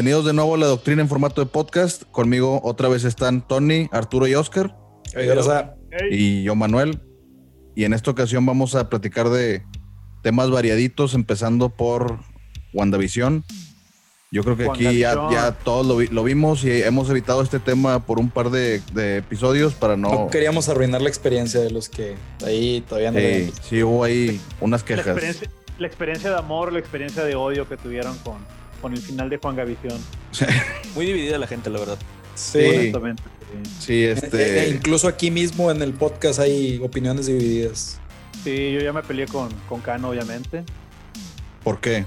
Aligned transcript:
Bienvenidos 0.00 0.24
de 0.24 0.32
nuevo 0.32 0.54
a 0.54 0.56
la 0.56 0.66
doctrina 0.66 1.02
en 1.02 1.10
formato 1.10 1.42
de 1.42 1.46
podcast. 1.46 2.04
Conmigo 2.04 2.62
otra 2.64 2.88
vez 2.88 3.04
están 3.04 3.46
Tony, 3.46 3.86
Arturo 3.92 4.26
y 4.26 4.34
Oscar. 4.34 4.74
Y 6.10 6.42
yo, 6.42 6.54
Manuel. 6.54 7.02
Y 7.76 7.84
en 7.84 7.92
esta 7.92 8.10
ocasión 8.10 8.46
vamos 8.46 8.74
a 8.74 8.88
platicar 8.88 9.28
de 9.28 9.62
temas 10.22 10.48
variaditos, 10.50 11.12
empezando 11.12 11.68
por 11.68 12.18
WandaVision. 12.72 13.44
Yo 14.30 14.42
creo 14.42 14.56
que 14.56 14.70
aquí 14.70 15.00
ya, 15.00 15.58
todos 15.64 15.86
lo, 16.10 16.24
vimos 16.24 16.64
y 16.64 16.82
hemos 16.82 17.10
evitado 17.10 17.42
este 17.42 17.58
tema 17.58 18.06
por 18.06 18.18
un 18.18 18.30
par 18.30 18.48
de, 18.48 18.80
episodios 19.18 19.74
para 19.74 19.98
no... 19.98 20.10
No 20.12 20.26
queríamos 20.28 20.70
arruinar 20.70 21.02
la 21.02 21.10
experiencia 21.10 21.60
de 21.60 21.72
los 21.72 21.90
que 21.90 22.14
ahí 22.46 22.82
todavía 22.88 23.12
no... 23.12 23.18
Sí, 23.18 23.52
sí 23.68 23.82
hubo 23.82 24.02
ahí 24.02 24.40
unas 24.62 24.82
quejas. 24.82 25.04
La 25.78 25.86
experiencia, 25.86 26.30
de 26.30 26.38
amor, 26.38 26.72
la 26.72 26.78
experiencia 26.78 27.22
de 27.22 27.34
odio 27.34 27.68
que 27.68 27.76
tuvieron 27.76 28.16
con, 28.18 28.38
con 28.80 28.92
el 28.92 29.00
final 29.00 29.28
de 29.30 29.38
Juan 29.38 29.56
Gavisión. 29.56 29.98
Muy 30.94 31.06
dividida 31.06 31.38
la 31.38 31.46
gente, 31.46 31.70
la 31.70 31.78
verdad. 31.78 31.98
Sí. 32.34 32.92
Sí, 33.80 34.04
este... 34.04 34.60
E, 34.60 34.64
e 34.64 34.68
incluso 34.70 35.08
aquí 35.08 35.30
mismo 35.30 35.70
en 35.70 35.82
el 35.82 35.92
podcast 35.92 36.38
hay 36.38 36.80
opiniones 36.82 37.26
divididas. 37.26 38.00
Sí, 38.44 38.72
yo 38.72 38.80
ya 38.80 38.92
me 38.92 39.02
peleé 39.02 39.26
con, 39.26 39.50
con 39.68 39.80
Kano, 39.80 40.10
obviamente. 40.10 40.64
¿Por 41.62 41.80
qué? 41.80 42.04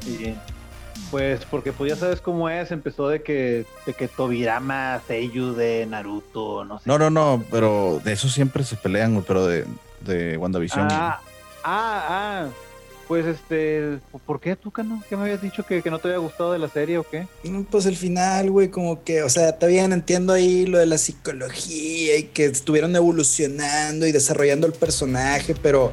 Pues 1.11 1.45
porque 1.45 1.71
pues 1.71 1.91
ya 1.91 1.95
sabes 1.95 2.21
cómo 2.21 2.49
es, 2.49 2.71
empezó 2.71 3.07
de 3.07 3.21
que, 3.21 3.67
de 3.85 3.93
que 3.93 4.07
Tobirama, 4.07 4.99
Seiyu 5.07 5.53
de 5.53 5.85
Naruto, 5.85 6.65
no 6.65 6.79
sé. 6.79 6.85
No, 6.85 6.97
no, 6.97 7.11
no, 7.11 7.43
pero 7.51 8.01
de 8.03 8.13
eso 8.13 8.29
siempre 8.29 8.63
se 8.63 8.77
pelean, 8.77 9.23
pero 9.27 9.45
de, 9.45 9.65
de 10.01 10.37
WandaVision. 10.37 10.87
Ah, 10.89 11.21
ah, 11.63 12.05
ah. 12.09 12.47
Pues 13.07 13.25
este, 13.25 13.99
¿por 14.25 14.39
qué 14.39 14.55
tú, 14.55 14.71
Cano? 14.71 15.03
¿Qué 15.09 15.15
me 15.15 15.23
habías 15.23 15.41
dicho 15.41 15.65
que, 15.65 15.81
que, 15.81 15.89
no 15.89 15.99
te 15.99 16.07
había 16.07 16.19
gustado 16.19 16.53
de 16.53 16.59
la 16.59 16.69
serie 16.69 16.97
o 16.97 17.03
qué? 17.03 17.27
Pues 17.69 17.85
el 17.85 17.97
final, 17.97 18.49
güey, 18.49 18.69
como 18.69 19.03
que, 19.03 19.23
o 19.23 19.29
sea, 19.29 19.49
está 19.49 19.67
bien, 19.67 19.91
entiendo 19.91 20.33
ahí 20.33 20.65
lo 20.65 20.77
de 20.77 20.85
la 20.85 20.97
psicología 20.97 22.17
y 22.17 22.23
que 22.23 22.45
estuvieron 22.45 22.95
evolucionando 22.95 24.07
y 24.07 24.11
desarrollando 24.11 24.67
el 24.67 24.73
personaje, 24.73 25.55
pero 25.61 25.91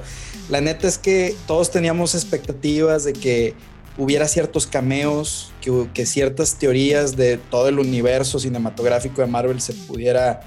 la 0.48 0.60
neta 0.60 0.88
es 0.88 0.98
que 0.98 1.34
todos 1.46 1.70
teníamos 1.70 2.14
expectativas 2.14 3.04
de 3.04 3.12
que 3.12 3.54
hubiera 4.00 4.26
ciertos 4.26 4.66
cameos, 4.66 5.52
que, 5.60 6.06
ciertas 6.06 6.58
teorías 6.58 7.16
de 7.16 7.36
todo 7.36 7.68
el 7.68 7.78
universo 7.78 8.38
cinematográfico 8.38 9.20
de 9.20 9.26
Marvel 9.26 9.60
se 9.60 9.74
pudiera 9.74 10.40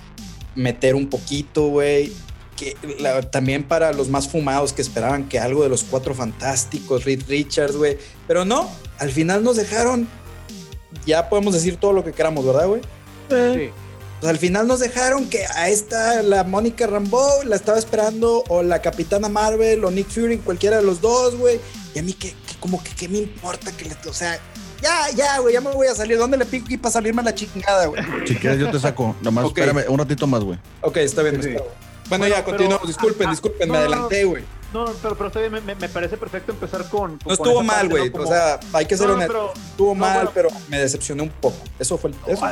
meter 0.55 0.95
un 0.95 1.07
poquito, 1.07 1.67
güey. 1.67 2.11
Que 2.55 2.75
también 3.31 3.63
para 3.63 3.93
los 3.93 4.09
más 4.09 4.27
fumados 4.27 4.73
que 4.73 4.81
esperaban 4.81 5.27
que 5.27 5.39
algo 5.39 5.63
de 5.63 5.69
los 5.69 5.83
cuatro 5.83 6.13
fantásticos, 6.13 7.03
Reed 7.03 7.23
Richards, 7.27 7.75
güey. 7.75 7.97
Pero 8.27 8.45
no, 8.45 8.69
al 8.99 9.11
final 9.11 9.43
nos 9.43 9.55
dejaron. 9.55 10.07
Ya 11.05 11.29
podemos 11.29 11.53
decir 11.53 11.77
todo 11.77 11.93
lo 11.93 12.03
que 12.03 12.11
queramos, 12.11 12.45
¿verdad, 12.45 12.67
güey? 12.67 12.81
Sí. 13.29 13.71
Pues 14.19 14.29
al 14.29 14.37
final 14.37 14.67
nos 14.67 14.79
dejaron 14.79 15.29
que 15.29 15.45
a 15.45 15.67
esta, 15.67 16.21
la 16.23 16.45
Mónica 16.45 16.87
Rambeau, 16.87 17.43
la 17.43 17.57
estaba 17.57 17.77
esperando, 17.77 18.43
o 18.47 18.63
la 18.63 18.81
Capitana 18.81 19.27
Marvel, 19.27 19.83
o 19.83 19.91
Nick 19.91 20.07
Fury, 20.07 20.37
cualquiera 20.37 20.77
de 20.77 20.83
los 20.83 21.01
dos, 21.01 21.35
güey. 21.35 21.59
Y 21.93 21.99
a 21.99 22.03
mí, 22.03 22.13
que, 22.13 22.33
como 22.61 22.81
que, 22.81 22.91
¿qué 22.91 23.09
me 23.09 23.17
importa 23.17 23.75
que 23.75 23.83
le, 23.83 23.97
o 24.07 24.13
sea, 24.13 24.39
ya, 24.81 25.09
ya, 25.15 25.39
güey, 25.39 25.53
ya 25.53 25.61
me 25.61 25.71
voy 25.71 25.87
a 25.87 25.95
salir. 25.95 26.17
¿Dónde 26.17 26.37
le 26.37 26.45
pico 26.45 26.65
aquí 26.65 26.77
para 26.77 26.91
salirme 26.91 27.21
a 27.21 27.25
la 27.25 27.35
chingada, 27.35 27.87
güey? 27.87 28.01
Si 28.25 28.35
quieres, 28.35 28.59
yo 28.59 28.69
te 28.69 28.79
saco. 28.79 29.15
Nomás 29.21 29.45
espérame 29.45 29.85
un 29.87 29.97
ratito 29.97 30.27
más, 30.27 30.43
güey. 30.43 30.59
Ok, 30.81 30.97
está 30.97 31.21
bien, 31.21 31.41
Bueno, 32.17 32.35
ya, 32.35 32.43
continuamos. 32.43 32.87
Disculpen, 32.87 33.29
disculpen, 33.29 33.69
me 33.69 33.77
adelanté, 33.77 34.23
güey. 34.25 34.43
No, 34.73 34.85
pero, 35.03 35.15
pero 35.15 35.27
está 35.27 35.39
me, 35.39 35.75
me, 35.75 35.89
parece 35.89 36.17
perfecto 36.17 36.51
empezar 36.51 36.89
con. 36.89 37.19
no 37.23 37.33
estuvo 37.33 37.61
mal, 37.61 37.87
güey. 37.89 38.11
O 38.11 38.25
sea, 38.25 38.59
hay 38.73 38.85
que 38.87 38.97
ser 38.97 39.09
honesto. 39.09 39.53
estuvo 39.53 39.93
mal, 39.93 40.29
pero 40.33 40.49
me 40.67 40.79
decepcioné 40.79 41.21
un 41.21 41.29
poco. 41.29 41.57
Eso 41.77 41.97
fue 41.97 42.09
el. 42.09 42.15
Eso 42.25 42.43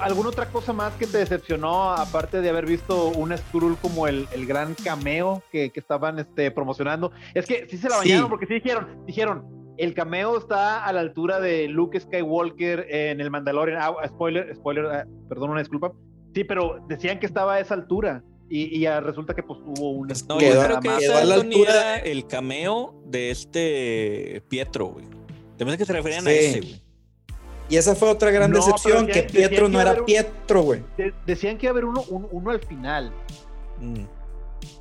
¿Alguna 0.00 0.30
otra 0.30 0.46
cosa 0.46 0.72
más 0.72 0.94
que 0.94 1.06
te 1.06 1.18
decepcionó, 1.18 1.92
aparte 1.92 2.40
de 2.40 2.48
haber 2.48 2.64
visto 2.64 3.08
un 3.08 3.36
Skrull 3.36 3.76
como 3.76 4.08
el, 4.08 4.26
el 4.32 4.46
gran 4.46 4.74
cameo 4.74 5.42
que, 5.52 5.70
que, 5.70 5.80
estaban 5.80 6.18
este, 6.18 6.50
promocionando? 6.50 7.12
Es 7.34 7.44
que 7.44 7.66
sí 7.68 7.76
se 7.76 7.90
la 7.90 7.98
bañaron 7.98 8.30
porque 8.30 8.46
sí 8.46 8.54
dijeron, 8.54 9.04
dijeron, 9.06 9.44
el 9.76 9.92
cameo 9.92 10.38
está 10.38 10.84
a 10.84 10.92
la 10.92 11.00
altura 11.00 11.38
de 11.40 11.68
Luke 11.68 12.00
Skywalker 12.00 12.86
en 12.88 13.20
el 13.20 13.30
Mandalorian. 13.30 13.78
Ah, 13.80 13.94
spoiler, 14.06 14.54
spoiler, 14.54 14.86
ah, 14.86 15.04
perdón, 15.28 15.50
una 15.50 15.60
disculpa. 15.60 15.92
Sí, 16.34 16.44
pero 16.44 16.82
decían 16.88 17.18
que 17.18 17.26
estaba 17.26 17.54
a 17.54 17.60
esa 17.60 17.74
altura. 17.74 18.22
Y, 18.54 18.80
ya 18.80 19.00
resulta 19.00 19.32
que 19.32 19.42
pues 19.42 19.58
hubo 19.64 19.92
un... 19.92 20.08
No, 20.28 20.38
yo 20.38 20.62
creo 20.62 20.80
que 20.80 21.06
a 21.08 21.24
la 21.24 21.36
altura 21.36 21.96
el 21.96 22.26
cameo 22.26 22.94
de 23.06 23.30
este 23.30 24.42
Pietro, 24.48 24.88
güey. 24.88 25.06
Te 25.56 25.64
que 25.64 25.86
se 25.86 25.92
referían 25.94 26.26
a 26.26 26.32
ese, 26.32 26.60
güey. 26.60 26.82
Y 27.70 27.76
esa 27.78 27.94
fue 27.94 28.10
otra 28.10 28.30
gran 28.30 28.52
decepción, 28.52 29.06
que 29.06 29.22
Pietro 29.22 29.70
no 29.70 29.80
era 29.80 30.04
Pietro, 30.04 30.60
güey. 30.60 30.82
decían 31.24 31.56
que 31.56 31.64
iba 31.64 31.70
a 31.70 31.72
haber 31.72 31.86
uno, 31.86 32.04
uno 32.10 32.50
al 32.50 32.60
final. 32.60 33.10
Mm. 33.80 34.04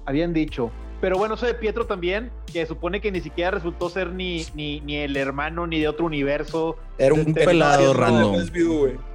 Habían 0.05 0.33
dicho. 0.33 0.69
Pero 0.99 1.17
bueno, 1.17 1.35
eso 1.35 1.45
de 1.45 1.53
Pietro 1.53 1.85
también, 1.87 2.29
que 2.51 2.65
supone 2.65 2.99
que 2.99 3.09
ni 3.09 3.21
siquiera 3.21 3.51
resultó 3.51 3.89
ser 3.89 4.11
ni, 4.11 4.45
ni, 4.53 4.81
ni 4.81 4.97
el 4.97 5.15
hermano 5.15 5.65
ni 5.65 5.79
de 5.79 5.87
otro 5.87 6.05
universo. 6.05 6.75
Era 6.97 7.13
un 7.13 7.33
pelado 7.33 7.93
random. 7.93 8.45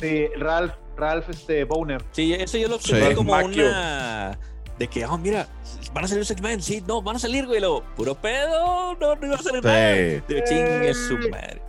Sí, 0.00 0.28
Ralph 0.38 0.72
Ralph 0.96 1.28
este, 1.28 1.64
Boner. 1.64 2.02
Sí, 2.12 2.34
eso 2.34 2.58
yo 2.58 2.68
lo 2.68 2.76
observé 2.76 3.14
como 3.14 3.36
una. 3.36 4.38
De 4.78 4.88
que, 4.88 5.06
oh, 5.06 5.16
mira, 5.16 5.48
van 5.94 6.04
a 6.04 6.08
salir 6.08 6.20
los 6.20 6.30
X-Men, 6.30 6.60
sí, 6.60 6.82
no, 6.86 7.00
van 7.00 7.16
a 7.16 7.18
salir, 7.18 7.46
güey, 7.46 7.60
lo 7.60 7.82
puro 7.94 8.14
pedo, 8.14 8.94
no, 9.00 9.14
no 9.16 9.26
iba 9.26 9.36
a 9.36 9.42
salir 9.42 9.64
nada. 9.64 9.76
De 9.78 10.44
chingue 10.46 10.92
su 10.92 11.16
madre. 11.30 11.62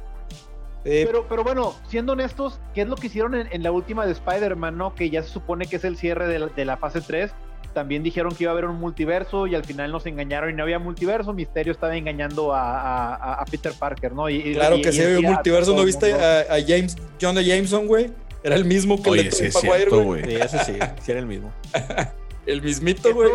Pero, 0.83 1.27
pero 1.27 1.43
bueno, 1.43 1.75
siendo 1.89 2.13
honestos, 2.13 2.59
¿qué 2.73 2.81
es 2.81 2.87
lo 2.87 2.95
que 2.95 3.07
hicieron 3.07 3.35
en, 3.35 3.63
la 3.63 3.71
última 3.71 4.05
de 4.05 4.13
Spider-Man, 4.13 4.77
no? 4.77 4.95
Que 4.95 5.09
ya 5.09 5.21
se 5.21 5.29
supone 5.29 5.66
que 5.66 5.75
es 5.77 5.83
el 5.83 5.97
cierre 5.97 6.27
de 6.27 6.39
la, 6.39 6.47
de 6.47 6.66
la, 6.66 6.77
fase 6.77 7.01
3. 7.01 7.31
También 7.73 8.03
dijeron 8.03 8.33
que 8.33 8.45
iba 8.45 8.51
a 8.51 8.53
haber 8.53 8.66
un 8.66 8.79
multiverso 8.79 9.47
y 9.47 9.55
al 9.55 9.66
final 9.66 9.91
nos 9.91 10.05
engañaron 10.05 10.49
y 10.49 10.53
no 10.53 10.63
había 10.63 10.79
multiverso. 10.79 11.33
Misterio 11.33 11.73
estaba 11.73 11.95
engañando 11.95 12.53
a, 12.53 13.16
a, 13.16 13.33
a 13.33 13.45
Peter 13.45 13.73
Parker, 13.77 14.13
¿no? 14.13 14.29
Y, 14.29 14.53
claro 14.53 14.77
que 14.81 14.91
sí 14.93 15.01
había 15.01 15.19
un 15.19 15.25
multiverso. 15.25 15.75
¿No 15.75 15.83
viste 15.83 16.13
a, 16.13 16.45
James, 16.66 16.95
John 17.21 17.35
Jameson, 17.35 17.85
güey? 17.87 18.09
Era 18.43 18.55
el 18.55 18.65
mismo 18.65 19.01
que 19.01 19.09
Oye, 19.09 19.23
le 19.23 19.31
sí, 19.31 19.51
cierto, 19.51 20.03
güey. 20.03 20.23
Sí, 20.23 20.35
ese 20.35 20.59
sí, 20.63 20.73
sí 21.01 21.11
era 21.11 21.19
el 21.19 21.25
mismo. 21.25 21.51
el 22.45 22.61
mismito, 22.61 23.13
güey. 23.13 23.31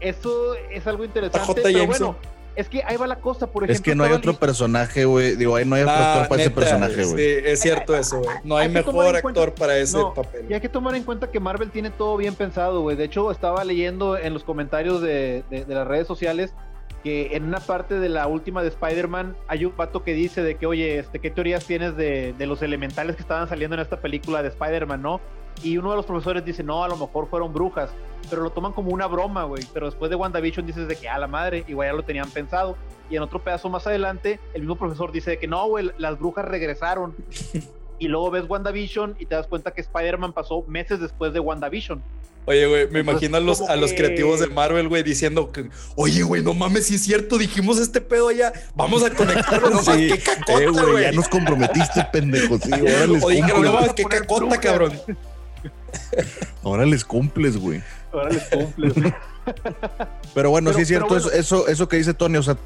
Eso, 0.00 0.54
es 0.70 0.86
algo 0.86 1.04
interesante. 1.04 1.60
pero 1.62 1.86
bueno, 1.86 2.16
es 2.56 2.68
que 2.68 2.82
ahí 2.84 2.96
va 2.96 3.06
la 3.06 3.16
cosa, 3.16 3.46
por 3.46 3.64
ejemplo. 3.64 3.74
Es 3.74 3.80
que 3.80 3.94
no 3.94 4.04
hay 4.04 4.12
otro 4.12 4.34
personaje, 4.34 5.04
güey. 5.04 5.36
Digo, 5.36 5.56
ahí 5.56 5.64
no 5.64 5.76
hay 5.76 5.82
otro 5.82 5.94
actor 5.94 6.28
para 6.28 6.42
ese 6.42 6.50
personaje, 6.50 7.04
güey. 7.04 7.16
Sí, 7.16 7.42
es 7.44 7.60
cierto 7.60 7.96
eso, 7.96 8.20
güey. 8.20 8.36
No 8.44 8.56
hay, 8.56 8.68
mejor 8.68 9.14
actor 9.14 9.54
para 9.54 9.76
ese 9.76 9.98
papel. 10.14 10.46
Y 10.48 10.54
hay 10.54 10.60
que 10.60 10.68
tomar 10.68 10.94
en 10.94 11.04
cuenta 11.04 11.30
que 11.30 11.38
Marvel 11.38 11.70
tiene 11.70 11.90
todo 11.90 12.16
bien 12.16 12.34
pensado, 12.34 12.80
güey. 12.80 12.96
De 12.96 13.04
hecho, 13.04 13.30
estaba 13.30 13.64
leyendo 13.64 14.16
en 14.16 14.32
los 14.32 14.44
comentarios 14.44 15.02
de, 15.02 15.44
de 15.50 15.74
las 15.74 15.86
redes 15.86 16.06
sociales 16.06 16.54
que 17.02 17.36
en 17.36 17.44
una 17.44 17.60
parte 17.60 17.98
de 17.98 18.08
la 18.08 18.26
última 18.26 18.62
de 18.62 18.68
Spider-Man 18.68 19.36
hay 19.48 19.64
un 19.64 19.72
pato 19.72 20.02
que 20.02 20.12
dice 20.14 20.42
de 20.42 20.56
que, 20.56 20.66
oye, 20.66 20.98
este, 20.98 21.18
¿qué 21.18 21.30
teorías 21.30 21.64
tienes 21.64 21.96
de, 21.96 22.34
de 22.36 22.46
los 22.46 22.62
elementales 22.62 23.16
que 23.16 23.22
estaban 23.22 23.48
saliendo 23.48 23.74
en 23.74 23.80
esta 23.80 24.00
película 24.00 24.42
de 24.42 24.48
Spider-Man, 24.48 25.02
no? 25.02 25.20
Y 25.62 25.76
uno 25.76 25.90
de 25.90 25.96
los 25.96 26.06
profesores 26.06 26.44
dice, 26.44 26.62
no, 26.62 26.84
a 26.84 26.88
lo 26.88 26.96
mejor 26.96 27.28
fueron 27.28 27.52
brujas, 27.52 27.90
pero 28.30 28.42
lo 28.42 28.50
toman 28.50 28.72
como 28.72 28.90
una 28.90 29.06
broma, 29.06 29.44
güey. 29.44 29.62
Pero 29.74 29.86
después 29.86 30.10
de 30.10 30.16
WandaVision 30.16 30.66
dices 30.66 30.88
de 30.88 30.96
que, 30.96 31.08
a 31.08 31.18
la 31.18 31.26
madre, 31.26 31.64
igual 31.68 31.88
ya 31.88 31.92
lo 31.92 32.02
tenían 32.02 32.30
pensado. 32.30 32.76
Y 33.10 33.16
en 33.16 33.22
otro 33.22 33.40
pedazo 33.40 33.68
más 33.68 33.86
adelante, 33.86 34.40
el 34.54 34.62
mismo 34.62 34.76
profesor 34.76 35.12
dice 35.12 35.32
de 35.32 35.38
que 35.38 35.46
no, 35.46 35.66
güey, 35.68 35.90
las 35.98 36.18
brujas 36.18 36.46
regresaron. 36.46 37.14
y 37.98 38.08
luego 38.08 38.30
ves 38.30 38.48
WandaVision 38.48 39.16
y 39.18 39.26
te 39.26 39.34
das 39.34 39.46
cuenta 39.46 39.72
que 39.72 39.82
Spider-Man 39.82 40.32
pasó 40.32 40.62
meses 40.66 41.00
después 41.00 41.34
de 41.34 41.40
WandaVision. 41.40 42.02
Oye, 42.46 42.66
güey, 42.66 42.88
me 42.90 43.00
imagino 43.00 43.36
a 43.36 43.40
los, 43.40 43.60
a 43.60 43.76
los 43.76 43.92
creativos 43.92 44.40
de 44.40 44.48
Marvel, 44.48 44.88
güey, 44.88 45.02
diciendo 45.02 45.52
que, 45.52 45.68
oye, 45.94 46.22
güey, 46.22 46.42
no 46.42 46.54
mames, 46.54 46.86
si 46.86 46.94
es 46.94 47.02
cierto, 47.02 47.38
dijimos 47.38 47.78
este 47.78 48.00
pedo 48.00 48.28
allá, 48.28 48.52
vamos 48.74 49.04
a 49.04 49.10
conectarlo, 49.10 49.70
no 49.70 49.82
sí. 49.82 50.08
qué 50.08 50.18
cacota, 50.18 50.60
eh, 50.60 50.68
güey. 50.68 51.04
ya 51.04 51.12
nos 51.12 51.28
comprometiste, 51.28 52.04
pendejo, 52.12 52.58
sí, 52.58 52.70
ahora 52.72 53.06
les 53.06 53.22
Oye, 53.22 53.40
no 53.42 53.72
mames, 53.72 53.92
qué 53.92 54.04
cacota, 54.04 54.58
cabrón. 54.58 54.92
Ahora 56.62 56.86
les 56.86 57.04
cumples, 57.04 57.56
güey. 57.56 57.82
Ahora 58.12 58.30
les 58.30 58.42
cumples. 58.44 58.94
pero 60.34 60.50
bueno, 60.50 60.72
sí 60.72 60.82
es 60.82 60.88
cierto, 60.88 61.16
eso, 61.16 61.68
eso, 61.68 61.88
que 61.88 61.96
dice 61.96 62.14
Tony, 62.14 62.38
o 62.38 62.42
sea, 62.42 62.56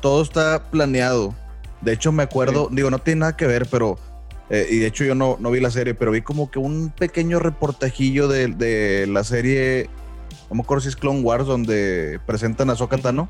todo 0.00 0.22
está 0.22 0.70
planeado. 0.70 1.34
De 1.80 1.92
hecho, 1.92 2.12
me 2.12 2.22
acuerdo, 2.22 2.68
digo, 2.70 2.90
no 2.90 2.98
tiene 2.98 3.20
nada 3.20 3.36
que 3.36 3.46
ver, 3.46 3.66
pero 3.70 3.98
eh, 4.54 4.66
y 4.70 4.78
de 4.78 4.86
hecho 4.86 5.04
yo 5.04 5.14
no, 5.14 5.36
no, 5.40 5.50
vi 5.50 5.60
la 5.60 5.70
serie, 5.70 5.94
pero 5.94 6.12
vi 6.12 6.22
como 6.22 6.50
que 6.50 6.58
un 6.58 6.90
pequeño 6.90 7.40
reportajillo 7.40 8.28
de, 8.28 8.48
de 8.48 9.06
la 9.08 9.24
serie, 9.24 9.88
no 10.48 10.56
me 10.56 10.62
acuerdo 10.62 10.82
si 10.82 10.88
es 10.88 10.96
Clone 10.96 11.20
Wars, 11.20 11.46
donde 11.46 12.20
presentan 12.26 12.70
a 12.70 12.76
Sokatano. 12.76 13.28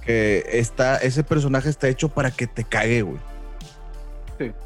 Que 0.00 0.46
está, 0.48 0.96
ese 0.96 1.22
personaje 1.24 1.68
está 1.68 1.88
hecho 1.88 2.08
para 2.08 2.30
que 2.30 2.46
te 2.46 2.64
cague, 2.64 3.02
güey. 3.02 3.18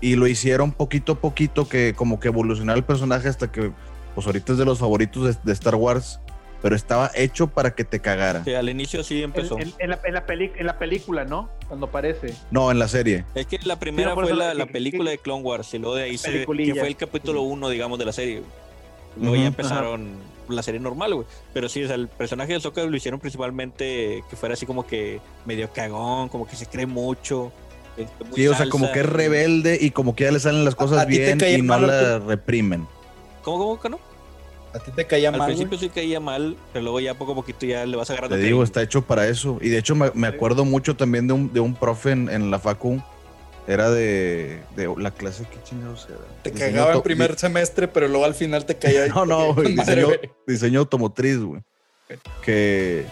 Y 0.00 0.14
lo 0.14 0.28
hicieron 0.28 0.70
poquito 0.70 1.12
a 1.12 1.14
poquito, 1.16 1.68
que 1.68 1.92
como 1.94 2.20
que 2.20 2.28
evolucionara 2.28 2.78
el 2.78 2.84
personaje 2.84 3.28
hasta 3.28 3.50
que, 3.50 3.72
pues 4.14 4.26
ahorita 4.26 4.52
es 4.52 4.58
de 4.58 4.64
los 4.64 4.78
favoritos 4.78 5.42
de, 5.42 5.52
Star 5.52 5.74
Wars. 5.74 6.20
Pero 6.62 6.74
estaba 6.74 7.10
hecho 7.14 7.46
para 7.46 7.74
que 7.74 7.84
te 7.84 8.00
cagara. 8.00 8.42
Sí, 8.44 8.54
al 8.54 8.68
inicio 8.68 9.04
sí 9.04 9.22
empezó. 9.22 9.58
En, 9.58 9.90
la, 9.90 10.00
en, 10.04 10.66
la 10.66 10.78
película, 10.78 11.24
¿no? 11.24 11.48
Cuando 11.68 11.86
aparece. 11.86 12.34
No, 12.50 12.70
en 12.70 12.78
la 12.78 12.88
serie. 12.88 13.24
Es 13.34 13.46
que 13.46 13.58
la 13.64 13.78
primera 13.78 14.14
fue 14.14 14.34
la, 14.34 14.66
película 14.66 15.10
de 15.10 15.18
Clone 15.18 15.42
Wars 15.42 15.72
y 15.74 15.78
luego 15.78 15.96
de 15.96 16.04
ahí 16.04 16.18
se, 16.18 16.44
que 16.44 16.74
fue 16.74 16.88
el 16.88 16.96
capítulo 16.96 17.42
uno, 17.42 17.68
digamos, 17.68 17.98
de 17.98 18.04
la 18.04 18.12
serie. 18.12 18.42
Luego 19.16 19.36
ya 19.36 19.46
empezaron 19.46 20.16
la 20.48 20.62
serie 20.62 20.80
normal, 20.80 21.14
güey. 21.14 21.26
Pero 21.52 21.68
sí, 21.68 21.84
o 21.84 21.86
sea, 21.86 21.96
el 21.96 22.08
personaje 22.08 22.52
de 22.52 22.60
Sokka 22.60 22.82
lo 22.82 22.96
hicieron 22.96 23.20
principalmente 23.20 24.24
que 24.28 24.36
fuera 24.36 24.54
así 24.54 24.66
como 24.66 24.86
que 24.86 25.20
medio 25.44 25.70
cagón, 25.72 26.28
como 26.28 26.46
que 26.46 26.56
se 26.56 26.66
cree 26.66 26.86
mucho. 26.86 27.52
Este, 27.96 28.24
sí, 28.34 28.46
o 28.46 28.54
sea, 28.54 28.68
como 28.68 28.90
que 28.92 29.00
es 29.00 29.06
rebelde 29.06 29.78
y 29.80 29.90
como 29.90 30.14
que 30.14 30.24
ya 30.24 30.30
le 30.30 30.40
salen 30.40 30.64
las 30.64 30.74
cosas 30.74 31.06
bien 31.06 31.38
y 31.46 31.62
no 31.62 31.78
la 31.78 32.18
reprimen. 32.18 32.86
¿Cómo, 33.42 33.58
cómo 33.58 33.80
que 33.80 33.88
no? 33.88 34.07
A 34.78 34.84
ti 34.84 34.92
te 34.92 35.06
caía 35.06 35.32
mal. 35.32 35.40
Al 35.40 35.46
principio 35.48 35.76
sí 35.76 35.88
caía 35.88 36.20
mal, 36.20 36.56
pero 36.72 36.84
luego 36.84 37.00
ya 37.00 37.14
poco 37.14 37.32
a 37.32 37.34
poquito 37.34 37.66
ya 37.66 37.84
le 37.84 37.96
vas 37.96 38.08
agarrando. 38.10 38.36
Te 38.36 38.42
digo, 38.42 38.62
está 38.62 38.80
hecho 38.80 39.02
para 39.02 39.26
eso. 39.26 39.58
Y 39.60 39.70
de 39.70 39.78
hecho 39.78 39.96
me, 39.96 40.26
acuerdo 40.26 40.64
mucho 40.64 40.96
también 40.96 41.26
de 41.26 41.32
un, 41.32 41.52
de 41.52 41.58
un 41.58 41.74
profe 41.74 42.12
en, 42.12 42.50
la 42.50 42.60
facu. 42.60 43.02
Era 43.66 43.90
de, 43.90 44.62
de 44.76 44.94
la 44.96 45.10
clase, 45.10 45.44
¿qué 45.50 45.58
chingados 45.62 46.06
era? 46.08 46.18
Te 46.42 46.52
cagaba 46.52 46.94
en 46.94 47.02
primer 47.02 47.38
semestre, 47.38 47.86
pero 47.86 48.08
luego 48.08 48.24
al 48.24 48.34
final 48.34 48.64
te 48.64 48.76
caía. 48.76 49.06
no, 49.14 49.26
no, 49.26 49.52
diseño, 49.62 50.08
diseño 50.46 50.80
automotriz, 50.80 51.38
güey. 51.38 51.60
Que 52.42 53.04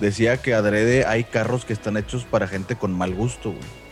decía 0.00 0.36
que 0.36 0.54
adrede 0.54 1.06
hay 1.06 1.24
carros 1.24 1.64
que 1.64 1.72
están 1.72 1.96
hechos 1.96 2.24
para 2.24 2.46
gente 2.46 2.76
con 2.76 2.92
mal 2.92 3.14
gusto, 3.14 3.50
güey. 3.50 3.84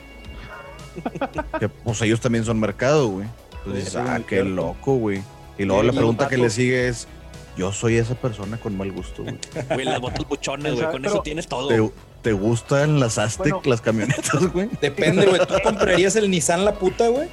que 1.58 1.69
pues 1.69 2.02
ellos 2.02 2.20
también 2.20 2.44
son 2.44 2.61
mercado, 2.61 3.08
güey. 3.08 3.26
Entonces, 3.64 3.96
ah, 3.96 4.20
qué 4.26 4.44
loco, 4.44 4.96
güey. 4.96 5.23
Y 5.58 5.64
luego 5.64 5.82
la 5.82 5.93
pregunta 5.93 6.28
que 6.28 6.37
le 6.37 6.50
sigue 6.50 6.88
es, 6.88 7.06
yo 7.56 7.72
soy 7.72 7.96
esa 7.96 8.14
persona 8.14 8.58
con 8.58 8.76
mal 8.76 8.90
gusto, 8.93 9.22
güey. 9.22 9.38
Güey, 9.75 9.84
las 9.84 10.00
botas 10.00 10.26
buchones, 10.28 10.75
güey, 10.75 10.90
con 10.90 11.04
eso 11.04 11.22
tienes 11.22 11.46
todo. 11.46 11.93
¿Te, 12.22 12.32
gustan 12.32 13.00
las 13.00 13.19
Aztec, 13.19 13.66
las 13.66 13.81
camionetas, 13.81 14.52
güey? 14.52 14.69
Depende, 14.81 15.26
güey. 15.26 15.40
¿Tú 15.46 15.54
comprarías 15.62 16.16
el 16.16 16.31
Nissan 16.31 16.64
La 16.64 16.75
Puta, 16.75 17.08
güey? 17.08 17.28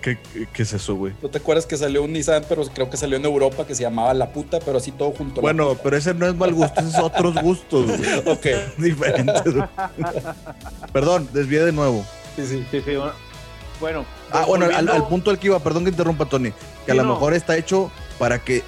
¿Qué, 0.00 0.18
¿Qué, 0.52 0.62
es 0.62 0.72
eso, 0.72 0.96
güey? 0.96 1.12
¿No 1.22 1.28
te 1.28 1.38
acuerdas 1.38 1.64
que 1.66 1.76
salió 1.76 2.02
un 2.02 2.12
Nissan, 2.12 2.44
pero 2.48 2.64
creo 2.64 2.90
que 2.90 2.96
salió 2.96 3.16
en 3.16 3.24
Europa 3.24 3.66
que 3.66 3.74
se 3.74 3.82
llamaba 3.82 4.12
La 4.14 4.32
Puta, 4.32 4.58
pero 4.60 4.78
así 4.78 4.90
todo 4.90 5.12
junto? 5.12 5.40
Bueno, 5.40 5.76
pero 5.82 5.96
ese 5.96 6.14
no 6.14 6.26
es 6.26 6.34
mal 6.34 6.52
gusto, 6.52 6.80
ese 6.80 6.90
es 6.90 6.98
otros 6.98 7.34
gustos, 7.40 7.86
güey. 7.86 8.18
ok. 8.26 8.46
Diferentes, 8.78 9.42
Perdón, 10.92 11.28
desvié 11.32 11.64
de 11.64 11.72
nuevo. 11.72 12.04
Sí, 12.36 12.46
sí. 12.46 12.66
Sí, 12.70 12.82
sí. 12.84 12.92
Bueno. 13.80 14.04
Ah, 14.30 14.44
bueno, 14.46 14.66
al, 14.74 15.08
punto 15.08 15.30
al 15.30 15.38
que 15.38 15.48
iba, 15.48 15.58
perdón 15.58 15.84
que 15.84 15.90
interrumpa, 15.90 16.24
Tony, 16.24 16.52
que 16.86 16.92
a 16.92 16.94
lo 16.94 17.04
mejor 17.04 17.34
está 17.34 17.56
hecho 17.56 17.90
para 18.18 18.38
que 18.38 18.62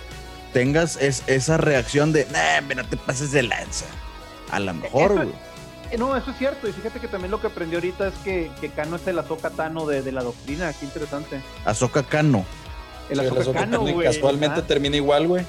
tengas 0.54 0.96
es, 0.96 1.24
esa 1.26 1.58
reacción 1.58 2.12
de, 2.12 2.26
nah, 2.32 2.62
no 2.74 2.86
te 2.86 2.96
pases 2.96 3.32
de 3.32 3.42
lanza. 3.42 3.84
A 4.50 4.60
lo 4.60 4.72
mejor, 4.72 5.14
güey. 5.16 5.28
Eh, 5.90 5.98
no, 5.98 6.16
eso 6.16 6.30
es 6.30 6.38
cierto. 6.38 6.66
Y 6.66 6.72
fíjate 6.72 7.00
que 7.00 7.08
también 7.08 7.30
lo 7.30 7.40
que 7.40 7.48
aprendí 7.48 7.74
ahorita 7.74 8.08
es 8.08 8.14
que, 8.24 8.50
que 8.60 8.70
Kano 8.70 8.96
es 8.96 9.06
el 9.06 9.18
Azoka 9.18 9.50
Tano 9.50 9.84
de, 9.84 10.00
de, 10.00 10.12
la 10.12 10.22
doctrina. 10.22 10.72
Qué 10.72 10.86
interesante. 10.86 11.42
Azoka 11.66 12.02
Kano. 12.04 12.46
El 13.10 13.20
Azoka 13.20 13.52
Kano, 13.52 13.80
güey. 13.80 14.04
Casualmente 14.04 14.62
termina 14.62 14.96
igual, 14.96 15.26
güey. 15.26 15.44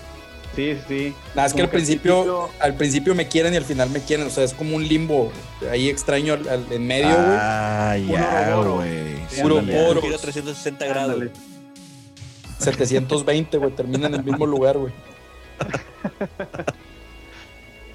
Sí, 0.56 0.78
sí. 0.88 1.14
Nada, 1.36 1.48
es 1.48 1.54
que 1.54 1.62
al 1.62 1.70
principio, 1.70 2.50
al 2.60 2.76
principio 2.76 3.14
me 3.14 3.28
quieren 3.28 3.54
y 3.54 3.58
al 3.58 3.66
final 3.66 3.90
me 3.90 4.00
quieren. 4.00 4.26
O 4.26 4.30
sea, 4.30 4.44
es 4.44 4.54
como 4.54 4.76
un 4.76 4.88
limbo 4.88 5.32
ahí 5.70 5.90
extraño 5.90 6.36
en 6.36 6.88
medio, 6.88 7.10
güey. 7.10 7.38
Ah, 7.40 7.98
ya, 7.98 8.56
güey. 8.56 9.42
Puro 9.42 9.62
poro. 9.62 10.02
360 10.02 10.86
grados. 10.86 11.24
720, 12.60 13.58
güey. 13.58 13.72
Termina 13.72 14.08
en 14.08 14.16
el 14.16 14.24
mismo 14.24 14.46
lugar, 14.46 14.78
güey. 14.78 14.94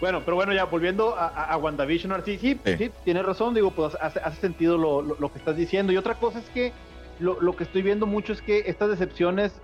Bueno, 0.00 0.22
pero 0.24 0.34
bueno, 0.34 0.54
ya 0.54 0.64
volviendo 0.64 1.14
a, 1.14 1.26
a, 1.26 1.56
WandaVision, 1.58 2.24
sí, 2.24 2.38
sí, 2.38 2.58
sí, 2.64 2.90
tienes 3.04 3.22
razón, 3.22 3.52
digo, 3.52 3.70
pues 3.70 3.94
hace, 4.00 4.18
hace 4.20 4.40
sentido 4.40 4.78
lo, 4.78 5.02
lo, 5.02 5.30
que 5.30 5.38
estás 5.38 5.56
diciendo. 5.56 5.92
Y 5.92 5.98
otra 5.98 6.14
cosa 6.14 6.38
es 6.38 6.48
que 6.48 6.72
lo, 7.18 7.38
lo, 7.42 7.54
que 7.54 7.64
estoy 7.64 7.82
viendo 7.82 8.06
mucho 8.06 8.32
es 8.32 8.40
que 8.40 8.60
estas 8.60 8.88
decepciones 8.88 9.60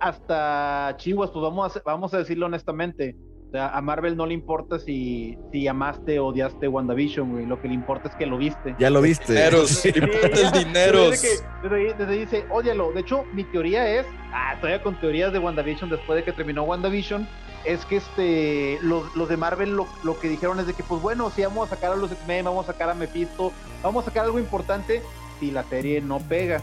hasta 0.00 0.94
Chihuas, 0.96 1.30
pues 1.30 1.42
vamos 1.42 1.76
a, 1.76 1.82
vamos 1.84 2.12
a 2.12 2.18
decirlo 2.18 2.46
honestamente. 2.46 3.14
O 3.48 3.50
sea, 3.50 3.70
a 3.70 3.80
Marvel 3.80 4.14
no 4.14 4.26
le 4.26 4.34
importa 4.34 4.78
si, 4.78 5.38
si 5.50 5.66
amaste 5.66 6.18
o 6.18 6.26
odiaste 6.26 6.68
WandaVision, 6.68 7.32
güey. 7.32 7.46
Lo 7.46 7.58
que 7.62 7.68
le 7.68 7.72
importa 7.72 8.10
es 8.10 8.14
que 8.14 8.26
lo 8.26 8.36
viste. 8.36 8.76
Ya 8.78 8.90
lo 8.90 9.00
viste. 9.00 9.32
Dineros, 9.32 9.84
el 9.86 10.52
dinero. 10.52 11.10
Desde, 11.10 12.04
ahí 12.06 12.18
dice, 12.18 12.44
ódialo. 12.50 12.92
De 12.92 13.00
hecho, 13.00 13.24
mi 13.32 13.44
teoría 13.44 13.88
es, 13.90 14.06
ah, 14.34 14.54
todavía 14.60 14.82
con 14.82 15.00
teorías 15.00 15.32
de 15.32 15.38
WandaVision 15.38 15.88
después 15.88 16.18
de 16.18 16.24
que 16.24 16.32
terminó 16.32 16.64
WandaVision, 16.64 17.26
es 17.64 17.86
que 17.86 17.96
este, 17.96 18.78
los, 18.82 19.16
los 19.16 19.30
de 19.30 19.38
Marvel 19.38 19.74
lo, 19.74 19.86
lo, 20.02 20.20
que 20.20 20.28
dijeron 20.28 20.60
es 20.60 20.66
de 20.66 20.74
que, 20.74 20.82
pues 20.82 21.00
bueno, 21.00 21.30
si 21.30 21.42
vamos 21.42 21.72
a 21.72 21.74
sacar 21.74 21.92
a 21.92 21.96
los 21.96 22.12
X-Men, 22.12 22.44
vamos 22.44 22.68
a 22.68 22.72
sacar 22.72 22.90
a 22.90 22.94
Mephisto, 22.94 23.50
vamos 23.82 24.04
a 24.04 24.08
sacar 24.08 24.26
algo 24.26 24.38
importante 24.38 25.00
si 25.40 25.50
la 25.50 25.64
serie 25.64 26.02
no 26.02 26.18
pega. 26.18 26.60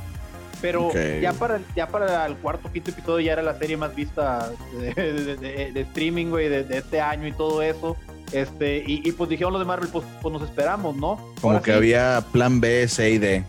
Pero 0.65 0.91
ya 1.21 1.31
para 1.33 1.59
ya 1.75 1.87
para 1.87 2.25
el 2.25 2.37
cuarto, 2.37 2.71
quinto 2.71 2.89
episodio 2.89 3.19
ya 3.19 3.33
era 3.33 3.43
la 3.43 3.55
serie 3.55 3.77
más 3.77 3.93
vista 3.93 4.49
de, 4.73 5.71
streaming, 5.75 6.31
güey, 6.31 6.49
de, 6.49 6.65
este 6.75 6.99
año 6.99 7.27
y 7.27 7.33
todo 7.33 7.61
eso. 7.61 7.95
Este, 8.31 8.83
y, 8.87 9.11
pues 9.11 9.29
dijeron 9.29 9.53
los 9.53 9.61
de 9.61 9.67
Marvel, 9.67 9.87
pues, 9.89 10.03
pues 10.23 10.33
nos 10.33 10.41
esperamos, 10.41 10.95
¿no? 10.95 11.19
Como 11.39 11.61
que 11.61 11.71
había 11.71 12.23
plan 12.31 12.59
B, 12.59 12.87
C 12.87 13.11
y 13.11 13.17
D. 13.19 13.43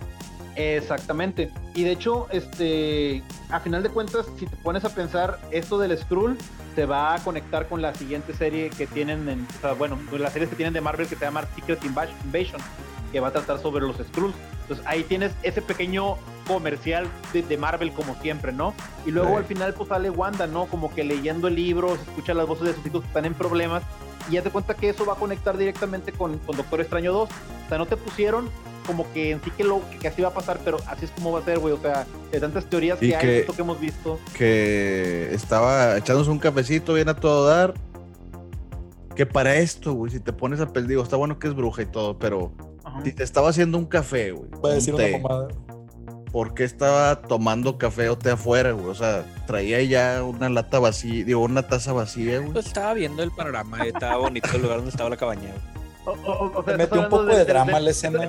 Exactamente. 0.57 1.51
Y 1.75 1.85
de 1.85 1.93
hecho, 1.93 2.29
este, 2.33 3.23
a 3.49 3.61
final 3.61 3.83
de 3.83 3.89
cuentas, 3.89 4.27
si 4.39 4.45
te 4.45 4.57
pones 4.57 4.85
a 4.85 4.91
pensar, 4.91 5.41
esto 5.53 5.79
del 5.79 5.97
Skrull 5.97 6.37
se 6.75 6.85
va 6.85 7.15
a 7.15 7.19
conectar 7.21 7.67
con 7.67 7.81
la 7.81 7.95
siguiente 7.95 8.35
serie 8.35 8.69
que 8.69 8.87
tienen, 8.87 9.27
en, 9.31 9.47
o 9.57 9.61
sea, 9.63 9.73
bueno, 9.73 9.99
las 10.13 10.35
series 10.35 10.51
que 10.51 10.57
tienen 10.57 10.75
de 10.75 10.83
Marvel 10.83 11.09
que 11.09 11.17
se 11.17 11.25
llama 11.25 11.47
Secret 11.55 11.83
Invasion, 11.83 12.61
que 13.11 13.21
va 13.21 13.29
a 13.29 13.33
tratar 13.33 13.59
sobre 13.59 13.87
los 13.87 13.97
Skrulls. 13.97 14.37
Entonces 14.61 14.85
ahí 14.87 15.03
tienes 15.03 15.33
ese 15.43 15.63
pequeño 15.63 16.19
comercial 16.47 17.07
de, 17.33 17.57
Marvel 17.57 17.93
como 17.93 18.15
siempre, 18.17 18.53
¿no? 18.53 18.75
Y 19.05 19.11
luego 19.11 19.37
al 19.37 19.45
final 19.45 19.75
pues 19.75 19.89
sale 19.89 20.11
Wanda, 20.11 20.47
¿no? 20.47 20.67
Como 20.67 20.95
que 20.95 21.05
leyendo 21.05 21.49
el 21.49 21.57
libro, 21.57 21.97
se 21.97 22.03
escucha 22.03 22.35
las 22.35 22.47
voces 22.47 22.69
de 22.69 22.75
sus 22.75 22.87
hijos 22.87 23.03
que 23.03 23.09
están 23.09 23.25
en 23.25 23.35
problemas 23.35 23.83
y 24.29 24.35
ya 24.35 24.43
te 24.43 24.51
cuenta 24.51 24.75
que 24.75 24.89
eso 24.89 25.07
va 25.07 25.15
a 25.15 25.17
conectar 25.17 25.57
directamente 25.57 26.13
con, 26.13 26.41
Doctor 26.47 26.81
Extraño 26.81 27.13
2. 27.13 27.29
O 27.29 27.69
sea, 27.69 27.79
no 27.79 27.87
te 27.87 27.97
pusieron 27.97 28.49
como 28.87 29.11
que 29.13 29.33
en 29.33 29.43
sí 29.43 29.51
que, 29.51 29.65
lo, 29.65 29.83
que 30.01 30.09
así 30.09 30.23
va 30.23 30.29
a 30.29 30.35
pasar, 30.35 30.61
pero 30.65 30.79
así 30.87 31.07
es 31.07 31.11
como 31.11 31.33
va 31.33 31.41
a 31.41 31.45
ser, 31.45 31.59
güey. 31.59 31.75
O 31.75 31.81
sea, 31.81 32.07
de 32.31 32.41
tantas 32.41 32.67
teorías 32.67 32.99
que, 32.99 33.15
hay, 33.15 33.29
esto 33.41 33.53
que 33.53 33.63
hemos 33.63 33.81
visto. 33.81 34.19
Que 34.35 35.29
estaba 35.33 35.97
echándose 35.97 36.31
un 36.31 36.39
cafecito 36.39 36.95
bien 36.95 37.09
a 37.09 37.15
todo 37.15 37.47
dar. 37.47 37.75
Que 39.15 39.27
para 39.27 39.57
esto, 39.57 39.95
güey, 39.95 40.13
si 40.13 40.21
te 40.21 40.33
pones 40.33 40.61
a 40.61 40.67
pensar, 40.73 40.89
digo, 40.89 41.03
está 41.03 41.17
bueno 41.17 41.39
que 41.39 41.49
es 41.49 41.55
bruja 41.55 41.83
y 41.83 41.87
todo, 41.87 42.19
pero 42.19 42.53
si 43.03 43.13
te 43.13 43.23
estaba 43.23 43.49
haciendo 43.49 43.79
un 43.79 43.87
café, 43.87 44.33
güey. 44.33 44.51
Puede 44.51 44.75
decir 44.77 44.95
una 44.95 45.07
pomada. 45.19 45.49
¿Por 46.37 46.53
qué 46.53 46.65
estaba 46.65 47.23
tomando 47.23 47.79
café 47.79 48.11
o 48.11 48.19
té 48.19 48.33
afuera, 48.33 48.73
güey? 48.73 48.89
O 48.89 48.95
sea, 48.95 49.25
traía 49.47 49.83
ya 49.83 50.23
una 50.23 50.51
lata 50.51 50.79
vacía, 50.79 51.25
digo, 51.25 51.41
una 51.41 51.63
taza 51.63 51.95
vacía, 51.95 52.41
güey. 52.41 52.53
Pues 52.53 52.67
estaba 52.67 52.93
viendo 52.93 53.23
el 53.23 53.31
panorama, 53.31 53.83
estaba 53.87 54.19
bonito 54.19 54.47
el 54.55 54.61
lugar 54.61 54.77
donde 54.77 54.91
estaba 54.91 55.09
la 55.09 55.17
cabaña, 55.17 55.49
O, 56.05 56.63
sea, 56.63 56.77
metió 56.77 57.01
un 57.01 57.09
poco 57.09 57.25
de, 57.25 57.43
drama 57.47 57.81
la 57.81 57.89
escena. 57.89 58.29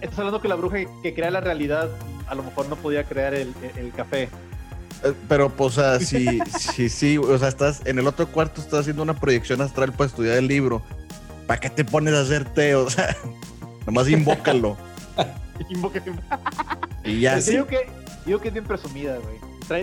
Estás 0.00 0.20
hablando 0.20 0.40
que 0.40 0.46
la 0.46 0.54
bruja 0.54 0.76
que 1.02 1.12
crea 1.12 1.32
la 1.32 1.40
realidad 1.40 1.88
a 2.28 2.36
lo 2.36 2.44
mejor 2.44 2.68
no 2.68 2.76
podía 2.76 3.02
crear 3.02 3.34
el, 3.34 3.52
café. 3.96 4.28
Eh, 5.02 5.12
pero, 5.28 5.50
pues, 5.50 5.78
o 5.78 5.80
sea, 5.80 5.98
sí, 5.98 6.38
sí, 6.56 6.88
sí, 6.88 7.18
o 7.18 7.38
sea, 7.38 7.48
estás 7.48 7.84
en 7.86 7.98
el 7.98 8.06
otro 8.06 8.28
cuarto, 8.28 8.60
estás 8.60 8.82
haciendo 8.82 9.02
una 9.02 9.18
proyección 9.18 9.62
astral 9.62 9.90
para 9.90 10.06
estudiar 10.06 10.36
el 10.36 10.46
libro. 10.46 10.80
¿Para 11.48 11.58
qué 11.58 11.70
te 11.70 11.84
pones 11.84 12.14
a 12.14 12.20
hacer 12.20 12.44
té? 12.44 12.76
O 12.76 12.88
sea, 12.88 13.16
Nomás 13.84 14.08
invócalo. 14.08 14.76
y 17.08 17.20
ya. 17.20 17.36
Digo 17.36 17.66
que, 17.66 17.88
digo 18.26 18.40
que 18.40 18.48
es 18.48 18.54
bien 18.54 18.64
presumida, 18.64 19.18
güey. 19.18 19.38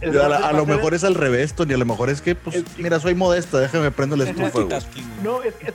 a, 0.00 0.52
lo 0.52 0.66
mejor 0.66 0.94
es 0.94 1.04
al 1.04 1.14
revés, 1.14 1.54
Tony. 1.54 1.74
A 1.74 1.78
lo 1.78 1.84
mejor 1.84 2.10
es 2.10 2.20
que, 2.20 2.34
pues, 2.34 2.64
mira, 2.78 3.00
soy 3.00 3.14
modesta, 3.14 3.60
déjame 3.60 3.90
prender 3.90 4.20
el 4.20 4.28
estufa, 4.28 4.80
No, 5.22 5.42
es 5.42 5.54
que. 5.54 5.72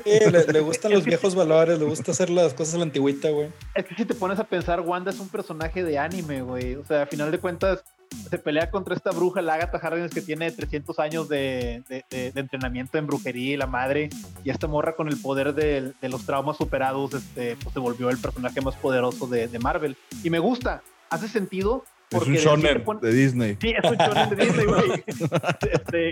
le, 0.51 0.59
gustan 0.61 0.93
los 0.93 1.05
viejos 1.05 1.35
valores, 1.35 1.79
le 1.79 1.85
gusta 1.85 2.11
hacer 2.11 2.29
las 2.29 2.53
cosas 2.53 2.75
a 2.75 2.77
la 2.77 2.83
antigüita, 2.83 3.29
güey. 3.29 3.49
Es 3.75 3.85
que 3.85 3.95
si 3.95 4.05
te 4.05 4.13
pones 4.13 4.39
a 4.39 4.45
pensar, 4.45 4.81
Wanda 4.81 5.11
es 5.11 5.19
un 5.19 5.29
personaje 5.29 5.83
de 5.83 5.97
anime, 5.97 6.41
güey. 6.41 6.75
O 6.75 6.85
sea, 6.85 7.03
a 7.03 7.05
final 7.05 7.31
de 7.31 7.39
cuentas, 7.39 7.83
se 8.29 8.38
pelea 8.38 8.70
contra 8.72 8.96
esta 8.96 9.12
bruja, 9.12 9.41
la 9.41 9.55
Agatha 9.55 9.77
Harkness, 9.77 10.13
que 10.13 10.22
tiene 10.22 10.51
300 10.51 10.98
años 11.00 11.29
de, 11.29 11.84
entrenamiento 12.10 12.98
en 12.98 13.08
brujería 13.08 13.53
y 13.53 13.58
la 13.58 13.67
madre, 13.67 14.10
y 14.43 14.50
esta 14.50 14.67
morra 14.67 14.96
con 14.96 15.08
el 15.08 15.17
poder 15.17 15.53
de, 15.53 15.93
los 16.01 16.25
traumas 16.25 16.58
superados, 16.58 17.13
este, 17.13 17.55
pues 17.58 17.74
se 17.74 17.79
volvió 17.79 18.10
el 18.10 18.17
personaje 18.17 18.62
más 18.62 18.75
poderoso 18.75 19.27
de, 19.27 19.60
Marvel. 19.60 19.96
Y 20.24 20.29
me 20.29 20.39
gusta, 20.39 20.82
hace 21.10 21.27
sentido. 21.27 21.86
Porque 22.10 22.34
es 22.34 22.46
un 22.46 22.62
shonen 22.62 22.84
de 23.01 23.13
Disney. 23.13 23.58
Sí, 23.60 23.70
es 23.72 23.89
un 23.89 23.98
shonen 23.98 24.29
de 24.29 24.36
Disney, 24.36 24.65
güey. 24.65 25.03
Este, 25.72 26.10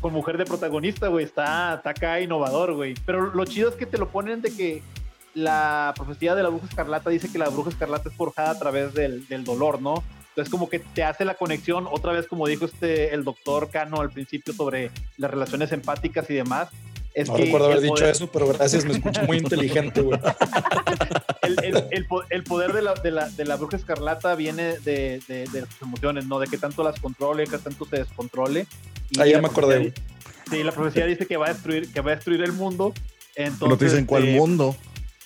con, 0.00 0.12
mujer 0.12 0.36
de 0.36 0.44
protagonista, 0.44 1.08
güey. 1.08 1.24
Está, 1.24 1.74
está 1.74 1.90
acá 1.90 2.20
innovador, 2.20 2.74
güey. 2.74 2.94
Pero 3.06 3.32
lo 3.34 3.44
chido 3.44 3.68
es 3.68 3.76
que 3.76 3.86
te 3.86 3.98
lo 3.98 4.08
ponen 4.08 4.42
de 4.42 4.50
que 4.50 4.82
la 5.34 5.92
profecía 5.96 6.34
de 6.34 6.42
la 6.42 6.48
bruja 6.48 6.66
escarlata 6.66 7.10
dice 7.10 7.30
que 7.30 7.38
la 7.38 7.48
bruja 7.48 7.70
escarlata 7.70 8.08
es 8.08 8.14
forjada 8.14 8.50
a 8.50 8.58
través 8.58 8.92
del, 8.94 9.26
del 9.28 9.44
dolor, 9.44 9.80
¿no? 9.80 10.02
Entonces 10.38 10.52
como 10.52 10.68
que 10.68 10.78
te 10.78 11.02
hace 11.02 11.24
la 11.24 11.34
conexión, 11.34 11.88
otra 11.90 12.12
vez 12.12 12.28
como 12.28 12.46
dijo 12.46 12.64
este 12.64 13.12
el 13.12 13.24
doctor 13.24 13.70
Cano 13.70 14.00
al 14.00 14.10
principio 14.10 14.54
sobre 14.54 14.92
las 15.16 15.32
relaciones 15.32 15.72
empáticas 15.72 16.30
y 16.30 16.34
demás, 16.34 16.68
no 17.26 17.36
recuerdo 17.36 17.66
haber 17.66 17.80
dicho 17.80 18.06
eso, 18.06 18.30
pero 18.30 18.46
gracias, 18.46 18.84
me 18.84 18.92
escucho 18.92 19.20
muy 19.24 19.38
inteligente, 19.38 20.00
güey. 20.00 20.20
El, 22.30 22.44
poder 22.44 22.72
de 22.72 22.82
la, 22.82 22.94
de, 22.94 23.10
la, 23.10 23.28
de 23.30 23.44
la 23.46 23.56
bruja 23.56 23.76
escarlata 23.76 24.36
viene 24.36 24.78
de, 24.78 25.20
de, 25.26 25.48
de, 25.50 25.62
sus 25.62 25.82
emociones, 25.82 26.26
¿no? 26.26 26.38
De 26.38 26.46
que 26.46 26.58
tanto 26.58 26.84
las 26.84 27.00
controle, 27.00 27.44
que 27.46 27.58
tanto 27.58 27.84
se 27.86 27.96
descontrole. 27.96 28.66
Y 29.10 29.20
ah, 29.20 29.26
ya 29.26 29.40
me 29.40 29.48
acordé. 29.48 29.92
Sí, 30.50 30.62
la 30.62 30.70
profecía 30.70 31.06
dice 31.06 31.26
que 31.26 31.36
va 31.36 31.46
a 31.46 31.52
destruir, 31.54 31.90
que 31.90 32.00
va 32.00 32.12
a 32.12 32.14
destruir 32.14 32.42
el 32.42 32.52
mundo. 32.52 32.92
Entonces, 33.34 33.68
no 33.68 33.78
te 33.78 33.84
dicen 33.86 34.04
cuál 34.04 34.24
este, 34.24 34.38
mundo. 34.38 34.76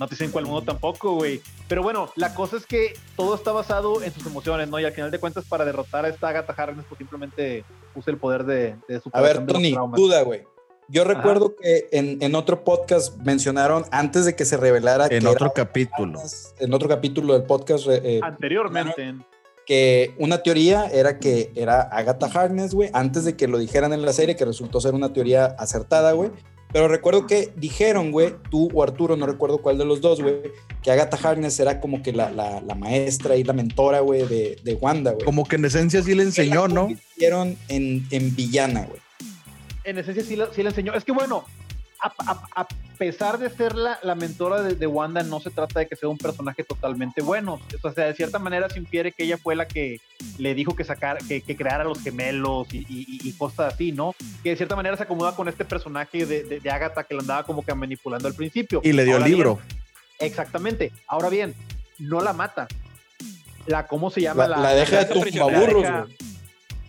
No 0.03 0.09
te 0.09 0.17
dicen 0.17 0.33
cuál 0.33 0.47
mundo 0.47 0.63
tampoco, 0.63 1.15
güey. 1.15 1.41
Pero 1.69 1.85
bueno, 1.85 2.11
la 2.17 2.35
cosa 2.35 2.57
es 2.57 2.67
que 2.67 2.95
todo 3.15 3.37
está 3.37 3.53
basado 3.53 4.03
en 4.03 4.13
sus 4.13 4.27
emociones, 4.27 4.69
¿no? 4.69 4.81
Y 4.81 4.85
al 4.85 4.91
final 4.91 5.13
de 5.13 5.21
cuentas, 5.21 5.45
para 5.45 5.65
derrotar 5.65 6.05
a 6.05 6.09
esta 6.09 6.27
Agatha 6.27 6.53
Harkness, 6.57 6.85
pues 6.89 6.99
simplemente 6.99 7.65
use 7.95 8.11
el 8.11 8.17
poder 8.17 8.43
de, 8.43 8.75
de 8.89 9.01
su 9.01 9.11
A 9.13 9.21
ver, 9.21 9.47
Tony, 9.47 9.77
duda, 9.95 10.23
güey. 10.23 10.43
Yo 10.89 11.05
recuerdo 11.05 11.55
que 11.55 11.87
en, 11.93 12.35
otro 12.35 12.65
podcast 12.65 13.17
mencionaron 13.19 13.85
antes 13.93 14.25
de 14.25 14.35
que 14.35 14.45
se 14.45 14.57
revelara. 14.57 15.07
En 15.09 15.25
otro 15.25 15.53
capítulo. 15.55 16.21
en 16.59 16.75
otro 16.75 16.89
capítulo 16.89 17.35
del 17.35 17.45
podcast. 17.45 17.87
Eh, 17.89 18.19
Anteriormente. 18.25 19.15
Que 19.65 20.17
una 20.19 20.43
teoría 20.43 20.87
era 20.87 21.21
que 21.21 21.53
era 21.55 21.83
Agatha 21.83 22.27
Harkness, 22.27 22.75
güey, 22.75 22.91
antes 22.93 23.25
de 23.25 23.37
que 23.37 23.47
lo 23.47 23.59
dijeran 23.59 23.93
en 23.93 24.03
la 24.03 24.13
serie, 24.13 24.35
que 24.35 24.45
resultó 24.45 24.81
ser 24.81 24.95
una 24.95 25.13
teoría 25.13 25.45
acertada, 25.61 26.11
güey. 26.11 26.33
Pero 26.73 26.89
recuerdo 26.89 27.27
que 27.27 27.53
dijeron, 27.57 28.11
güey, 28.13 28.35
tú 28.51 28.71
o 28.73 28.83
Arturo, 28.83 29.17
no 29.17 29.27
recuerdo 29.27 29.59
cuál 29.59 29.79
de 29.79 29.85
los 29.85 30.01
dos, 30.01 30.23
güey, 30.23 30.37
que 30.83 30.91
Agatha 30.91 31.17
Harkness 31.17 31.61
era 31.61 31.81
como 31.81 32.03
que 32.03 32.13
la, 32.13 32.63
maestra 32.77 33.37
y 33.37 33.45
la 33.45 33.53
mentora, 33.53 34.01
güey, 34.01 34.27
de, 34.27 34.79
Wanda, 34.81 35.13
güey. 35.13 35.25
Como 35.25 35.45
que 35.45 35.57
en 35.57 35.67
esencia 35.67 36.03
sí 36.03 36.15
le 36.15 36.23
enseñó, 36.23 36.69
¿no? 36.69 36.89
Hicieron 36.91 37.57
en, 37.69 38.07
en 38.11 38.35
villana, 38.35 38.87
güey 38.87 39.03
en 39.85 39.99
esencia 39.99 40.23
sí, 40.23 40.39
sí 40.55 40.63
le 40.63 40.69
enseñó. 40.69 40.95
Es 40.95 41.05
que 41.05 41.13
bueno, 41.13 41.45
a, 42.03 42.67
pesar 42.99 43.39
de 43.39 43.51
ser 43.51 43.75
la, 43.75 43.99
la 44.03 44.15
mentora 44.15 44.63
de, 44.63 44.87
Wanda, 44.87 45.23
no 45.23 45.41
se 45.41 45.51
trata 45.51 45.81
de 45.81 45.87
que 45.87 45.97
sea 45.97 46.09
un 46.09 46.19
personaje 46.19 46.63
totalmente 46.65 47.23
bueno. 47.23 47.61
O 47.83 47.93
sea, 47.93 48.07
de 48.07 48.15
cierta 48.15 48.39
manera 48.39 48.69
se 48.69 48.79
infiere 48.79 49.13
que 49.13 49.25
ella 49.25 49.39
fue 49.39 49.57
la 49.57 49.67
que 49.67 50.01
le 50.39 50.55
dijo 50.55 50.77
que 50.77 50.85
sacar, 50.85 51.19
que, 51.19 51.43
creara 51.43 51.85
los 51.85 52.01
gemelos 52.01 52.69
y, 52.73 53.33
cosas 53.39 53.75
así, 53.75 53.93
¿no? 53.93 54.15
Que 54.43 54.51
de 54.51 54.57
cierta 54.57 54.77
manera 54.77 54.97
se 54.97 55.03
acomoda 55.05 55.35
con 55.35 55.49
este 55.49 55.65
personaje 55.65 56.27
de, 56.27 56.61
de, 56.61 56.71
Agatha 56.71 57.05
que 57.05 57.15
la 57.15 57.21
andaba 57.21 57.45
como 57.45 57.65
que 57.65 57.75
manipulando 57.75 58.29
al 58.29 58.35
principio. 58.35 58.81
Y 58.85 58.93
le 58.93 59.05
dio 59.05 59.17
el 59.17 59.25
libro. 59.25 59.59
exactamente. 60.19 60.93
Ahora 61.09 61.29
bien, 61.29 61.55
no 61.99 62.21
la 62.21 62.33
mata. 62.33 62.69
La, 63.67 63.87
¿cómo 63.87 64.11
se 64.11 64.21
llama? 64.21 64.49
La, 64.49 64.57
la, 64.57 64.75
deja 64.75 65.05
de 65.05 65.15
tumbaburros, 65.15 66.09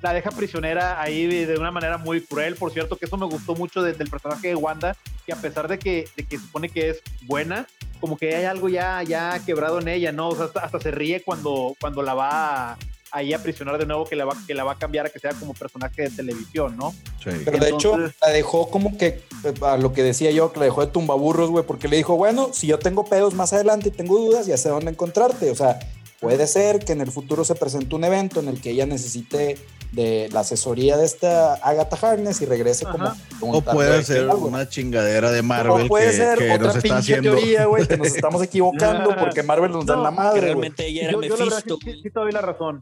la 0.04 0.14
deja 0.14 0.32
prisionera 0.32 1.02
ahí 1.02 1.26
de, 1.46 1.58
una 1.58 1.72
manera 1.72 1.98
muy 1.98 2.22
cruel. 2.22 2.56
Por 2.56 2.72
cierto, 2.72 2.98
que 2.98 3.06
eso 3.06 3.18
me 3.18 3.26
gustó 3.26 3.56
mucho 3.56 3.82
del 3.82 4.10
personaje 4.10 4.50
de 4.50 4.56
Wanda, 4.56 4.98
que 5.26 5.32
a 5.32 5.38
pesar 5.38 5.70
de 5.70 5.80
que, 5.80 6.10
de 6.18 6.26
que 6.26 6.38
supone 6.38 6.68
que 6.68 6.90
es 6.90 7.02
buena, 7.22 7.66
como 8.02 8.18
que 8.18 8.36
hay 8.36 8.44
algo 8.44 8.68
ya, 8.68 9.02
ya 9.04 9.40
quebrado 9.46 9.80
en 9.80 9.88
ella, 9.88 10.12
¿no? 10.12 10.28
O 10.28 10.36
sea, 10.36 10.50
hasta, 10.62 10.80
se 10.82 10.92
ríe 10.92 11.24
cuando, 11.24 11.74
cuando 11.80 12.04
la 12.04 12.14
va 12.14 12.78
ahí 13.12 13.34
a 13.34 13.42
prisionar 13.42 13.78
de 13.78 13.86
nuevo, 13.86 14.04
que 14.04 14.18
la, 14.18 14.26
va, 14.26 14.36
que 14.46 14.54
la 14.54 14.66
va 14.66 14.74
a 14.74 14.78
cambiar 14.78 15.06
a 15.06 15.10
que 15.10 15.20
sea 15.20 15.32
como 15.36 15.54
personaje 15.54 16.02
de 16.02 16.10
televisión, 16.10 16.76
¿no? 16.76 16.92
Sí. 17.24 17.30
Pero 17.46 17.60
de 17.60 17.70
hecho, 17.70 17.98
la 17.98 18.30
dejó 18.30 18.70
como 18.70 18.98
que, 18.98 19.22
a 19.62 19.78
lo 19.78 19.94
que 19.94 20.04
decía 20.04 20.32
yo, 20.32 20.52
que 20.52 20.60
la 20.60 20.66
dejó 20.66 20.86
de 20.86 20.92
tumbaburros, 20.92 21.50
güey, 21.50 21.66
porque 21.66 21.88
le 21.88 21.96
dijo, 21.96 22.18
bueno, 22.18 22.50
si 22.52 22.68
yo 22.68 22.78
tengo 22.78 23.06
pedos 23.06 23.36
más 23.36 23.54
adelante 23.54 23.88
y 23.88 23.92
tengo 23.92 24.18
dudas, 24.18 24.48
ya 24.48 24.58
sé 24.58 24.68
dónde 24.68 24.92
encontrarte. 24.92 25.50
O 25.50 25.56
sea, 25.56 25.80
puede 26.24 26.48
ser 26.48 26.80
que 26.80 26.94
en 26.94 27.02
el 27.02 27.12
futuro 27.12 27.44
se 27.44 27.54
presente 27.54 27.94
un 27.94 28.06
evento 28.06 28.40
en 28.40 28.48
el 28.48 28.62
que 28.62 28.72
ella 28.72 28.86
necesite 28.86 29.58
de 29.92 30.30
la 30.32 30.40
asesoría 30.40 30.98
de 30.98 31.06
esta 31.06 31.54
Agatha 31.56 31.98
Harness 32.02 32.42
y 32.42 32.46
regrese 32.46 32.86
como, 32.86 33.14
O 33.42 33.62
puede 33.62 34.02
ser 34.04 34.28
una 34.28 34.68
chingadera 34.68 35.32
de 35.32 35.44
Marvel 35.44 35.88
puede 35.88 36.08
que, 36.08 36.14
ser 36.14 36.52
otra 36.52 36.58
nos 36.58 36.76
está 36.78 36.98
haciendo. 36.98 37.36
teoría, 37.36 37.66
güey, 37.66 37.86
que 37.88 37.98
nos 37.98 38.08
estamos 38.16 38.42
equivocando 38.42 39.16
porque 39.16 39.44
Marvel 39.44 39.72
nos 39.72 39.86
da 39.86 39.96
la 39.96 40.10
madre. 40.10 40.42
Realmente 40.42 40.88
ella 40.88 41.04
era 41.04 41.12
yo, 41.12 41.22
yo 41.22 41.38
Mephisto. 41.38 41.78
sí, 41.84 42.02
sí, 42.02 42.10
la 42.32 42.42
razón. 42.42 42.80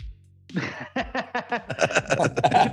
sí, 0.52 0.60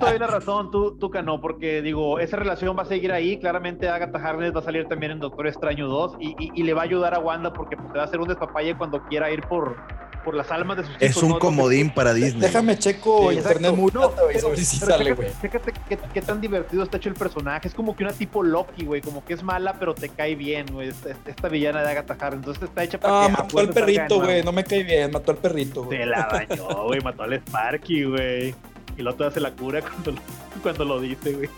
todavía 0.01 0.21
la 0.21 0.27
razón, 0.27 0.71
tú, 0.71 0.99
tú 0.99 1.11
no, 1.25 1.41
porque 1.41 1.81
digo, 1.83 2.19
esa 2.21 2.37
relación 2.37 2.77
va 2.77 2.83
a 2.83 2.87
seguir 2.87 3.13
ahí. 3.13 3.39
Claramente 3.39 3.89
Agatha 3.89 4.19
Harness 4.19 4.55
va 4.55 4.61
a 4.61 4.65
salir 4.65 4.87
también 4.87 5.13
en 5.13 5.21
Doctor 5.21 5.47
Extraño 5.47 5.89
2 5.89 6.17
y, 6.21 6.35
y, 6.55 6.63
le 6.63 6.75
va 6.75 6.83
a 6.83 6.85
ayudar 6.85 7.15
a 7.15 7.19
Wanda 7.19 7.53
porque 7.53 7.77
pues, 7.77 7.89
va 7.95 8.03
a 8.03 8.05
hacer 8.05 8.21
un 8.21 8.29
despapalle 8.29 8.77
cuando 8.77 9.03
quiera 9.05 9.31
ir 9.31 9.43
por, 9.49 9.77
por 10.25 10.35
las 10.35 10.51
almas 10.51 10.79
de 10.79 10.85
sus 10.85 10.93
hijos. 10.93 11.03
Es 11.03 11.23
un 11.23 11.39
comodín 11.39 11.91
para 11.91 12.15
Disney. 12.15 12.43
Déjame 12.43 12.79
checo 12.79 13.33
internet 13.33 13.75
muy 13.75 13.91
no, 13.93 14.13
si 14.55 14.65
sale, 14.65 15.13
güey. 15.13 15.31
Fíjate 15.41 15.73
qué, 16.13 16.23
tan 16.23 16.41
divertido 16.41 16.83
está 16.83 16.97
hecho 16.97 17.09
el 17.09 17.15
personaje. 17.15 17.69
Es 17.69 17.75
como 17.75 17.97
que 17.97 18.05
una 18.05 18.13
tipo 18.13 18.43
Loki, 18.43 18.85
güey, 18.85 19.01
como 19.01 19.25
que 19.25 19.35
es 19.35 19.43
mala, 19.43 19.75
pero 19.79 19.95
te 19.95 20.09
cae 20.09 20.35
bien, 20.35 20.67
güey. 20.73 20.89
Esta, 20.89 21.49
villana 21.49 21.83
de 21.83 21.91
Agatha 21.91 22.15
Harkness. 22.15 22.39
Entonces 22.39 22.63
está 22.65 22.85
hecha 22.85 23.01
para 23.01 23.25
ah, 23.25 23.27
que. 23.27 23.33
mató 23.33 23.59
al 23.59 23.69
perrito, 23.71 24.21
güey. 24.21 24.43
No 24.43 24.53
me 24.53 24.65
cae 24.65 24.83
bien, 24.83 25.11
mató 25.11 25.33
al 25.33 25.39
perrito, 25.39 25.85
güey. 25.85 25.99
Se 25.99 26.07
la 26.07 26.27
bañó, 26.27 26.85
güey. 26.85 27.01
Mató 27.01 27.23
al 27.23 27.35
Sparky, 27.35 28.05
güey. 28.05 28.55
Y 28.97 29.01
el 29.01 29.09
otro 29.09 29.27
hace 29.27 29.41
la 29.41 29.53
cura 29.53 29.81
cuando, 30.05 30.21
cuando 30.63 30.85
lo 30.85 31.01
dice, 31.01 31.33
güey. 31.33 31.49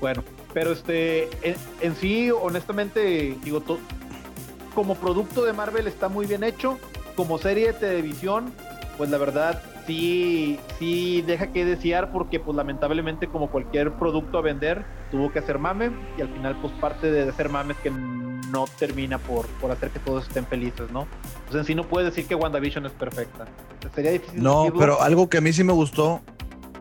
bueno, 0.00 0.22
pero 0.52 0.72
este, 0.72 1.28
en, 1.42 1.96
sí, 1.96 2.30
honestamente, 2.30 3.36
digo, 3.44 3.62
como 4.74 4.94
producto 4.94 5.44
de 5.44 5.52
Marvel 5.52 5.86
está 5.86 6.08
muy 6.08 6.26
bien 6.26 6.44
hecho 6.44 6.78
como 7.14 7.38
serie 7.38 7.68
de 7.68 7.72
televisión, 7.74 8.52
pues 8.96 9.10
la 9.10 9.18
verdad 9.18 9.62
sí, 9.86 10.58
sí 10.78 11.22
deja 11.22 11.48
que 11.48 11.64
desear 11.64 12.12
porque 12.12 12.40
pues 12.40 12.56
lamentablemente 12.56 13.26
como 13.26 13.50
cualquier 13.50 13.92
producto 13.94 14.38
a 14.38 14.40
vender 14.42 14.84
tuvo 15.10 15.32
que 15.32 15.38
hacer 15.38 15.58
mame 15.58 15.90
y 16.16 16.22
al 16.22 16.28
final 16.28 16.56
pues 16.60 16.72
parte 16.74 17.10
de 17.10 17.28
hacer 17.28 17.48
mame 17.48 17.72
es 17.72 17.78
que 17.80 17.90
no 17.90 18.64
termina 18.78 19.18
por, 19.18 19.46
por 19.60 19.70
hacer 19.70 19.90
que 19.90 19.98
todos 20.00 20.26
estén 20.26 20.46
felices, 20.46 20.90
¿no? 20.90 21.06
Pues 21.46 21.58
en 21.60 21.64
sí 21.64 21.74
no 21.74 21.84
puedes 21.84 22.10
decir 22.10 22.28
que 22.28 22.34
WandaVision 22.34 22.86
es 22.86 22.92
perfecta. 22.92 23.46
Sería 23.94 24.10
difícil. 24.12 24.42
No, 24.42 24.72
pero 24.76 25.00
algo 25.00 25.28
que 25.28 25.38
a 25.38 25.40
mí 25.40 25.52
sí 25.52 25.64
me 25.64 25.72
gustó 25.72 26.20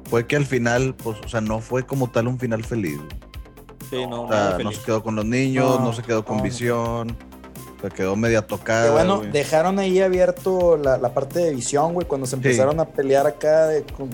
fue 0.09 0.25
que 0.25 0.35
al 0.35 0.45
final, 0.45 0.95
pues, 0.95 1.19
o 1.23 1.27
sea, 1.27 1.41
no 1.41 1.59
fue 1.59 1.85
como 1.85 2.09
tal 2.09 2.27
un 2.27 2.39
final 2.39 2.63
feliz. 2.63 2.99
Sí, 3.89 4.05
no, 4.07 4.27
no, 4.27 4.71
se 4.71 4.81
quedó 4.83 5.03
con 5.03 5.15
los 5.15 5.25
niños, 5.25 5.79
no, 5.79 5.93
se 5.93 6.03
quedó 6.03 6.23
con 6.23 6.41
visión. 6.41 7.15
Se 7.81 7.89
quedó 7.89 8.15
media 8.15 8.41
tocada. 8.41 8.91
bueno, 8.91 9.21
dejaron 9.31 9.79
ahí 9.79 10.01
abierto 10.01 10.75
la, 10.75 10.97
la, 10.97 11.13
parte 11.13 11.39
de 11.39 11.55
visión, 11.55 11.93
güey, 11.93 12.05
cuando 12.05 12.27
se 12.27 12.35
empezaron 12.35 12.79
a 12.79 12.85
pelear 12.85 13.25
acá 13.25 13.67
de, 13.67 13.83
con 13.83 14.09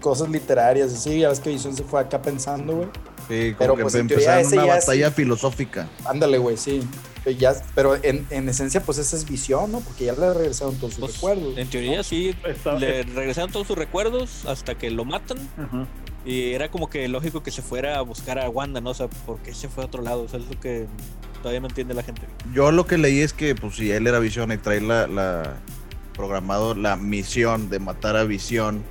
cosas 0.00 0.28
literarias. 0.28 0.92
Así, 0.92 1.20
ya 1.20 1.28
ves 1.28 1.40
que 1.40 1.50
visión 1.50 1.74
se 1.74 1.82
fue 1.82 2.00
acá 2.00 2.22
pensando, 2.22 2.76
güey. 2.76 2.88
Sí, 3.28 3.54
pero 3.58 3.76
pues, 3.76 3.94
empezaron 3.94 4.46
una 4.52 4.64
batalla 4.64 5.10
filosófica. 5.10 5.88
Ándale, 6.04 6.38
güey, 6.38 6.56
sí. 6.56 6.82
Ya, 7.38 7.54
pero 7.74 7.96
en, 8.02 8.26
en, 8.30 8.48
esencia, 8.48 8.80
pues 8.80 8.98
esa 8.98 9.14
es 9.14 9.28
visión, 9.28 9.70
¿no? 9.70 9.80
Porque 9.80 10.06
ya 10.06 10.14
le 10.14 10.32
regresaron 10.32 10.76
todos 10.76 10.94
sus 10.94 11.00
pues, 11.00 11.14
recuerdos. 11.14 11.58
En 11.58 11.68
teoría, 11.68 12.02
sí. 12.02 12.34
Le 12.78 13.02
regresaron 13.02 13.52
todos 13.52 13.66
sus 13.66 13.76
recuerdos 13.76 14.46
hasta 14.46 14.76
que 14.76 14.90
lo 14.90 15.04
matan. 15.04 15.38
Y 16.24 16.52
era 16.52 16.70
como 16.70 16.88
que 16.88 17.08
lógico 17.08 17.42
que 17.42 17.50
se 17.50 17.62
fuera 17.62 17.98
a 17.98 18.02
buscar 18.02 18.38
a 18.38 18.48
Wanda, 18.48 18.80
¿no? 18.80 18.90
O 18.90 18.94
sea, 18.94 19.08
¿por 19.08 19.38
qué 19.40 19.54
se 19.54 19.68
fue 19.68 19.84
a 19.84 19.86
otro 19.86 20.02
lado? 20.02 20.22
O 20.22 20.28
sea, 20.28 20.38
es 20.40 20.46
lo 20.46 20.58
que 20.58 20.86
todavía 21.40 21.60
no 21.60 21.68
entiende 21.68 21.94
la 21.94 22.02
gente. 22.02 22.22
Yo 22.52 22.70
lo 22.70 22.86
que 22.86 22.98
leí 22.98 23.20
es 23.20 23.32
que, 23.32 23.54
pues, 23.54 23.76
si 23.76 23.90
él 23.90 24.06
era 24.06 24.18
Visión 24.18 24.52
y 24.52 24.56
trae 24.56 24.80
la, 24.80 25.06
la 25.06 25.56
programado 26.14 26.74
la 26.74 26.96
misión 26.96 27.70
de 27.70 27.78
matar 27.78 28.16
a 28.16 28.24
Visión, 28.24 28.82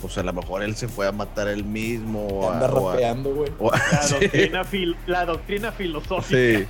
pues 0.00 0.18
a 0.18 0.22
lo 0.22 0.32
mejor 0.32 0.62
él 0.62 0.74
se 0.74 0.88
fue 0.88 1.06
a 1.06 1.12
matar 1.12 1.48
él 1.48 1.64
mismo. 1.64 2.50
Anda 2.50 2.66
rapeando, 2.66 3.34
güey. 3.34 3.52
La, 3.60 4.66
la 5.06 5.24
doctrina 5.24 5.72
filosófica. 5.72 6.60
Sí. 6.60 6.66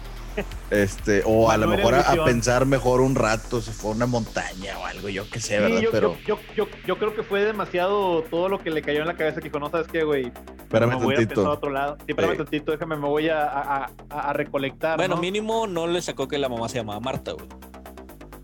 Este, 0.71 1.23
o 1.27 1.51
a 1.51 1.57
lo 1.57 1.69
mejor 1.69 1.95
a, 1.95 2.25
pensar 2.25 2.67
mejor 2.67 3.01
un 3.01 3.15
rato, 3.15 3.61
si 3.61 3.71
fue 3.71 3.91
una 3.91 4.07
montaña 4.07 4.79
o 4.79 4.87
algo, 4.87 5.09
yo 5.09 5.29
qué 5.31 5.41
sé, 5.41 5.61
¿verdad? 5.61 5.81
Yo, 5.81 5.91
Pero... 5.91 6.17
Yo, 6.27 6.39
yo, 6.57 6.67
yo, 6.87 6.99
creo 6.99 7.15
que 7.15 7.23
fue 7.23 7.45
demasiado 7.45 8.23
todo 8.23 8.49
lo 8.49 8.59
que 8.59 8.71
le 8.71 8.83
cayó 8.83 9.01
en 9.01 9.07
la 9.07 9.17
cabeza 9.17 9.41
que 9.41 9.49
dijo, 9.49 9.59
no 9.59 9.71
sabes 9.71 9.89
qué, 9.89 10.05
güey. 10.05 10.33
Espérame 10.59 10.91
me 10.91 10.97
voy 10.97 11.15
a 11.15 11.49
otro 11.49 11.71
lado. 11.71 11.97
Sí, 11.99 12.07
espérame 12.09 12.37
tantito, 12.37 12.73
déjame, 12.73 12.97
me 12.97 13.09
voy 13.09 13.29
a, 13.29 13.47
a, 13.47 13.91
a 14.09 14.33
recolectar. 14.33 14.97
Bueno, 14.97 15.17
mínimo 15.17 15.67
no 15.67 15.87
le 15.87 16.01
sacó 16.01 16.29
que 16.29 16.39
la 16.39 16.49
mamá 16.49 16.69
se 16.69 16.79
llamaba 16.79 17.01
Marta, 17.01 17.33
güey. 17.33 17.49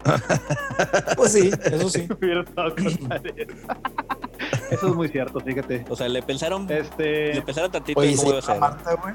pues 1.16 1.32
sí, 1.32 1.50
eso 1.64 1.90
sí. 1.90 2.08
eso 4.70 4.88
es 4.88 4.94
muy 4.94 5.08
cierto, 5.08 5.40
fíjate. 5.40 5.84
O 5.88 5.96
sea, 5.96 6.08
le 6.08 6.22
pensaron, 6.22 6.70
este... 6.70 7.34
le 7.34 7.42
pensaron 7.42 7.70
tantito 7.70 8.00
Oye, 8.00 8.16
cómo 8.16 8.30
iba 8.30 8.40
a 8.40 8.54
Marta, 8.58 8.94
güey. 8.94 9.14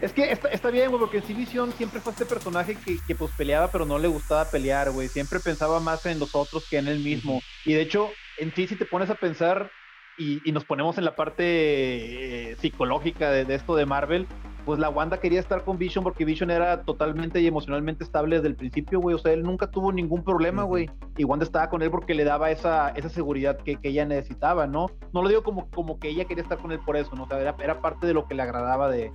Es 0.00 0.12
que 0.12 0.30
está, 0.30 0.48
está 0.48 0.70
bien, 0.70 0.90
güey, 0.90 1.00
porque 1.00 1.18
en 1.18 1.36
Vision 1.36 1.72
siempre 1.72 2.00
fue 2.00 2.12
este 2.12 2.24
personaje 2.24 2.76
que, 2.76 2.98
que, 3.04 3.14
pues 3.14 3.32
peleaba, 3.36 3.70
pero 3.70 3.84
no 3.84 3.98
le 3.98 4.06
gustaba 4.06 4.48
pelear, 4.48 4.90
güey. 4.92 5.08
Siempre 5.08 5.40
pensaba 5.40 5.80
más 5.80 6.06
en 6.06 6.20
los 6.20 6.34
otros 6.34 6.68
que 6.68 6.78
en 6.78 6.86
él 6.86 7.00
mismo. 7.00 7.42
Y 7.64 7.72
de 7.72 7.82
hecho, 7.82 8.10
en 8.38 8.54
sí, 8.54 8.68
si 8.68 8.76
te 8.76 8.84
pones 8.84 9.10
a 9.10 9.16
pensar 9.16 9.72
y, 10.16 10.40
y 10.48 10.52
nos 10.52 10.64
ponemos 10.64 10.98
en 10.98 11.04
la 11.04 11.16
parte 11.16 12.50
eh, 12.50 12.56
psicológica 12.56 13.30
de, 13.30 13.44
de, 13.44 13.56
esto 13.56 13.74
de 13.74 13.86
Marvel, 13.86 14.28
pues 14.68 14.78
la 14.78 14.90
Wanda 14.90 15.18
quería 15.18 15.40
estar 15.40 15.64
con 15.64 15.78
Vision 15.78 16.04
porque 16.04 16.26
Vision 16.26 16.50
era 16.50 16.82
totalmente 16.82 17.40
y 17.40 17.46
emocionalmente 17.46 18.04
estable 18.04 18.36
desde 18.36 18.48
el 18.48 18.54
principio, 18.54 19.00
güey. 19.00 19.16
O 19.16 19.18
sea, 19.18 19.32
él 19.32 19.42
nunca 19.42 19.70
tuvo 19.70 19.92
ningún 19.92 20.22
problema, 20.22 20.62
güey. 20.64 20.90
Y 21.16 21.24
Wanda 21.24 21.46
estaba 21.46 21.70
con 21.70 21.80
él 21.80 21.90
porque 21.90 22.12
le 22.12 22.22
daba 22.22 22.50
esa, 22.50 22.90
esa 22.90 23.08
seguridad 23.08 23.56
que, 23.56 23.76
que, 23.76 23.88
ella 23.88 24.04
necesitaba, 24.04 24.66
¿no? 24.66 24.90
No 25.14 25.22
lo 25.22 25.30
digo 25.30 25.42
como, 25.42 25.70
como 25.70 25.98
que 25.98 26.10
ella 26.10 26.26
quería 26.26 26.42
estar 26.42 26.58
con 26.58 26.70
él 26.70 26.80
por 26.84 26.98
eso, 26.98 27.16
¿no? 27.16 27.22
O 27.22 27.26
sea, 27.26 27.40
era, 27.40 27.56
era 27.64 27.80
parte 27.80 28.06
de 28.06 28.12
lo 28.12 28.28
que 28.28 28.34
le 28.34 28.42
agradaba 28.42 28.90
de, 28.90 29.10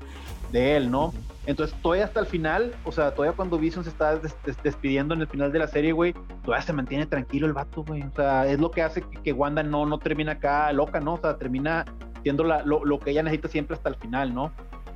de 0.51 0.75
él, 0.75 0.89
¿no? 0.89 1.13
Entonces, 1.45 1.79
todavía 1.83 2.05
hasta 2.05 2.21
el 2.21 2.25
final, 2.25 2.73
o 2.83 2.91
sea, 2.91 3.13
todavía 3.13 3.35
cuando 3.35 3.59
Vision 3.59 3.83
se 3.83 3.91
está 3.91 4.19
despidiendo 4.63 5.13
en 5.13 5.21
el 5.21 5.27
final 5.27 5.51
de 5.51 5.59
la 5.59 5.67
serie, 5.67 5.91
güey, 5.91 6.15
todavía 6.43 6.65
se 6.65 6.73
mantiene 6.73 7.05
tranquilo 7.05 7.45
el 7.45 7.53
vato, 7.53 7.83
güey. 7.83 8.01
O 8.01 8.11
sea, 8.15 8.47
es 8.47 8.59
lo 8.59 8.71
que 8.71 8.81
hace 8.81 9.03
que, 9.03 9.21
que 9.21 9.33
Wanda 9.33 9.61
no, 9.61 9.85
no 9.85 9.99
termina 9.99 10.31
acá 10.31 10.73
loca, 10.73 10.99
¿no? 10.99 11.13
O 11.13 11.19
sea, 11.19 11.37
termina 11.37 11.85
siendo 12.23 12.43
la, 12.43 12.63
lo, 12.63 12.83
lo, 12.83 12.97
que 12.97 13.11
ella 13.11 13.21
necesita 13.21 13.49
siempre 13.49 13.75
hasta 13.75 13.89
el 13.89 13.95
final, 13.95 14.33
¿no? 14.33 14.51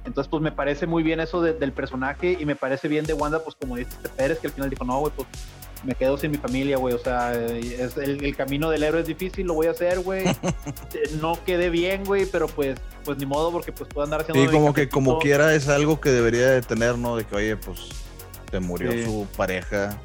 Entonces, 0.07 0.29
pues 0.29 0.41
me 0.41 0.53
parece 0.53 0.87
muy 0.87 1.03
bien 1.03 1.19
eso 1.19 1.41
del 1.41 1.73
personaje 1.73 2.37
y 2.39 2.45
me 2.45 2.55
parece 2.55 2.87
bien 2.87 3.05
de 3.05 3.13
Wanda, 3.13 3.43
pues 3.43 3.55
como 3.59 3.75
dice 3.75 3.91
este 3.91 4.07
Pérez, 4.07 4.39
que 4.39 4.47
al 4.47 4.53
final 4.53 4.69
dijo, 4.69 4.85
no, 4.85 4.99
güey, 5.01 5.11
pues 5.13 5.27
me 5.83 5.95
quedo 5.95 6.17
sin 6.17 6.31
mi 6.31 6.37
familia, 6.37 6.77
güey. 6.77 6.95
O 6.95 6.97
sea, 6.97 7.33
es 7.35 7.97
el, 7.97 8.35
camino 8.35 8.69
del 8.69 8.83
héroe 8.83 9.01
es 9.01 9.07
difícil, 9.07 9.45
lo 9.47 9.53
voy 9.53 9.67
a 9.67 9.71
hacer, 9.71 9.99
güey. 9.99 10.23
no 11.21 11.37
quedé 11.45 11.69
bien, 11.69 12.05
güey, 12.05 12.25
pero 12.25 12.47
pues, 12.47 12.79
pues 13.03 13.17
ni 13.17 13.25
modo, 13.25 13.51
porque 13.51 13.73
pues 13.73 13.89
puedo 13.93 14.05
andar 14.05 14.21
haciendo. 14.21 14.41
Sí, 14.41 14.49
como 14.49 14.73
que 14.73 14.87
como 14.87 15.19
quiera 15.19 15.53
es 15.53 15.67
algo 15.67 15.99
que 15.99 16.09
debería 16.09 16.51
de 16.51 16.61
tener, 16.61 16.97
¿no? 16.97 17.17
De 17.17 17.25
que, 17.25 17.35
oye, 17.35 17.57
pues 17.57 17.89
se 18.49 18.59
murió 18.61 18.91
su 19.05 19.27
pareja. 19.35 19.99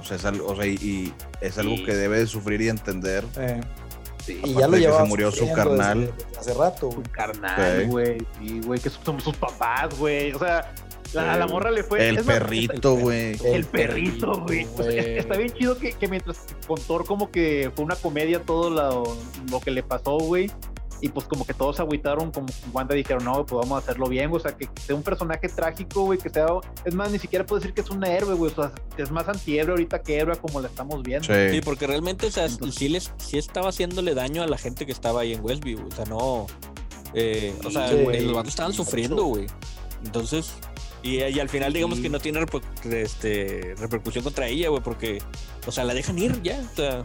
O 0.00 0.04
sea, 0.04 0.16
es 0.16 0.24
algo, 0.24 0.46
o 0.46 0.54
sea, 0.54 0.66
y, 0.66 1.12
es 1.40 1.58
algo 1.58 1.74
que 1.84 1.94
debe 1.96 2.20
de 2.20 2.28
sufrir 2.28 2.60
y 2.60 2.68
entender. 2.68 3.24
Y 4.44 4.54
ya 4.54 4.68
lo 4.68 4.76
llevaba. 4.76 5.02
Se 5.02 5.08
murió 5.08 5.32
su 5.32 5.50
carnal. 5.52 6.12
hace 6.38 6.54
rato, 6.54 6.90
Su 6.90 7.02
carnal, 7.10 7.86
güey. 7.88 8.18
Sí, 8.38 8.60
güey, 8.64 8.80
que 8.80 8.90
son 8.90 9.20
sus 9.20 9.36
papás, 9.36 9.96
güey. 9.98 10.32
O 10.32 10.38
sea, 10.38 10.72
a 11.16 11.36
la 11.36 11.46
morra 11.46 11.70
le 11.70 11.82
fue. 11.82 12.08
El 12.08 12.24
perrito, 12.24 12.94
güey. 12.96 13.36
El, 13.44 13.64
perrito, 13.64 14.44
güey. 14.46 14.66
está 15.18 15.36
bien 15.36 15.52
chido 15.52 15.78
que, 15.78 15.92
que 15.92 16.08
mientras 16.08 16.46
con 16.66 16.80
Thor, 16.80 17.04
como 17.04 17.30
que 17.30 17.70
fue 17.74 17.84
una 17.84 17.96
comedia 17.96 18.42
todo 18.42 18.70
lo, 18.70 19.16
lo 19.50 19.60
que 19.60 19.70
le 19.70 19.82
pasó, 19.82 20.18
güey 20.18 20.50
y 21.00 21.08
pues 21.08 21.26
como 21.26 21.46
que 21.46 21.54
todos 21.54 21.76
se 21.76 21.82
agüitaron, 21.82 22.30
como 22.30 22.46
Wanda 22.72 22.94
dijeron, 22.94 23.24
no, 23.24 23.44
pues 23.46 23.60
vamos 23.60 23.76
a 23.76 23.78
hacerlo 23.78 24.08
bien, 24.08 24.30
o 24.32 24.38
sea, 24.38 24.56
que 24.56 24.68
sea 24.80 24.94
un 24.94 25.02
personaje 25.02 25.48
trágico, 25.48 26.04
güey, 26.04 26.18
que 26.18 26.28
sea, 26.28 26.46
es 26.84 26.94
más, 26.94 27.10
ni 27.10 27.18
siquiera 27.18 27.46
puedo 27.46 27.60
decir 27.60 27.74
que 27.74 27.80
es 27.80 27.90
un 27.90 28.04
héroe, 28.04 28.34
güey, 28.34 28.52
o 28.52 28.54
sea, 28.54 28.72
es 28.96 29.10
más 29.10 29.28
antihéroe 29.28 29.72
ahorita 29.72 30.02
que 30.02 30.18
héroe 30.18 30.36
como 30.36 30.60
la 30.60 30.68
estamos 30.68 31.02
viendo. 31.02 31.26
Sí, 31.26 31.60
porque 31.64 31.86
realmente, 31.86 32.26
o 32.26 32.30
sea, 32.30 32.48
sí, 32.48 32.88
les, 32.88 33.12
sí 33.16 33.38
estaba 33.38 33.68
haciéndole 33.68 34.14
daño 34.14 34.42
a 34.42 34.46
la 34.46 34.58
gente 34.58 34.86
que 34.86 34.92
estaba 34.92 35.22
ahí 35.22 35.32
en 35.32 35.44
Westview, 35.44 35.86
o 35.86 35.90
sea, 35.90 36.04
no, 36.04 36.46
eh, 37.14 37.54
o 37.64 37.70
sea, 37.70 37.90
los 37.92 38.32
vatos 38.32 38.50
estaban 38.50 38.72
sufriendo, 38.72 39.24
güey. 39.24 39.46
Entonces, 40.04 40.52
y, 41.02 41.22
y, 41.22 41.40
al 41.40 41.48
final 41.48 41.72
digamos 41.72 41.98
que 42.00 42.08
no 42.08 42.20
tiene 42.20 42.44
este, 42.84 43.74
repercusión 43.78 44.24
contra 44.24 44.48
ella, 44.48 44.68
güey, 44.68 44.82
porque, 44.82 45.22
o 45.66 45.72
sea, 45.72 45.84
la 45.84 45.94
dejan 45.94 46.18
ir 46.18 46.42
ya, 46.42 46.60
o 46.72 46.76
sea... 46.76 47.02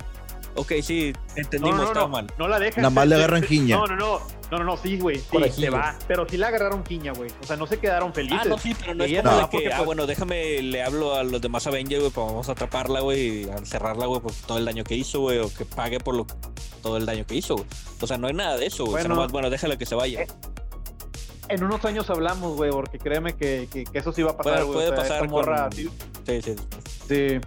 Ok, 0.56 0.72
sí, 0.82 1.14
entendimos, 1.36 1.82
no, 1.82 1.94
no, 1.94 2.08
mal. 2.08 2.28
No 2.38 2.48
la 2.48 2.60
dejan. 2.60 2.82
Nada 2.82 2.94
más 2.94 3.08
le 3.08 3.16
agarran 3.16 3.44
quiña. 3.48 3.76
No, 3.78 3.88
no, 3.88 3.96
no. 3.96 4.36
No, 4.52 4.60
no, 4.60 4.64
no, 4.64 4.78
sí, 4.78 5.00
güey. 5.00 5.18
Sí, 5.18 5.52
se 5.62 5.70
va. 5.70 5.98
Pero 6.08 6.28
sí 6.30 6.38
le 6.38 6.46
agarraron 6.46 6.84
quiña, 6.84 7.14
güey. 7.14 7.32
O 7.42 7.46
sea, 7.46 7.58
no 7.58 7.66
se 7.66 7.80
quedaron 7.80 8.14
felices. 8.14 8.42
Ah, 8.44 8.48
no, 8.48 8.58
sí, 8.58 8.76
pero 8.80 8.94
no 8.94 9.04
es 9.04 9.22
como 9.22 9.38
de 9.38 9.50
que, 9.50 9.74
ah, 9.74 9.78
pues 9.78 9.86
bueno, 9.86 10.06
déjame, 10.06 10.62
le 10.62 10.84
hablo 10.84 11.16
a 11.16 11.24
los 11.24 11.42
demás 11.42 11.66
Avengers, 11.66 12.02
güey, 12.02 12.12
pues 12.12 12.28
vamos 12.28 12.48
a 12.48 12.52
atraparla, 12.52 13.00
güey, 13.00 13.44
y 13.44 13.50
a 13.50 13.56
encerrarla, 13.56 14.06
güey, 14.06 14.22
por 14.22 14.32
todo 14.34 14.60
el 14.60 14.66
daño 14.66 14.84
que 14.84 14.96
hizo, 14.96 15.20
güey, 15.20 15.40
o 15.40 15.52
que 15.52 15.66
pague 15.66 16.00
por 16.00 16.16
lo, 16.16 16.28
todo 16.84 16.98
el 16.98 17.06
daño 17.06 17.26
que 17.26 17.36
hizo, 17.36 17.56
güey. 17.56 17.68
O 18.00 18.08
sea, 18.08 18.18
no 18.18 18.28
hay 18.28 18.34
nada 18.34 18.58
de 18.58 18.68
eso, 18.68 18.86
güey. 18.86 18.94
Bueno, 18.94 19.06
o 19.06 19.08
sea, 19.08 19.16
nomás, 19.16 19.32
bueno, 19.32 19.50
déjala 19.50 19.78
que 19.78 19.86
se 19.88 19.96
vaya. 19.96 20.22
Eh, 20.22 20.28
en 21.50 21.64
unos 21.64 21.84
años 21.84 22.10
hablamos, 22.10 22.56
güey, 22.56 22.72
porque 22.72 23.00
créeme 23.00 23.34
que, 23.36 23.68
que, 23.72 23.86
eso 23.94 24.12
sí 24.12 24.22
va 24.22 24.32
a 24.32 24.38
pasar, 24.38 24.64
güey. 24.64 24.76
Puede, 24.76 24.92
puede 24.92 25.02
pasar. 25.02 25.28
Morra, 25.28 25.70
sí, 25.72 25.90
sí. 26.26 26.42
sí. 26.42 26.56
sí 27.08 27.40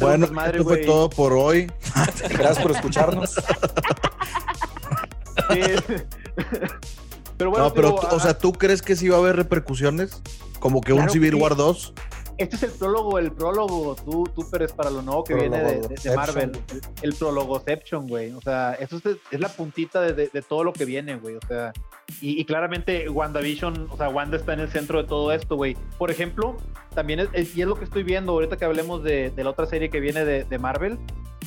bueno, 0.00 0.26
esto 0.26 0.64
fue 0.64 0.78
todo 0.78 1.10
por 1.10 1.32
hoy. 1.32 1.70
Gracias 2.30 2.58
por 2.58 2.70
escucharnos. 2.72 3.34
pero 7.36 7.50
bueno, 7.50 7.66
no, 7.66 7.74
pero, 7.74 7.94
o 7.94 8.20
sea, 8.20 8.36
¿tú 8.36 8.52
crees 8.52 8.82
que 8.82 8.96
sí 8.96 9.08
va 9.08 9.16
a 9.16 9.20
haber 9.20 9.36
repercusiones? 9.36 10.22
Como 10.60 10.80
que 10.80 10.92
un 10.92 11.08
Civil 11.10 11.34
War 11.34 11.56
2 11.56 11.94
este 12.38 12.56
es 12.56 12.62
el 12.64 12.70
prólogo, 12.72 13.18
el 13.18 13.30
prólogo, 13.32 13.94
tú, 14.04 14.28
tú 14.34 14.48
Pérez, 14.50 14.72
para 14.72 14.90
lo 14.90 15.02
nuevo 15.02 15.22
que 15.22 15.34
viene 15.34 15.62
de, 15.62 16.16
Marvel. 16.16 16.52
El, 17.02 17.14
prólogo 17.14 17.58
Exception, 17.58 18.08
güey. 18.08 18.32
O 18.32 18.40
sea, 18.40 18.74
eso 18.74 19.00
es, 19.04 19.40
la 19.40 19.48
puntita 19.48 20.00
de, 20.00 20.28
todo 20.48 20.64
lo 20.64 20.72
que 20.72 20.84
viene, 20.84 21.16
güey. 21.16 21.36
O 21.36 21.46
sea, 21.46 21.72
y, 22.20 22.44
claramente 22.44 23.08
WandaVision, 23.08 23.88
o 23.90 23.96
sea, 23.96 24.08
Wanda 24.08 24.36
está 24.36 24.52
en 24.52 24.60
el 24.60 24.68
centro 24.68 25.02
de 25.02 25.08
todo 25.08 25.32
esto, 25.32 25.56
güey. 25.56 25.76
Por 25.98 26.10
ejemplo, 26.10 26.56
también 26.94 27.20
es, 27.20 27.56
y 27.56 27.62
es 27.62 27.66
lo 27.66 27.76
que 27.76 27.84
estoy 27.84 28.02
viendo 28.02 28.32
ahorita 28.32 28.56
que 28.56 28.64
hablemos 28.64 29.02
de, 29.02 29.32
la 29.36 29.50
otra 29.50 29.66
serie 29.66 29.90
que 29.90 30.00
viene 30.00 30.24
de, 30.24 30.58
Marvel, 30.58 30.98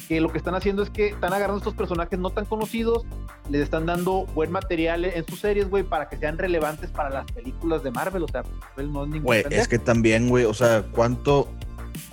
que 0.08 0.20
lo 0.20 0.32
que 0.32 0.38
están 0.38 0.56
haciendo 0.56 0.84
es 0.84 0.90
que 0.90 1.08
están 1.08 1.34
agarrando 1.34 1.58
estos 1.58 1.74
personajes 1.74 2.20
no 2.20 2.30
tan 2.30 2.46
conocidos, 2.46 3.06
les 3.50 3.62
están 3.62 3.86
dando 3.86 4.26
buen 4.34 4.52
material 4.52 5.06
en 5.06 5.26
sus 5.26 5.40
series, 5.40 5.70
güey, 5.70 5.84
para 5.84 6.10
que 6.10 6.18
sean 6.18 6.38
relevantes 6.38 6.90
para 6.90 7.10
las 7.10 7.32
películas 7.32 7.84
de 7.84 7.92
Marvel. 7.92 8.24
O 8.24 8.28
sea, 8.28 8.44
Marvel 8.44 8.92
no 8.92 9.04
es 9.04 9.10
ningún. 9.10 9.26
Güey, 9.26 9.46
es 9.50 9.68
que 9.68 9.80
también, 9.80 10.30
güey, 10.30 10.46
o 10.46 10.54
sea, 10.54 10.84
¿cuánto, 10.92 11.48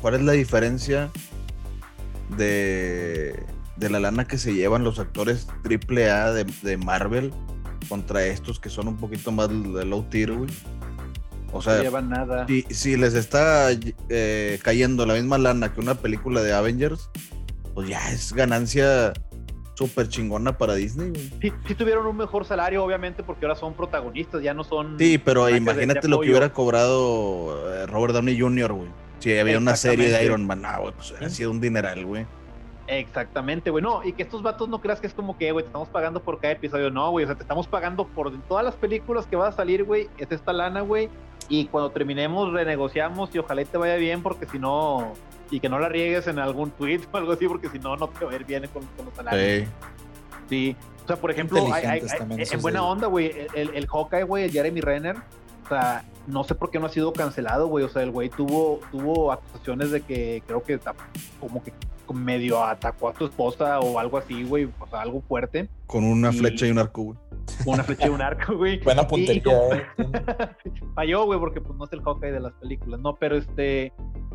cuál 0.01 0.15
es 0.15 0.23
la 0.23 0.33
diferencia 0.33 1.11
de, 2.37 3.45
de 3.77 3.91
la 3.91 4.01
lana 4.01 4.27
que 4.27 4.39
se 4.39 4.55
llevan 4.55 4.85
los 4.85 4.99
actores 4.99 5.49
AAA 5.65 6.33
de, 6.33 6.45
de 6.63 6.77
Marvel 6.77 7.33
contra 7.89 8.25
estos 8.25 8.59
que 8.59 8.69
son 8.69 8.89
un 8.89 8.97
poquito 8.97 9.33
más 9.33 9.49
de 9.49 9.85
low 9.85 10.05
tier, 10.05 10.33
güey? 10.33 10.51
O 11.53 11.61
sea, 11.61 11.77
no 11.77 11.83
llevan 11.83 12.09
nada. 12.09 12.47
Si, 12.47 12.63
si 12.71 12.97
les 12.97 13.15
está 13.15 13.69
eh, 14.09 14.59
cayendo 14.63 15.05
la 15.05 15.15
misma 15.15 15.39
lana 15.39 15.73
que 15.73 15.81
una 15.81 15.95
película 15.95 16.43
de 16.43 16.53
Avengers, 16.53 17.11
pues 17.75 17.89
ya 17.89 18.11
es 18.11 18.33
ganancia 18.33 19.13
súper 19.75 20.09
chingona 20.09 20.57
para 20.57 20.75
Disney, 20.75 21.11
güey. 21.11 21.31
Sí, 21.41 21.53
sí, 21.67 21.75
tuvieron 21.75 22.07
un 22.07 22.17
mejor 22.17 22.45
salario, 22.45 22.85
obviamente, 22.85 23.23
porque 23.23 23.47
ahora 23.47 23.59
son 23.59 23.75
protagonistas, 23.75 24.43
ya 24.43 24.55
no 24.55 24.65
son. 24.65 24.99
Sí, 24.99 25.19
pero 25.19 25.49
imagínate 25.51 26.09
lo 26.09 26.21
que 26.21 26.31
hubiera 26.31 26.53
cobrado 26.53 27.73
eh, 27.75 27.87
Robert 27.87 28.15
Downey 28.15 28.39
Jr., 28.39 28.73
güey. 28.73 28.89
Si 29.19 29.37
había 29.39 29.59
una 29.59 29.77
serie 29.77 30.11
de 30.11 30.25
Iron 30.25 30.47
Man, 30.47 30.65
ah, 30.65 30.79
güey, 30.79 30.95
pues 30.95 31.11
hubiera 31.11 31.31
sido 31.31 31.51
un 31.51 31.61
dineral, 31.61 32.05
güey. 32.05 32.27
Exactamente, 32.99 33.71
güey. 33.71 33.83
No, 33.83 34.05
y 34.05 34.13
que 34.13 34.23
estos 34.23 34.43
vatos 34.43 34.69
no 34.69 34.81
creas 34.81 35.01
que 35.01 35.07
es 35.07 35.15
como 35.15 35.39
que, 35.39 35.51
güey, 35.53 35.65
te 35.65 35.69
estamos 35.69 35.89
pagando 35.89 36.23
por 36.23 36.41
cada 36.41 36.53
episodio. 36.53 36.91
No, 36.91 37.11
güey, 37.11 37.25
o 37.25 37.29
sea, 37.29 37.37
te 37.37 37.43
estamos 37.43 37.67
pagando 37.67 38.07
por 38.07 38.33
todas 38.43 38.65
las 38.65 38.75
películas 38.75 39.27
que 39.27 39.37
va 39.37 39.49
a 39.49 39.53
salir, 39.53 39.85
güey. 39.85 40.09
Es 40.19 40.31
esta 40.31 40.53
lana, 40.53 40.83
güey. 40.83 41.09
Y 41.49 41.67
cuando 41.67 41.91
terminemos, 41.91 42.53
renegociamos 42.53 43.35
y 43.35 43.39
ojalá 43.39 43.65
te 43.65 43.79
vaya 43.79 43.97
bien, 43.97 44.23
porque 44.23 44.47
si 44.47 44.59
no, 44.59 45.13
y 45.51 45.61
que 45.61 45.69
no 45.69 45.79
la 45.79 45.89
riegues 45.89 46.27
en 46.27 46.39
algún 46.39 46.71
tweet 46.71 47.01
o 47.11 47.17
algo 47.17 47.33
así, 47.33 47.49
porque 47.49 47.69
si 47.69 47.79
no, 47.79 47.97
no 47.97 48.09
te 48.09 48.25
va 48.25 48.33
a 48.33 48.35
ir 48.37 48.45
bien 48.45 48.69
con, 48.69 48.83
los 49.05 49.15
salarios. 49.15 49.69
Sí. 50.49 50.77
O 51.05 51.07
sea, 51.07 51.17
por 51.17 51.31
ejemplo, 51.31 51.59
en 51.59 52.63
buena 52.63 52.85
onda, 52.85 53.09
güey, 53.09 53.33
el, 53.55 53.71
el 53.75 53.87
Hawkeye, 53.89 54.23
güey, 54.23 54.45
el 54.45 54.53
Jeremy 54.53 54.81
Renner, 54.81 55.17
o 55.65 55.69
sea, 55.69 56.05
no 56.27 56.45
sé 56.45 56.55
por 56.55 56.71
qué 56.71 56.79
no 56.79 56.87
ha 56.87 56.91
sido 56.91 57.13
cancelado, 57.13 57.67
güey. 57.67 57.85
O 57.85 57.89
sea, 57.89 58.03
el 58.03 58.11
güey 58.11 58.29
tuvo, 58.29 58.81
tuvo 58.91 59.33
acusaciones 59.33 59.91
de 59.91 60.01
que 60.03 60.43
creo 60.47 60.63
que 60.63 60.79
como 61.41 61.63
que 61.63 61.73
medio 62.15 62.63
atacó 62.63 63.09
a 63.09 63.13
tu 63.13 63.27
esposa 63.27 63.81
o 63.81 63.99
algo 63.99 64.19
así, 64.19 64.45
güey. 64.45 64.69
O 64.79 64.87
sea, 64.89 65.01
algo 65.01 65.23
fuerte. 65.23 65.69
Con 65.87 66.05
una 66.05 66.33
flecha 66.33 66.67
y 66.67 66.71
un 66.71 66.79
arco, 66.79 67.03
güey. 67.03 67.19
Una 67.67 67.85
flecha 67.85 68.07
y 68.07 68.11
un 68.11 68.23
arco, 68.23 68.57
güey. 68.57 68.81
Buena 68.81 69.07
puntería. 69.07 69.43
Eh. 69.73 69.85
Falló, 70.95 71.25
güey, 71.25 71.39
porque 71.39 71.61
pues 71.61 71.77
no 71.79 71.85
es 71.85 71.93
el 71.93 72.03
Hawkeye 72.03 72.33
de 72.33 72.41
las 72.41 72.53
películas, 72.55 73.01
¿no? 73.01 73.17
Pero 73.17 73.37
este, 73.37 73.93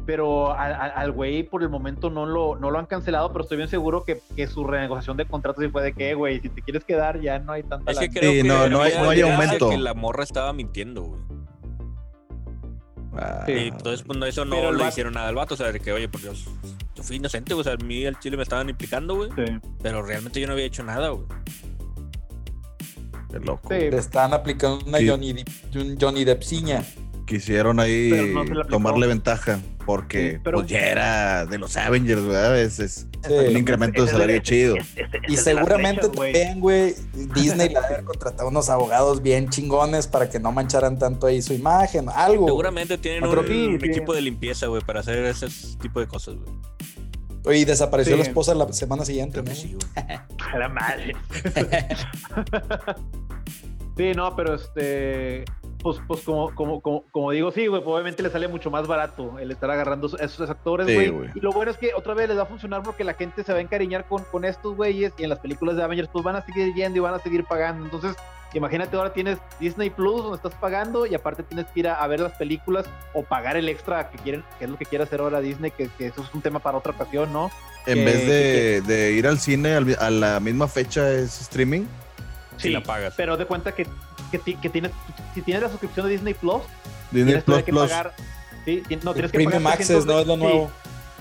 pero 0.08 0.53
al 0.58 1.12
güey 1.12 1.43
por 1.43 1.62
el 1.63 1.69
momento 1.69 2.10
no 2.10 2.25
lo, 2.25 2.56
no 2.56 2.71
lo 2.71 2.80
han 2.80 2.86
cancelado, 2.86 3.32
pero 3.32 3.43
estoy 3.43 3.58
bien 3.58 3.69
seguro 3.69 4.06
que, 4.06 4.21
que 4.36 4.47
su 4.47 4.63
renegociación 4.63 5.17
de 5.17 5.25
contratos 5.25 5.63
sí 5.63 5.69
fue 5.69 5.84
de 5.84 5.93
que, 5.93 6.13
güey, 6.13 6.39
si 6.39 6.49
te 6.49 6.62
quieres 6.62 6.86
quedar 6.86 7.19
ya 7.19 7.39
no 7.39 7.51
hay 7.51 7.63
tanta... 7.63 7.91
Es 7.91 7.99
que 7.99 8.10
creo 8.10 8.32
que 8.32 8.43
no, 8.43 8.69
no 8.69 8.82
hay, 8.82 8.93
no 8.93 9.10
hay 9.10 9.21
aumento. 9.21 9.69
Que 9.69 9.77
la 9.77 9.93
morra 9.93 10.23
estaba 10.23 10.53
mintiendo, 10.53 11.03
güey. 11.03 11.21
Ah. 13.17 13.43
Sí. 13.45 13.51
entonces, 13.53 14.03
pues, 14.03 14.19
eso 14.27 14.45
no 14.45 14.71
le 14.71 14.88
hicieron 14.88 15.13
nada 15.13 15.27
al 15.27 15.36
vato, 15.36 15.56
o 15.56 15.58
sea, 15.58 15.71
de 15.71 15.80
que, 15.80 15.91
oye, 15.91 16.08
por 16.08 16.21
Dios, 16.21 16.47
fui 17.08 17.15
inocente, 17.15 17.54
o 17.54 17.63
sea, 17.63 17.74
a 17.74 17.78
mí 17.78 18.06
al 18.06 18.20
chile 18.20 18.38
me 18.38 18.43
estaban 18.43 18.70
implicando, 18.70 19.15
güey. 19.15 19.30
Sí. 19.36 19.60
Pero 19.82 20.04
realmente 20.04 20.39
yo 20.39 20.48
no 20.48 20.54
había 20.54 20.65
hecho 20.65 20.84
nada, 20.84 21.10
güey. 21.10 21.26
Qué 23.32 23.39
loco. 23.39 23.70
Sí. 23.70 23.89
Le 23.89 23.98
están 23.98 24.34
aplicando 24.34 24.86
una 24.86 25.00
Johnny, 25.06 25.43
un 25.76 25.98
Johnny 26.00 26.26
Deppsiña. 26.26 26.84
Quisieron 27.26 27.80
ahí 27.80 28.34
tomarle 28.70 29.08
ventaja 29.08 29.60
porque 29.88 30.41
pues 30.43 30.67
ya 30.67 30.80
era 30.80 31.46
de 31.46 31.58
los 31.58 31.78
Avengers, 31.78 32.22
¿verdad? 32.26 32.60
Es, 32.60 32.80
es 32.80 33.08
un 33.30 33.58
incremento 33.58 34.04
de 34.04 34.12
salario 34.12 34.39
chido. 34.39 34.76
y 35.30 35.38
seguramente 35.38 36.10
también, 36.10 36.60
güey, 36.60 36.93
Disney 37.34 37.70
le 37.70 37.78
haber 37.86 38.04
contratado 38.04 38.50
unos 38.50 38.70
abogados 38.70 39.22
bien 39.22 39.50
chingones 39.50 40.06
para 40.08 40.30
que 40.30 40.39
no 40.39 40.52
mancharan 40.52 41.00
tanto 41.00 41.28
ahí 41.28 41.41
su 41.41 41.54
imagen, 41.54 42.10
algo. 42.10 42.48
Seguramente 42.48 42.98
tienen 42.98 43.24
un, 43.24 43.84
equipo 43.84 44.13
de 44.13 44.22
limpieza, 44.22 44.67
güey, 44.67 44.82
para 44.82 45.00
hacer 45.00 45.24
ese 45.24 45.48
tipo 45.82 46.02
de 46.02 46.08
cosas, 46.08 46.36
güey. 46.36 46.54
Y 47.45 47.65
desapareció 47.65 48.17
la 48.17 48.23
esposa 48.23 48.56
la 48.56 48.71
semana 48.73 49.06
siguiente, 49.06 49.41
¿no? 49.41 49.54
Sí, 49.54 49.78
A 49.95 50.58
la 50.58 50.69
madre. 50.69 51.15
sí, 53.97 54.12
no, 54.13 54.36
pero 54.36 54.56
este 54.56 55.45
pues, 55.82 55.97
pues 56.08 56.21
como, 56.21 56.54
como, 56.54 56.82
como, 56.82 57.04
como 57.12 57.32
digo, 57.32 57.52
sí, 57.52 57.67
güey, 57.67 57.82
pues, 57.82 57.93
obviamente 57.93 58.23
le 58.23 58.30
sale 58.30 58.47
mucho 58.47 58.71
más 58.71 58.88
barato 58.88 59.38
el 59.39 59.52
estar 59.52 59.69
agarrando 59.69 60.08
esos 60.19 60.50
actores, 60.50 60.86
güey. 60.86 61.32
y 61.34 61.39
lo 61.39 61.52
bueno 61.52 61.71
es 61.71 61.78
que 61.78 61.91
otra 61.95 62.13
vez 62.13 62.28
les 62.28 62.38
va 62.38 62.43
a 62.43 62.47
funcionar 62.47 62.84
porque 62.84 63.04
la 63.04 63.13
gente 63.13 63.43
se 63.43 63.54
va 63.54 63.60
a 63.60 63.62
encariñar 63.62 64.08
con, 64.08 64.23
con 64.26 64.43
estos 64.43 64.76
güeyes 64.76 65.13
y 65.17 65.23
en 65.23 65.30
las 65.30 65.39
películas 65.39 65.76
de 65.76 65.84
Avengers 65.84 66.10
pues 66.12 66.26
van 66.26 66.36
a 66.36 66.45
seguir 66.45 66.73
yendo 66.73 66.97
y 66.97 67.00
van 67.00 67.13
a 67.13 67.19
seguir 67.19 67.45
pagando. 67.45 67.86
Entonces, 67.86 68.15
imagínate 68.53 68.95
ahora 68.95 69.13
tienes 69.13 69.38
Disney 69.60 69.89
Plus 69.89 70.23
donde 70.23 70.38
estás 70.38 70.53
pagando 70.55 71.05
y 71.05 71.15
aparte 71.15 71.43
tienes 71.43 71.65
que 71.67 71.81
ir 71.81 71.88
a, 71.88 72.05
ver 72.07 72.19
las 72.19 72.33
películas 72.33 72.86
o 73.13 73.23
pagar 73.23 73.57
el 73.57 73.69
extra 73.69 74.10
que 74.10 74.17
quieren, 74.19 74.43
que 74.57 74.65
es 74.65 74.71
lo 74.71 74.77
que 74.77 74.86
quiere 74.86 75.03
hacer 75.03 75.19
ahora 75.19 75.41
Disney, 75.41 75.71
que, 75.71 75.89
que 75.97 76.07
eso 76.07 76.23
es 76.23 76.33
un 76.33 76.41
tema 76.41 76.60
para 76.60 76.77
otra 76.77 76.93
ocasión, 76.93 77.31
¿no? 77.33 77.51
En 77.86 78.03
vez 78.03 78.27
de, 78.27 78.81
de, 78.81 79.12
ir 79.13 79.27
al 79.27 79.39
cine 79.39 79.73
a 79.75 80.10
la 80.10 80.39
misma 80.39 80.67
fecha 80.67 81.10
es 81.10 81.41
streaming. 81.41 81.86
Sí, 82.57 82.69
la 82.69 82.83
pagas. 82.83 83.13
Pero 83.15 83.38
de 83.38 83.45
cuenta 83.45 83.71
que 83.73 83.86
que, 84.31 84.39
que 84.39 84.69
tienes, 84.69 84.91
si 85.33 85.41
tienes 85.41 85.63
la 85.63 85.69
suscripción 85.69 86.05
de 86.05 86.12
Disney 86.13 86.33
Plus, 86.33 86.62
Disney 87.12 87.41
tienes 87.41 87.63
que 87.63 87.73
pagar, 87.73 88.13
sí, 88.65 88.83
no, 89.03 89.13
tienes 89.13 89.31
que 89.31 89.38
Premium 89.38 89.63
pagar 89.63 89.79
Access, 89.79 90.05
no 90.05 90.19
es 90.19 90.27
lo 90.27 90.38
nuevo. 90.38 90.71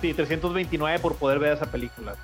Sí, 0.00 0.12
329 0.12 0.98
por 0.98 1.14
poder 1.16 1.38
ver 1.38 1.54
esa 1.54 1.66
película. 1.66 2.14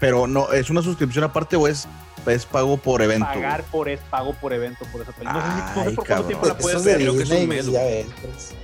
Pero 0.00 0.26
no, 0.26 0.52
¿es 0.52 0.68
una 0.68 0.82
suscripción 0.82 1.24
aparte 1.24 1.56
o 1.56 1.66
es, 1.66 1.88
es 2.34 2.46
pago 2.46 2.76
por 2.76 3.02
evento? 3.02 3.26
Pagar 3.26 3.64
por 3.64 3.88
es 3.88 4.00
pago 4.10 4.34
por 4.34 4.52
evento 4.52 4.84
por 4.92 5.02
esa 5.02 5.12
película. 5.12 5.42
no, 5.44 5.74
sé, 5.74 5.78
no 5.78 5.90
sé 5.90 5.96
por 5.96 6.06
cuánto 6.06 6.26
tiempo 6.26 6.46
la 6.46 6.58
puedes 6.58 6.84
ver. 6.84 6.96
Creo 6.96 7.16
que 7.16 7.22
es 7.22 7.30
un 7.30 7.48
mes. 7.48 7.66
Ya 7.66 7.84
ves, 7.84 8.06
pues. 8.20 8.54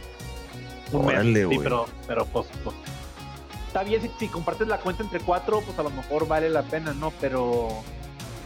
Un 0.93 1.07
mes, 1.07 1.49
sí, 1.49 1.59
pero, 1.63 1.87
pero 2.07 2.27
pues, 2.27 2.47
pues, 2.63 2.77
está 3.67 3.83
bien 3.83 4.03
si, 4.03 4.11
si 4.19 4.29
compartes 4.29 4.69
la 4.69 4.79
cuenta 4.79 5.03
entre 5.03 5.21
cuatro, 5.21 5.63
pues 5.63 5.79
a 5.79 5.83
lo 5.83 5.91
mejor 5.91 6.29
vale 6.29 6.51
la 6.51 6.63
pena, 6.63 6.93
¿no? 6.93 7.13
Pero 7.21 7.83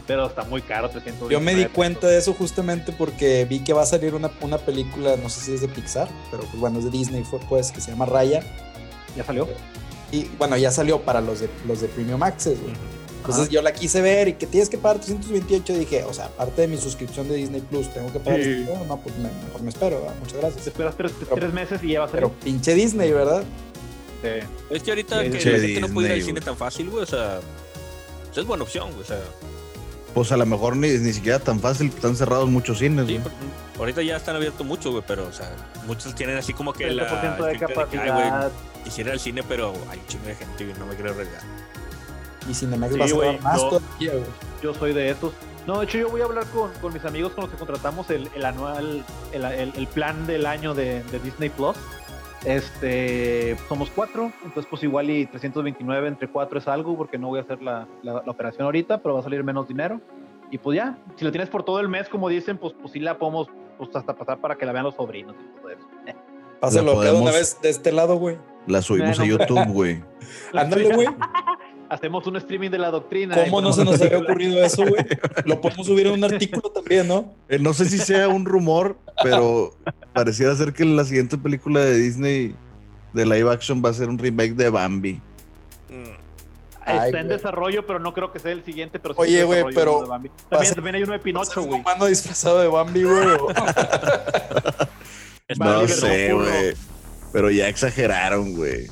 pero 0.07 0.25
está 0.27 0.43
muy 0.45 0.61
caro, 0.61 0.89
300 0.89 1.29
Yo 1.29 1.41
me 1.41 1.53
di 1.53 1.65
cuenta 1.65 2.07
de 2.07 2.17
eso 2.17 2.33
justamente 2.33 2.93
porque 2.93 3.45
vi 3.45 3.59
que 3.59 3.73
va 3.73 3.83
a 3.83 3.85
salir 3.85 4.15
una, 4.15 4.31
una 4.41 4.57
película, 4.57 5.17
no 5.17 5.29
sé 5.29 5.41
si 5.41 5.53
es 5.53 5.61
de 5.61 5.67
Pixar, 5.67 6.07
pero 6.31 6.43
pues 6.43 6.57
bueno, 6.57 6.79
es 6.79 6.85
de 6.85 6.91
Disney, 6.91 7.23
pues, 7.49 7.71
que 7.73 7.81
se 7.81 7.91
llama 7.91 8.05
Raya. 8.05 8.41
¿Ya 9.15 9.25
salió? 9.25 9.47
Y 10.11 10.23
bueno, 10.37 10.55
ya 10.55 10.71
salió 10.71 11.01
para 11.01 11.19
los 11.19 11.41
de, 11.41 11.49
los 11.67 11.81
de 11.81 11.89
Premium 11.89 12.23
Access, 12.23 12.61
güey. 12.61 12.73
Entonces 13.17 13.49
yo 13.49 13.61
la 13.61 13.73
quise 13.73 14.01
ver 14.01 14.29
y 14.29 14.33
que 14.33 14.47
tienes 14.47 14.69
que 14.69 14.77
pagar 14.77 15.01
328. 15.01 15.73
Dije, 15.73 16.03
o 16.03 16.13
sea, 16.13 16.25
aparte 16.25 16.61
de 16.61 16.67
mi 16.67 16.77
suscripción 16.77 17.27
de 17.27 17.35
Disney 17.35 17.61
Plus, 17.61 17.93
tengo 17.93 18.11
que 18.11 18.19
pagar. 18.19 18.41
Sí. 18.41 18.65
No, 18.87 18.97
pues 18.97 19.15
mejor 19.17 19.61
me 19.61 19.69
espero, 19.69 20.01
muchas 20.19 20.37
gracias. 20.37 20.63
Te 20.63 20.69
esperas 20.69 20.95
tres, 20.95 21.53
meses 21.53 21.83
y 21.83 21.89
ya 21.89 21.99
va 21.99 22.05
a 22.05 22.09
ser. 22.09 22.17
Pero 22.17 22.31
pinche 22.31 22.73
Disney, 22.73 23.11
¿verdad? 23.11 23.43
Sí. 24.21 24.47
Es 24.69 24.83
que 24.83 24.91
ahorita 24.91 25.23
que 25.23 25.29
la 25.29 25.59
gente 25.59 25.81
no 25.81 25.89
puede 25.89 26.07
ir 26.07 26.13
al 26.13 26.23
cine 26.23 26.41
tan 26.41 26.57
fácil, 26.57 26.89
güey, 26.89 27.03
o 27.03 27.07
sea, 27.07 27.39
es 28.35 28.45
buena 28.45 28.63
opción, 28.63 28.91
güey, 28.91 29.01
o 29.01 29.05
sea 29.05 29.19
pues 30.17 30.31
a 30.31 30.37
lo 30.37 30.47
mejor 30.47 30.75
ni, 30.75 30.89
ni 30.89 31.13
siquiera 31.13 31.37
tan 31.37 31.59
fácil, 31.59 31.89
están 31.89 32.15
cerrados 32.15 32.49
muchos 32.49 32.79
cines. 32.79 33.05
Sí, 33.05 33.19
ahorita 33.77 34.01
ya 34.01 34.17
están 34.17 34.35
abiertos 34.35 34.65
muchos, 34.65 34.91
güey, 34.91 35.03
pero, 35.05 35.27
o 35.27 35.31
sea, 35.31 35.51
muchos 35.85 36.15
tienen 36.15 36.37
así 36.37 36.53
como 36.53 36.73
que 36.73 36.89
la. 36.89 37.35
de 37.35 37.59
capacidad. 37.59 38.51
quisiera 38.83 39.13
el 39.13 39.19
cine, 39.19 39.43
pero 39.47 39.73
hay 39.91 39.99
un 39.99 40.07
chingo 40.07 40.25
de 40.25 40.33
gente, 40.33 40.63
y 40.63 40.79
no 40.79 40.87
me 40.87 40.95
quiero 40.95 41.11
arriesgar. 41.11 41.43
Y 42.49 42.53
Cinemax 42.53 42.93
sí, 42.93 42.99
va 42.99 43.05
a 43.05 43.07
ser 43.07 43.41
más 43.41 43.61
yo, 43.61 43.69
todavía, 43.69 44.11
güey. 44.13 44.25
Yo 44.61 44.73
soy 44.73 44.93
de 44.93 45.09
esos. 45.09 45.33
No, 45.65 45.79
de 45.79 45.85
hecho, 45.85 45.97
yo 45.97 46.09
voy 46.09 46.21
a 46.21 46.25
hablar 46.25 46.45
con, 46.47 46.71
con 46.81 46.93
mis 46.93 47.03
amigos 47.03 47.33
con 47.33 47.43
los 47.43 47.51
que 47.51 47.57
contratamos 47.57 48.09
el, 48.09 48.29
el 48.33 48.45
anual, 48.45 49.03
el, 49.33 49.43
el, 49.45 49.73
el, 49.75 49.87
plan 49.87 50.25
del 50.25 50.45
año 50.45 50.73
de, 50.73 51.03
de 51.03 51.19
Disney 51.19 51.49
Plus. 51.49 51.75
Este, 52.45 53.57
somos 53.67 53.89
cuatro, 53.89 54.31
entonces 54.45 54.65
pues 54.69 54.83
igual 54.83 55.09
y 55.09 55.25
329 55.25 56.07
entre 56.07 56.29
cuatro 56.29 56.59
es 56.59 56.67
algo 56.67 56.95
porque 56.95 57.17
no 57.17 57.27
voy 57.27 57.39
a 57.39 57.41
hacer 57.41 57.61
la, 57.61 57.87
la, 58.03 58.19
operación 58.27 58.63
ahorita, 58.63 58.99
pero 58.99 59.15
va 59.15 59.19
a 59.19 59.23
salir 59.23 59.43
menos 59.43 59.67
dinero. 59.67 59.99
Y 60.49 60.57
pues 60.57 60.77
ya, 60.77 60.97
si 61.17 61.25
lo 61.25 61.31
tienes 61.31 61.49
por 61.49 61.63
todo 61.63 61.81
el 61.81 61.89
mes, 61.89 62.07
como 62.07 62.29
dicen, 62.29 62.57
pues, 62.57 62.73
pues 62.79 62.93
sí 62.93 62.99
la 62.99 63.17
podemos 63.17 63.49
pues, 63.77 63.93
hasta 63.93 64.15
pasar 64.15 64.39
para 64.39 64.55
que 64.55 64.65
la 64.65 64.71
vean 64.71 64.85
los 64.85 64.95
sobrinos 64.95 65.35
y 65.35 65.59
todo 65.59 65.69
eso. 65.69 65.85
Pásalo 66.61 66.99
cada 66.99 67.19
una 67.19 67.31
vez 67.31 67.59
de 67.61 67.69
este 67.69 67.91
lado, 67.91 68.15
güey. 68.15 68.37
La 68.65 68.81
subimos 68.81 69.19
a 69.19 69.25
YouTube, 69.25 69.67
güey. 69.67 70.03
Ándale, 70.53 70.93
güey. 70.93 71.07
Hacemos 71.89 72.27
un 72.27 72.35
streaming 72.37 72.69
de 72.69 72.77
la 72.77 72.91
doctrina. 72.91 73.35
¿Cómo 73.45 73.61
no 73.61 73.73
se 73.73 73.85
nos 73.85 74.01
había 74.01 74.19
ocurrido 74.19 74.63
eso, 74.63 74.85
güey? 74.85 75.05
Lo 75.45 75.61
podemos 75.61 75.87
subir 75.87 76.07
en 76.07 76.13
un 76.13 76.23
artículo 76.23 76.69
también, 76.69 77.07
¿no? 77.07 77.33
Eh, 77.49 77.59
no 77.59 77.73
sé 77.73 77.85
si 77.85 77.97
sea 77.97 78.27
un 78.27 78.45
rumor, 78.45 78.97
pero 79.23 79.75
pareciera 80.13 80.55
ser 80.55 80.73
que 80.73 80.85
la 80.85 81.05
siguiente 81.05 81.37
película 81.37 81.79
de 81.79 81.97
Disney 81.97 82.55
de 83.13 83.25
live 83.25 83.51
action 83.51 83.81
va 83.83 83.89
a 83.89 83.93
ser 83.93 84.09
un 84.09 84.17
remake 84.17 84.53
de 84.53 84.69
Bambi. 84.69 85.21
Está 86.87 87.19
en 87.19 87.27
desarrollo, 87.27 87.85
pero 87.85 87.99
no 87.99 88.13
creo 88.13 88.31
que 88.31 88.39
sea 88.39 88.51
el 88.51 88.63
siguiente. 88.63 88.99
Pero 88.99 89.13
Oye, 89.17 89.43
güey, 89.43 89.65
pero. 89.73 90.07
También, 90.07 90.33
también, 90.73 90.95
hay 90.95 91.03
uno 91.03 91.13
de 91.13 91.19
Pinocho, 91.19 91.63
güey. 91.63 91.83
Un 91.99 92.07
disfrazado 92.07 92.61
de 92.61 92.67
Bambi, 92.67 93.03
güey. 93.03 93.27
no 95.57 95.87
sé, 95.87 96.33
güey. 96.33 96.73
Pero 97.33 97.51
ya 97.51 97.67
exageraron, 97.67 98.55
güey. 98.55 98.87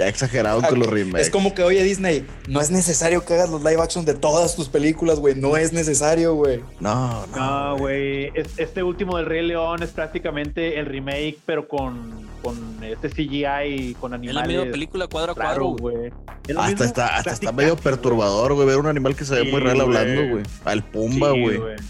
Ya 0.00 0.08
exagerado 0.08 0.62
con 0.62 0.78
los 0.78 0.88
remakes. 0.88 1.26
Es 1.26 1.30
como 1.30 1.54
que, 1.54 1.62
oye, 1.62 1.84
Disney, 1.84 2.26
no 2.48 2.62
es 2.62 2.70
necesario 2.70 3.22
que 3.22 3.34
hagas 3.34 3.50
los 3.50 3.62
live 3.62 3.82
action 3.82 4.06
de 4.06 4.14
todas 4.14 4.56
tus 4.56 4.70
películas, 4.70 5.18
güey. 5.20 5.34
No 5.34 5.58
es 5.58 5.74
necesario, 5.74 6.34
güey. 6.34 6.62
No, 6.80 7.26
no. 7.26 7.36
No, 7.36 7.76
güey. 7.76 8.32
Este 8.34 8.82
último 8.82 9.18
del 9.18 9.26
Rey 9.26 9.46
León 9.46 9.82
es 9.82 9.90
prácticamente 9.90 10.78
el 10.78 10.86
remake, 10.86 11.36
pero 11.44 11.68
con, 11.68 12.26
con 12.40 12.82
este 12.82 13.10
CGI, 13.10 13.94
con 14.00 14.14
animales. 14.14 14.42
Es 14.42 14.48
la 14.48 14.60
misma 14.62 14.72
película 14.72 15.06
cuadro 15.06 15.32
a 15.32 15.34
cuadro, 15.34 15.66
güey. 15.78 16.10
Hasta, 16.56 16.84
está, 16.86 17.16
hasta 17.16 17.32
está 17.32 17.52
medio 17.52 17.76
perturbador, 17.76 18.54
güey, 18.54 18.66
ver 18.66 18.78
un 18.78 18.86
animal 18.86 19.14
que 19.14 19.26
se 19.26 19.34
ve 19.34 19.52
muy 19.52 19.60
real 19.60 19.82
hablando, 19.82 20.28
güey. 20.30 20.44
Al 20.64 20.82
Pumba, 20.82 21.32
güey. 21.32 21.58
sí, 21.58 21.84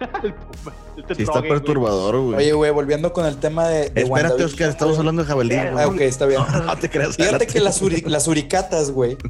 está 1.18 1.42
perturbador, 1.42 2.20
güey. 2.20 2.36
Oye, 2.36 2.52
güey, 2.52 2.70
volviendo 2.70 3.12
con 3.12 3.26
el 3.26 3.36
tema 3.36 3.68
de. 3.68 3.90
de 3.90 4.02
Espérate, 4.02 4.44
Oscar, 4.44 4.70
estamos 4.70 4.98
hablando 4.98 5.22
de 5.22 5.28
jabalí. 5.28 5.54
Ah, 5.54 5.86
ok, 5.86 6.00
está 6.00 6.26
bien. 6.26 6.42
No, 6.66 6.76
te 6.76 6.88
creas. 6.88 7.16
Fíjate 7.16 7.46
que 7.46 7.60
las, 7.60 7.80
las 8.04 8.28
uricatas, 8.28 8.90
güey. 8.90 9.16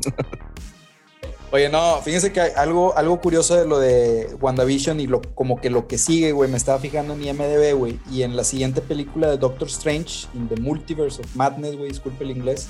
Oye, 1.52 1.68
no, 1.68 2.00
fíjense 2.02 2.32
que 2.32 2.40
algo, 2.40 2.96
algo 2.96 3.20
curioso 3.20 3.54
de 3.54 3.66
lo 3.66 3.78
de 3.78 4.34
WandaVision 4.40 5.00
y 5.00 5.06
lo, 5.06 5.20
como 5.34 5.60
que 5.60 5.68
lo 5.68 5.86
que 5.86 5.98
sigue, 5.98 6.32
güey. 6.32 6.50
Me 6.50 6.56
estaba 6.56 6.78
fijando 6.78 7.12
en 7.12 7.22
IMDB, 7.22 7.74
güey. 7.76 8.00
Y 8.10 8.22
en 8.22 8.36
la 8.36 8.44
siguiente 8.44 8.80
película 8.80 9.28
de 9.28 9.36
Doctor 9.36 9.68
Strange, 9.68 10.28
in 10.32 10.48
the 10.48 10.58
Multiverse 10.58 11.20
of 11.20 11.36
Madness, 11.36 11.76
güey, 11.76 11.90
disculpe 11.90 12.24
el 12.24 12.30
inglés. 12.30 12.68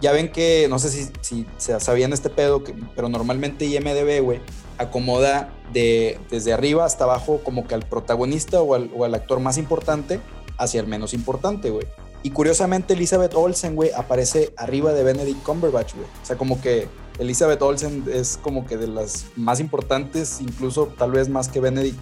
Ya 0.00 0.12
ven 0.12 0.32
que, 0.32 0.66
no 0.70 0.78
sé 0.78 0.90
si, 0.90 1.10
si 1.20 1.46
sabían 1.78 2.12
este 2.12 2.30
pedo, 2.30 2.62
pero 2.94 3.08
normalmente 3.08 3.66
IMDB, 3.66 4.40
acomoda 4.78 5.52
de, 5.72 6.18
desde 6.30 6.54
arriba 6.54 6.86
hasta 6.86 7.04
abajo 7.04 7.40
como 7.44 7.66
que 7.66 7.74
al 7.74 7.84
protagonista 7.84 8.62
o 8.62 8.74
al, 8.74 9.14
actor 9.14 9.38
más 9.38 9.58
importante 9.58 10.20
hacia 10.56 10.80
el 10.80 10.86
menos 10.86 11.12
importante, 11.12 11.70
güey. 11.70 11.86
Y 12.22 12.30
curiosamente 12.30 12.94
Elizabeth 12.94 13.34
Olsen, 13.34 13.78
aparece 13.96 14.52
arriba 14.56 14.92
de 14.92 15.02
Benedict 15.02 15.42
Cumberbatch, 15.42 15.94
güey. 15.94 16.06
O 16.22 16.26
sea, 16.26 16.36
como 16.36 16.60
que 16.60 16.88
Elizabeth 17.18 17.60
Olsen 17.60 18.04
es 18.12 18.38
como 18.42 18.66
que 18.66 18.76
de 18.76 18.88
las 18.88 19.26
más 19.36 19.60
importantes, 19.60 20.40
incluso 20.40 20.86
tal 20.98 21.12
vez 21.12 21.28
más 21.28 21.48
que 21.48 21.60
Benedict 21.60 21.98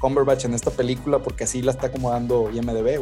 Cumberbatch 0.00 0.44
en 0.44 0.54
esta 0.54 0.70
película, 0.70 1.18
porque 1.18 1.44
así 1.44 1.62
la 1.62 1.72
está 1.72 1.88
acomodando 1.88 2.50
IMDB. 2.50 3.00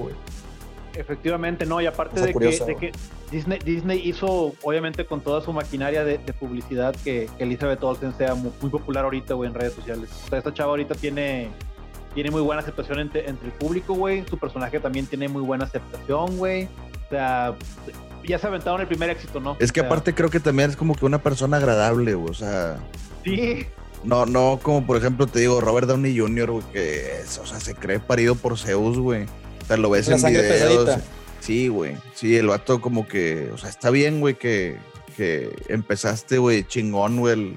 Efectivamente, 0.97 1.67
no, 1.67 1.81
y 1.81 1.87
aparte 1.87 2.21
de 2.21 2.33
que, 2.33 2.93
Disney, 3.31 3.59
Disney, 3.65 4.01
hizo, 4.05 4.55
obviamente 4.63 5.05
con 5.05 5.21
toda 5.21 5.43
su 5.43 5.53
maquinaria 5.53 6.05
de, 6.05 6.19
publicidad, 6.33 6.95
que, 7.05 7.29
Elizabeth 7.39 7.83
Olsen 7.83 8.17
sea 8.17 8.35
muy, 8.35 8.71
popular 8.71 9.05
ahorita, 9.05 9.35
güey, 9.35 9.49
en 9.51 9.55
redes 9.55 9.75
sociales. 9.75 10.11
O 10.25 10.29
sea, 10.29 10.39
esta 10.39 10.55
chava 10.55 10.71
ahorita 10.71 10.95
tiene, 10.95 11.49
tiene 12.15 12.31
muy 12.31 12.41
buena 12.41 12.63
aceptación 12.63 12.99
entre, 13.01 13.27
el 13.29 13.53
público, 13.59 13.95
güey. 13.95 14.25
Su 14.29 14.39
personaje 14.39 14.81
también 14.81 15.07
tiene 15.07 15.29
muy 15.29 15.43
buena 15.43 15.65
aceptación, 15.65 16.37
güey. 16.39 16.65
O 16.65 17.09
sea, 17.11 17.55
ya 18.25 18.39
se 18.39 18.47
aventaron 18.47 18.81
el 18.81 18.87
primer 18.87 19.11
éxito, 19.11 19.41
¿no? 19.41 19.57
Es 19.61 19.73
que 19.73 19.81
aparte 19.81 20.15
creo 20.15 20.31
que 20.31 20.41
también 20.41 20.71
es 20.71 20.77
como 20.77 20.95
que 20.95 21.05
una 21.05 21.23
persona 21.23 21.59
agradable, 21.59 22.15
güey, 22.15 22.31
o 22.31 22.35
sea... 22.35 22.79
Sí. 23.25 23.67
No, 24.05 24.25
no 24.25 24.61
como 24.63 24.87
por 24.87 24.97
ejemplo 24.97 25.27
te 25.27 25.41
digo 25.41 25.61
Robert 25.61 25.89
Downey 25.89 26.17
Jr., 26.17 26.51
güey, 26.51 26.65
que 26.73 27.23
o 27.41 27.47
sea, 27.47 27.59
se 27.59 27.75
cree 27.75 27.99
parido 27.99 28.35
por 28.37 28.57
Zeus, 28.57 28.99
güey. 28.99 29.27
O 29.67 29.69
sea, 29.69 29.77
lo 29.79 29.91
ves 29.91 30.09
en 30.09 30.23
videos. 30.23 31.01
Sí, 31.41 31.67
güey. 31.67 31.97
Sí, 32.15 32.37
el 32.37 32.47
vato 32.47 32.81
como 32.81 33.09
que, 33.09 33.51
o 33.53 33.59
sea, 33.59 33.69
está 33.69 33.91
bien, 33.91 34.21
güey, 34.21 34.35
que, 34.35 34.77
que 35.17 35.51
empezaste, 35.69 36.39
güey, 36.39 36.63
chingón, 36.63 37.19
güey, 37.19 37.35
el, 37.35 37.57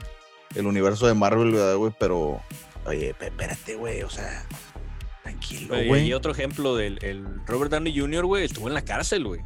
el, 0.55 0.65
universo 0.65 1.05
de 1.05 1.13
Marvel, 1.13 1.51
güey, 1.77 1.93
pero, 1.99 2.41
oye, 2.85 3.15
espérate, 3.19 3.75
güey, 3.75 4.01
o 4.01 4.09
sea, 4.09 4.43
tranquilo, 5.21 5.75
güey. 5.85 6.07
Y 6.07 6.13
otro 6.13 6.31
ejemplo 6.31 6.75
del 6.75 6.97
el 7.03 7.25
Robert 7.45 7.71
Downey 7.71 7.95
Jr., 7.95 8.25
güey, 8.25 8.45
estuvo 8.45 8.67
en 8.67 8.73
la 8.73 8.81
cárcel, 8.81 9.25
güey. 9.25 9.41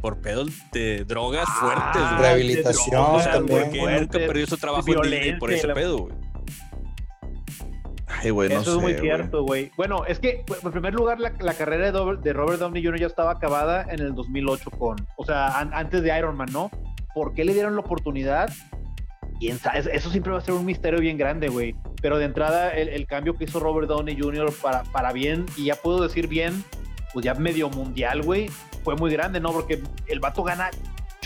Por 0.00 0.20
pedos 0.20 0.50
de 0.72 1.04
drogas 1.04 1.48
fuertes, 1.58 2.02
güey. 2.02 2.20
Rehabilitación, 2.20 3.20
sea, 3.20 3.32
también. 3.32 3.62
Porque 3.64 4.00
nunca 4.00 4.18
perdió 4.18 4.46
su 4.46 4.56
trabajo 4.58 5.04
en 5.04 5.38
por 5.38 5.52
ese 5.52 5.66
pedo, 5.68 5.98
güey. 5.98 6.25
Eso 8.22 8.76
es 8.76 8.82
muy 8.82 8.94
cierto, 8.94 9.42
güey. 9.44 9.70
Bueno, 9.76 10.04
es 10.06 10.18
que, 10.18 10.44
en 10.62 10.72
primer 10.72 10.94
lugar, 10.94 11.18
la, 11.18 11.54
carrera 11.54 11.92
de, 11.92 12.32
Robert 12.32 12.60
Downey 12.60 12.84
Jr. 12.84 13.00
ya 13.00 13.06
estaba 13.06 13.32
acabada 13.32 13.86
en 13.90 14.00
el 14.00 14.14
2008 14.14 14.70
con, 14.70 14.96
o 15.16 15.24
sea, 15.24 15.58
antes 15.58 16.02
de 16.02 16.16
Iron 16.18 16.36
Man, 16.36 16.48
¿no? 16.52 16.70
¿Por 17.14 17.34
qué 17.34 17.44
le 17.44 17.54
dieron 17.54 17.74
la 17.74 17.80
oportunidad? 17.80 18.50
Eso 19.40 20.10
siempre 20.10 20.32
va 20.32 20.38
a 20.38 20.40
ser 20.40 20.54
un 20.54 20.64
misterio 20.64 21.00
bien 21.00 21.18
grande, 21.18 21.48
güey. 21.48 21.74
pero 22.00 22.18
de 22.18 22.24
entrada 22.24 22.70
el, 22.70 23.06
cambio 23.06 23.34
que 23.36 23.44
hizo 23.44 23.60
Robert 23.60 23.88
Downey 23.88 24.18
Jr. 24.18 24.52
para, 24.62 24.82
para 24.84 25.12
bien, 25.12 25.46
y 25.56 25.66
ya 25.66 25.74
puedo 25.76 26.02
decir 26.02 26.26
bien, 26.26 26.64
pues 27.12 27.24
ya 27.24 27.34
medio 27.34 27.68
mundial, 27.68 28.22
güey, 28.22 28.48
fue 28.84 28.96
muy 28.96 29.10
grande, 29.10 29.40
¿no? 29.40 29.52
Porque 29.52 29.82
el 30.06 30.20
vato 30.20 30.42
gana 30.42 30.70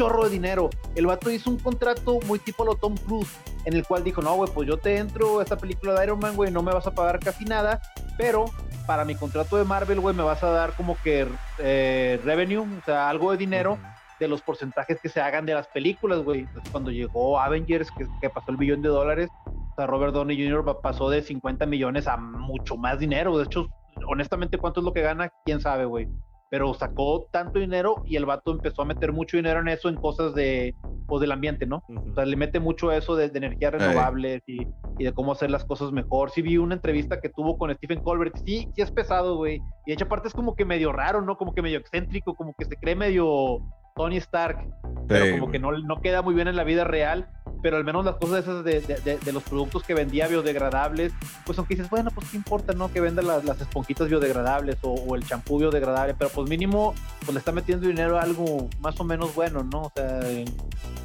chorro 0.01 0.25
de 0.25 0.31
dinero. 0.31 0.71
El 0.95 1.07
vato 1.07 1.31
hizo 1.31 1.51
un 1.51 1.59
contrato 1.59 2.21
muy 2.27 2.39
tipo 2.39 2.65
lo 2.65 2.75
Tom 2.75 2.97
Cruise, 2.97 3.37
en 3.67 3.75
el 3.75 3.87
cual 3.87 4.03
dijo, 4.03 4.23
no, 4.23 4.35
güey, 4.35 4.51
pues 4.51 4.67
yo 4.67 4.79
te 4.79 4.97
entro 4.97 5.41
a 5.41 5.43
esta 5.43 5.59
película 5.59 5.93
de 5.93 6.07
Iron 6.07 6.19
Man, 6.19 6.37
güey, 6.37 6.51
no 6.51 6.63
me 6.63 6.73
vas 6.73 6.87
a 6.87 6.95
pagar 6.95 7.21
casi 7.21 7.45
nada, 7.45 7.83
pero 8.17 8.47
para 8.87 9.05
mi 9.05 9.15
contrato 9.15 9.59
de 9.59 9.65
Marvel, 9.65 10.01
güey, 10.01 10.17
me 10.17 10.23
vas 10.23 10.43
a 10.43 10.53
dar 10.53 10.73
como 10.73 10.97
que 11.05 11.29
eh, 11.59 12.19
revenue, 12.25 12.61
o 12.61 12.85
sea, 12.87 13.11
algo 13.11 13.31
de 13.31 13.37
dinero 13.37 13.79
de 14.19 14.27
los 14.27 14.41
porcentajes 14.41 14.99
que 15.03 15.11
se 15.11 15.21
hagan 15.21 15.45
de 15.45 15.53
las 15.53 15.67
películas, 15.67 16.21
güey. 16.21 16.41
Entonces, 16.41 16.71
cuando 16.71 16.91
llegó 16.91 17.39
Avengers, 17.39 17.91
que, 18.23 18.31
pasó 18.31 18.53
el 18.53 18.57
billón 18.57 18.81
de 18.81 18.89
dólares, 18.89 19.29
o 19.45 19.75
sea, 19.77 19.87
Robert 19.87 20.15
Downey 20.15 20.43
Jr. 20.43 20.81
pasó 20.81 21.11
de 21.11 21.21
50 21.21 21.67
millones 21.67 22.07
a 22.07 22.17
mucho 22.17 22.79
más 22.79 22.99
dinero. 22.99 23.37
De 23.37 23.45
hecho, 23.45 23.69
honestamente, 24.09 24.57
¿cuánto 24.57 24.81
es 24.81 24.85
lo 24.85 24.95
que 24.95 25.03
gana? 25.03 25.31
¿Quién 25.45 25.61
sabe, 25.61 25.85
güey? 25.85 26.09
Pero 26.51 26.75
sacó 26.75 27.29
tanto 27.31 27.61
dinero 27.61 28.03
y 28.05 28.17
el 28.17 28.27
vato 28.27 28.51
empezó 28.51 28.83
a 28.83 28.85
meter 28.85 29.13
mucho 29.13 29.37
dinero 29.37 29.61
en 29.61 29.69
eso, 29.69 29.89
en 29.89 29.95
cosas 29.95 30.35
de, 30.35 30.75
pues, 31.07 31.21
del 31.21 31.31
ambiente, 31.31 31.65
¿no? 31.65 31.85
O 31.89 32.15
sea, 32.15 32.27
le 32.27 32.37
mete 32.37 32.59
mucho 32.59 32.91
eso 32.91 33.15
de, 33.15 33.27
energías 33.27 33.73
renovables 33.73 34.43
y, 34.49 34.67
y, 34.99 35.05
de 35.05 35.13
cómo 35.13 35.31
hacer 35.31 35.51
las 35.51 35.65
cosas 35.65 35.93
mejor. 35.93 36.31
Sí 36.31 36.43
vi 36.43 36.59
una 36.59 36.75
entrevista 36.75 37.21
que 37.21 37.29
tuvo 37.29 37.57
con 37.57 37.73
Stephen 37.77 38.03
Colbert, 38.03 38.37
sí, 38.45 38.69
sí 38.75 38.83
es 38.83 38.91
pesado, 38.91 39.37
güey. 39.37 39.63
Y 39.87 39.91
de 39.91 39.93
hecho, 39.93 40.07
aparte 40.07 40.27
es 40.27 40.35
como 40.35 40.57
que 40.57 40.65
medio 40.65 40.93
raro, 40.93 41.23
¿no? 41.23 41.39
Como 41.39 41.55
que 41.55 41.63
medio 41.63 41.79
excéntrico, 41.79 42.35
como 42.35 42.53
que 42.59 42.65
se 42.65 42.77
cree 42.77 42.97
medio 42.97 43.61
Tony 43.95 44.17
Stark, 44.17 44.67
pero 45.07 45.39
como 45.39 45.53
que 45.53 45.61
no, 45.61 45.71
no 45.71 46.01
queda 46.01 46.21
muy 46.21 46.35
bien 46.35 46.49
en 46.49 46.57
la 46.57 46.65
vida 46.65 46.83
real 46.83 47.29
pero 47.63 47.77
al 47.77 47.85
menos 47.85 48.05
las 48.05 48.17
cosas 48.17 48.45
esas 48.45 48.65
de, 48.65 48.81
de, 48.81 49.33
los 49.33 49.43
productos 49.43 49.83
que 49.83 49.95
vendía 49.95 50.27
biodegradables, 50.29 51.13
pues 51.45 51.59
aunque 51.59 51.75
dices, 51.75 51.91
bueno, 51.91 52.11
pues 52.11 52.29
qué 52.31 52.37
importa, 52.37 52.73
¿no? 52.73 52.93
Que 52.93 53.01
venda 53.01 53.23
las, 53.23 53.45
las 53.45 53.61
esponjitas 53.61 54.09
biodegradables 54.09 54.77
o, 54.83 55.15
el 55.15 55.27
champú 55.27 55.59
biodegradable, 55.59 56.15
pero 56.15 56.31
pues 56.31 56.49
mínimo, 56.49 56.95
pues 57.21 57.33
le 57.33 57.39
está 57.39 57.53
metiendo 57.53 57.87
dinero 57.87 58.19
a 58.19 58.23
algo 58.23 58.69
más 58.81 58.99
o 59.01 59.05
menos 59.05 59.35
bueno, 59.35 59.63
¿no? 59.65 59.83
O 59.83 59.93
sea, 59.95 60.21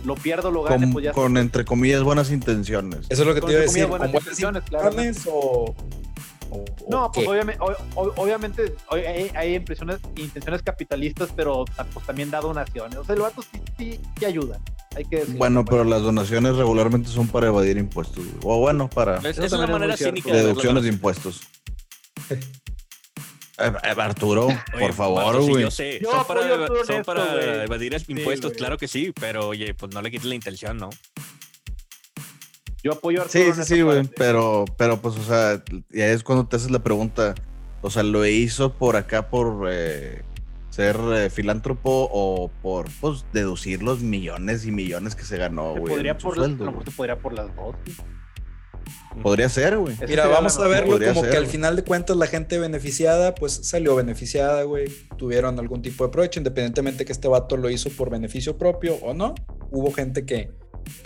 lo 0.05 0.15
pierdo, 0.15 0.51
lo 0.51 0.63
gane, 0.63 0.85
con, 0.85 0.93
pues 0.93 1.05
ya. 1.05 1.11
Con 1.11 1.37
entre 1.37 1.65
comillas 1.65 2.03
buenas 2.03 2.31
intenciones. 2.31 3.07
Eso 3.09 3.21
es 3.21 3.27
lo 3.27 3.33
que 3.33 3.41
te 3.41 3.51
iba 3.51 3.59
a 3.59 3.63
decir. 3.63 3.87
Buenas 3.87 4.13
intenciones, 4.13 4.63
claro. 4.63 4.95
O, 5.27 5.75
no, 6.89 7.11
pues 7.11 7.27
obviamente, 7.27 7.59
obviamente 7.95 8.75
hay, 9.33 9.55
intenciones, 9.55 9.99
intenciones 10.15 10.61
capitalistas, 10.61 11.29
pero 11.35 11.65
pues, 11.93 12.05
también 12.05 12.29
da 12.31 12.39
donaciones. 12.39 12.97
O 12.97 13.03
sea, 13.03 13.15
el 13.15 13.21
vato 13.21 13.41
sí, 13.41 13.99
sí, 14.17 14.25
ayuda. 14.25 14.59
Hay 14.95 15.05
que 15.05 15.25
bueno, 15.25 15.65
pero 15.65 15.84
las 15.84 16.01
donaciones 16.01 16.55
regularmente 16.55 17.10
son 17.10 17.27
para 17.27 17.47
evadir 17.47 17.77
impuestos. 17.77 18.23
O 18.43 18.60
bueno, 18.60 18.89
para 18.89 19.17
es, 19.17 19.51
una 19.51 19.67
manera 19.67 19.97
cínica 19.97 20.31
deducciones 20.34 20.84
de, 20.84 20.89
impuestos. 20.89 21.41
Eh, 23.58 23.71
eh, 23.84 23.95
Arturo, 23.97 24.49
por 24.77 24.91
favor, 24.91 25.41
güey. 25.41 25.63
yo 25.63 25.71
sé, 25.71 26.01
son 26.03 26.25
para, 26.27 26.67
son 26.86 27.03
para 27.05 27.63
evadir 27.63 27.95
impuestos, 28.10 28.51
claro 28.51 28.77
que 28.77 28.89
sí, 28.89 29.13
pero 29.17 29.47
oye, 29.47 29.73
pues 29.73 29.93
no 29.93 30.01
le 30.01 30.12
quites 30.12 30.25
la 30.25 30.36
intención, 30.36 30.75
¿no? 30.75 30.89
Yo 32.86 32.91
apoyo 32.91 33.23
a 33.23 33.27
Sí, 33.27 33.43
sí, 33.55 33.63
sí, 33.63 33.81
güey. 33.81 34.08
Pero, 34.15 34.65
pero 34.77 35.01
pues, 35.01 35.15
o 35.15 35.23
sea, 35.23 35.63
ya 35.89 36.08
es 36.08 36.21
cuando 36.21 36.45
te 36.45 36.58
haces 36.58 36.69
la 36.69 36.84
pregunta. 36.84 37.34
O 37.81 37.89
sea, 37.89 38.03
¿lo 38.03 38.23
hizo 38.27 38.73
por 38.73 38.95
acá 38.95 39.27
por 39.29 39.67
eh, 39.71 40.21
ser 40.75 40.97
eh, 41.13 41.29
filántropo 41.29 42.09
o 42.11 42.51
por 42.61 42.88
pues, 42.99 43.25
deducir 43.31 43.81
los 43.81 44.01
millones 44.01 44.65
y 44.65 44.71
millones 44.71 45.15
que 45.15 45.23
se 45.23 45.38
ganó, 45.38 45.71
güey? 45.71 45.93
Podría, 45.93 46.17
por 46.17 46.35
podría 46.97 47.17
por 47.17 47.33
las 47.33 47.55
dos. 47.55 47.75
Podría 49.23 49.47
ser, 49.47 49.77
güey. 49.77 49.95
Mira, 50.05 50.27
vamos 50.27 50.59
a 50.59 50.67
verlo 50.67 50.99
como 50.99 51.23
que 51.23 51.38
al 51.38 51.47
final 51.47 51.77
de 51.77 51.85
cuentas 51.85 52.17
la 52.17 52.27
gente 52.27 52.59
beneficiada, 52.59 53.33
pues 53.35 53.53
salió 53.63 53.95
beneficiada, 53.95 54.63
güey. 54.63 54.89
Tuvieron 55.17 55.57
algún 55.59 55.81
tipo 55.81 56.05
de 56.05 56.11
provecho, 56.11 56.41
independientemente 56.41 57.05
que 57.05 57.13
este 57.13 57.29
vato 57.29 57.55
lo 57.55 57.69
hizo 57.69 57.89
por 57.91 58.09
beneficio 58.09 58.57
propio 58.57 58.95
o 58.95 59.13
no. 59.13 59.33
Hubo 59.71 59.93
gente 59.93 60.25
que 60.25 60.51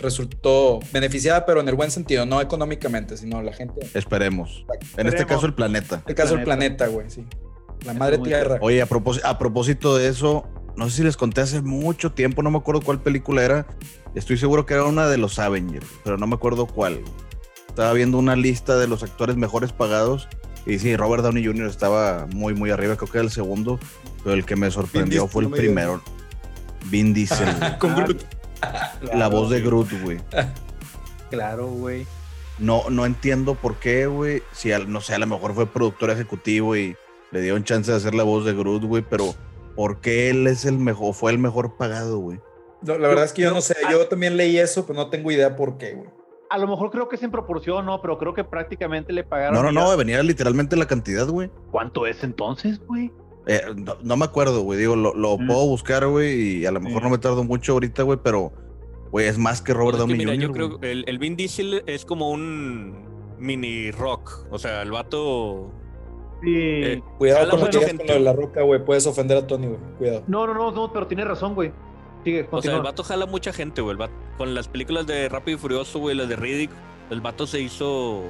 resultó 0.00 0.80
beneficiada, 0.92 1.46
pero 1.46 1.60
en 1.60 1.68
el 1.68 1.76
buen 1.76 1.92
sentido, 1.92 2.26
no 2.26 2.40
económicamente, 2.40 3.16
sino 3.16 3.40
la 3.40 3.52
gente. 3.52 3.88
Esperemos. 3.94 4.66
En 4.96 5.06
este 5.06 5.24
caso, 5.26 5.46
el 5.46 5.54
planeta. 5.54 5.94
En 5.94 6.00
este 6.00 6.14
caso, 6.16 6.34
el 6.34 6.42
planeta, 6.42 6.88
güey, 6.88 7.08
sí. 7.08 7.24
La 7.84 7.94
madre 7.94 8.18
tierra. 8.18 8.58
Oye, 8.60 8.82
a 8.82 8.86
propósito, 8.86 9.26
a 9.26 9.38
propósito 9.38 9.96
de 9.96 10.08
eso, 10.08 10.46
no 10.76 10.88
sé 10.88 10.96
si 10.96 11.02
les 11.02 11.16
conté 11.16 11.40
hace 11.40 11.62
mucho 11.62 12.12
tiempo, 12.12 12.42
no 12.42 12.50
me 12.50 12.58
acuerdo 12.58 12.80
cuál 12.80 13.00
película 13.00 13.42
era. 13.42 13.66
Estoy 14.14 14.36
seguro 14.36 14.66
que 14.66 14.74
era 14.74 14.84
una 14.84 15.06
de 15.08 15.18
los 15.18 15.38
Avengers, 15.38 15.86
pero 16.04 16.16
no 16.18 16.26
me 16.26 16.34
acuerdo 16.34 16.66
cuál. 16.66 17.00
Estaba 17.68 17.92
viendo 17.92 18.18
una 18.18 18.36
lista 18.36 18.76
de 18.76 18.88
los 18.88 19.02
actores 19.02 19.36
mejores 19.36 19.72
pagados 19.72 20.28
y 20.66 20.78
sí, 20.78 20.96
Robert 20.96 21.22
Downey 21.22 21.44
Jr. 21.44 21.66
estaba 21.66 22.26
muy, 22.32 22.54
muy 22.54 22.70
arriba, 22.70 22.96
creo 22.96 23.10
que 23.10 23.18
era 23.18 23.24
el 23.24 23.30
segundo, 23.30 23.78
pero 24.22 24.34
el 24.34 24.44
que 24.44 24.56
me 24.56 24.70
sorprendió 24.70 25.26
fue 25.26 25.44
el 25.44 25.50
primero. 25.50 26.02
Vin 26.86 27.14
Diesel. 27.14 27.48
Con 27.78 27.94
Groot 27.94 28.24
la 29.14 29.28
voz 29.28 29.50
de 29.50 29.60
Groot, 29.60 29.90
güey. 30.02 30.20
Claro, 31.30 31.68
güey. 31.68 32.08
No, 32.58 32.90
no 32.90 33.06
entiendo 33.06 33.54
por 33.54 33.76
qué, 33.76 34.08
güey. 34.08 34.42
Si, 34.50 34.70
no 34.88 35.00
sé, 35.00 35.14
a 35.14 35.18
lo 35.20 35.28
mejor 35.28 35.54
fue 35.54 35.64
productor 35.68 36.10
ejecutivo 36.10 36.76
y 36.76 36.96
le 37.30 37.40
dieron 37.40 37.64
chance 37.64 37.90
de 37.90 37.96
hacer 37.96 38.14
la 38.14 38.22
voz 38.22 38.44
de 38.44 38.54
Groot, 38.54 38.84
güey, 38.84 39.04
pero 39.08 39.34
¿por 39.76 40.00
qué 40.00 40.30
él 40.30 40.46
es 40.46 40.64
el 40.64 40.78
mejor, 40.78 41.14
fue 41.14 41.32
el 41.32 41.38
mejor 41.38 41.76
pagado, 41.76 42.18
güey? 42.18 42.40
la 42.82 42.96
verdad 42.96 43.24
es 43.24 43.34
que 43.34 43.42
yo 43.42 43.52
no 43.52 43.60
sé, 43.60 43.74
yo 43.90 44.08
también 44.08 44.38
leí 44.38 44.58
eso, 44.58 44.86
pero 44.86 44.98
no 44.98 45.10
tengo 45.10 45.30
idea 45.30 45.54
por 45.54 45.76
qué, 45.76 45.94
güey. 45.94 46.08
A 46.48 46.58
lo 46.58 46.66
mejor 46.66 46.90
creo 46.90 47.08
que 47.08 47.16
es 47.16 47.22
en 47.22 47.30
proporción, 47.30 47.86
¿no? 47.86 48.00
Pero 48.00 48.18
creo 48.18 48.34
que 48.34 48.42
prácticamente 48.42 49.12
le 49.12 49.22
pagaron. 49.22 49.54
No, 49.54 49.62
no, 49.62 49.70
no, 49.70 49.96
venía 49.96 50.20
literalmente 50.22 50.74
la 50.76 50.86
cantidad, 50.86 51.28
güey. 51.28 51.50
¿Cuánto 51.70 52.06
es 52.06 52.24
entonces, 52.24 52.80
güey? 52.86 53.12
Eh, 53.46 53.60
no, 54.02 54.16
me 54.16 54.24
acuerdo, 54.24 54.62
güey. 54.62 54.78
Digo, 54.78 54.96
lo, 54.96 55.38
mm. 55.38 55.46
puedo 55.46 55.66
buscar, 55.66 56.06
güey, 56.08 56.58
y 56.58 56.66
a 56.66 56.72
lo 56.72 56.80
mejor 56.80 57.02
no 57.02 57.10
me 57.10 57.18
tardo 57.18 57.44
mucho 57.44 57.74
ahorita, 57.74 58.02
güey, 58.02 58.18
pero 58.22 58.52
Güey, 59.10 59.26
es 59.26 59.38
más 59.38 59.60
que 59.60 59.74
Robert 59.74 59.98
Downey 59.98 60.24
Jr. 60.24 60.38
Yo 60.38 60.52
creo 60.52 60.78
el, 60.82 61.04
el 61.06 61.18
Vin 61.18 61.36
Diesel 61.36 61.82
es 61.86 62.04
como 62.04 62.30
un 62.30 63.36
mini 63.38 63.90
rock. 63.90 64.46
O 64.50 64.58
sea, 64.58 64.82
el 64.82 64.90
vato. 64.90 65.72
Sí. 66.42 66.54
Eh, 66.54 67.02
Cuidado 67.18 67.50
con 67.50 67.60
lo 67.60 67.70
que 67.70 67.96
con 67.96 68.06
lo 68.06 68.14
de 68.14 68.20
la 68.20 68.32
roca, 68.32 68.62
güey. 68.62 68.84
Puedes 68.84 69.06
ofender 69.06 69.36
a 69.38 69.46
Tony, 69.46 69.66
güey. 69.66 69.78
Cuidado. 69.98 70.24
No, 70.26 70.46
no, 70.46 70.54
no, 70.54 70.70
no, 70.72 70.92
pero 70.92 71.06
tiene 71.06 71.24
razón, 71.24 71.54
güey. 71.54 71.72
Sigue, 72.24 72.46
o 72.50 72.60
sea, 72.60 72.76
el 72.76 72.82
vato 72.82 73.02
jala 73.02 73.26
mucha 73.26 73.52
gente, 73.52 73.80
güey. 73.80 73.96
Con 74.36 74.54
las 74.54 74.68
películas 74.68 75.06
de 75.06 75.28
Rápido 75.28 75.56
y 75.56 75.60
Furioso, 75.60 75.98
güey, 75.98 76.16
las 76.16 76.28
de 76.28 76.36
Riddick, 76.36 76.70
el 77.10 77.20
vato 77.20 77.46
se 77.46 77.60
hizo. 77.60 78.22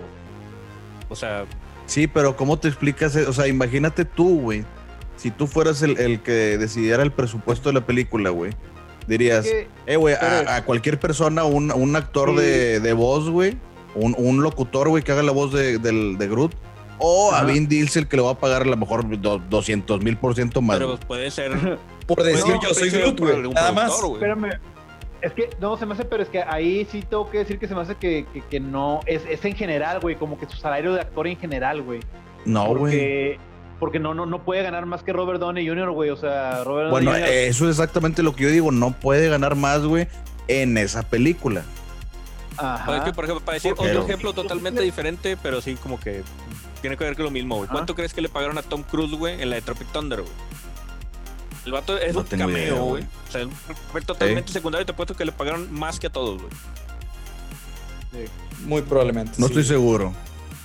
O 1.09 1.17
sea. 1.17 1.45
Sí, 1.87 2.07
pero 2.07 2.37
¿cómo 2.37 2.59
te 2.59 2.69
explicas? 2.69 3.17
O 3.17 3.33
sea, 3.33 3.49
imagínate 3.49 4.05
tú, 4.05 4.41
güey. 4.41 4.65
Si 5.17 5.31
tú 5.31 5.47
fueras 5.47 5.83
el, 5.83 5.99
el 5.99 6.23
que 6.23 6.57
decidiera 6.57 7.03
el 7.03 7.13
presupuesto 7.13 7.69
de 7.69 7.75
la 7.75 7.87
película, 7.87 8.31
güey 8.31 8.53
Dirías, 9.11 9.47
eh, 9.87 9.97
güey, 9.97 10.15
a, 10.15 10.65
cualquier 10.65 11.01
persona, 11.01 11.43
un, 11.43 11.73
un 11.73 11.97
actor 11.97 12.37
de, 12.37 12.79
de, 12.79 12.93
voz, 12.93 13.29
güey, 13.29 13.57
un, 13.97 14.15
un, 14.17 14.41
locutor, 14.41 14.89
güey, 14.89 15.03
que 15.03 15.11
haga 15.11 15.25
la 15.25 15.33
voz 15.33 15.53
de, 15.53 15.79
de, 15.79 16.29
Groot, 16.29 16.53
o 17.01 17.33
a 17.33 17.45
Vin 17.45 17.69
Diesel 17.69 18.07
que 18.07 18.17
le 18.17 18.23
va 18.23 18.33
a 18.33 18.39
pagar 18.39 18.63
a 18.63 18.65
lo 18.65 18.77
mejor 18.77 19.05
200 19.21 20.03
mil 20.03 20.17
por 20.17 20.35
ciento 20.35 20.63
más. 20.63 20.79
Pero 20.79 20.99
puede 20.99 21.31
ser. 21.31 21.79
por 22.07 22.23
decir 22.23 22.55
yo 22.63 22.75
soy 22.75 22.91
Groot, 22.91 23.19
güey. 23.19 23.43
Nada 23.53 23.73
más. 23.73 23.93
Espérame. 24.03 24.61
Es 25.23 25.33
que, 25.33 25.51
no, 25.61 25.77
se 25.77 25.85
me 25.85 25.93
hace, 25.93 26.07
pero 26.07 26.23
es 26.23 26.31
que 26.31 26.43
ahí 26.43 26.87
sí 26.91 27.03
tengo 27.03 27.29
que 27.29 27.39
decir 27.39 27.59
que 27.59 27.69
se 27.69 27.75
me 27.75 27.83
hace 27.83 27.95
que, 27.97 28.25
que, 28.49 28.61
no. 28.61 29.01
Es, 29.05 29.23
es 29.29 29.45
en 29.45 29.55
general, 29.55 30.01
güey, 30.01 30.17
como 30.17 30.39
que 30.39 30.47
su 30.47 30.57
salario 30.57 30.95
de 30.95 31.01
actor 31.03 31.27
en 31.27 31.37
general, 31.37 31.83
güey. 31.83 32.01
No, 32.47 32.75
güey 32.75 33.39
porque 33.81 33.99
no, 33.99 34.13
no, 34.15 34.27
no 34.27 34.45
puede 34.45 34.63
ganar 34.63 34.85
más 34.85 35.03
que 35.03 35.13
Robert 35.13 35.41
Downey 35.41 35.67
Jr., 35.67 35.91
güey. 35.91 36.11
O 36.11 36.17
sea, 36.17 36.63
Robert 36.65 36.91
Bueno, 36.91 37.17
eso 37.17 37.65
es 37.65 37.71
exactamente 37.71 38.23
lo 38.23 38.37
que 38.37 38.45
yo 38.45 38.51
digo. 38.51 38.71
No 38.71 38.93
puede 38.93 39.29
ganar 39.29 39.57
más, 39.57 39.81
güey, 39.83 40.07
en 40.47 40.77
esa 40.77 41.03
película. 41.03 41.65
Ajá. 42.59 43.05
que, 43.05 43.13
por 43.15 43.25
ejemplo, 43.25 43.43
para 43.43 43.55
decir 43.55 43.73
otro 43.73 44.05
ejemplo 44.05 44.35
totalmente 44.35 44.83
diferente, 44.83 45.39
pero 45.43 45.63
sí 45.63 45.77
como 45.77 45.99
que 45.99 46.23
tiene 46.81 46.97
que 46.97 47.05
ver 47.05 47.15
con 47.15 47.25
lo 47.25 47.31
mismo, 47.31 47.57
güey. 47.57 47.69
¿Cuánto 47.69 47.95
crees 47.95 48.13
que 48.13 48.21
le 48.21 48.29
pagaron 48.29 48.59
a 48.59 48.63
Tom 48.63 48.83
Cruise, 48.83 49.13
güey, 49.13 49.41
en 49.41 49.51
la 49.51 49.57
de 49.57 49.63
Tropic 49.63 49.89
Thunder, 49.93 50.23
güey? 50.23 50.33
El 51.67 51.73
vato 51.73 51.99
es 51.99 52.17
un 52.17 52.25
cameo, 52.25 52.85
güey. 52.85 53.03
O 53.03 53.33
sea, 53.33 53.43
es 53.43 53.47
un 53.47 53.53
papel 53.87 54.07
totalmente 54.07 54.53
secundario. 54.53 54.87
Te 54.87 54.93
apuesto 54.93 55.15
que 55.15 55.25
le 55.25 55.33
pagaron 55.33 55.73
más 55.73 56.01
que 56.01 56.07
a 56.07 56.11
todos, 56.11 56.41
güey. 56.41 56.53
Sí. 58.13 58.65
Muy 58.65 58.83
probablemente. 58.83 59.33
No 59.39 59.47
estoy 59.47 59.65
seguro 59.65 60.15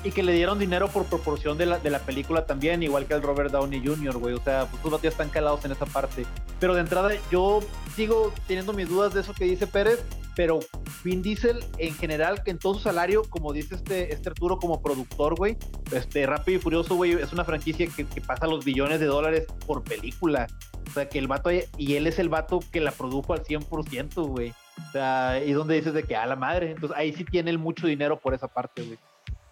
y 0.05 0.11
que 0.11 0.21
le 0.21 0.33
dieron 0.33 0.59
dinero 0.59 0.87
por 0.87 1.05
proporción 1.05 1.57
de 1.57 1.65
la, 1.65 1.79
de 1.79 1.89
la 1.89 1.97
película 1.97 2.45
también, 2.45 2.83
igual 2.83 3.07
que 3.07 3.15
al 3.15 3.23
Robert 3.23 3.51
Downey 3.51 3.81
Jr., 3.83 4.17
güey. 4.19 4.35
O 4.35 4.41
sea, 4.41 4.67
pues 4.69 4.83
los 4.91 5.03
están 5.03 5.29
calados 5.29 5.65
en 5.65 5.71
esa 5.71 5.87
parte. 5.87 6.27
Pero 6.59 6.75
de 6.75 6.81
entrada, 6.81 7.11
yo 7.31 7.61
sigo 7.95 8.31
teniendo 8.47 8.71
mis 8.71 8.87
dudas 8.87 9.15
de 9.15 9.21
eso 9.21 9.33
que 9.33 9.45
dice 9.45 9.65
Pérez, 9.65 10.05
pero 10.35 10.59
Vin 11.03 11.23
Diesel 11.23 11.65
en 11.79 11.95
general, 11.95 12.43
que 12.43 12.51
en 12.51 12.59
todo 12.59 12.75
su 12.75 12.81
salario, 12.81 13.23
como 13.29 13.51
dice 13.51 13.75
este, 13.75 14.13
este 14.13 14.29
Arturo 14.29 14.59
como 14.59 14.79
productor, 14.79 15.35
güey, 15.35 15.57
este 15.91 16.27
Rápido 16.27 16.59
y 16.59 16.61
Furioso, 16.61 16.95
güey, 16.95 17.13
es 17.13 17.33
una 17.33 17.43
franquicia 17.43 17.87
que, 17.87 18.05
que, 18.05 18.21
pasa 18.21 18.45
los 18.45 18.63
billones 18.63 18.99
de 18.99 19.07
dólares 19.07 19.47
por 19.65 19.83
película. 19.83 20.45
O 20.87 20.91
sea, 20.91 21.09
que 21.09 21.17
el 21.17 21.27
vato, 21.27 21.49
y 21.51 21.95
él 21.95 22.05
es 22.05 22.19
el 22.19 22.29
vato 22.29 22.59
que 22.71 22.79
la 22.79 22.91
produjo 22.91 23.33
al 23.33 23.43
100%, 23.43 24.27
güey. 24.27 24.53
O 24.87 24.91
sea, 24.91 25.41
y 25.43 25.53
donde 25.53 25.75
dices 25.75 25.93
de 25.93 26.03
que 26.03 26.15
a 26.15 26.27
la 26.27 26.35
madre. 26.35 26.71
Entonces 26.71 26.95
ahí 26.95 27.11
sí 27.11 27.25
tiene 27.25 27.49
él 27.49 27.57
mucho 27.57 27.87
dinero 27.87 28.19
por 28.19 28.35
esa 28.35 28.47
parte, 28.47 28.83
güey. 28.83 28.99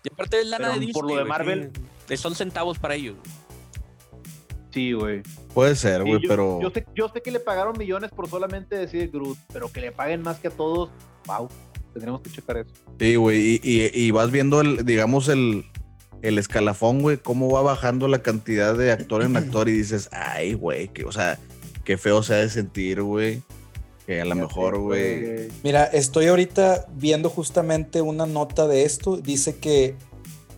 Y 0.03 0.11
aparte 0.11 0.41
es 0.41 0.47
lana 0.47 0.69
de 0.69 0.79
Disney, 0.79 0.93
Por 0.93 1.07
lo 1.07 1.15
de 1.15 1.25
Marvel. 1.25 1.71
son 2.15 2.35
centavos 2.35 2.77
para 2.79 2.95
ellos. 2.95 3.15
Sí, 4.71 4.93
güey. 4.93 5.21
Puede 5.53 5.75
ser, 5.75 6.03
güey, 6.03 6.19
pero. 6.27 6.59
Yo 6.61 6.71
sé, 6.71 6.85
yo 6.95 7.07
sé 7.09 7.21
que 7.21 7.31
le 7.31 7.39
pagaron 7.39 7.77
millones 7.77 8.09
por 8.11 8.27
solamente 8.27 8.75
decir 8.75 9.11
Groot, 9.11 9.37
pero 9.51 9.71
que 9.71 9.79
le 9.81 9.91
paguen 9.91 10.23
más 10.23 10.39
que 10.39 10.47
a 10.47 10.51
todos, 10.51 10.89
wow. 11.25 11.47
Tendremos 11.93 12.21
que 12.21 12.31
checar 12.31 12.57
eso. 12.57 12.71
Sí, 12.99 13.15
güey. 13.15 13.61
Y, 13.63 14.11
vas 14.11 14.31
viendo, 14.31 14.61
el, 14.61 14.83
digamos, 14.83 15.27
el, 15.27 15.63
el 16.23 16.39
escalafón, 16.39 17.03
güey, 17.03 17.17
cómo 17.17 17.51
va 17.51 17.61
bajando 17.61 18.07
la 18.07 18.23
cantidad 18.23 18.75
de 18.75 18.91
actor 18.91 19.21
en 19.21 19.37
actor 19.37 19.69
y 19.69 19.73
dices, 19.73 20.09
ay, 20.11 20.55
güey, 20.55 20.87
que, 20.87 21.05
o 21.05 21.11
sea, 21.11 21.37
qué 21.83 21.99
feo 21.99 22.23
se 22.23 22.33
ha 22.33 22.37
de 22.37 22.49
sentir, 22.49 23.03
güey. 23.03 23.43
Que 24.05 24.21
a 24.21 24.25
lo 24.25 24.35
mejor, 24.35 24.79
güey. 24.79 25.49
Mira, 25.63 25.85
estoy 25.85 26.27
ahorita 26.27 26.87
viendo 26.95 27.29
justamente 27.29 28.01
una 28.01 28.25
nota 28.25 28.67
de 28.67 28.83
esto. 28.83 29.17
Dice 29.17 29.57
que 29.57 29.95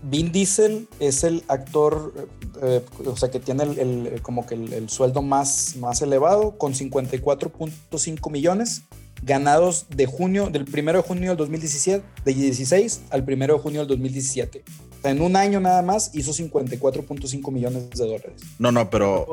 Vin 0.08 0.32
Diesel 0.32 0.88
es 1.00 1.24
el 1.24 1.44
actor, 1.48 2.14
eh, 2.62 2.82
o 3.06 3.18
sea, 3.18 3.30
que 3.32 3.40
tiene 3.40 3.64
el, 3.64 4.20
como 4.22 4.46
que 4.46 4.56
el, 4.56 4.90
sueldo 4.90 5.22
más, 5.22 5.76
más 5.78 6.02
elevado, 6.02 6.58
con 6.58 6.74
54.5 6.74 8.32
millones 8.32 8.84
ganados 9.24 9.88
de 9.90 10.06
junio, 10.06 10.50
del 10.52 10.66
1 10.72 10.94
de 10.94 11.02
junio 11.02 11.30
del 11.30 11.38
2017, 11.38 12.06
de 12.24 12.34
16 12.34 13.02
al 13.10 13.26
1 13.28 13.48
de 13.48 13.54
junio 13.54 13.80
del 13.82 13.88
2017. 13.90 14.64
O 14.68 15.02
sea, 15.02 15.12
en 15.12 15.22
un 15.22 15.36
año 15.36 15.60
nada 15.60 15.82
más 15.82 16.12
hizo 16.14 16.32
54.5 16.32 17.52
millones 17.52 17.90
de 17.90 18.06
dólares. 18.06 18.42
No, 18.60 18.72
no, 18.72 18.90
pero 18.90 19.26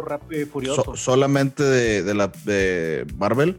solamente 0.95 1.63
de, 1.63 2.03
de, 2.03 2.15
la 2.15 2.33
de 2.45 3.07
Marvel. 3.19 3.59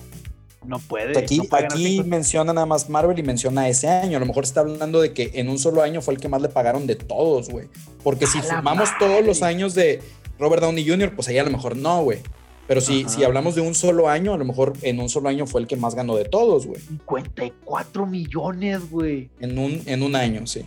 No 0.65 0.79
puede. 0.79 1.17
Aquí, 1.17 1.41
aquí 1.51 2.03
menciona 2.03 2.53
nada 2.53 2.65
más 2.65 2.89
Marvel 2.89 3.17
y 3.17 3.23
menciona 3.23 3.67
ese 3.67 3.87
año. 3.87 4.17
A 4.17 4.19
lo 4.19 4.25
mejor 4.25 4.43
está 4.43 4.61
hablando 4.61 5.01
de 5.01 5.13
que 5.13 5.31
en 5.35 5.49
un 5.49 5.59
solo 5.59 5.81
año 5.81 6.01
fue 6.01 6.13
el 6.13 6.19
que 6.19 6.29
más 6.29 6.41
le 6.41 6.49
pagaron 6.49 6.87
de 6.87 6.95
todos, 6.95 7.49
güey. 7.49 7.67
Porque 8.03 8.27
si 8.27 8.41
sumamos 8.41 8.89
todos 8.99 9.25
los 9.25 9.43
años 9.43 9.73
de 9.73 10.01
Robert 10.39 10.61
Downey 10.61 10.87
Jr., 10.87 11.15
pues 11.15 11.27
ahí 11.27 11.37
a 11.37 11.43
lo 11.43 11.51
mejor 11.51 11.75
no, 11.75 12.03
güey. 12.03 12.19
Pero 12.67 12.79
si, 12.79 13.05
si 13.09 13.23
hablamos 13.23 13.55
de 13.55 13.61
un 13.61 13.75
solo 13.75 14.07
año, 14.07 14.33
a 14.33 14.37
lo 14.37 14.45
mejor 14.45 14.73
en 14.83 14.99
un 14.99 15.09
solo 15.09 15.27
año 15.27 15.45
fue 15.45 15.61
el 15.61 15.67
que 15.67 15.75
más 15.75 15.95
ganó 15.95 16.15
de 16.15 16.25
todos, 16.25 16.65
güey. 16.65 16.79
54 16.79 18.05
millones, 18.05 18.89
güey. 18.89 19.29
En 19.41 19.57
un, 19.57 19.81
en 19.85 20.01
un 20.01 20.15
año, 20.15 20.47
sí. 20.47 20.63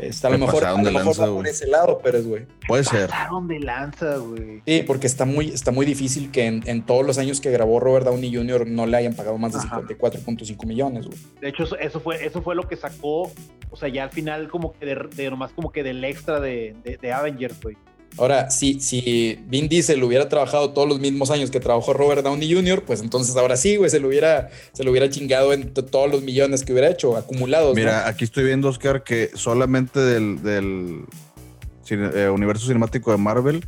Está 0.00 0.28
a 0.28 0.30
lo 0.30 0.38
mejor, 0.38 0.64
a 0.64 0.72
lo 0.72 0.90
mejor 0.90 1.16
por 1.16 1.46
ese 1.46 1.66
lado, 1.66 2.00
pero 2.02 2.18
es, 2.18 2.26
güey. 2.26 2.46
Puede 2.66 2.84
ser. 2.84 3.10
Pasaron 3.10 3.48
de 3.48 3.60
lanza, 3.60 4.16
güey. 4.16 4.62
Sí, 4.66 4.82
porque 4.86 5.06
está 5.06 5.24
muy, 5.24 5.48
está 5.48 5.70
muy 5.72 5.84
difícil 5.84 6.30
que 6.30 6.46
en, 6.46 6.82
todos 6.86 7.04
los 7.04 7.18
años 7.18 7.40
que 7.40 7.50
grabó 7.50 7.80
Robert 7.80 8.06
Downey 8.06 8.34
Jr. 8.34 8.66
no 8.66 8.86
le 8.86 8.96
hayan 8.96 9.14
pagado 9.14 9.36
más 9.38 9.52
de 9.52 9.58
54.5 9.58 10.66
millones, 10.66 11.06
güey. 11.06 11.18
De 11.40 11.48
hecho, 11.48 11.64
eso, 11.78 12.00
fue, 12.00 12.24
eso 12.24 12.42
fue 12.42 12.54
lo 12.54 12.66
que 12.66 12.76
sacó, 12.76 13.30
o 13.70 13.76
sea, 13.76 13.88
ya 13.88 14.04
al 14.04 14.10
final 14.10 14.48
como 14.48 14.72
que 14.72 14.86
de, 14.86 15.30
nomás 15.30 15.52
como 15.52 15.70
que 15.70 15.82
del 15.82 16.02
extra 16.04 16.40
de, 16.40 16.74
de, 16.82 16.96
de 16.96 17.12
Avengers, 17.12 17.60
güey. 17.60 17.76
Ahora, 18.18 18.50
si, 18.50 18.80
si 18.80 19.38
Vin 19.46 19.68
Diesel 19.68 20.02
hubiera 20.02 20.28
trabajado 20.28 20.70
todos 20.70 20.88
los 20.88 21.00
mismos 21.00 21.30
años 21.30 21.50
que 21.50 21.60
trabajó 21.60 21.92
Robert 21.92 22.22
Downey 22.22 22.52
Jr., 22.52 22.82
pues 22.84 23.00
entonces 23.00 23.36
ahora 23.36 23.56
sí, 23.56 23.76
güey, 23.76 23.90
se 23.90 24.00
lo 24.00 24.08
hubiera, 24.08 24.50
se 24.72 24.84
lo 24.84 24.90
hubiera 24.90 25.08
chingado 25.08 25.52
en 25.52 25.72
todos 25.72 26.10
los 26.10 26.22
millones 26.22 26.64
que 26.64 26.72
hubiera 26.72 26.88
hecho, 26.88 27.16
acumulados. 27.16 27.74
Mira, 27.74 28.08
aquí 28.08 28.24
estoy 28.24 28.44
viendo, 28.44 28.68
Oscar, 28.68 29.04
que 29.04 29.30
solamente 29.34 30.00
del, 30.00 30.42
del 30.42 31.04
eh, 31.90 32.28
universo 32.28 32.66
cinemático 32.66 33.10
de 33.10 33.16
Marvel 33.16 33.64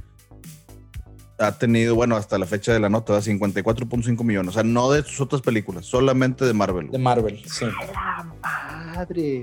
ha 1.38 1.58
tenido, 1.58 1.94
bueno, 1.94 2.16
hasta 2.16 2.38
la 2.38 2.46
fecha 2.46 2.72
de 2.72 2.80
la 2.80 2.88
nota, 2.88 3.18
54.5 3.18 4.24
millones. 4.24 4.50
O 4.50 4.52
sea, 4.52 4.62
no 4.62 4.90
de 4.90 5.02
sus 5.02 5.20
otras 5.20 5.42
películas, 5.42 5.86
solamente 5.86 6.44
de 6.44 6.52
Marvel. 6.52 6.90
De 6.90 6.98
Marvel, 6.98 7.42
sí. 7.46 7.64
¡A 7.64 7.86
la 7.86 8.94
madre! 8.94 9.42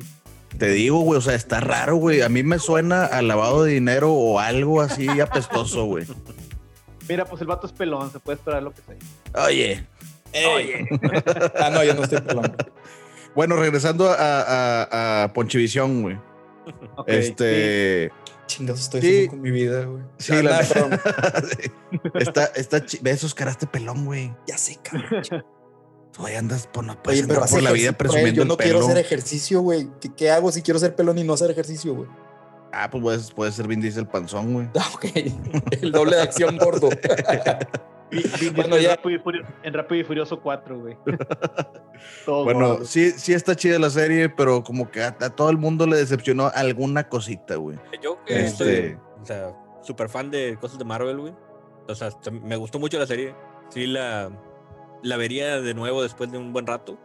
Te 0.59 0.69
digo, 0.71 0.99
güey, 0.99 1.17
o 1.17 1.21
sea, 1.21 1.35
está 1.35 1.61
raro, 1.61 1.95
güey. 1.95 2.21
A 2.21 2.27
mí 2.27 2.43
me 2.43 2.59
suena 2.59 3.05
a 3.05 3.21
lavado 3.21 3.63
de 3.63 3.71
dinero 3.71 4.11
o 4.11 4.39
algo 4.39 4.81
así 4.81 5.07
apestoso, 5.21 5.85
güey. 5.85 6.05
Mira, 7.07 7.25
pues 7.25 7.41
el 7.41 7.47
vato 7.47 7.65
es 7.65 7.73
pelón, 7.73 8.11
se 8.11 8.19
puede 8.19 8.37
esperar 8.37 8.61
lo 8.61 8.71
que 8.71 8.81
sea. 8.81 9.45
Oye. 9.45 9.85
Oye. 10.53 10.85
ah, 11.59 11.69
no, 11.71 11.83
yo 11.83 11.93
no 11.95 12.03
estoy 12.03 12.19
pelón. 12.19 12.55
Bueno, 13.33 13.55
regresando 13.55 14.09
a, 14.09 15.23
a, 15.23 15.33
Ponchivisión, 15.33 16.01
güey. 16.01 16.19
este. 17.07 18.11
Chingados 18.45 18.81
estoy 18.81 18.99
haciendo 18.99 19.29
con 19.29 19.41
mi 19.41 19.51
vida, 19.51 19.85
güey. 19.85 20.03
Sí, 20.17 20.33
la 20.41 20.59
Está, 22.15 22.45
está, 22.55 22.83
ve 23.01 23.11
esos 23.11 23.33
caras 23.33 23.59
de 23.59 23.67
pelón, 23.67 24.05
güey. 24.05 24.33
Ya 24.45 24.57
sé, 24.57 24.77
cabrón. 24.83 25.23
Tú 26.19 26.25
andas 26.27 26.67
por, 26.67 26.83
no 26.83 27.01
puedes 27.01 27.25
pero 27.25 27.45
por 27.45 27.63
la 27.63 27.71
vida 27.71 27.93
presumiendo 27.93 28.41
Yo 28.41 28.45
no 28.45 28.57
quiero 28.57 28.79
hacer 28.81 28.97
ejercicio, 28.97 29.61
güey. 29.61 29.87
¿Qué, 30.17 30.29
hago 30.29 30.51
si 30.51 30.61
quiero 30.61 30.77
ser 30.77 30.93
pelón 30.93 31.17
y 31.17 31.23
no 31.23 31.31
hacer 31.31 31.49
ejercicio, 31.49 31.95
güey? 31.95 32.09
Ah, 32.73 32.89
pues 32.89 33.01
puedes, 33.01 33.31
puede 33.31 33.51
ser 33.53 33.67
Vin 33.69 33.79
Diesel 33.79 34.05
panzón, 34.05 34.53
güey. 34.53 34.67
Ah, 34.77 34.89
ok. 34.93 35.05
El 35.81 35.93
doble 35.93 36.17
de 36.17 36.21
acción 36.21 36.57
gordo. 36.57 36.89
bueno, 38.53 38.77
ya. 38.77 38.99
En 39.63 39.73
Rápido 39.73 40.01
y 40.01 40.03
Furioso 40.03 40.41
4, 40.41 40.77
güey. 40.77 40.97
bueno, 42.27 42.83
sí, 42.83 43.11
sí 43.11 43.33
está 43.33 43.55
chida 43.55 43.79
la 43.79 43.89
serie, 43.89 44.27
pero 44.27 44.61
como 44.61 44.91
que 44.91 45.01
a, 45.01 45.13
todo 45.13 45.49
el 45.49 45.57
mundo 45.57 45.87
le 45.87 45.95
decepcionó 45.95 46.51
alguna 46.53 47.07
cosita, 47.07 47.55
güey. 47.55 47.77
Yo 48.03 48.21
que 48.25 48.45
este... 48.45 48.99
o 49.21 49.25
sea, 49.25 49.55
súper 49.83 50.09
fan 50.09 50.29
de 50.29 50.57
cosas 50.59 50.79
de 50.79 50.83
Marvel, 50.83 51.17
güey. 51.17 51.33
O 51.87 51.95
sea, 51.95 52.09
me 52.29 52.57
gustó 52.57 52.77
mucho 52.77 52.99
la 52.99 53.07
serie. 53.07 53.33
Sí, 53.69 53.87
la, 53.87 54.29
la 55.03 55.17
vería 55.17 55.61
de 55.61 55.73
nuevo 55.73 56.03
después 56.03 56.31
de 56.31 56.37
un 56.37 56.53
buen 56.53 56.67
rato. 56.67 56.99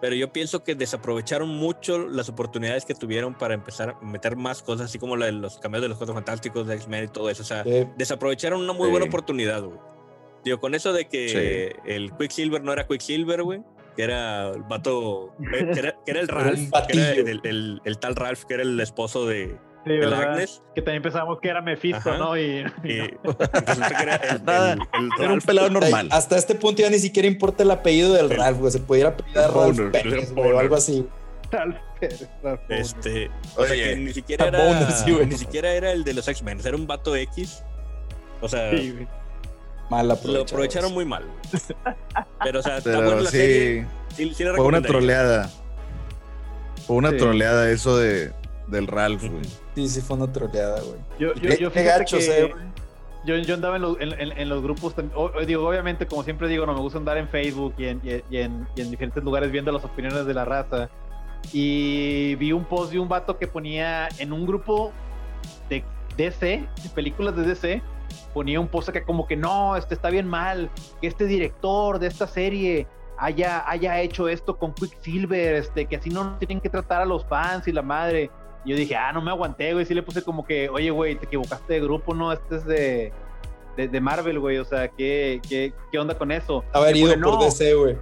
Pero 0.00 0.16
yo 0.16 0.32
pienso 0.32 0.64
que 0.64 0.74
desaprovecharon 0.74 1.48
mucho 1.48 2.06
las 2.08 2.28
oportunidades 2.28 2.84
que 2.84 2.94
tuvieron 2.94 3.34
para 3.34 3.54
empezar 3.54 3.96
a 4.00 4.04
meter 4.04 4.36
más 4.36 4.62
cosas, 4.62 4.90
así 4.90 4.98
como 4.98 5.16
la 5.16 5.26
de 5.26 5.32
los 5.32 5.58
cambios 5.58 5.82
de 5.82 5.88
los 5.88 5.96
Cuatro 5.96 6.14
Fantásticos, 6.14 6.66
de 6.66 6.74
X-Men 6.74 7.04
y 7.04 7.08
todo 7.08 7.30
eso. 7.30 7.42
O 7.42 7.46
sea, 7.46 7.64
desaprovecharon 7.96 8.60
una 8.60 8.72
muy 8.72 8.90
buena 8.90 9.06
oportunidad, 9.06 9.62
güey. 9.62 9.78
Digo, 10.44 10.60
con 10.60 10.74
eso 10.74 10.92
de 10.92 11.06
que 11.08 11.74
el 11.86 12.14
Quicksilver 12.18 12.62
no 12.62 12.72
era 12.72 12.86
Quicksilver, 12.86 13.42
güey, 13.42 13.62
que 13.96 14.02
era 14.02 14.50
el 14.50 14.62
vato, 14.64 15.34
que 15.40 15.80
era, 15.80 16.20
el 16.20 16.28
Ralph, 16.28 16.70
que 16.86 16.98
era 16.98 17.12
el, 17.12 17.80
el, 17.82 17.98
tal 17.98 18.14
Ralph, 18.14 18.44
que 18.44 18.54
era 18.54 18.62
el 18.62 18.78
esposo 18.78 19.26
de, 19.26 19.56
Sí, 19.84 19.92
Agnes. 20.02 20.62
Que 20.74 20.82
también 20.82 21.02
pensamos 21.04 21.38
que 21.40 21.48
era 21.48 21.60
Mephisto, 21.60 22.16
¿no? 22.16 22.38
Y, 22.38 22.64
era, 22.84 23.08
un 25.32 25.40
pelado 25.40 25.70
normal. 25.70 26.08
hasta 26.10 26.36
este 26.36 26.54
punto 26.54 26.82
ya 26.82 26.90
ni 26.90 26.98
siquiera 26.98 27.28
importa 27.28 27.62
el 27.62 27.70
apellido 27.70 28.14
del 28.14 28.30
Ralph, 28.30 28.58
güey. 28.58 28.72
Se 28.72 28.80
pudiera 28.80 29.10
apellidar 29.10 29.52
Ralph 29.52 29.78
Pérez, 29.92 30.32
o 30.34 30.58
algo 30.58 30.76
así. 30.76 31.06
Ralph 31.50 31.76
Este, 32.68 33.30
o 33.56 33.64
sea, 33.64 33.74
que 33.76 33.96
ni 33.96 34.12
siquiera 34.12 34.48
era, 34.48 35.24
ni 35.24 35.36
siquiera 35.36 35.72
era 35.72 35.92
el 35.92 36.04
de 36.04 36.14
los 36.14 36.26
X-Men, 36.28 36.60
era 36.64 36.76
un 36.76 36.86
vato 36.86 37.14
X. 37.14 37.62
O 38.40 38.48
sea, 38.48 38.72
mal 39.90 40.08
Lo 40.24 40.42
aprovecharon 40.42 40.92
muy 40.92 41.04
mal. 41.04 41.24
Pero, 42.42 42.60
o 42.60 42.62
sea, 42.62 42.78
está 42.78 42.96
buena 42.96 43.20
la 43.22 43.30
serie. 43.30 43.86
Sí, 44.14 44.34
Fue 44.34 44.60
una 44.60 44.82
troleada. 44.82 45.50
Fue 46.86 46.96
una 46.96 47.16
troleada 47.16 47.70
eso 47.70 47.96
de, 47.96 48.32
del 48.66 48.86
Ralph, 48.86 49.24
güey. 49.24 49.44
Sí, 49.74 49.88
sí, 49.88 50.00
fue 50.00 50.16
una 50.16 50.32
troleada, 50.32 50.80
güey. 50.80 51.00
Yo, 51.18 51.34
yo, 51.34 51.54
yo 51.56 51.72
qué 51.72 51.82
gacho, 51.84 52.18
que... 52.18 52.54
Yo, 53.24 53.36
yo, 53.36 53.54
andaba 53.54 53.76
en 53.76 53.82
los, 53.82 54.00
en, 54.00 54.12
en, 54.12 54.48
los 54.50 54.62
grupos, 54.62 54.94
digo, 55.46 55.66
obviamente, 55.66 56.06
como 56.06 56.22
siempre 56.24 56.46
digo, 56.46 56.66
no 56.66 56.74
me 56.74 56.80
gusta 56.80 56.98
andar 56.98 57.16
en 57.16 57.26
Facebook 57.28 57.74
y 57.78 57.86
en, 57.86 58.00
y, 58.04 58.36
en, 58.36 58.66
y 58.76 58.82
en, 58.82 58.90
diferentes 58.90 59.24
lugares 59.24 59.50
viendo 59.50 59.72
las 59.72 59.82
opiniones 59.82 60.26
de 60.26 60.34
la 60.34 60.44
raza. 60.44 60.90
Y 61.52 62.34
vi 62.34 62.52
un 62.52 62.66
post 62.66 62.92
de 62.92 62.98
un 62.98 63.08
vato 63.08 63.38
que 63.38 63.46
ponía 63.46 64.08
en 64.18 64.32
un 64.32 64.46
grupo 64.46 64.92
de 65.70 65.82
DC, 66.18 66.68
de 66.82 66.88
películas 66.94 67.34
de 67.34 67.44
DC, 67.44 67.82
ponía 68.34 68.60
un 68.60 68.68
post 68.68 68.90
que 68.90 69.02
como 69.02 69.26
que 69.26 69.36
no, 69.36 69.74
este 69.76 69.94
está 69.94 70.10
bien 70.10 70.28
mal, 70.28 70.70
que 71.00 71.06
este 71.06 71.24
director 71.24 71.98
de 71.98 72.08
esta 72.08 72.26
serie 72.26 72.86
haya, 73.16 73.68
haya 73.68 74.00
hecho 74.00 74.28
esto 74.28 74.56
con 74.56 74.74
Quicksilver, 74.74 75.54
este, 75.54 75.86
que 75.86 75.96
así 75.96 76.10
no 76.10 76.36
tienen 76.38 76.60
que 76.60 76.68
tratar 76.68 77.02
a 77.02 77.06
los 77.06 77.24
fans 77.26 77.66
y 77.68 77.72
la 77.72 77.82
madre. 77.82 78.30
Y 78.64 78.70
yo 78.70 78.76
dije, 78.76 78.96
ah, 78.96 79.12
no 79.12 79.20
me 79.20 79.30
aguanté, 79.30 79.72
güey. 79.72 79.84
Sí 79.84 79.94
le 79.94 80.02
puse 80.02 80.22
como 80.22 80.44
que, 80.44 80.68
oye, 80.68 80.90
güey, 80.90 81.16
te 81.16 81.26
equivocaste 81.26 81.74
de 81.74 81.80
grupo, 81.80 82.14
no, 82.14 82.32
este 82.32 82.56
es 82.56 82.64
de, 82.64 83.12
de, 83.76 84.00
Marvel, 84.00 84.40
güey. 84.40 84.58
O 84.58 84.64
sea, 84.64 84.88
¿qué, 84.88 85.40
qué, 85.48 85.72
qué 85.92 85.98
onda 85.98 86.16
con 86.16 86.32
eso? 86.32 86.62
Estaba 86.66 86.88
herido 86.88 87.14
por 87.20 87.44
DC, 87.44 87.74
güey. 87.74 87.96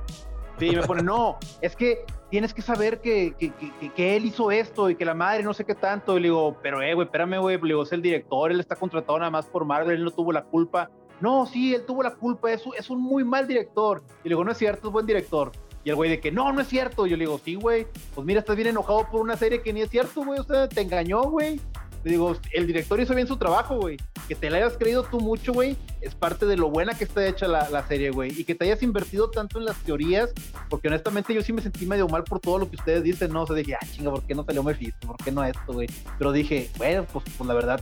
Sí, 0.59 0.71
me 0.71 0.83
pone, 0.83 1.03
no, 1.03 1.39
es 1.61 1.75
que 1.75 2.05
tienes 2.31 2.55
que 2.55 2.63
saber 2.63 3.01
que, 3.01 3.35
que, 3.37 3.53
que, 3.95 4.17
él 4.17 4.27
hizo 4.27 4.51
esto 4.51 4.89
y 4.89 4.95
que 4.95 5.05
la 5.05 5.15
madre 5.15 5.43
no 5.43 5.53
sé 5.53 5.65
qué 5.65 5.75
tanto. 5.75 6.17
Y 6.17 6.21
le 6.21 6.29
digo, 6.29 6.57
pero, 6.63 6.81
eh, 6.81 6.95
güey, 6.95 7.07
espérame, 7.07 7.41
güey. 7.41 7.59
Le 7.59 7.69
digo, 7.69 7.83
es 7.83 7.93
el 7.93 8.03
director, 8.03 8.53
él 8.53 8.61
está 8.61 8.77
contratado 8.77 9.19
nada 9.19 9.31
más 9.31 9.47
por 9.47 9.65
Marvel, 9.65 9.97
él 9.97 10.05
no 10.05 10.11
tuvo 10.11 10.33
la 10.33 10.45
culpa. 10.45 10.91
No, 11.21 11.47
sí, 11.47 11.75
él 11.75 11.85
tuvo 11.85 12.03
la 12.03 12.15
culpa, 12.15 12.53
es, 12.53 12.63
es 12.79 12.91
un 12.91 13.01
muy 13.01 13.25
mal 13.25 13.47
director. 13.47 14.03
Y 14.25 14.29
le 14.29 14.31
digo, 14.31 14.45
no 14.45 14.53
es 14.53 14.59
cierto, 14.59 14.89
es 14.89 14.93
buen 14.93 15.07
director. 15.07 15.53
Y 15.85 15.91
el 15.91 15.97
güey 15.97 16.11
de 16.11 16.21
que 16.21 16.31
no, 16.31 16.53
no 16.53 16.61
es 16.61 16.69
cierto. 16.69 17.07
Yo 17.07 17.17
le 17.17 17.25
digo, 17.25 17.41
sí, 17.45 17.55
güey. 17.55 17.87
Pues 18.15 18.27
mira, 18.27 18.41
estás 18.41 18.57
bien 18.57 18.69
enojado 18.69 19.09
por 19.11 19.21
una 19.21 19.37
serie 19.37 19.63
que 19.63 19.73
ni 19.73 19.83
es 19.83 19.91
cierto, 19.91 20.25
güey. 20.25 20.39
O 20.39 20.45
sea, 20.45 20.69
te 20.69 20.81
engañó, 20.81 21.23
güey. 21.23 21.61
digo, 22.05 22.37
el 22.53 22.67
director 22.67 23.01
hizo 23.01 23.15
bien 23.15 23.27
su 23.27 23.37
trabajo, 23.37 23.77
güey. 23.77 23.97
Que 24.29 24.35
te 24.35 24.49
la 24.51 24.59
hayas 24.59 24.77
creído 24.79 25.03
tú 25.03 25.21
mucho, 25.21 25.53
güey, 25.53 25.77
es 26.01 26.15
parte 26.15 26.47
de 26.47 26.57
lo 26.57 26.71
buena 26.71 26.95
que 26.95 27.05
está 27.05 27.27
hecha 27.27 27.49
la, 27.49 27.69
la 27.71 27.87
serie, 27.87 28.11
güey. 28.11 28.39
Y 28.39 28.45
que 28.45 28.55
te 28.55 28.65
hayas 28.65 28.83
invertido 28.83 29.31
tanto 29.31 29.59
en 29.59 29.65
las 29.65 29.77
teorías, 29.79 30.31
porque 30.69 30.89
honestamente 30.89 31.35
yo 31.35 31.43
sí 31.43 31.53
me 31.53 31.61
sentí 31.61 31.87
medio 31.87 32.09
mal 32.09 32.23
por 32.25 32.39
todo 32.39 32.59
lo 32.59 32.71
que 32.71 32.77
ustedes 32.77 33.03
dicen, 33.03 33.33
¿no? 33.33 33.43
O 33.43 33.47
sea, 33.47 33.57
dije, 33.57 33.75
ah, 33.75 33.87
chinga, 33.93 34.11
¿por 34.11 34.23
qué 34.23 34.35
no 34.35 34.45
salió 34.45 34.63
Mephisto? 34.63 35.07
¿Por 35.07 35.17
qué 35.17 35.33
no 35.33 35.45
esto, 35.45 35.73
güey? 35.73 35.89
Pero 36.19 36.33
dije, 36.33 36.71
bueno, 36.77 37.05
pues, 37.13 37.25
pues 37.37 37.49
la 37.49 37.55
verdad, 37.55 37.81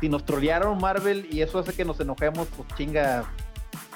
si 0.00 0.08
nos 0.08 0.24
trolearon 0.24 0.78
Marvel 0.78 1.28
y 1.30 1.40
eso 1.40 1.58
hace 1.58 1.72
que 1.72 1.84
nos 1.84 1.98
enojemos, 2.00 2.48
pues 2.56 2.68
chinga, 2.76 3.24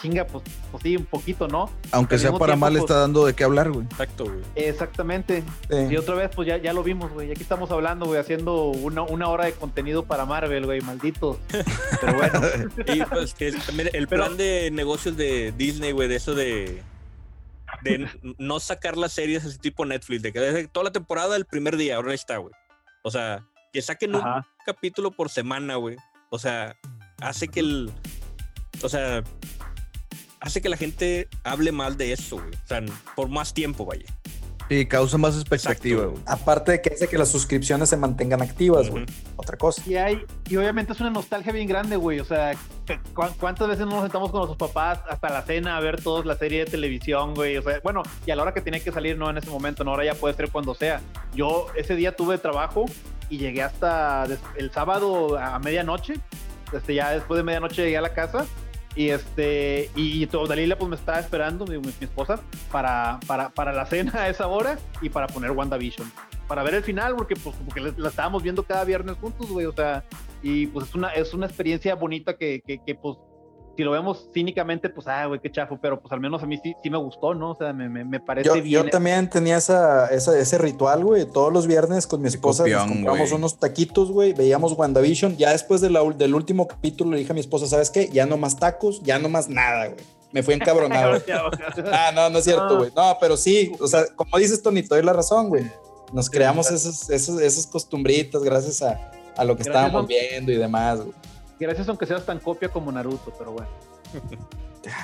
chinga, 0.01 0.27
pues, 0.27 0.45
pues 0.71 0.83
sí, 0.83 0.97
un 0.97 1.05
poquito, 1.05 1.49
¿no? 1.49 1.71
Aunque 1.93 2.19
sea 2.19 2.33
para 2.33 2.57
mal, 2.57 2.75
está 2.75 2.87
pues 2.87 3.01
dando 3.01 3.27
de 3.27 3.35
qué 3.35 3.45
hablar, 3.45 3.71
güey. 3.71 3.87
Exacto, 3.87 4.25
güey. 4.25 4.41
Exactamente. 4.55 5.45
Y 5.91 5.97
otra 5.97 6.15
vez, 6.15 6.31
pues 6.35 6.49
ya, 6.49 6.57
ya 6.57 6.73
lo 6.73 6.83
vimos, 6.83 7.13
güey. 7.13 7.31
Aquí 7.31 7.43
estamos 7.43 7.71
hablando, 7.71 8.07
güey, 8.07 8.21
haciendo 8.21 8.65
una, 8.67 9.03
una 9.03 9.29
hora 9.29 9.45
de 9.45 9.53
contenido 9.53 10.05
para 10.05 10.25
Marvel, 10.25 10.67
güey, 10.67 10.81
malditos. 10.81 11.39
Pero 12.01 12.15
bueno. 12.15 12.41
y 12.87 13.03
pues 13.05 13.35
que 13.35 13.53
también 13.53 13.91
el 13.93 14.09
plan 14.09 14.37
de 14.37 14.71
negocios 14.71 15.17
de 15.17 15.53
Disney, 15.57 15.93
güey, 15.93 16.09
de 16.09 16.17
eso 16.17 16.35
de 16.35 16.83
de 17.83 18.09
no 18.39 18.61
sacar 18.61 18.97
las 18.97 19.13
series 19.13 19.45
así 19.45 19.59
tipo 19.59 19.87
Netflix, 19.87 20.23
de 20.23 20.33
que 20.33 20.69
toda 20.71 20.85
la 20.85 20.93
temporada 20.93 21.37
el 21.37 21.47
primer 21.47 21.77
día, 21.77 21.97
ahora 21.97 22.15
está, 22.15 22.37
güey. 22.39 22.53
O 23.03 23.11
sea, 23.11 23.47
que 23.73 23.81
saquen 23.83 24.15
un 24.15 24.23
capítulo 24.67 25.11
por 25.11 25.31
semana, 25.31 25.77
güey. 25.77 25.97
O 26.31 26.39
sea, 26.39 26.77
hace 27.21 27.49
que 27.49 27.61
el. 27.61 27.91
O 28.83 28.89
sea, 28.89 29.23
hace 30.41 30.61
que 30.61 30.69
la 30.69 30.77
gente 30.77 31.29
hable 31.45 31.73
mal 31.73 31.97
de 31.97 32.13
eso, 32.13 32.37
güey. 32.37 32.49
O 32.49 32.67
sea, 32.67 32.83
por 33.15 33.29
más 33.29 33.55
tiempo, 33.55 33.85
vaya. 33.85 34.07
Sí, 34.71 34.87
causa 34.87 35.19
más 35.19 35.35
expectativa, 35.35 36.05
güey. 36.05 36.23
Aparte 36.27 36.71
de 36.71 36.81
que 36.81 36.91
hace 36.91 37.09
que 37.09 37.19
las 37.19 37.29
suscripciones 37.29 37.89
se 37.89 37.97
mantengan 37.97 38.41
activas, 38.41 38.89
güey. 38.89 39.05
Otra 39.35 39.57
cosa. 39.57 39.83
Y 39.85 39.97
hay, 39.97 40.25
y 40.49 40.57
obviamente 40.57 40.93
es 40.93 41.01
una 41.01 41.11
nostalgia 41.11 41.53
bien 41.53 41.67
grande, 41.67 41.97
güey. 41.97 42.21
O 42.21 42.25
sea, 42.25 42.53
¿cuántas 43.13 43.67
veces 43.67 43.87
no 43.87 43.95
nos 43.95 44.03
sentamos 44.03 44.31
con 44.31 44.47
nuestros 44.47 44.71
papás 44.71 45.01
hasta 45.09 45.29
la 45.29 45.43
cena 45.43 45.77
a 45.77 45.81
ver 45.81 46.01
todos 46.01 46.25
la 46.25 46.37
serie 46.37 46.65
de 46.65 46.71
televisión, 46.71 47.35
güey? 47.35 47.57
O 47.57 47.63
sea, 47.63 47.81
bueno, 47.83 48.05
y 48.25 48.31
a 48.31 48.37
la 48.37 48.43
hora 48.43 48.55
que 48.55 48.61
tiene 48.61 48.81
que 48.81 48.93
salir, 48.93 49.19
no 49.19 49.29
en 49.29 49.39
ese 49.39 49.51
momento, 49.51 49.83
no, 49.83 49.91
ahora 49.91 50.05
ya 50.05 50.15
puede 50.15 50.35
ser 50.35 50.51
cuando 50.51 50.73
sea. 50.77 51.01
Yo 51.35 51.67
ese 51.75 51.97
día 51.97 52.15
tuve 52.15 52.39
trabajo 52.39 52.87
y 53.29 53.39
llegué 53.39 53.65
hasta 53.65 54.25
el 54.57 54.71
sábado 54.71 55.37
a 55.37 55.59
medianoche. 55.59 56.15
Este, 56.73 56.95
ya 56.95 57.11
después 57.11 57.39
de 57.39 57.43
medianoche 57.43 57.83
llegué 57.83 57.99
a 57.99 58.03
la 58.03 58.15
casa 58.15 58.47
y 58.97 59.11
este 59.11 59.91
y, 59.95 60.27
Dalila 60.27 60.77
pues 60.77 60.89
me 60.89 60.97
estaba 60.97 61.21
esperando, 61.21 61.65
mi, 61.65 61.81
esposa, 62.01 62.41
para, 62.73 63.21
para, 63.27 63.51
para 63.51 63.73
la 63.73 63.87
cena 63.87 64.13
a 64.15 64.29
esa 64.29 64.49
hora 64.49 64.79
y 65.01 65.09
para 65.09 65.27
poner 65.27 65.53
WandaVision. 65.53 66.11
Para 66.49 66.65
ver 66.65 66.75
el 66.75 66.83
final, 66.83 67.15
porque 67.15 67.37
pues 67.37 67.55
porque 67.65 67.81
la 67.97 68.09
estábamos 68.09 68.43
viendo 68.43 68.65
cada 68.65 68.85
viernes 68.85 69.17
juntos, 69.21 69.49
güey. 69.49 69.67
O 69.67 69.73
sea, 69.73 70.05
y 70.43 70.67
pues 70.67 70.89
es 70.89 70.95
una, 70.95 71.09
es 71.11 71.33
una 71.33 71.47
experiencia 71.47 71.95
bonita 71.95 72.37
que, 72.37 72.61
que, 72.67 72.83
que 72.85 72.95
pues 72.97 73.17
si 73.81 73.85
lo 73.85 73.93
vemos 73.93 74.27
cínicamente, 74.35 74.91
pues, 74.91 75.07
ah, 75.07 75.25
güey, 75.25 75.41
qué 75.41 75.51
chafo, 75.51 75.79
pero 75.81 75.99
pues 75.99 76.13
al 76.13 76.21
menos 76.21 76.43
a 76.43 76.47
mí 76.47 76.61
sí, 76.63 76.77
sí 76.83 76.91
me 76.91 76.99
gustó, 76.99 77.33
¿no? 77.33 77.53
O 77.53 77.57
sea, 77.57 77.73
me, 77.73 77.89
me, 77.89 78.21
parece 78.21 78.47
yo, 78.47 78.53
bien. 78.53 78.85
Yo 78.85 78.91
también 78.91 79.31
tenía 79.31 79.57
esa, 79.57 80.09
esa, 80.09 80.39
ese 80.39 80.59
ritual, 80.59 81.03
güey. 81.03 81.25
Todos 81.25 81.51
los 81.51 81.67
viernes 81.67 82.07
con 82.07 82.21
mi 82.21 82.29
esposa 82.29 82.67
nos 82.67 82.87
compramos 82.87 83.33
unos 83.33 83.59
taquitos, 83.59 84.13
güey. 84.13 84.35
Veíamos 84.35 84.75
WandaVision. 84.75 85.39
Ya 85.39 85.53
después 85.53 85.81
de 85.81 85.89
la, 85.89 86.03
del 86.03 86.35
último 86.35 86.69
capítulo 86.69 87.13
le 87.13 87.17
dije 87.17 87.33
a 87.33 87.35
mi 87.35 87.41
esposa, 87.41 87.67
¿sabes 87.67 87.89
qué? 87.89 88.11
Ya 88.13 88.27
no 88.27 88.37
más 88.37 88.59
tacos, 88.59 89.03
ya 89.03 89.19
no 89.19 89.31
más 89.31 89.49
nada, 89.49 89.87
güey. 89.87 90.05
Me 90.31 90.43
fui 90.43 90.53
encabronado. 90.53 91.19
ah, 91.91 92.13
no, 92.15 92.29
no 92.29 92.39
es 92.39 92.45
cierto, 92.45 92.77
güey. 92.77 92.93
No, 92.95 93.17
pero 93.19 93.39
sí, 93.39 93.73
o 93.81 93.87
sea, 93.87 94.05
como 94.15 94.37
dices, 94.37 94.63
Tony, 94.63 94.83
te 94.83 94.89
doy 94.89 95.03
la 95.03 95.15
razón, 95.15 95.49
güey. 95.49 95.65
Nos 96.13 96.29
creamos 96.29 96.71
esos, 96.71 97.09
esos 97.09 97.67
costumbritas 97.67 98.43
gracias 98.43 98.83
a, 98.83 99.11
a 99.39 99.43
lo 99.43 99.57
que 99.57 99.63
estábamos 99.63 100.07
viendo 100.07 100.53
y 100.53 100.57
demás, 100.57 100.99
güey. 101.01 101.30
Gracias 101.61 101.87
aunque 101.89 102.07
seas 102.07 102.25
tan 102.25 102.39
copia 102.39 102.71
como 102.71 102.91
Naruto, 102.91 103.35
pero 103.39 103.53
bueno. 103.53 103.69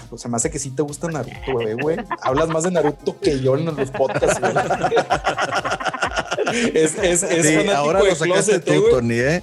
Pues 0.08 0.22
se 0.22 0.28
me 0.30 0.36
hace 0.36 0.50
que 0.50 0.58
sí 0.58 0.70
te 0.70 0.80
gusta 0.80 1.06
Naruto, 1.08 1.52
güey, 1.52 1.74
güey. 1.74 1.98
Hablas 2.22 2.48
más 2.48 2.64
de 2.64 2.70
Naruto 2.70 3.20
que 3.20 3.38
yo 3.40 3.56
en 3.56 3.66
los 3.66 3.90
podcasts, 3.90 4.40
güey. 4.40 4.54
es, 6.74 6.98
es, 6.98 7.22
es 7.22 7.46
sí, 7.46 7.68
ahora 7.68 8.02
lo 8.02 8.14
sacaste 8.14 8.60
tú, 8.60 8.84
Tony, 8.90 9.16
¿eh? 9.16 9.42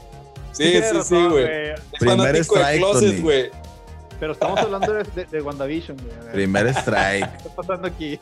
Sí, 0.51 0.74
sí, 0.74 1.03
sí, 1.03 1.16
güey. 1.16 1.76
Primer 1.99 2.36
strike, 2.38 2.80
closet, 2.80 3.22
güey. 3.22 3.51
Pero 4.20 4.34
estamos 4.34 4.59
hablando 4.59 4.93
de, 4.93 5.26
de, 5.26 5.41
WandaVision, 5.41 5.97
güey. 5.97 6.32
Primer 6.32 6.68
strike. 6.70 7.30
¿Qué 7.30 7.38
está 7.38 7.49
pasando 7.55 7.88
aquí? 7.88 8.20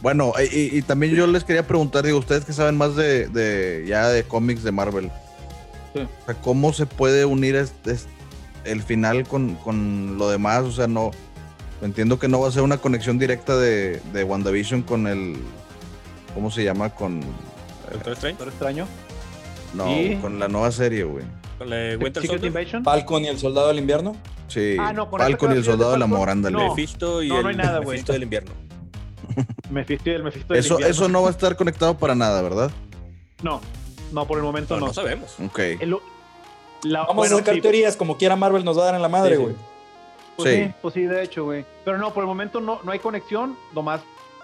Bueno, 0.00 0.32
y, 0.38 0.78
y, 0.78 0.82
también 0.82 1.14
yo 1.14 1.26
les 1.26 1.42
quería 1.42 1.66
preguntar, 1.66 2.04
digo, 2.04 2.18
ustedes 2.18 2.44
que 2.44 2.52
saben 2.52 2.76
más 2.76 2.94
de, 2.94 3.26
de 3.28 3.84
ya 3.88 4.08
de 4.08 4.22
cómics 4.22 4.62
de 4.62 4.70
Marvel, 4.70 5.10
¿cómo 6.42 6.72
se 6.72 6.86
puede 6.86 7.24
unir 7.24 7.56
el 8.64 8.82
final 8.82 9.26
con, 9.26 10.18
lo 10.18 10.28
demás? 10.30 10.62
O 10.64 10.72
sea, 10.72 10.86
no. 10.86 11.10
Entiendo 11.82 12.18
que 12.18 12.28
no 12.28 12.40
va 12.40 12.48
a 12.48 12.52
ser 12.52 12.62
una 12.62 12.78
conexión 12.78 13.18
directa 13.18 13.56
de, 13.56 14.00
de 14.12 14.24
WandaVision 14.24 14.82
con 14.82 15.06
el. 15.06 15.36
¿Cómo 16.34 16.50
se 16.50 16.64
llama? 16.64 16.90
Con. 16.90 17.20
¿Doctor 17.92 18.12
Extraño? 18.12 18.36
extraño? 18.44 18.86
No, 19.74 19.86
con 20.20 20.38
la 20.38 20.48
nueva 20.48 20.70
serie, 20.70 21.04
güey. 21.04 21.24
¿Con 21.58 21.70
la 21.70 21.96
Winter 21.98 22.26
Soldier? 22.26 22.82
¿Falcon 22.82 23.24
y 23.24 23.28
el 23.28 23.38
Soldado 23.38 23.68
del 23.68 23.78
Invierno? 23.78 24.16
Sí. 24.48 24.76
Ah, 24.78 24.92
no, 24.92 25.10
Falcon 25.10 25.52
y 25.52 25.56
el 25.56 25.64
Soldado 25.64 25.92
del 25.92 26.02
Amor, 26.02 26.30
ándale. 26.30 26.56
No, 26.56 26.68
Mephisto 26.70 27.22
y 27.22 27.28
no, 27.28 27.42
no 27.42 27.50
el 27.50 27.56
nada, 27.56 27.80
Mephisto 27.80 28.12
del 28.12 28.22
Invierno. 28.22 28.52
Mephisto 29.70 30.10
y 30.10 30.12
el 30.12 30.22
Mephisto 30.22 30.54
del 30.54 30.64
eso, 30.64 30.74
Invierno. 30.74 30.94
Eso 30.94 31.08
no 31.08 31.22
va 31.22 31.28
a 31.28 31.30
estar 31.32 31.56
conectado 31.56 31.98
para 31.98 32.14
nada, 32.14 32.40
¿verdad? 32.42 32.70
No, 33.42 33.60
no, 34.14 34.26
por 34.26 34.38
el 34.38 34.44
momento 34.44 34.78
no. 34.78 34.86
No, 34.86 34.94
sabemos. 34.94 35.34
Ok. 35.44 35.60
Vamos 36.84 37.32
a 37.32 37.36
sacar 37.36 37.60
teorías, 37.60 37.96
como 37.96 38.16
quiera 38.16 38.36
Marvel 38.36 38.64
nos 38.64 38.78
va 38.78 38.82
a 38.82 38.86
dar 38.86 38.94
en 38.94 39.02
la 39.02 39.08
madre, 39.08 39.36
güey. 39.36 39.54
Pues 40.36 40.54
sí. 40.54 40.74
pues 40.80 40.94
sí, 40.94 41.02
de 41.02 41.22
hecho, 41.22 41.44
güey. 41.44 41.64
Pero 41.84 41.98
no, 41.98 42.12
por 42.12 42.22
el 42.22 42.26
momento 42.28 42.60
no, 42.60 42.80
no 42.82 42.92
hay 42.92 42.98
conexión. 42.98 43.56
Nomás 43.72 44.00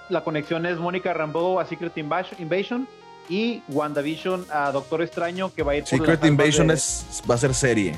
la 0.09 0.25
conexión 0.25 0.67
es 0.67 0.79
Mónica 0.79 1.13
Rambeau 1.13 1.61
a 1.61 1.67
Secret 1.67 1.97
Invasion 1.97 2.89
y 3.29 3.63
WandaVision 3.69 4.47
a 4.51 4.73
Doctor 4.73 5.03
Extraño 5.03 5.55
que 5.55 5.63
va 5.63 5.73
a 5.73 5.77
ir 5.77 5.83
por 5.85 5.91
Secret 5.91 6.25
Invasion 6.25 6.71
es, 6.71 7.23
va 7.29 7.37
a 7.37 7.39
ser 7.39 7.55
serie. 7.55 7.97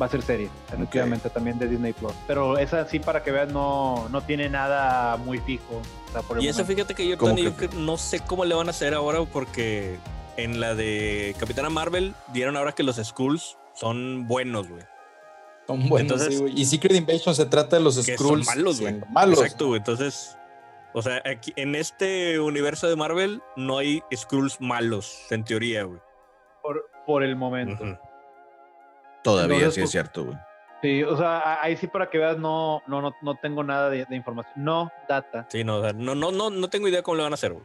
Va 0.00 0.06
a 0.06 0.08
ser 0.08 0.22
serie, 0.22 0.50
efectivamente, 0.72 1.30
también 1.30 1.56
de 1.58 1.68
Disney 1.68 1.92
Plus. 1.92 2.12
Pero 2.26 2.58
esa 2.58 2.88
sí, 2.88 2.98
para 2.98 3.22
que 3.22 3.30
veas, 3.30 3.52
no, 3.52 4.08
no 4.10 4.22
tiene 4.22 4.48
nada 4.48 5.16
muy 5.18 5.38
fijo. 5.38 5.80
y 6.40 6.48
eso 6.48 6.64
fíjate 6.64 6.94
que 6.94 7.06
yo, 7.06 7.16
Tony, 7.16 7.50
que... 7.52 7.68
no 7.76 7.96
sé 7.96 8.20
cómo 8.20 8.44
le 8.44 8.54
van 8.54 8.66
a 8.66 8.70
hacer 8.70 8.92
ahora 8.92 9.20
porque 9.32 9.98
en 10.36 10.60
la 10.60 10.74
de 10.74 11.34
Capitana 11.38 11.70
Marvel 11.70 12.14
dieron 12.32 12.56
ahora 12.56 12.72
que 12.72 12.82
los 12.82 12.96
Skrulls 12.96 13.56
son 13.74 14.26
buenos, 14.26 14.68
güey. 14.68 14.82
Son 15.66 15.88
buenos, 15.88 16.22
sí, 16.22 16.36
güey. 16.36 16.60
Y 16.60 16.64
Secret 16.64 16.96
Invasion 16.96 17.34
se 17.34 17.46
trata 17.46 17.76
de 17.76 17.82
los 17.82 17.94
Skrulls. 17.96 18.46
Son 18.46 18.56
malos, 18.56 18.80
güey. 18.80 19.00
Malos. 19.10 19.40
Exacto, 19.40 19.68
güey. 19.68 19.78
Entonces, 19.78 20.36
o 20.92 21.02
sea, 21.02 21.22
aquí, 21.24 21.52
en 21.56 21.74
este 21.74 22.38
universo 22.38 22.88
de 22.88 22.96
Marvel 22.96 23.42
no 23.56 23.78
hay 23.78 24.02
Skrulls 24.14 24.60
malos, 24.60 25.26
en 25.30 25.44
teoría, 25.44 25.84
güey. 25.84 26.00
Por, 26.62 26.88
por 27.06 27.22
el 27.22 27.34
momento. 27.36 27.98
Todavía 29.22 29.58
sí 29.58 29.64
es 29.66 29.78
pues, 29.78 29.90
cierto, 29.90 30.24
güey. 30.26 30.38
Sí, 30.82 31.02
o 31.02 31.16
sea, 31.16 31.62
ahí 31.62 31.78
sí 31.78 31.86
para 31.86 32.10
que 32.10 32.18
veas, 32.18 32.36
no, 32.36 32.82
no, 32.86 33.00
no, 33.00 33.14
no 33.22 33.34
tengo 33.36 33.64
nada 33.64 33.88
de, 33.88 34.06
información. 34.10 34.52
No 34.56 34.92
data. 35.08 35.46
Sí, 35.48 35.64
no, 35.64 35.80
no, 35.94 36.14
no, 36.14 36.30
no, 36.30 36.50
no 36.50 36.68
tengo 36.68 36.88
idea 36.88 37.02
cómo 37.02 37.16
lo 37.16 37.22
van 37.22 37.32
a 37.32 37.34
hacer, 37.34 37.54
güey. 37.54 37.64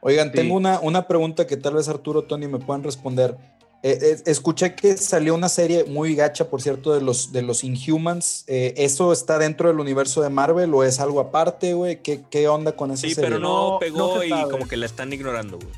Oigan, 0.00 0.32
tengo 0.32 0.54
una, 0.54 0.80
una 0.80 1.06
pregunta 1.06 1.46
que 1.46 1.56
tal 1.56 1.74
vez 1.74 1.88
Arturo 1.88 2.24
Tony 2.24 2.48
me 2.48 2.58
puedan 2.58 2.82
responder. 2.82 3.36
Eh, 3.82 3.98
eh, 4.02 4.22
escuché 4.26 4.74
que 4.74 4.96
salió 4.98 5.34
una 5.34 5.48
serie 5.48 5.84
muy 5.84 6.14
gacha, 6.14 6.48
por 6.48 6.60
cierto, 6.60 6.92
de 6.92 7.00
los, 7.00 7.32
de 7.32 7.42
los 7.42 7.64
Inhumans. 7.64 8.44
Eh, 8.46 8.74
¿Eso 8.76 9.12
está 9.12 9.38
dentro 9.38 9.68
del 9.68 9.80
universo 9.80 10.20
de 10.20 10.28
Marvel 10.28 10.74
o 10.74 10.84
es 10.84 11.00
algo 11.00 11.20
aparte, 11.20 11.72
güey? 11.72 12.02
¿Qué, 12.02 12.20
¿Qué, 12.30 12.46
onda 12.48 12.72
con 12.72 12.90
esa 12.90 13.02
serie? 13.02 13.14
Sí, 13.14 13.20
pero 13.20 13.38
no, 13.38 13.78
pegó 13.80 14.22
y 14.22 14.30
como 14.50 14.68
que 14.68 14.76
la 14.76 14.86
están 14.86 15.12
ignorando, 15.12 15.58
güey. 15.58 15.72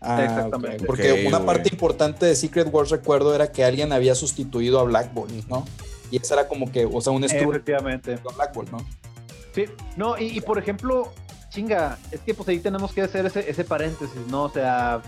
Ah, 0.00 0.24
Exactamente. 0.24 0.84
Porque 0.84 1.24
una 1.26 1.44
parte 1.44 1.68
importante 1.72 2.26
de 2.26 2.34
Secret 2.34 2.68
Wars, 2.72 2.90
recuerdo, 2.90 3.34
era 3.34 3.50
que 3.50 3.64
alguien 3.64 3.92
había 3.92 4.14
sustituido 4.14 4.78
a 4.80 4.84
Black 4.84 5.12
Bolt, 5.12 5.32
¿no? 5.48 5.64
Y 6.10 6.16
esa 6.16 6.34
era 6.34 6.48
como 6.48 6.70
que, 6.72 6.84
o 6.84 7.00
sea, 7.00 7.12
un 7.12 7.24
estudio 7.24 7.50
Efectivamente. 7.50 8.18
Black 8.36 8.54
Bolt, 8.54 8.70
¿no? 8.70 8.78
Sí, 9.54 9.66
no, 9.96 10.18
y, 10.18 10.36
y, 10.36 10.40
por 10.40 10.58
ejemplo, 10.58 11.12
chinga, 11.50 11.98
es 12.10 12.20
que 12.20 12.34
pues 12.34 12.48
ahí 12.48 12.60
tenemos 12.60 12.92
que 12.92 13.02
hacer 13.02 13.26
ese, 13.26 13.48
ese 13.48 13.64
paréntesis, 13.64 14.20
¿no? 14.28 14.44
O 14.44 14.50
sea, 14.50 15.02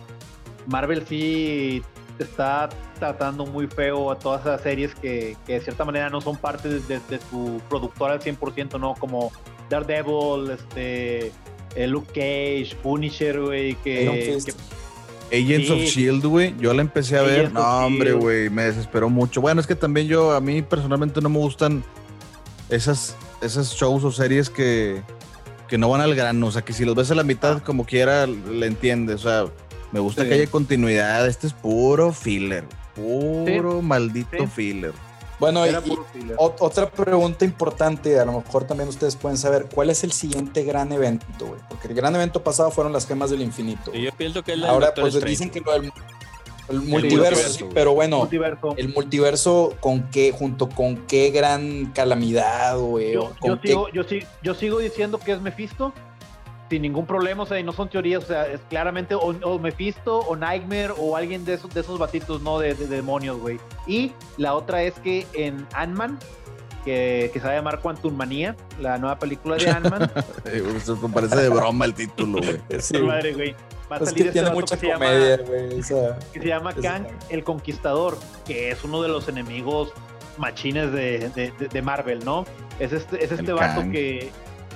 Marvel 0.66 1.04
sí 1.06 1.82
está 2.18 2.68
tratando 2.98 3.46
muy 3.46 3.66
feo 3.66 4.10
a 4.10 4.18
todas 4.18 4.42
esas 4.42 4.60
series 4.60 4.94
que, 4.94 5.36
que 5.46 5.54
de 5.54 5.60
cierta 5.60 5.84
manera 5.84 6.10
no 6.10 6.20
son 6.20 6.36
parte 6.36 6.68
de, 6.68 7.00
su 7.30 7.60
productor 7.68 8.10
al 8.10 8.20
100%, 8.20 8.78
¿no? 8.78 8.94
Como 8.94 9.32
Daredevil, 9.68 10.50
este, 10.50 11.32
eh, 11.74 11.86
Luke 11.86 12.08
Cage, 12.08 12.76
Punisher, 12.82 13.40
güey, 13.40 13.74
que, 13.76 14.38
Agents 15.32 15.70
of 15.70 15.78
Shield, 15.78 16.26
güey, 16.26 16.54
yo 16.58 16.74
la 16.74 16.82
empecé 16.82 17.16
a 17.16 17.22
ver. 17.22 17.52
No, 17.52 17.86
hombre, 17.86 18.12
güey, 18.12 18.50
me 18.50 18.64
desesperó 18.64 19.08
mucho. 19.08 19.40
Bueno, 19.40 19.60
es 19.60 19.66
que 19.66 19.76
también 19.76 20.08
yo, 20.08 20.32
a 20.32 20.40
mí 20.40 20.60
personalmente 20.60 21.20
no 21.20 21.28
me 21.28 21.38
gustan 21.38 21.84
esas, 22.68 23.16
esas 23.40 23.72
shows 23.72 24.02
o 24.02 24.10
series 24.10 24.50
que, 24.50 25.02
que 25.70 25.78
no 25.78 25.88
van 25.88 26.00
al 26.00 26.14
grano. 26.14 26.48
O 26.48 26.50
sea, 26.50 26.62
que 26.62 26.72
si 26.74 26.84
los 26.84 26.96
ves 26.96 27.10
a 27.12 27.14
la 27.14 27.22
mitad, 27.22 27.62
como 27.62 27.86
quiera, 27.86 28.26
le 28.26 28.66
entiendes. 28.66 29.24
O 29.24 29.28
sea, 29.28 29.52
Me 29.92 30.00
gusta 30.00 30.28
que 30.28 30.34
haya 30.34 30.46
continuidad. 30.48 31.26
Este 31.26 31.46
es 31.46 31.52
puro 31.54 32.12
filler. 32.12 32.64
Puro 32.94 33.80
maldito 33.80 34.46
filler. 34.48 34.92
Bueno, 35.38 35.66
y, 35.66 35.70
otra 36.36 36.90
pregunta 36.90 37.46
importante, 37.46 38.20
a 38.20 38.26
lo 38.26 38.32
mejor 38.32 38.64
también 38.64 38.90
ustedes 38.90 39.16
pueden 39.16 39.38
saber, 39.38 39.68
¿cuál 39.74 39.88
es 39.88 40.04
el 40.04 40.12
siguiente 40.12 40.64
gran 40.64 40.92
evento, 40.92 41.46
güey? 41.46 41.60
Porque 41.66 41.88
el 41.88 41.94
gran 41.94 42.14
evento 42.14 42.44
pasado 42.44 42.70
fueron 42.70 42.92
las 42.92 43.06
gemas 43.06 43.30
del 43.30 43.40
infinito. 43.40 43.90
yo 43.94 44.12
pienso 44.12 44.42
que 44.42 44.52
Ahora, 44.66 44.92
pues 44.94 45.18
dicen 45.24 45.48
que 45.48 45.62
lo 45.62 45.72
del 45.72 45.90
el 46.70 46.80
multiverso, 46.82 47.68
pero 47.74 47.94
bueno, 47.94 48.28
el 48.76 48.88
multiverso 48.94 49.74
con 49.80 50.02
qué, 50.10 50.32
junto 50.32 50.68
con 50.68 50.96
qué 51.06 51.30
gran 51.30 51.86
calamidad, 51.92 52.78
güey. 52.78 53.12
Yo, 53.12 53.32
sigo, 53.62 53.88
yo, 53.90 54.02
yo 54.42 54.54
sigo 54.54 54.78
diciendo 54.78 55.18
que 55.18 55.32
es 55.32 55.40
Mephisto, 55.40 55.92
sin 56.70 56.82
ningún 56.82 57.04
problema, 57.04 57.42
o 57.42 57.46
sea, 57.46 57.58
y 57.58 57.64
no 57.64 57.72
son 57.72 57.88
teorías, 57.88 58.22
o 58.22 58.26
sea, 58.26 58.46
es 58.46 58.60
claramente 58.70 59.16
o, 59.16 59.58
Mephisto 59.58 60.20
o 60.20 60.36
Nightmare 60.36 60.92
o 60.96 61.16
alguien 61.16 61.44
de 61.44 61.54
esos, 61.54 61.74
de 61.74 61.80
esos 61.80 61.98
batitos, 61.98 62.40
¿no? 62.42 62.60
De, 62.60 62.74
demonios, 62.74 63.38
güey. 63.38 63.58
Y 63.86 64.12
la 64.36 64.54
otra 64.54 64.82
es 64.84 64.94
que 65.00 65.26
en 65.34 65.66
Ant-Man, 65.74 66.18
que, 66.84 67.30
que, 67.32 67.40
se 67.40 67.46
va 67.46 67.52
a 67.52 67.56
llamar 67.56 67.80
Quantum 67.80 68.14
Manía, 68.14 68.54
la 68.80 68.98
nueva 68.98 69.18
película 69.18 69.56
de 69.56 69.68
Ant-Man. 69.68 70.10
Parece 71.12 71.36
de 71.36 71.48
broma 71.48 71.84
el 71.84 71.94
título, 71.94 72.38
güey. 72.38 72.80
Sí. 72.80 72.98
Madre, 73.02 73.34
güey. 73.34 73.56
Va 73.90 73.96
a 73.96 73.98
pues 73.98 74.10
salir 74.10 74.24
que 74.24 74.28
este 74.28 74.40
tiene 74.40 74.54
mucha 74.54 74.76
que 74.76 74.92
comedia, 74.92 75.36
güey. 75.38 75.68
que 76.32 76.40
se 76.40 76.46
llama 76.46 76.72
Kang 76.74 77.06
el 77.28 77.42
Conquistador, 77.42 78.16
que 78.46 78.70
es 78.70 78.84
uno 78.84 79.02
de 79.02 79.08
los 79.08 79.28
enemigos 79.28 79.92
machines 80.38 80.92
de, 80.92 81.28
de, 81.30 81.68
de 81.68 81.82
Marvel, 81.82 82.24
¿no? 82.24 82.44
Es 82.78 82.92
este, 82.92 83.24
es 83.24 83.32
este 83.32 83.52
vato 83.52 83.82
que, 83.90 84.30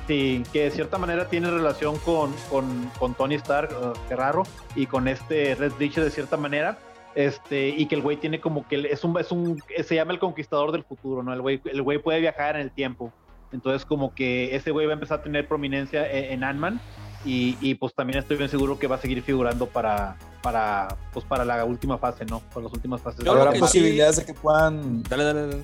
Sí, 0.07 0.43
que 0.53 0.65
de 0.65 0.71
cierta 0.71 0.99
manera 0.99 1.29
tiene 1.29 1.51
relación 1.51 1.97
con, 1.99 2.35
con, 2.51 3.15
Tony 3.15 3.37
Stark, 3.37 3.71
uh, 3.73 3.93
qué 4.07 4.17
raro, 4.17 4.43
y 4.77 4.87
con 4.87 5.09
este 5.09 5.55
Red 5.55 5.73
Bridge 5.79 5.97
de 5.97 6.11
cierta 6.11 6.37
manera. 6.37 6.79
Este, 7.15 7.69
y 7.69 7.87
que 7.87 7.95
el 7.95 8.03
güey 8.03 8.17
tiene 8.17 8.41
como 8.41 8.67
que 8.67 8.89
es 8.91 9.05
un, 9.05 9.19
es 9.19 9.31
un, 9.31 9.63
se 9.85 9.95
llama 9.95 10.13
el 10.13 10.19
conquistador 10.19 10.73
del 10.73 10.83
futuro, 10.83 11.23
¿no? 11.23 11.33
El 11.33 11.41
güey, 11.41 11.63
el 11.65 11.81
güey 11.81 11.99
puede 11.99 12.21
viajar 12.21 12.57
en 12.57 12.63
el 12.63 12.71
tiempo. 12.71 13.13
Entonces, 13.53 13.87
como 13.87 14.15
que 14.15 14.55
ese 14.55 14.73
güey 14.73 14.87
va 14.87 14.93
a 14.93 14.95
empezar 14.95 15.21
a 15.21 15.23
tener 15.23 15.47
prominencia 15.47 16.11
e, 16.11 16.33
en, 16.35 16.43
Ant-Man. 16.43 16.81
Y, 17.25 17.57
y, 17.61 17.75
pues 17.75 17.95
también 17.95 18.19
estoy 18.19 18.37
bien 18.37 18.51
seguro 18.51 18.79
que 18.79 18.87
va 18.87 18.97
a 18.97 19.01
seguir 19.01 19.23
figurando 19.23 19.67
para, 19.67 20.17
para, 20.43 20.89
pues 21.13 21.25
para 21.25 21.45
la 21.45 21.65
última 21.65 21.97
fase, 21.97 22.27
¿no? 22.27 22.41
Para 22.41 22.65
las 22.65 22.73
últimas 22.73 23.01
fases. 23.01 23.27
Habrá 23.27 23.53
posibilidades 23.53 24.17
de 24.17 24.27
que 24.27 24.35
puedan. 24.35 25.03
Dale, 25.05 25.25
dale, 25.25 25.47
dale. 25.47 25.63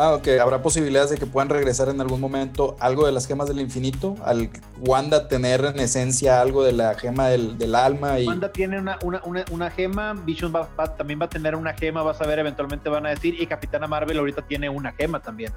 Ah, 0.00 0.14
ok. 0.14 0.28
¿Habrá 0.40 0.62
posibilidades 0.62 1.10
de 1.10 1.16
que 1.16 1.26
puedan 1.26 1.48
regresar 1.48 1.88
en 1.88 2.00
algún 2.00 2.20
momento 2.20 2.76
algo 2.78 3.04
de 3.04 3.10
las 3.10 3.26
gemas 3.26 3.48
del 3.48 3.60
infinito? 3.60 4.14
Al 4.24 4.48
Wanda 4.78 5.26
tener 5.26 5.64
en 5.64 5.80
esencia 5.80 6.40
algo 6.40 6.62
de 6.62 6.70
la 6.70 6.94
gema 6.94 7.26
del, 7.26 7.74
alma. 7.74 8.20
Y... 8.20 8.26
Wanda 8.28 8.52
tiene 8.52 8.78
una, 8.78 8.96
una, 9.02 9.44
una, 9.50 9.70
gema, 9.70 10.14
Vision 10.14 10.52
también 10.96 11.20
va 11.20 11.24
a 11.24 11.28
tener 11.28 11.56
una 11.56 11.74
gema, 11.74 12.04
vas 12.04 12.20
a 12.20 12.26
ver, 12.28 12.38
eventualmente 12.38 12.88
van 12.88 13.06
a 13.06 13.08
decir, 13.10 13.42
y 13.42 13.46
Capitana 13.48 13.88
Marvel 13.88 14.16
ahorita 14.18 14.42
tiene 14.42 14.68
una 14.68 14.92
gema 14.92 15.20
también. 15.20 15.52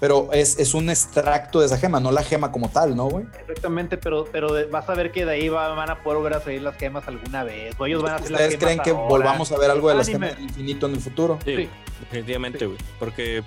Pero 0.00 0.30
es, 0.32 0.58
es 0.58 0.72
un 0.72 0.88
extracto 0.88 1.60
de 1.60 1.66
esa 1.66 1.76
gema, 1.76 2.00
no 2.00 2.12
la 2.12 2.22
gema 2.22 2.50
como 2.50 2.70
tal, 2.70 2.96
¿no, 2.96 3.10
güey? 3.10 3.26
Exactamente, 3.40 3.98
pero, 3.98 4.24
pero 4.32 4.54
vas 4.70 4.88
a 4.88 4.94
ver 4.94 5.12
que 5.12 5.26
de 5.26 5.32
ahí 5.32 5.48
van 5.50 5.90
a 5.90 6.02
poder 6.02 6.18
volver 6.18 6.34
a 6.34 6.40
salir 6.40 6.62
las 6.62 6.76
gemas 6.76 7.06
alguna 7.06 7.44
vez. 7.44 7.74
O 7.78 7.84
ellos 7.84 8.02
van 8.02 8.12
a 8.12 8.16
hacer 8.16 8.32
¿Ustedes 8.32 8.56
creen 8.56 8.78
que 8.80 8.92
volvamos 8.92 9.52
a 9.52 9.58
ver 9.58 9.70
algo 9.70 9.90
de 9.90 9.96
las 9.96 10.08
gemas 10.08 10.34
del 10.34 10.44
infinito 10.44 10.86
en 10.86 10.94
el 10.94 11.00
futuro? 11.00 11.38
Sí, 11.44 11.68
definitivamente, 12.00 12.66
güey. 12.66 12.78
Porque 12.98 13.44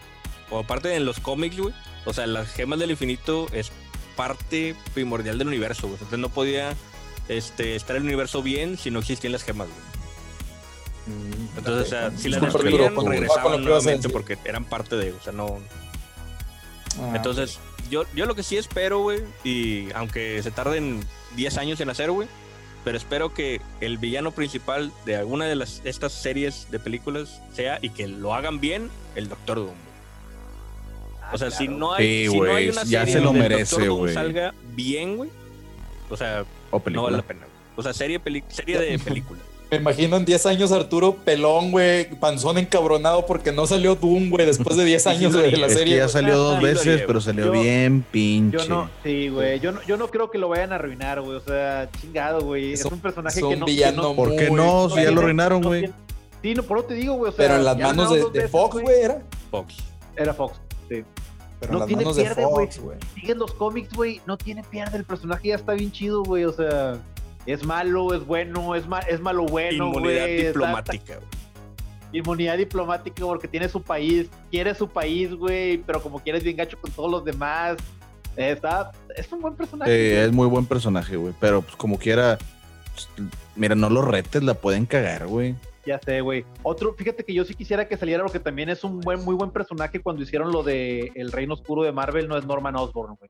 o 0.49 0.59
aparte 0.59 0.95
en 0.95 1.05
los 1.05 1.19
cómics, 1.19 1.57
güey, 1.57 1.73
o 2.05 2.13
sea, 2.13 2.27
las 2.27 2.51
gemas 2.51 2.79
del 2.79 2.91
infinito 2.91 3.47
es 3.51 3.71
parte 4.15 4.75
primordial 4.93 5.37
del 5.37 5.47
universo, 5.47 5.87
güey. 5.87 5.95
Entonces 5.95 6.19
no 6.19 6.29
podía 6.29 6.73
este, 7.27 7.75
estar 7.75 7.95
el 7.95 8.03
universo 8.03 8.41
bien 8.41 8.77
si 8.77 8.91
no 8.91 8.99
existían 8.99 9.33
las 9.33 9.43
gemas, 9.43 9.67
güey. 9.67 11.17
Mm, 11.17 11.57
Entonces, 11.57 11.87
o 11.87 11.89
sea, 11.89 12.11
si 12.17 12.29
las 12.29 12.41
destruían, 12.41 12.95
regresaban 12.95 13.63
nuevamente 13.63 14.09
porque 14.09 14.37
eran 14.43 14.65
parte 14.65 14.95
de, 14.95 15.13
o 15.13 15.21
sea, 15.21 15.33
no. 15.33 15.59
Ah, 16.99 17.13
Entonces, 17.15 17.59
yo, 17.89 18.05
yo 18.15 18.25
lo 18.25 18.35
que 18.35 18.43
sí 18.43 18.57
espero, 18.57 18.99
güey, 18.99 19.21
y 19.43 19.91
aunque 19.93 20.41
se 20.41 20.51
tarden 20.51 21.05
10 21.35 21.57
años 21.57 21.79
en 21.81 21.89
hacer, 21.89 22.09
güey, 22.09 22.27
pero 22.83 22.97
espero 22.97 23.33
que 23.33 23.61
el 23.81 23.97
villano 23.97 24.31
principal 24.31 24.91
de 25.05 25.15
alguna 25.15 25.45
de 25.45 25.55
las, 25.55 25.81
estas 25.83 26.13
series 26.13 26.67
de 26.71 26.79
películas 26.79 27.41
sea 27.53 27.79
y 27.81 27.89
que 27.89 28.07
lo 28.07 28.33
hagan 28.33 28.59
bien 28.59 28.89
el 29.15 29.27
Doctor 29.27 29.57
Doom. 29.57 29.84
O 31.35 31.37
sea, 31.37 31.51
si 31.51 31.67
no 31.67 31.93
hay, 31.93 32.29
si 32.29 32.39
no 32.39 32.55
hay 32.55 32.69
una 32.69 32.83
ya 32.85 33.05
se 33.05 33.19
lo 33.19 33.33
merece, 33.33 33.89
güey. 33.89 34.13
salga 34.13 34.53
bien, 34.73 35.17
güey. 35.17 35.29
O 36.09 36.15
sea, 36.15 36.45
no 36.91 37.03
vale 37.03 37.17
la 37.17 37.23
pena. 37.23 37.41
O 37.75 37.83
sea, 37.83 37.93
serie, 37.93 38.21
serie 38.47 38.79
de 38.79 38.97
película. 38.99 39.41
Me 39.71 39.77
imagino 39.77 40.15
en 40.15 40.23
10 40.23 40.45
años 40.45 40.71
Arturo 40.71 41.15
pelón, 41.15 41.71
güey, 41.71 42.09
panzón 42.19 42.57
encabronado 42.57 43.25
porque 43.25 43.51
no 43.51 43.67
salió 43.67 43.95
Doom, 43.95 44.29
güey, 44.29 44.45
después 44.45 44.77
de 44.77 44.85
10 44.85 45.07
años 45.07 45.33
de 45.33 45.51
la 45.57 45.67
serie. 45.67 45.97
ya 45.97 46.07
salió 46.07 46.37
dos 46.37 46.61
veces, 46.61 47.03
pero 47.05 47.19
salió 47.19 47.51
bien 47.51 48.05
pinche. 48.11 48.59
Yo 48.59 48.69
no, 48.69 48.89
sí, 49.03 49.27
güey, 49.27 49.59
yo 49.59 49.73
no, 49.73 49.81
yo 49.83 49.97
no 49.97 50.07
creo 50.07 50.31
que 50.31 50.37
lo 50.37 50.47
vayan 50.47 50.71
a 50.71 50.75
arruinar, 50.75 51.19
güey, 51.19 51.35
o 51.35 51.41
sea, 51.41 51.89
chingado, 51.99 52.41
güey. 52.41 52.73
Es, 52.73 52.85
un 52.85 52.99
personaje 52.99 53.41
que 53.41 53.57
no... 53.57 53.65
Villano 53.65 54.15
¿Por 54.15 54.35
qué 54.37 54.49
no? 54.49 54.89
Si 54.89 55.03
ya 55.03 55.11
lo 55.11 55.19
arruinaron, 55.21 55.61
güey. 55.61 55.89
Sí, 56.41 56.53
no, 56.53 56.63
por 56.63 56.77
lo 56.77 56.85
te 56.85 56.93
digo, 56.93 57.15
güey, 57.15 57.33
o 57.33 57.35
sea... 57.35 57.45
Pero 57.45 57.57
en 57.57 57.65
las 57.65 57.77
manos 57.77 58.31
de 58.31 58.47
Fox, 58.47 58.79
güey, 58.79 59.01
¿era? 59.01 59.21
Fox. 59.49 59.77
Era 60.15 60.33
Fox, 60.33 60.61
sí 60.89 61.03
no 61.71 61.85
tiene 61.85 62.05
pierde, 62.05 62.45
güey. 62.45 62.69
Siguen 63.13 63.39
los 63.39 63.53
cómics, 63.53 63.93
güey. 63.93 64.21
No 64.25 64.37
tiene 64.37 64.63
pierde. 64.63 64.97
El 64.97 65.05
personaje 65.05 65.49
ya 65.49 65.55
está 65.55 65.73
bien 65.73 65.91
chido, 65.91 66.23
güey. 66.23 66.45
O 66.45 66.53
sea, 66.53 66.97
es 67.45 67.65
malo, 67.65 68.13
es 68.13 68.25
bueno, 68.25 68.75
es, 68.75 68.85
es 69.07 69.19
malo 69.19 69.45
bueno, 69.45 69.87
Inmunidad 69.87 70.25
diplomática, 70.25 71.15
güey. 71.17 71.29
Inmunidad 72.11 72.57
diplomática 72.57 73.25
porque 73.25 73.47
tiene 73.47 73.67
su 73.67 73.81
país, 73.81 74.29
quiere 74.49 74.73
su 74.73 74.87
país, 74.87 75.33
güey, 75.33 75.79
pero 75.79 76.01
como 76.01 76.19
quieres 76.19 76.43
bien 76.43 76.55
gacho 76.55 76.79
con 76.79 76.91
todos 76.91 77.11
los 77.11 77.25
demás. 77.25 77.77
Está, 78.37 78.91
es 79.15 79.31
un 79.31 79.41
buen 79.41 79.55
personaje. 79.55 80.23
es 80.23 80.31
muy 80.31 80.47
buen 80.47 80.65
personaje, 80.65 81.15
güey. 81.15 81.33
Pero 81.39 81.61
pues 81.61 81.75
como 81.75 81.97
quiera, 81.97 82.37
pues, 82.93 83.29
mira, 83.55 83.75
no 83.75 83.89
los 83.89 84.05
retes, 84.05 84.43
la 84.43 84.53
pueden 84.53 84.85
cagar, 84.85 85.27
güey. 85.27 85.55
Ya 85.85 85.99
sé, 85.99 86.21
güey. 86.21 86.45
Otro, 86.63 86.93
fíjate 86.93 87.23
que 87.23 87.33
yo 87.33 87.45
sí 87.45 87.53
quisiera 87.53 87.87
que 87.87 87.95
saliera 87.95 88.23
porque 88.23 88.39
también 88.39 88.69
es 88.69 88.83
un 88.83 88.99
buen, 89.01 89.23
muy 89.23 89.35
buen 89.35 89.51
personaje 89.51 90.01
cuando 90.01 90.23
hicieron 90.23 90.51
lo 90.51 90.63
de 90.63 91.11
El 91.15 91.31
Reino 91.31 91.53
Oscuro 91.53 91.83
de 91.83 91.91
Marvel, 91.91 92.27
no 92.27 92.37
es 92.37 92.45
Norman 92.45 92.75
Osborn, 92.75 93.15
güey. 93.15 93.29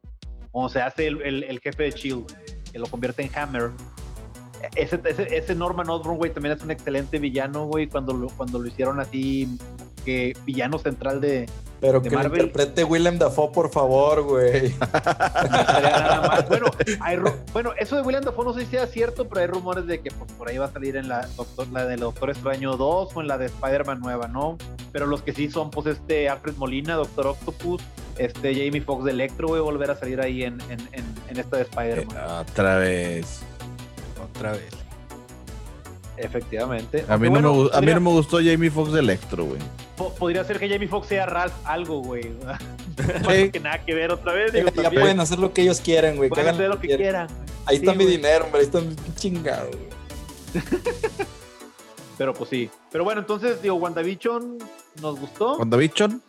O 0.52 0.70
se 0.70 0.82
hace 0.82 1.08
el, 1.08 1.60
jefe 1.62 1.84
de 1.84 1.92
Shield, 1.92 2.26
que 2.72 2.80
lo 2.80 2.88
convierte 2.88 3.24
en 3.24 3.30
Hammer. 3.36 3.72
Ese, 4.76 5.00
ese, 5.06 5.54
Norman 5.54 5.90
Osborn, 5.90 6.18
güey, 6.18 6.32
también 6.32 6.56
es 6.56 6.64
un 6.64 6.72
excelente 6.72 7.20
villano, 7.20 7.66
güey, 7.66 7.88
cuando 7.88 8.28
cuando 8.38 8.58
lo 8.58 8.68
hicieron 8.68 9.02
así, 9.02 9.58
que 10.06 10.38
villano 10.46 10.78
central 10.78 11.20
de, 11.20 11.48
pero 11.82 12.02
que 12.02 12.10
Marvel. 12.10 12.32
lo 12.32 12.46
interprete 12.46 12.84
Willem 12.84 13.18
Dafoe, 13.18 13.52
por 13.52 13.70
favor, 13.70 14.24
güey. 14.24 14.74
bueno, 16.50 16.68
bueno, 17.54 17.74
eso 17.78 17.96
de 17.98 18.02
Willem 18.02 18.24
Dafoe 18.24 18.46
no 18.46 18.54
sé 18.54 18.62
si 18.62 18.72
sea 18.72 18.88
cierto, 18.88 19.28
pero 19.28 19.42
hay 19.42 19.48
rumores 19.48 19.86
de 19.86 20.00
que 20.00 20.10
pues, 20.12 20.32
por 20.34 20.50
ahí 20.50 20.58
va 20.58 20.66
a 20.66 20.72
salir 20.72 20.96
en 20.96 21.10
la, 21.10 21.28
doctor, 21.36 21.68
la 21.72 21.86
del 21.86 22.00
Doctor 22.00 22.30
Extraño 22.30 22.78
2 22.78 23.16
o 23.16 23.22
en 23.22 23.28
la 23.28 23.38
de 23.38 23.48
Spider-Man 23.48 24.00
nueva, 24.00 24.28
¿no? 24.28 24.58
Pero 24.92 25.06
los 25.06 25.22
que 25.22 25.34
sí 25.34 25.50
son, 25.50 25.70
pues, 25.70 25.88
este 25.88 26.30
Alfred 26.30 26.56
Molina, 26.56 26.96
Doctor 26.96 27.28
Octopus, 27.28 27.82
este 28.18 28.56
Jamie 28.56 28.82
Foxx 28.82 29.06
de 29.06 29.12
Electro, 29.12 29.50
güey, 29.50 29.62
volver 29.62 29.92
a 29.92 29.96
salir 29.96 30.22
ahí 30.22 30.44
en, 30.44 30.60
en, 30.70 30.80
en, 30.92 31.38
esta 31.38 31.58
de 31.58 31.64
Spider-Man. 31.64 32.16
Eh, 32.16 32.46
otra 32.52 32.78
vez. 32.78 33.42
Otra 34.24 34.54
vez. 34.54 34.85
Efectivamente. 36.18 37.06
A 37.08 37.18
mí, 37.18 37.30
no, 37.30 37.42
me, 37.42 37.70
a 37.74 37.82
mí 37.82 37.94
no 37.94 38.02
me 38.02 38.10
gustó 38.12 38.38
Jamie 38.38 38.70
Foxx 38.70 38.94
de 38.94 39.00
Electro, 39.00 39.46
güey 39.46 39.60
podría 39.96 40.44
ser 40.44 40.60
que 40.60 40.70
Jamie 40.70 40.88
Foxx 40.88 41.08
sea 41.08 41.26
Ralph 41.26 41.54
algo, 41.64 42.02
güey. 42.02 42.24
Sí. 42.96 43.52
que 43.52 43.60
nada 43.60 43.84
que 43.84 43.94
ver 43.94 44.10
otra 44.10 44.32
vez. 44.32 44.54
ya 44.54 44.90
pueden 44.90 45.20
hacer 45.20 45.38
lo 45.38 45.52
que 45.52 45.64
ellos 45.64 45.82
quieran, 45.82 46.16
güey. 46.16 46.30
Pueden 46.30 46.48
hacer 46.48 46.70
lo 46.70 46.80
que 46.80 46.96
quieran. 46.96 47.28
Ahí 47.66 47.78
está 47.78 47.94
mi 47.94 48.06
dinero, 48.06 48.46
hombre. 48.46 48.62
Ahí 48.62 48.66
está 48.68 48.80
mi 48.80 48.96
chingado, 49.16 49.70
güey. 49.70 50.64
Pero 52.18 52.34
pues 52.34 52.50
sí. 52.50 52.70
Pero 52.90 53.04
bueno, 53.04 53.20
entonces, 53.20 53.62
digo, 53.62 53.76
WandaVision 53.76 54.60
nos 55.02 55.20
gustó. 55.20 55.58
¿WandaVision? 55.58 56.22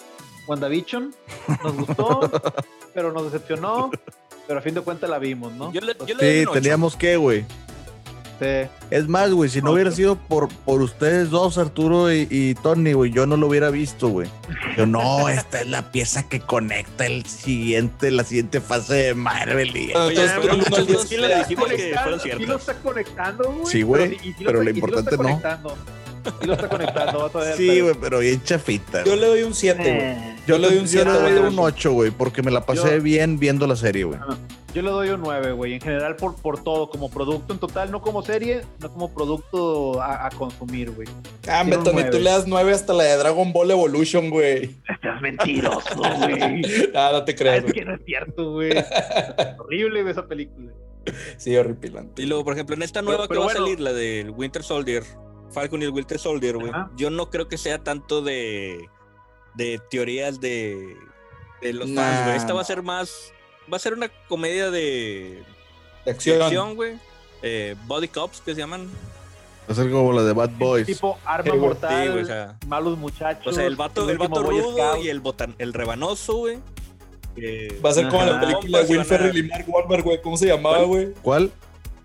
WandaVision 0.48 1.14
nos 1.62 1.76
gustó, 1.76 2.30
pero 2.94 3.12
nos 3.12 3.24
decepcionó. 3.24 3.90
Pero 4.48 4.58
a 4.58 4.62
fin 4.62 4.74
de 4.74 4.80
cuentas 4.80 5.08
la 5.08 5.18
vimos, 5.18 5.52
¿no? 5.52 5.72
Yo 5.72 5.80
sí, 5.80 6.44
teníamos 6.52 6.96
que, 6.96 7.16
güey. 7.16 7.44
Es 8.90 9.08
más, 9.08 9.30
güey, 9.30 9.50
si 9.50 9.62
no 9.62 9.72
hubiera 9.72 9.90
sido 9.90 10.16
por, 10.16 10.48
por 10.48 10.82
ustedes 10.82 11.30
dos, 11.30 11.58
Arturo 11.58 12.12
y, 12.12 12.54
Tony, 12.62 12.92
güey, 12.92 13.10
yo 13.10 13.26
no 13.26 13.36
lo 13.36 13.48
hubiera 13.48 13.70
visto, 13.70 14.08
güey. 14.08 14.28
Yo, 14.76 14.86
no, 14.86 15.28
esta 15.28 15.60
es 15.60 15.68
la 15.68 15.90
pieza 15.90 16.28
que 16.28 16.40
conecta 16.40 17.06
el 17.06 17.24
siguiente, 17.26 18.10
la 18.10 18.24
siguiente 18.24 18.60
fase 18.60 18.94
de 18.94 19.14
Marvel. 19.14 19.76
Y, 19.76 19.92
Entonces, 19.92 21.08
sí, 21.08 21.16
le 21.16 21.38
dijimos 21.38 21.68
que 21.68 21.94
Sí 22.36 22.46
lo 22.46 22.56
está 22.56 22.74
conectando, 22.74 23.52
güey. 23.52 23.66
Sí, 23.66 23.82
güey, 23.82 24.18
pero, 24.44 24.62
lo 24.62 24.70
importante 24.70 25.16
no. 25.16 25.40
Y 26.42 26.46
lo 26.46 26.54
está 26.54 26.68
conectando. 26.68 27.30
sí, 27.56 27.80
güey, 27.80 27.94
pero 28.00 28.18
bien 28.18 28.42
chafita. 28.42 29.04
Yo 29.04 29.16
le 29.16 29.26
doy 29.26 29.42
un 29.42 29.54
7, 29.54 29.82
güey. 29.82 29.94
Eh. 29.94 30.36
Yo 30.46 30.58
le 30.58 30.68
doy 30.68 30.78
un 30.78 30.88
7. 30.88 31.04
Yo 31.04 31.22
le 31.22 31.32
doy 31.34 31.48
un 31.48 31.58
8, 31.58 31.92
güey, 31.92 32.10
porque 32.10 32.42
me 32.42 32.50
la 32.50 32.66
pasé 32.66 33.00
bien 33.00 33.38
viendo 33.38 33.66
la 33.66 33.76
serie, 33.76 34.04
güey. 34.04 34.18
Yo 34.76 34.82
le 34.82 34.90
doy 34.90 35.08
un 35.08 35.22
9, 35.22 35.52
güey. 35.52 35.72
En 35.72 35.80
general, 35.80 36.16
por, 36.16 36.36
por 36.36 36.62
todo, 36.62 36.90
como 36.90 37.08
producto 37.08 37.54
en 37.54 37.58
total, 37.58 37.90
no 37.90 38.02
como 38.02 38.20
serie, 38.20 38.60
no 38.78 38.92
como 38.92 39.10
producto 39.10 40.02
a, 40.02 40.28
consumir, 40.36 40.90
güey. 40.90 41.08
Ah, 41.48 41.64
Tony, 41.82 42.04
tú 42.10 42.18
le 42.18 42.28
das 42.28 42.46
9 42.46 42.72
hasta 42.72 42.92
la 42.92 43.04
de 43.04 43.16
Dragon 43.16 43.54
Ball 43.54 43.70
Evolution, 43.70 44.28
güey. 44.28 44.76
Estás 44.86 45.22
mentiroso, 45.22 45.96
güey. 45.96 46.90
ah, 46.94 47.08
no 47.10 47.24
te 47.24 47.34
creas. 47.34 47.64
es 47.64 47.72
que 47.72 47.86
no 47.86 47.94
es 47.94 48.04
cierto, 48.04 48.52
güey. 48.52 48.72
horrible 49.58 50.10
esa 50.10 50.26
película. 50.26 50.70
Sí, 51.38 51.56
horripilante. 51.56 52.20
Y 52.20 52.26
luego, 52.26 52.44
por 52.44 52.52
ejemplo, 52.52 52.76
en 52.76 52.82
esta 52.82 53.00
nueva 53.00 53.28
que 53.28 53.38
va 53.38 53.46
a 53.46 53.54
salir, 53.54 53.80
la 53.80 53.94
del 53.94 54.28
Winter 54.28 54.62
Soldier, 54.62 55.04
Falcon 55.52 55.80
y 55.80 55.86
el 55.86 55.90
Winter 55.90 56.18
Soldier, 56.18 56.58
güey. 56.58 56.72
Yo 56.98 57.08
no 57.08 57.30
creo 57.30 57.48
que 57.48 57.56
sea 57.56 57.82
tanto 57.82 58.20
de, 58.20 58.84
de 59.54 59.80
teorías 59.88 60.38
de, 60.38 60.98
de 61.62 61.72
los 61.72 61.90
fans, 61.94 62.24
güey. 62.26 62.36
Esta 62.36 62.52
va 62.52 62.60
a 62.60 62.64
ser 62.64 62.82
más 62.82 63.32
va 63.72 63.76
a 63.76 63.80
ser 63.80 63.94
una 63.94 64.08
comedia 64.28 64.70
de, 64.70 65.42
de 66.04 66.10
acción, 66.10 66.74
güey. 66.74 66.98
Eh, 67.42 67.76
body 67.86 68.08
Cops, 68.08 68.40
que 68.40 68.54
se 68.54 68.60
llaman. 68.60 68.88
Va 69.68 69.72
a 69.72 69.74
ser 69.74 69.90
como 69.90 70.12
la 70.12 70.22
de 70.22 70.32
Bad 70.32 70.50
Boys. 70.58 70.86
Tipo 70.86 71.18
arma 71.24 71.54
mortal, 71.54 72.56
malos 72.66 72.96
muchachos. 72.98 73.46
O 73.46 73.52
sea, 73.52 73.66
el 73.66 73.76
vato, 73.76 74.08
el, 74.08 74.18
vato 74.18 74.42
rudo 74.42 74.96
y 74.96 75.08
el, 75.08 75.20
botan, 75.20 75.54
el 75.58 75.72
rebanoso, 75.72 76.36
güey. 76.36 76.58
va 77.84 77.90
a 77.90 77.92
ser 77.92 78.08
como 78.08 78.24
la 78.24 78.40
película 78.40 78.82
de 78.82 78.96
Will 78.96 79.04
Ferrell 79.04 79.36
y 79.36 79.42
Mark 79.42 79.64
Wahlberg, 79.66 80.04
güey. 80.04 80.22
¿Cómo 80.22 80.36
se 80.36 80.46
llamaba, 80.46 80.82
güey? 80.84 81.12
¿Cuál? 81.22 81.50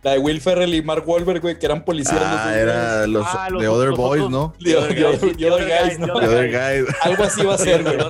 La 0.03 0.14
de 0.14 0.20
Will 0.20 0.41
Ferrell 0.41 0.74
y 0.74 0.82
Mark 0.82 1.03
Wahlberg, 1.07 1.41
güey, 1.41 1.59
que 1.59 1.66
eran 1.68 1.86
policías. 1.86 2.18
Ah, 2.20 2.57
era 2.57 3.05
los, 3.05 3.24
ah, 3.28 3.47
The 3.59 3.68
Other 3.68 3.91
Boys, 3.91 4.28
¿no? 4.28 4.53
The 4.64 4.78
Other 4.78 4.95
Guys, 4.95 5.99
¿no? 5.99 6.07
The 6.20 6.28
Other 6.28 6.49
Guys. 6.49 6.95
Algo 7.01 7.24
así 7.24 7.45
va 7.45 7.53
a 7.53 7.57
ser, 7.59 7.84
güey. 7.84 7.97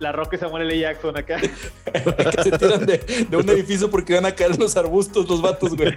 la 0.00 0.12
Roca 0.12 0.36
y 0.36 0.38
Samuel 0.38 0.68
L. 0.68 0.78
Jackson 0.78 1.16
acá. 1.16 1.38
que 1.92 2.42
se 2.42 2.58
tiran 2.58 2.86
de, 2.86 3.36
un 3.36 3.48
edificio 3.50 3.90
porque 3.90 4.14
van 4.14 4.26
a 4.26 4.34
caer 4.34 4.58
los 4.58 4.76
arbustos 4.76 5.28
los 5.28 5.40
vatos, 5.40 5.76
güey. 5.76 5.94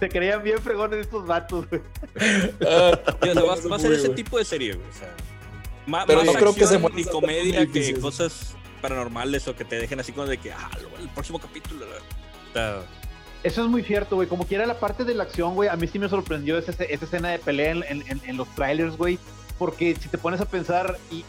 se, 0.00 0.08
creían 0.08 0.42
bien 0.42 0.58
fregones 0.58 1.00
estos 1.00 1.26
vatos, 1.26 1.68
güey. 1.68 1.82
Ah, 2.66 2.98
va, 3.70 3.76
a 3.76 3.78
ser 3.78 3.92
ese 3.92 4.08
tipo 4.10 4.38
de 4.38 4.44
serie, 4.44 4.74
güey. 4.74 4.88
O 4.88 4.92
sea, 4.92 5.14
más, 5.86 6.06
Pero 6.06 6.24
no 6.24 6.32
creo 6.32 6.54
que 6.54 6.66
se 6.66 6.78
ni 6.78 7.04
comedia 7.04 7.66
que 7.66 8.00
cosas 8.00 8.54
paranormales 8.80 9.46
o 9.48 9.54
que 9.54 9.64
te 9.64 9.76
dejen 9.76 10.00
así 10.00 10.12
como 10.12 10.26
de 10.26 10.38
que, 10.38 10.50
ah, 10.52 10.70
el 11.00 11.08
próximo 11.10 11.38
capítulo. 11.38 11.84
eso 13.42 13.62
es 13.62 13.68
muy 13.68 13.82
cierto, 13.82 14.16
güey. 14.16 14.26
Como 14.26 14.46
quiera 14.46 14.64
la 14.64 14.80
parte 14.80 15.04
de 15.04 15.14
la 15.14 15.24
acción, 15.24 15.54
güey, 15.54 15.68
a 15.68 15.76
mí 15.76 15.86
sí 15.86 15.98
me 15.98 16.08
sorprendió 16.08 16.56
esa, 16.56 16.72
esa 16.72 17.04
escena 17.04 17.28
de 17.28 17.38
pelea 17.38 17.72
en, 17.72 17.84
en, 17.84 18.20
en 18.24 18.36
los 18.38 18.48
trailers, 18.54 18.96
güey. 18.96 19.18
Porque 19.58 19.96
si 19.96 20.08
te 20.08 20.16
pones 20.16 20.40
a 20.40 20.46
pensar, 20.46 20.96
y, 21.10 21.24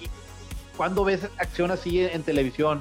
cuando 0.79 1.03
ves 1.03 1.27
acción 1.37 1.71
así 1.71 1.99
en, 1.99 2.23
televisión? 2.23 2.79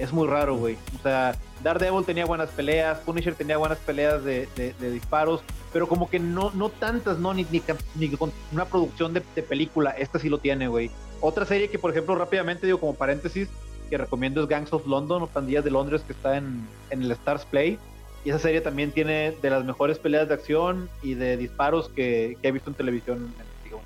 Es 0.00 0.12
muy 0.12 0.26
raro, 0.26 0.56
güey. 0.56 0.76
O 0.98 1.02
sea, 1.04 1.38
Daredevil 1.62 2.04
tenía 2.04 2.26
buenas 2.26 2.50
peleas, 2.50 2.98
Punisher 2.98 3.36
tenía 3.36 3.56
buenas 3.56 3.78
peleas 3.78 4.24
de, 4.24 4.48
disparos, 4.80 5.42
pero 5.72 5.86
como 5.86 6.10
que 6.10 6.18
no, 6.18 6.50
no 6.54 6.70
tantas, 6.70 7.20
¿no? 7.20 7.32
Ni, 7.32 7.46
ni, 7.94 8.08
con 8.10 8.32
una 8.50 8.64
producción 8.64 9.14
de, 9.14 9.20
película. 9.20 9.92
Esta 9.92 10.18
sí 10.18 10.28
lo 10.28 10.38
tiene, 10.38 10.66
güey. 10.66 10.90
Otra 11.20 11.46
serie 11.46 11.70
que, 11.70 11.78
por 11.78 11.92
ejemplo, 11.92 12.16
rápidamente 12.16 12.66
digo 12.66 12.80
como 12.80 12.96
paréntesis, 12.96 13.48
que 13.88 13.96
recomiendo 13.96 14.42
es 14.42 14.48
Gangs 14.48 14.72
of 14.72 14.84
London 14.84 15.22
o 15.22 15.28
Pandillas 15.28 15.62
de 15.62 15.70
Londres, 15.70 16.02
que 16.04 16.14
está 16.14 16.38
en, 16.38 16.66
el 16.90 17.08
Stars 17.12 17.44
Play. 17.44 17.78
Y 18.24 18.30
esa 18.30 18.40
serie 18.40 18.60
también 18.60 18.90
tiene 18.90 19.36
de 19.40 19.50
las 19.50 19.64
mejores 19.64 20.00
peleas 20.00 20.26
de 20.26 20.34
acción 20.34 20.90
y 21.00 21.14
de 21.14 21.36
disparos 21.36 21.90
que, 21.90 22.36
he 22.42 22.50
visto 22.50 22.70
en 22.70 22.74
televisión 22.74 23.32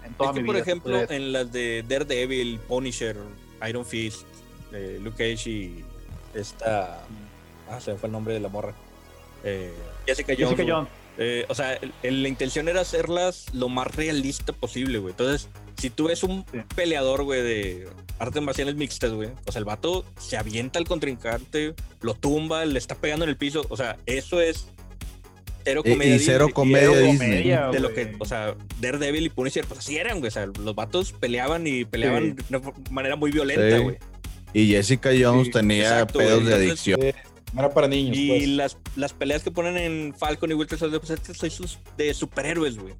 en, 0.02 0.14
toda 0.14 0.32
mi 0.32 0.40
vida. 0.40 0.46
Por 0.46 0.56
ejemplo, 0.56 1.10
en 1.10 1.32
las 1.34 1.52
de 1.52 1.84
Daredevil, 1.86 2.58
Punisher, 2.66 3.18
Iron 3.68 3.84
Fist, 3.84 4.26
eh, 4.72 4.98
Luke 5.00 5.16
Cage 5.16 5.50
y 5.50 5.84
esta. 6.34 7.04
Ah, 7.68 7.80
se 7.80 7.92
me 7.92 7.98
fue 7.98 8.08
el 8.08 8.12
nombre 8.12 8.34
de 8.34 8.40
la 8.40 8.48
morra. 8.48 8.74
Eh, 9.44 9.72
Jessica 10.06 10.34
Jones. 10.36 10.50
Jessica 10.50 10.74
Jones. 10.74 10.88
Eh, 11.18 11.44
o 11.48 11.54
sea, 11.54 11.78
la 12.02 12.28
intención 12.28 12.68
era 12.68 12.80
hacerlas 12.80 13.46
lo 13.52 13.68
más 13.68 13.94
realista 13.94 14.52
posible, 14.52 14.98
güey. 14.98 15.12
Entonces, 15.12 15.48
si 15.76 15.90
tú 15.90 16.04
ves 16.04 16.22
un 16.22 16.44
peleador, 16.74 17.24
güey, 17.24 17.42
de 17.42 17.88
artes 18.18 18.42
marciales 18.42 18.74
mixtas, 18.76 19.12
güey, 19.12 19.30
o 19.46 19.52
sea, 19.52 19.58
el 19.58 19.64
vato 19.64 20.04
se 20.18 20.36
avienta 20.36 20.78
al 20.78 20.86
contrincante, 20.86 21.74
lo 22.00 22.14
tumba, 22.14 22.64
le 22.64 22.78
está 22.78 22.94
pegando 22.94 23.24
en 23.24 23.30
el 23.30 23.36
piso. 23.36 23.66
O 23.68 23.76
sea, 23.76 23.98
eso 24.06 24.40
es 24.40 24.68
cero 25.64 25.82
comedia. 25.82 26.16
Y, 26.16 26.18
cero 26.18 26.48
comedia, 26.52 26.98
Disney. 26.98 27.42
de 27.44 27.80
lo 27.80 27.92
que, 27.94 28.14
o 28.18 28.24
sea, 28.24 28.54
Daredevil 28.80 29.26
y 29.26 29.28
Punisher, 29.30 29.64
pues 29.66 29.80
así 29.80 29.96
eran, 29.96 30.18
güey. 30.18 30.28
O 30.28 30.30
sea, 30.30 30.46
los 30.46 30.74
vatos 30.74 31.12
peleaban 31.12 31.66
y 31.66 31.84
peleaban 31.84 32.36
de 32.36 32.44
una 32.50 32.72
manera 32.90 33.16
muy 33.16 33.30
violenta, 33.30 33.78
güey. 33.78 33.98
Y 34.52 34.68
Jessica 34.68 35.10
Jones 35.18 35.50
tenía 35.50 36.06
pedos 36.06 36.44
de 36.44 36.54
adicción. 36.54 37.00
No 37.52 37.60
era 37.60 37.70
para 37.70 37.88
niños. 37.88 38.16
Y 38.16 38.28
pues. 38.28 38.48
las, 38.48 38.78
las 38.96 39.12
peleas 39.12 39.42
que 39.42 39.50
ponen 39.50 39.76
en 39.76 40.14
Falcon 40.14 40.50
y 40.50 40.54
Winter 40.54 40.78
Soldier, 40.78 41.00
pues 41.00 41.10
estos 41.10 41.36
son 41.36 41.66
de 41.96 42.14
superhéroes, 42.14 42.78
güey. 42.78 42.94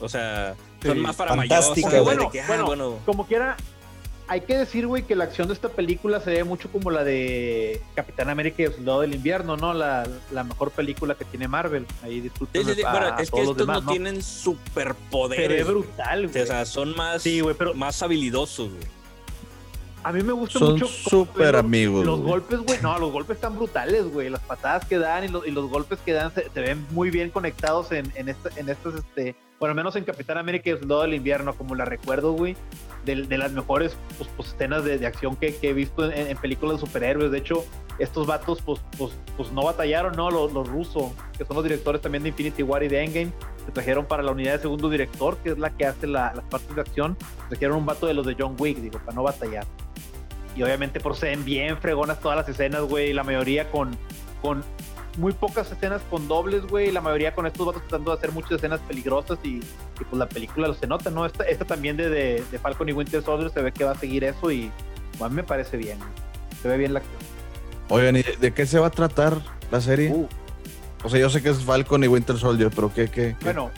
O 0.00 0.08
sea, 0.08 0.54
son 0.82 0.98
más 1.00 1.16
para 1.16 1.34
mayores. 1.34 1.68
Bueno, 2.02 2.30
ah, 2.48 2.62
bueno, 2.64 2.98
como 3.04 3.26
quiera, 3.26 3.56
hay 4.28 4.42
que 4.42 4.56
decir, 4.56 4.86
güey, 4.86 5.02
que 5.02 5.16
la 5.16 5.24
acción 5.24 5.48
de 5.48 5.54
esta 5.54 5.68
película 5.68 6.20
se 6.20 6.30
ve 6.30 6.44
mucho 6.44 6.70
como 6.70 6.90
la 6.90 7.04
de 7.04 7.82
Capitán 7.94 8.30
América 8.30 8.62
y 8.62 8.64
el 8.66 8.74
Soldado 8.74 9.00
del 9.00 9.14
Invierno, 9.14 9.56
¿no? 9.56 9.74
La, 9.74 10.06
mejor 10.44 10.70
película 10.70 11.14
que 11.14 11.24
tiene 11.24 11.48
Marvel. 11.48 11.86
Ahí 12.02 12.20
disfruten. 12.20 12.64
Sí, 12.64 12.82
bueno, 12.82 13.18
es 13.18 13.30
que 13.30 13.40
estos 13.40 13.66
no, 13.66 13.86
tienen 13.86 14.22
superpoderes. 14.22 15.46
Se 15.46 15.52
ve 15.52 15.64
brutal, 15.64 16.28
güey. 16.28 16.42
O 16.42 16.46
sea, 16.46 16.64
son 16.64 16.96
más, 16.96 17.24
más 17.74 18.02
habilidosos, 18.02 18.70
güey. 18.70 19.02
A 20.04 20.10
mí 20.10 20.22
me 20.22 20.32
gusta 20.32 20.58
Son 20.58 20.72
mucho. 20.72 20.86
súper 20.86 21.54
amigos. 21.54 22.04
Los 22.04 22.20
golpes, 22.20 22.58
güey. 22.58 22.80
No, 22.82 22.98
los 22.98 23.12
golpes 23.12 23.36
están 23.36 23.54
brutales, 23.54 24.04
güey. 24.12 24.30
Las 24.30 24.40
patadas 24.40 24.84
que 24.84 24.98
dan 24.98 25.24
y 25.24 25.28
los, 25.28 25.46
y 25.46 25.52
los 25.52 25.70
golpes 25.70 26.00
que 26.04 26.12
dan 26.12 26.32
se, 26.34 26.48
ven 26.54 26.84
muy 26.90 27.10
bien 27.10 27.30
conectados 27.30 27.92
en, 27.92 28.12
en, 28.16 28.28
en 28.28 28.68
estas, 28.68 28.94
este, 28.96 29.36
bueno, 29.60 29.76
menos 29.76 29.94
en 29.94 30.04
Capitán 30.04 30.38
América 30.38 30.70
y 30.70 30.72
el 30.72 30.80
Soldado 30.80 31.02
del 31.02 31.14
Invierno, 31.14 31.54
como 31.54 31.76
la 31.76 31.84
recuerdo, 31.84 32.32
güey, 32.32 32.56
de, 33.04 33.38
las 33.38 33.52
mejores 33.52 33.96
pues, 34.16 34.30
pues, 34.36 34.48
escenas 34.48 34.84
de, 34.84 35.04
acción 35.06 35.36
que, 35.36 35.56
he 35.62 35.72
visto 35.72 36.10
en, 36.10 36.36
películas 36.36 36.80
de 36.80 36.86
superhéroes. 36.86 37.30
De 37.30 37.38
hecho, 37.38 37.64
estos 37.98 38.26
vatos, 38.26 38.62
pues, 38.62 38.80
pues, 38.96 39.12
pues 39.36 39.52
no 39.52 39.64
batallaron, 39.64 40.14
¿no? 40.16 40.30
Los, 40.30 40.52
los 40.52 40.68
rusos, 40.68 41.12
que 41.36 41.44
son 41.44 41.56
los 41.56 41.64
directores 41.64 42.00
también 42.00 42.22
de 42.22 42.30
Infinity 42.30 42.62
War 42.62 42.82
y 42.82 42.88
de 42.88 43.04
Endgame, 43.04 43.32
se 43.64 43.72
trajeron 43.72 44.06
para 44.06 44.22
la 44.22 44.32
unidad 44.32 44.54
de 44.54 44.58
segundo 44.60 44.88
director, 44.88 45.36
que 45.38 45.50
es 45.50 45.58
la 45.58 45.70
que 45.70 45.86
hace 45.86 46.06
las 46.06 46.38
partes 46.44 46.74
de 46.74 46.80
acción, 46.80 47.16
trajeron 47.48 47.78
un 47.78 47.86
vato 47.86 48.06
de 48.06 48.14
los 48.14 48.26
de 48.26 48.36
John 48.38 48.56
Wick, 48.58 48.78
digo, 48.78 48.98
para 48.98 49.14
no 49.14 49.22
batallar. 49.22 49.64
Y 50.56 50.62
obviamente 50.62 51.00
proceden 51.00 51.44
bien 51.44 51.78
fregonas 51.78 52.20
todas 52.20 52.36
las 52.36 52.48
escenas, 52.48 52.82
güey, 52.82 53.12
la 53.12 53.24
mayoría 53.24 53.70
con, 53.70 53.96
con 54.42 54.62
muy 55.16 55.32
pocas 55.32 55.70
escenas 55.70 56.02
con 56.10 56.28
dobles, 56.28 56.66
güey. 56.66 56.90
La 56.90 57.00
mayoría 57.00 57.34
con 57.34 57.46
estos 57.46 57.66
vatos 57.66 57.82
tratando 57.82 58.10
de 58.10 58.18
hacer 58.18 58.32
muchas 58.32 58.52
escenas 58.52 58.80
peligrosas 58.80 59.38
y, 59.42 59.60
pues 59.94 60.12
la 60.12 60.28
película 60.28 60.68
lo 60.68 60.74
se 60.74 60.86
nota, 60.86 61.10
¿no? 61.10 61.26
Esta, 61.26 61.44
esta 61.44 61.64
también 61.64 61.96
de, 61.96 62.08
de, 62.08 62.58
Falcon 62.58 62.88
y 62.88 62.92
Winter 62.92 63.22
Soldier 63.22 63.50
se 63.50 63.62
ve 63.62 63.72
que 63.72 63.84
va 63.84 63.92
a 63.92 63.98
seguir 63.98 64.24
eso 64.24 64.50
y 64.50 64.70
a 65.20 65.28
mí 65.28 65.34
me 65.34 65.44
parece 65.44 65.76
bien. 65.76 65.98
Se 66.62 66.68
ve 66.68 66.76
bien 66.76 66.94
la 66.94 67.00
acción. 67.00 67.18
Oigan, 67.88 68.16
¿y 68.16 68.22
de 68.22 68.52
qué 68.52 68.66
se 68.66 68.78
va 68.78 68.86
a 68.86 68.90
tratar 68.90 69.38
la 69.70 69.80
serie? 69.80 70.10
Uh. 70.10 70.28
O 71.04 71.08
sea, 71.10 71.18
yo 71.18 71.28
sé 71.28 71.42
que 71.42 71.50
es 71.50 71.62
Falcon 71.62 72.04
y 72.04 72.08
Winter 72.08 72.38
Soldier, 72.38 72.70
pero 72.74 72.92
¿qué? 72.92 73.08
qué, 73.08 73.36
qué? 73.38 73.44
Bueno, 73.44 73.70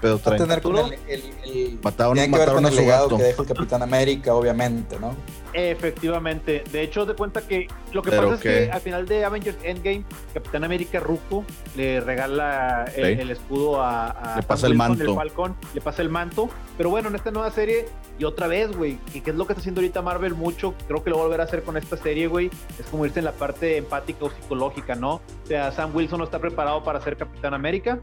pero 0.00 0.18
traen. 0.18 0.42
tener 0.42 0.62
con 0.62 0.76
el, 0.76 0.98
el, 1.08 1.78
mataron, 1.82 2.30
mataron 2.30 2.66
a 2.66 2.68
el 2.68 2.76
legado 2.76 3.16
que 3.16 3.22
deja 3.22 3.42
el 3.42 3.48
Capitán 3.48 3.82
América, 3.82 4.34
obviamente, 4.34 4.98
¿no? 4.98 5.14
Efectivamente. 5.52 6.62
De 6.70 6.82
hecho, 6.82 7.06
de 7.06 7.14
cuenta 7.14 7.46
que 7.46 7.68
lo 7.92 8.02
que 8.02 8.10
pasa 8.10 8.34
es 8.34 8.40
que 8.40 8.70
al 8.70 8.80
final 8.80 9.06
de 9.06 9.24
Avengers 9.24 9.56
Endgame, 9.62 10.04
Capitán 10.34 10.64
América 10.64 11.00
Ruco 11.00 11.44
le 11.76 12.00
regala 12.00 12.84
el, 12.94 13.30
escudo 13.30 13.82
a, 13.82 14.34
Le 14.36 14.42
pasa 14.42 14.66
el 14.66 14.74
manto. 14.74 15.02
El 15.02 15.14
Falcon, 15.14 15.56
le 15.74 15.80
pasa 15.80 16.02
el 16.02 16.10
manto. 16.10 16.48
Pero 16.76 16.90
bueno, 16.90 17.08
en 17.08 17.16
esta 17.16 17.30
nueva 17.30 17.50
serie, 17.50 17.86
y 18.18 18.24
otra 18.24 18.46
vez, 18.46 18.76
güey, 18.76 18.98
y 19.14 19.20
qué 19.20 19.30
es 19.30 19.36
lo 19.36 19.46
que 19.46 19.54
está 19.54 19.60
haciendo 19.60 19.80
ahorita 19.80 20.02
Marvel 20.02 20.34
mucho, 20.34 20.74
creo 20.86 21.02
que 21.02 21.10
lo 21.10 21.16
volverá 21.16 21.44
a 21.44 21.46
hacer 21.46 21.62
con 21.62 21.76
esta 21.76 21.96
serie, 21.96 22.26
güey, 22.26 22.50
es 22.78 22.86
como 22.86 23.06
irse 23.06 23.18
en 23.18 23.24
la 23.24 23.32
parte 23.32 23.78
empática 23.78 24.26
o 24.26 24.30
psicológica, 24.30 24.94
¿no? 24.94 25.14
O 25.14 25.46
sea, 25.46 25.72
Sam 25.72 25.94
Wilson 25.94 26.18
no 26.18 26.24
está 26.24 26.38
preparado 26.38 26.84
para 26.84 27.00
ser 27.00 27.16
Capitán 27.16 27.54
América 27.54 28.00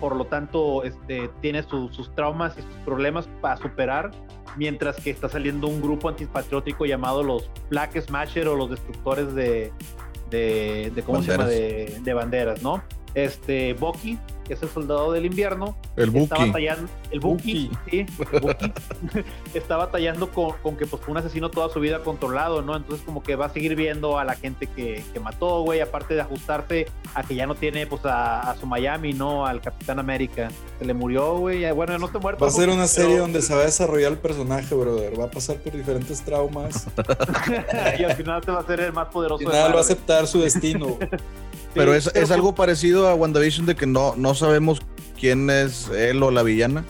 por 0.00 0.16
lo 0.16 0.24
tanto 0.24 0.82
este, 0.82 1.30
tiene 1.40 1.62
sus 1.62 2.12
traumas 2.14 2.56
y 2.58 2.62
sus 2.62 2.74
problemas 2.84 3.28
para 3.40 3.56
superar, 3.58 4.10
mientras 4.56 4.96
que 4.96 5.10
está 5.10 5.28
saliendo 5.28 5.68
un 5.68 5.80
grupo 5.80 6.08
antipatriótico 6.08 6.86
llamado 6.86 7.22
los 7.22 7.50
Black 7.68 8.00
Smasher 8.00 8.48
o 8.48 8.56
los 8.56 8.70
destructores 8.70 9.34
de, 9.34 9.72
de, 10.30 11.02
¿cómo 11.04 11.22
se 11.22 11.32
llama? 11.32 11.46
De, 11.46 12.14
banderas, 12.14 12.62
¿no? 12.62 12.82
Este, 13.14 13.74
Bucky 13.74 14.18
que 14.50 14.54
es 14.54 14.62
el 14.64 14.68
soldado 14.68 15.12
del 15.12 15.26
invierno, 15.26 15.76
el 15.94 16.12
está 16.16 16.36
batallando, 16.36 16.90
el 17.12 17.20
Buki, 17.20 17.70
sí, 17.88 18.04
está 19.54 19.76
batallando 19.76 20.28
con, 20.28 20.56
con, 20.60 20.76
que 20.76 20.86
pues 20.86 21.00
fue 21.00 21.12
un 21.12 21.18
asesino 21.18 21.52
toda 21.52 21.72
su 21.72 21.78
vida 21.78 22.02
controlado, 22.02 22.60
¿no? 22.60 22.74
Entonces 22.74 23.06
como 23.06 23.22
que 23.22 23.36
va 23.36 23.46
a 23.46 23.50
seguir 23.50 23.76
viendo 23.76 24.18
a 24.18 24.24
la 24.24 24.34
gente 24.34 24.66
que, 24.66 25.04
que 25.12 25.20
mató, 25.20 25.62
güey, 25.62 25.80
aparte 25.80 26.14
de 26.14 26.22
ajustarse 26.22 26.88
a 27.14 27.22
que 27.22 27.36
ya 27.36 27.46
no 27.46 27.54
tiene 27.54 27.86
pues 27.86 28.02
a, 28.06 28.56
su 28.58 28.66
Miami, 28.66 29.12
¿no? 29.12 29.46
Al 29.46 29.60
Capitán 29.60 30.00
América. 30.00 30.48
Se 30.80 30.84
le 30.84 30.94
murió, 30.94 31.38
güey, 31.38 31.70
bueno, 31.70 31.96
no 31.98 32.06
está 32.06 32.18
muerto. 32.18 32.44
Va 32.44 32.50
a 32.50 32.52
ser 32.52 32.70
una 32.70 32.88
serie 32.88 33.18
donde 33.18 33.42
se 33.42 33.54
va 33.54 33.60
a 33.60 33.66
desarrollar 33.66 34.10
el 34.10 34.18
personaje, 34.18 34.74
brother, 34.74 35.16
va 35.16 35.26
a 35.26 35.30
pasar 35.30 35.58
por 35.58 35.72
diferentes 35.74 36.22
traumas. 36.22 36.88
y 38.00 38.02
al 38.02 38.16
final 38.16 38.40
te 38.40 38.50
va 38.50 38.58
a 38.58 38.66
ser 38.66 38.80
el 38.80 38.92
más 38.92 39.06
poderoso. 39.10 39.44
Y 39.44 39.46
nada, 39.46 39.68
va 39.68 39.78
a 39.78 39.82
aceptar 39.82 40.26
su 40.26 40.40
destino. 40.40 40.98
pero 41.74 41.94
es, 41.94 42.08
es 42.14 42.30
algo 42.30 42.54
parecido 42.54 43.08
a 43.08 43.14
WandaVision 43.14 43.66
de 43.66 43.74
que 43.74 43.86
no, 43.86 44.14
no 44.16 44.34
sabemos 44.34 44.80
quién 45.18 45.50
es 45.50 45.88
él 45.88 46.22
o 46.22 46.30
la 46.30 46.42
villana. 46.42 46.84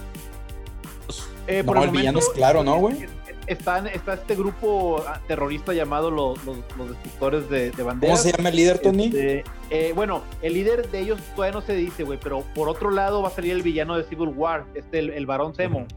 Eh, 1.47 1.63
no, 1.65 1.83
el, 1.83 1.91
villano 1.91 2.21
es 2.21 2.29
claro, 2.29 2.63
¿no, 2.63 2.77
güey? 2.77 3.07
Está, 3.47 3.79
está, 3.89 4.15
este 4.15 4.37
grupo 4.37 5.05
terrorista 5.27 5.73
llamado 5.73 6.13
los, 6.13 6.39
los, 6.45 6.59
destructores 6.89 7.51
de, 7.51 7.73
de, 7.73 7.83
banderas. 7.83 8.21
¿Cómo 8.21 8.31
se 8.31 8.37
llama 8.37 8.51
el 8.51 8.57
líder, 8.57 8.79
Tony? 8.79 9.07
Este, 9.07 9.45
eh, 9.71 9.93
bueno, 9.93 10.23
el 10.41 10.55
líder 10.55 10.89
de 10.89 11.01
ellos 11.01 11.19
todavía 11.35 11.59
no 11.59 11.67
se 11.67 11.75
dice, 11.75 12.05
güey, 12.05 12.21
pero 12.23 12.45
por 12.55 12.69
otro 12.69 12.93
lado 12.93 13.23
va 13.23 13.29
a 13.29 13.33
salir 13.33 13.51
el 13.51 13.63
villano 13.63 13.97
de 13.97 14.05
Civil 14.05 14.29
War, 14.29 14.67
este, 14.75 15.01
el, 15.01 15.11
el 15.11 15.27
varón 15.27 15.55
Zemo. 15.55 15.89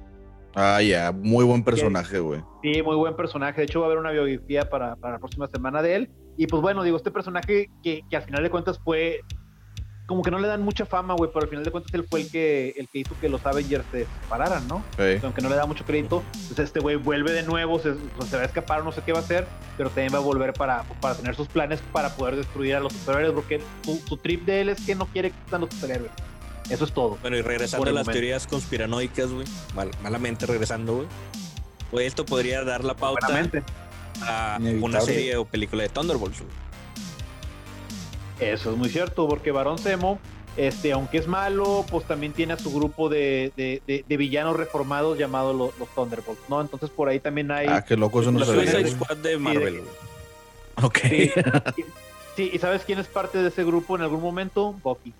Ah, 0.55 0.81
ya, 0.81 1.11
muy 1.11 1.45
buen 1.45 1.63
personaje, 1.63 2.19
güey. 2.19 2.41
Sí, 2.61 2.81
muy 2.81 2.95
buen 2.95 3.15
personaje. 3.15 3.61
De 3.61 3.65
hecho, 3.65 3.79
va 3.79 3.85
a 3.85 3.89
haber 3.89 3.99
una 3.99 4.11
biografía 4.11 4.69
para, 4.69 4.95
para 4.95 5.13
la 5.13 5.19
próxima 5.19 5.47
semana 5.47 5.81
de 5.81 5.95
él. 5.95 6.09
Y 6.37 6.47
pues 6.47 6.61
bueno, 6.61 6.83
digo, 6.83 6.97
este 6.97 7.11
personaje 7.11 7.69
que, 7.83 8.03
que, 8.09 8.17
al 8.17 8.23
final 8.23 8.43
de 8.43 8.49
cuentas 8.49 8.79
fue 8.83 9.21
como 10.05 10.21
que 10.21 10.31
no 10.31 10.39
le 10.39 10.47
dan 10.47 10.61
mucha 10.61 10.85
fama, 10.85 11.13
güey, 11.13 11.31
pero 11.31 11.43
al 11.43 11.49
final 11.49 11.63
de 11.63 11.71
cuentas 11.71 11.93
él 11.93 12.05
fue 12.09 12.21
el 12.21 12.31
que, 12.31 12.73
el 12.77 12.89
que 12.89 12.99
hizo 12.99 13.15
que 13.21 13.29
los 13.29 13.45
Avengers 13.45 13.85
se 13.91 14.05
separaran, 14.21 14.67
¿no? 14.67 14.83
Aunque 15.23 15.41
no 15.41 15.49
le 15.49 15.55
da 15.55 15.65
mucho 15.65 15.85
crédito, 15.85 16.23
pues 16.47 16.59
este 16.59 16.81
güey 16.81 16.97
vuelve 16.97 17.31
de 17.31 17.43
nuevo, 17.43 17.79
se, 17.79 17.95
se, 18.29 18.35
va 18.35 18.43
a 18.43 18.45
escapar, 18.45 18.83
no 18.83 18.91
sé 18.91 19.01
qué 19.05 19.13
va 19.13 19.19
a 19.19 19.21
hacer, 19.21 19.47
pero 19.77 19.89
también 19.89 20.13
va 20.13 20.17
a 20.17 20.21
volver 20.21 20.53
para, 20.53 20.83
para 20.99 21.15
tener 21.15 21.35
sus 21.35 21.47
planes 21.47 21.81
para 21.93 22.09
poder 22.15 22.35
destruir 22.35 22.75
a 22.75 22.79
los 22.81 22.91
superhéroes, 22.91 23.33
porque 23.33 23.61
su, 23.83 24.17
trip 24.17 24.45
de 24.45 24.61
él 24.61 24.69
es 24.69 24.85
que 24.85 24.93
no 24.93 25.05
quiere 25.07 25.31
que 25.31 25.37
estén 25.45 25.61
los 25.61 25.69
superhéroes. 25.73 26.11
Eso 26.69 26.85
es 26.85 26.91
todo. 26.91 27.17
Bueno, 27.21 27.37
y 27.37 27.41
regresando 27.41 27.89
a 27.89 27.93
las 27.93 28.07
teorías 28.07 28.47
conspiranoicas, 28.47 29.31
güey, 29.31 29.45
malamente 30.01 30.45
regresando, 30.45 30.95
güey. 30.95 31.07
Pues 31.91 32.07
esto 32.07 32.25
podría 32.25 32.63
dar 32.63 32.83
la 32.83 32.95
pauta 32.95 33.27
a 34.21 34.59
una 34.81 35.01
serie 35.01 35.35
o 35.37 35.45
película 35.45 35.83
de 35.83 35.89
Thunderbolts. 35.89 36.43
Eso 38.39 38.71
es 38.71 38.77
muy 38.77 38.89
cierto, 38.89 39.27
porque 39.27 39.51
Barón 39.51 39.77
Zemo, 39.77 40.19
este, 40.57 40.91
aunque 40.91 41.17
es 41.17 41.27
malo, 41.27 41.85
pues 41.89 42.05
también 42.05 42.33
tiene 42.33 42.53
a 42.53 42.57
su 42.57 42.73
grupo 42.73 43.09
de, 43.09 43.51
de, 43.55 44.17
villanos 44.17 44.55
reformados 44.55 45.17
llamados 45.17 45.55
los, 45.55 45.89
Thunderbolts, 45.95 46.49
¿no? 46.49 46.61
Entonces 46.61 46.89
por 46.89 47.09
ahí 47.09 47.19
también 47.19 47.51
hay. 47.51 47.67
Ah, 47.69 47.83
qué 47.83 47.95
loco, 47.95 48.21
eso 48.21 48.31
no 48.31 48.43
se 48.43 48.87
Squad 48.91 49.17
de 49.17 49.37
Marvel. 49.37 49.81
ok. 50.81 50.99
Sí, 52.35 52.49
y, 52.51 52.57
sabes 52.57 52.83
quién 52.83 52.97
es 52.97 53.05
parte 53.05 53.37
de 53.37 53.49
ese 53.49 53.63
grupo 53.63 53.95
en 53.95 54.01
algún 54.01 54.19
momento? 54.19 54.73
Bucky. 54.83 55.13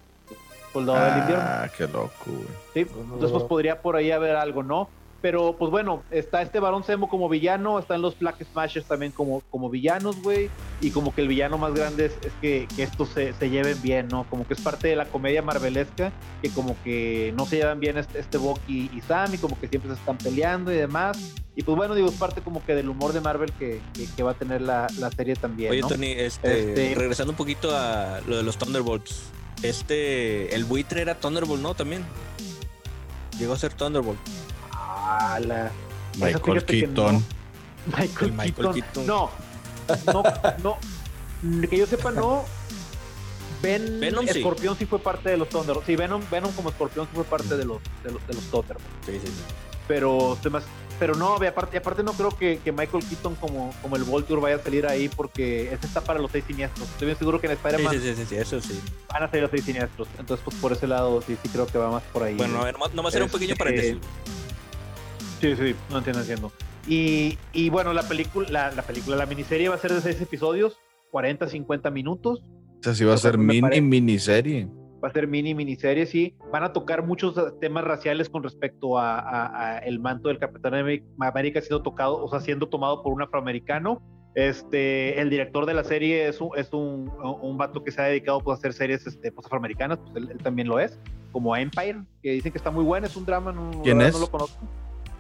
Soldado 0.72 1.06
del 1.06 1.20
invierno. 1.20 1.44
Ah, 1.46 1.70
qué 1.78 1.84
loco, 1.84 2.12
güey. 2.26 2.48
Sí, 2.74 2.80
entonces 2.80 3.32
pues 3.32 3.44
podría 3.44 3.84
por 3.84 3.96
ahí 3.96 4.10
haber 4.10 4.36
algo, 4.36 4.64
¿no? 4.64 4.90
Pero 5.24 5.56
pues 5.58 5.72
bueno, 5.72 6.04
está 6.12 6.42
este 6.42 6.60
varón 6.60 6.84
Semo 6.84 7.08
como 7.08 7.30
villano, 7.30 7.80
están 7.80 8.02
los 8.02 8.20
Black 8.20 8.44
Smashers 8.44 8.86
también 8.86 9.14
como, 9.14 9.40
como 9.50 9.70
villanos, 9.70 10.22
güey. 10.22 10.50
Y 10.82 10.92
como 10.92 11.16
que 11.16 11.22
el 11.22 11.30
villano 11.30 11.58
más 11.58 11.74
grande 11.74 12.08
es, 12.08 12.14
que, 12.42 12.68
que, 12.76 12.84
estos 12.84 13.08
se, 13.08 13.32
se, 13.32 13.50
lleven 13.50 13.82
bien, 13.82 14.10
¿no? 14.10 14.26
Como 14.30 14.46
que 14.46 14.54
es 14.54 14.60
parte 14.60 14.90
de 14.90 14.98
la 14.98 15.06
comedia 15.06 15.42
marvelesca, 15.42 16.12
que 16.42 16.50
como 16.50 16.76
que 16.84 17.34
no 17.38 17.46
se 17.46 17.56
llevan 17.56 17.80
bien 17.80 17.98
este, 17.98 18.20
este 18.20 18.38
Bucky 18.38 18.92
y 18.94 19.00
Sam, 19.00 19.34
y 19.34 19.38
como 19.38 19.58
que 19.58 19.70
siempre 19.70 19.92
se 19.92 19.98
están 19.98 20.18
peleando 20.18 20.74
y 20.74 20.76
demás. 20.76 21.18
Y 21.56 21.64
pues 21.64 21.78
bueno, 21.78 21.96
digo, 21.96 22.10
es 22.10 22.16
parte 22.16 22.42
como 22.42 22.62
que 22.66 22.76
del 22.76 22.90
humor 22.90 23.14
de 23.14 23.22
Marvel 23.22 23.54
que, 23.54 23.80
que, 24.18 24.24
va 24.24 24.32
a 24.32 24.34
tener 24.34 24.60
la, 24.60 24.88
la, 25.00 25.10
serie 25.10 25.38
también. 25.38 25.72
Oye, 25.72 25.84
Tony, 25.84 26.12
este, 26.12 26.72
este, 26.72 26.96
regresando 26.96 27.32
un 27.32 27.38
poquito 27.38 27.74
a 27.74 28.20
lo 28.28 28.36
de 28.36 28.44
los 28.44 28.58
Thunderbolts. 28.58 29.32
Este, 29.62 30.54
el 30.54 30.66
buitre 30.66 31.02
era 31.02 31.16
Thunderbolt, 31.16 31.62
¿no? 31.62 31.76
También. 31.76 32.04
Llegó 33.40 33.54
a 33.54 33.58
ser 33.58 33.74
Thunderbolt. 33.74 34.20
Michael 36.18 36.66
Keaton. 36.66 37.26
Michael, 37.98 38.74
Keaton. 38.74 39.06
No, 39.06 39.30
no, 40.14 40.24
no. 40.64 40.78
Que 41.70 41.78
yo 41.78 41.86
sepa, 41.86 42.12
no. 42.12 42.46
Ben, 43.62 44.00
Venom 44.00 44.28
Escorpión 44.28 44.78
sí. 44.78 44.86
fue 44.86 45.00
parte 45.00 45.30
de 45.30 45.38
los 45.38 45.48
Thunder. 45.50 45.78
Sí, 45.86 45.96
Venom, 45.96 46.22
Venom 46.30 46.52
como 46.52 46.70
Escorpión 46.70 47.06
sí 47.06 47.12
fue 47.16 47.24
parte 47.24 47.56
de 47.56 47.64
los, 47.64 47.82
de 48.04 48.12
los, 48.12 48.28
de 48.28 48.34
los 48.34 48.44
Sí, 49.06 49.12
sí, 49.14 49.28
sí. 49.28 49.44
Pero, 49.88 50.38
pero 51.00 51.16
no, 51.16 51.36
aparte, 51.36 51.78
aparte 51.78 52.04
no 52.04 52.14
creo 52.14 52.30
que, 52.30 52.60
que, 52.60 52.72
Michael 52.72 53.04
Keaton 53.04 53.36
como, 53.36 53.74
como 53.82 53.96
el 53.96 54.04
Volture 54.04 54.42
vaya 54.42 54.56
a 54.58 54.60
salir 54.60 54.86
ahí 54.86 55.10
porque 55.10 55.74
ese 55.74 55.88
está 55.88 56.02
para 56.02 56.20
los 56.20 56.32
seis 56.32 56.44
siniestros. 56.46 56.90
Estoy 56.90 57.08
bien 57.08 57.18
seguro 57.18 57.40
que 57.40 57.48
en 57.48 57.54
Spider-Man 57.54 57.94
sí, 57.94 58.16
sí, 58.16 58.26
sí, 58.28 58.36
eso 58.36 58.62
sí. 58.62 58.80
van 59.10 59.24
a 59.24 59.28
salir 59.28 59.44
los 59.44 59.52
seis 59.52 59.64
siniestros. 59.64 60.08
Entonces, 60.20 60.44
pues 60.44 60.58
por 60.58 60.72
ese 60.72 60.88
lado 60.88 61.22
sí, 61.22 61.38
sí 61.42 61.50
creo 61.50 61.66
que 61.66 61.78
va 61.78 61.90
más 61.90 62.04
por 62.04 62.24
ahí. 62.24 62.36
Bueno, 62.36 62.62
a 62.62 62.66
ver, 62.66 62.74
nomás, 62.74 62.94
nomás 62.94 63.16
era 63.16 63.26
un 63.26 63.32
pequeño 63.32 63.54
este, 63.54 63.64
paréntesis. 63.64 63.98
Sí, 65.44 65.58
sí, 65.58 65.76
no 65.90 65.98
entiendo, 65.98 66.22
entiendo. 66.22 66.54
Y, 66.88 67.38
y 67.52 67.70
bueno, 67.70 67.92
la 67.92 68.04
película, 68.04 68.48
la, 68.50 68.72
la, 68.72 68.82
película, 68.82 69.18
la 69.18 69.26
miniserie 69.26 69.68
va 69.68 69.76
a 69.76 69.78
ser 69.78 69.92
de 69.92 70.00
seis 70.00 70.22
episodios, 70.22 70.80
40, 71.12 71.50
50 71.50 71.92
minutos. 71.92 72.46
O 72.80 72.82
sea, 72.82 72.94
sí 72.94 73.04
va 73.04 73.16
a 73.16 73.18
ser 73.18 73.38
mini 73.38 73.82
miniserie. 73.82 74.70
Va 75.04 75.10
a 75.10 75.12
ser 75.12 75.28
mini 75.28 75.54
miniserie, 75.54 76.06
sí. 76.06 76.34
Van 76.50 76.64
a 76.64 76.72
tocar 76.72 77.06
muchos 77.06 77.36
temas 77.60 77.84
raciales 77.84 78.30
con 78.30 78.42
respecto 78.42 78.98
a, 78.98 79.20
a, 79.20 79.80
el 79.80 80.00
manto 80.00 80.30
del 80.30 80.40
Capitán 80.40 80.76
América 80.76 81.60
siendo 81.60 81.84
tocado, 81.84 82.24
o 82.24 82.30
sea, 82.30 82.40
siendo 82.40 82.70
tomado 82.70 83.04
por 83.04 83.12
un 83.12 83.22
afroamericano. 83.22 84.02
Este, 84.36 85.20
el 85.20 85.30
director 85.30 85.66
de 85.66 85.74
la 85.74 85.84
serie 85.84 86.30
es 86.30 86.40
un, 86.40 86.52
es 86.56 86.72
un, 86.72 87.12
un 87.42 87.58
vato 87.58 87.84
que 87.84 87.92
se 87.92 88.02
ha 88.02 88.06
dedicado 88.06 88.40
pues, 88.40 88.56
a 88.56 88.60
hacer 88.60 88.72
series 88.72 89.06
este, 89.06 89.30
pues, 89.30 89.46
afroamericanas, 89.46 90.00
pues 90.00 90.24
él, 90.24 90.38
también 90.42 90.70
lo 90.70 90.80
es, 90.80 90.98
como 91.34 91.54
Empire, 91.54 92.06
que 92.22 92.32
dicen 92.32 92.54
que 92.54 92.58
está 92.60 92.72
muy 92.72 92.86
bueno, 92.86 93.08
es 93.08 93.16
un 93.18 93.26
drama, 93.26 93.52
no, 93.52 93.82
¿Quién 93.84 94.00
es? 94.00 94.14
no 94.14 94.22
lo 94.22 94.32
conozco 94.32 94.66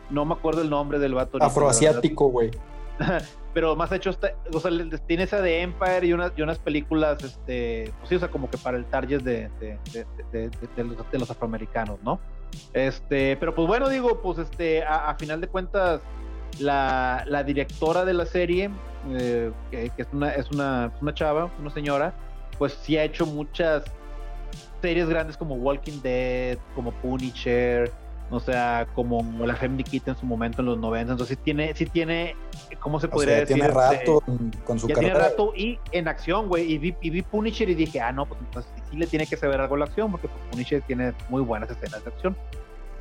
no 0.10 0.26
me 0.26 0.34
acuerdo 0.34 0.62
el 0.62 0.70
nombre 0.70 1.00
del 1.00 1.14
vato. 1.14 1.38
Afroasiático, 1.42 2.28
güey. 2.28 2.52
Pero 3.54 3.76
más 3.76 3.92
hecho, 3.92 4.10
o 4.52 4.60
sea, 4.60 4.70
tiene 5.06 5.24
esa 5.24 5.42
de 5.42 5.62
Empire 5.62 6.08
y 6.08 6.14
unas, 6.14 6.32
y 6.36 6.42
unas 6.42 6.58
películas, 6.58 7.24
este, 7.24 7.94
pues 8.00 8.10
sí, 8.10 8.16
o 8.16 8.20
sea, 8.20 8.30
como 8.30 8.50
que 8.50 8.58
para 8.58 8.78
el 8.78 8.86
target 8.86 9.22
de, 9.22 9.50
de, 9.60 11.20
los, 11.20 11.30
afroamericanos, 11.30 12.00
¿no? 12.02 12.20
Este, 12.74 13.38
pero 13.38 13.54
pues 13.54 13.68
bueno, 13.68 13.90
digo, 13.90 14.22
pues 14.22 14.40
este, 14.40 14.84
a, 14.84 15.16
final 15.20 15.40
de 15.40 15.48
cuentas, 15.48 16.02
la, 16.60 17.24
la, 17.28 17.44
directora 17.44 18.06
de 18.06 18.14
la 18.14 18.26
serie, 18.26 18.72
eh, 19.12 19.52
que, 19.70 19.92
es, 19.98 20.08
una, 20.12 20.32
es 20.32 20.50
una, 20.50 20.92
una 21.00 21.14
chava, 21.14 21.52
una 21.60 21.70
señora, 21.70 22.14
pues 22.58 22.74
sí 22.82 22.98
ha 22.98 23.04
hecho 23.04 23.28
muchas 23.28 23.84
series 24.82 25.08
grandes 25.08 25.38
como 25.38 25.56
Walking 25.56 26.02
Dead, 26.02 26.58
como 26.74 26.92
Punisher, 26.92 27.92
o 28.34 28.40
sea, 28.40 28.88
como 28.96 29.24
la 29.46 29.56
Family 29.56 29.84
Kit 29.84 30.08
en 30.08 30.18
su 30.18 30.26
momento 30.26 30.62
en 30.62 30.66
los 30.68 30.80
90, 30.80 31.12
entonces 31.14 31.38
sí 31.38 31.44
tiene, 31.44 31.74
sí 31.76 31.86
tiene, 31.86 32.36
¿cómo 32.80 33.00
se 33.00 33.08
podría 33.08 33.36
decir? 33.36 33.56
Tiene 33.56 33.70
rato 33.70 34.24
con 34.66 34.80
su 34.80 34.88
ya 34.88 34.96
Tiene 34.96 35.14
rato 35.14 35.54
y 35.56 35.80
en 35.92 36.08
acción, 36.08 36.48
güey, 36.48 36.72
y 36.72 36.78
vi, 36.78 36.96
y 37.02 37.10
vi, 37.12 37.22
Punisher 37.22 37.70
y 37.70 37.76
dije, 37.76 38.02
ah, 38.02 38.12
no, 38.12 38.26
pues 38.26 38.40
entonces 38.42 38.72
sí 38.90 38.98
le 38.98 39.08
tiene 39.08 39.28
que 39.28 39.38
saber 39.38 39.62
algo 39.62 39.78
la 39.78 39.86
acción, 39.86 40.10
porque 40.10 40.28
pues, 40.28 40.40
Punisher 40.52 40.82
tiene 40.82 41.14
muy 41.30 41.42
buenas 41.42 41.70
escenas 41.70 42.04
de 42.04 42.10
acción. 42.10 42.36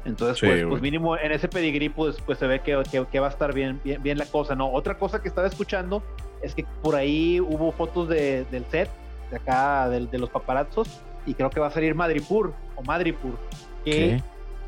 Entonces, 0.04 0.40
pues, 0.40 0.64
pues, 0.68 0.82
mínimo 0.82 1.16
en 1.16 1.32
ese 1.32 1.48
pedigrí, 1.48 1.88
pues, 1.88 2.16
pues 2.26 2.38
se 2.38 2.46
ve 2.46 2.60
que, 2.60 2.82
que, 3.10 3.20
va 3.20 3.28
a 3.28 3.30
estar 3.30 3.54
bien, 3.54 3.80
bien, 3.84 4.02
bien, 4.02 4.18
la 4.18 4.26
cosa, 4.26 4.54
¿no? 4.54 4.70
Otra 4.70 4.98
cosa 4.98 5.22
que 5.22 5.28
estaba 5.28 5.46
escuchando 5.46 6.02
es 6.42 6.54
que 6.54 6.66
por 6.82 6.96
ahí 6.96 7.40
hubo 7.40 7.70
fotos 7.72 8.08
de, 8.08 8.44
del 8.50 8.64
set, 8.66 8.90
de 9.30 9.36
acá, 9.36 9.88
de, 9.88 10.06
de 10.06 10.18
los 10.18 10.28
paparazzos, 10.28 10.88
y 11.24 11.34
creo 11.34 11.50
que 11.50 11.60
va 11.60 11.68
a 11.68 11.70
salir 11.70 11.94
Madripur, 11.94 12.52
o 12.74 12.82
Madripur, 12.82 13.38
que 13.84 14.20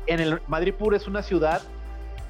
en 0.07 0.19
el 0.19 0.41
Madripur 0.47 0.95
es 0.95 1.07
una 1.07 1.23
ciudad, 1.23 1.61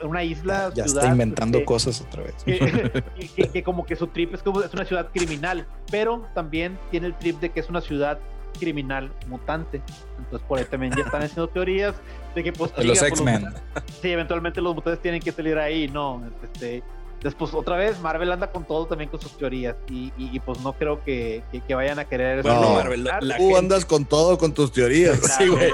una 0.01 0.23
isla. 0.23 0.71
Ya, 0.73 0.85
está 0.85 1.07
inventando 1.07 1.63
cosas 1.65 2.01
otra 2.01 2.23
vez. 2.23 2.35
Que, 3.53 3.63
como 3.63 3.85
que 3.85 3.95
su 3.95 4.07
trip 4.07 4.33
es 4.33 4.43
como 4.43 4.61
es 4.61 4.73
una 4.73 4.85
ciudad 4.85 5.09
criminal, 5.13 5.65
pero 5.91 6.27
también 6.33 6.77
tiene 6.91 7.07
el 7.07 7.17
trip 7.17 7.39
de 7.39 7.51
que 7.51 7.59
es 7.59 7.69
una 7.69 7.81
ciudad 7.81 8.19
criminal 8.59 9.11
mutante. 9.27 9.81
Entonces 10.17 10.47
por 10.47 10.59
ahí 10.59 10.65
también 10.65 10.93
ya 10.95 11.03
están 11.03 11.21
haciendo 11.21 11.47
teorías 11.47 11.95
de 12.33 12.43
que 12.43 12.53
pues, 12.53 12.71
los 12.83 13.01
X-Men. 13.01 13.53
Sí, 14.01 14.11
eventualmente 14.11 14.61
los 14.61 14.75
mutantes 14.75 15.01
tienen 15.01 15.21
que 15.21 15.31
salir 15.31 15.57
ahí, 15.57 15.87
no, 15.87 16.21
este 16.43 16.83
Después, 17.21 17.53
otra 17.53 17.75
vez, 17.75 17.99
Marvel 18.01 18.31
anda 18.31 18.51
con 18.51 18.65
todo 18.65 18.85
también 18.85 19.09
con 19.09 19.19
sus 19.19 19.35
teorías. 19.37 19.75
Y, 19.89 20.13
y, 20.17 20.39
pues 20.41 20.59
no 20.61 20.73
creo 20.73 21.03
que, 21.03 21.43
que, 21.67 21.73
vayan 21.73 21.97
a 21.97 22.05
querer. 22.05 22.43
Bueno, 22.43 22.75
Marvel, 22.75 23.09
tú 23.37 23.57
andas 23.57 23.83
con 23.85 24.05
todo 24.05 24.37
con 24.37 24.53
tus 24.53 24.71
teorías. 24.71 25.19
Sí, 25.37 25.47
güey. 25.47 25.71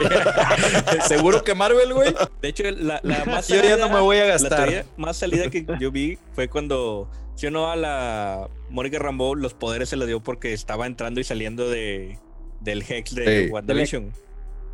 Seguro 1.07 1.43
que 1.43 1.53
Marvel, 1.53 1.93
güey. 1.93 2.13
De 2.41 2.47
hecho, 2.47 2.63
la, 2.71 3.01
la 3.03 3.25
más 3.25 3.47
yo 3.47 3.61
ya 3.61 3.75
no 3.75 3.89
me 3.89 3.99
voy 3.99 4.17
a 4.17 4.25
gastar. 4.25 4.51
La 4.51 4.57
teoría 4.57 4.85
más 4.97 5.17
salida 5.17 5.49
que 5.49 5.65
yo 5.79 5.91
vi 5.91 6.17
fue 6.33 6.47
cuando, 6.47 7.09
si 7.35 7.47
o 7.47 7.51
no, 7.51 7.69
a 7.69 7.75
la 7.75 8.49
Mónica 8.69 8.99
Rambeau 8.99 9.35
los 9.35 9.53
poderes 9.53 9.89
se 9.89 9.97
los 9.97 10.07
dio 10.07 10.21
porque 10.21 10.53
estaba 10.53 10.87
entrando 10.87 11.19
y 11.19 11.23
saliendo 11.23 11.69
de, 11.69 12.17
del 12.61 12.83
Hex 12.87 13.13
de 13.13 13.49
WandaVision. 13.51 14.13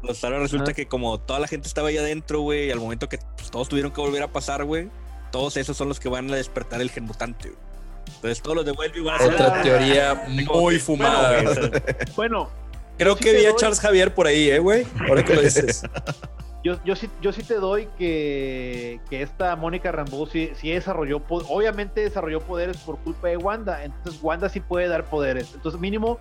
Pues 0.01 0.23
ahora 0.23 0.39
resulta 0.39 0.73
que 0.73 0.87
como 0.87 1.19
toda 1.19 1.39
la 1.39 1.47
gente 1.47 1.67
estaba 1.67 1.89
ahí 1.89 1.97
adentro, 1.97 2.41
güey, 2.41 2.67
y 2.67 2.71
al 2.71 2.79
momento 2.79 3.09
que 3.09 3.17
pues, 3.35 3.49
todos 3.49 3.67
tuvieron 3.67 3.91
que 3.91 3.99
volver 3.99 4.21
a 4.21 4.31
pasar, 4.31 4.63
güey, 4.63 4.89
todos 5.31 5.57
esos 5.57 5.77
son 5.77 5.89
los 5.89 5.99
que 5.99 6.09
van 6.09 6.31
a 6.31 6.35
despertar 6.35 6.81
el 6.81 6.89
gen 6.89 7.05
mutante, 7.05 7.49
güey. 7.49 7.67
Entonces 8.15 8.41
todos 8.41 8.55
los 8.55 8.65
de 8.65 8.71
Wellview 8.71 9.05
van 9.05 9.15
a 9.15 9.19
ser... 9.19 9.33
Otra 9.33 9.61
teoría 9.61 10.25
muy 10.53 10.79
fumada. 10.79 11.43
Bueno, 12.15 12.49
creo 12.97 13.15
que 13.15 13.33
vi 13.33 13.45
a 13.45 13.55
Charles 13.55 13.79
Javier 13.79 14.13
por 14.13 14.27
ahí, 14.27 14.49
eh, 14.49 14.59
güey. 14.59 14.85
Ahora 15.07 15.23
que 15.23 15.35
lo 15.35 15.41
dices. 15.41 15.83
Yo, 16.63 16.83
yo, 16.83 16.97
sí, 16.97 17.09
yo 17.21 17.31
sí 17.31 17.43
te 17.43 17.53
doy 17.53 17.87
que, 17.97 18.99
que 19.09 19.21
esta 19.21 19.55
Mónica 19.55 19.89
Rambeau 19.89 20.25
sí, 20.25 20.51
sí, 20.55 20.71
desarrolló, 20.71 21.21
obviamente 21.29 22.01
desarrolló 22.01 22.41
poderes 22.41 22.75
por 22.77 22.97
culpa 22.97 23.29
de 23.29 23.37
Wanda, 23.37 23.85
entonces 23.85 24.21
Wanda 24.21 24.49
sí 24.49 24.59
puede 24.59 24.87
dar 24.89 25.05
poderes, 25.05 25.53
entonces 25.53 25.79
mínimo 25.79 26.19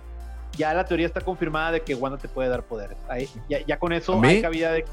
ya 0.55 0.73
la 0.73 0.85
teoría 0.85 1.07
está 1.07 1.19
confirmada 1.19 1.71
de 1.71 1.81
que 1.81 1.95
Wanda 1.95 2.17
te 2.17 2.29
puede 2.29 2.47
dar 2.47 2.63
poderes, 2.63 2.97
Ahí, 3.09 3.27
ya, 3.49 3.65
ya, 3.65 3.77
con 3.77 3.91
eso 3.91 4.21
hay 4.23 4.41
cabida 4.41 4.71
de, 4.71 4.85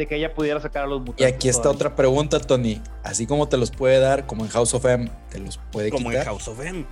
de, 0.00 0.06
que 0.06 0.16
ella 0.16 0.34
pudiera 0.34 0.60
sacar 0.60 0.84
a 0.84 0.86
los 0.86 1.00
mutantes. 1.00 1.26
Y 1.26 1.30
aquí 1.30 1.48
está 1.48 1.70
otra 1.70 1.94
pregunta, 1.94 2.40
Tony, 2.40 2.80
así 3.02 3.26
como 3.26 3.48
te 3.48 3.56
los 3.56 3.70
puede 3.70 3.98
dar, 3.98 4.26
como 4.26 4.44
en 4.44 4.50
House 4.50 4.74
of 4.74 4.84
M, 4.84 5.10
te 5.30 5.38
los 5.38 5.58
puede 5.70 5.90
como 5.90 6.10
quitar. 6.10 6.26
Como 6.26 6.38
en 6.38 6.38
House 6.38 6.48
of 6.48 6.60
M. 6.60 6.86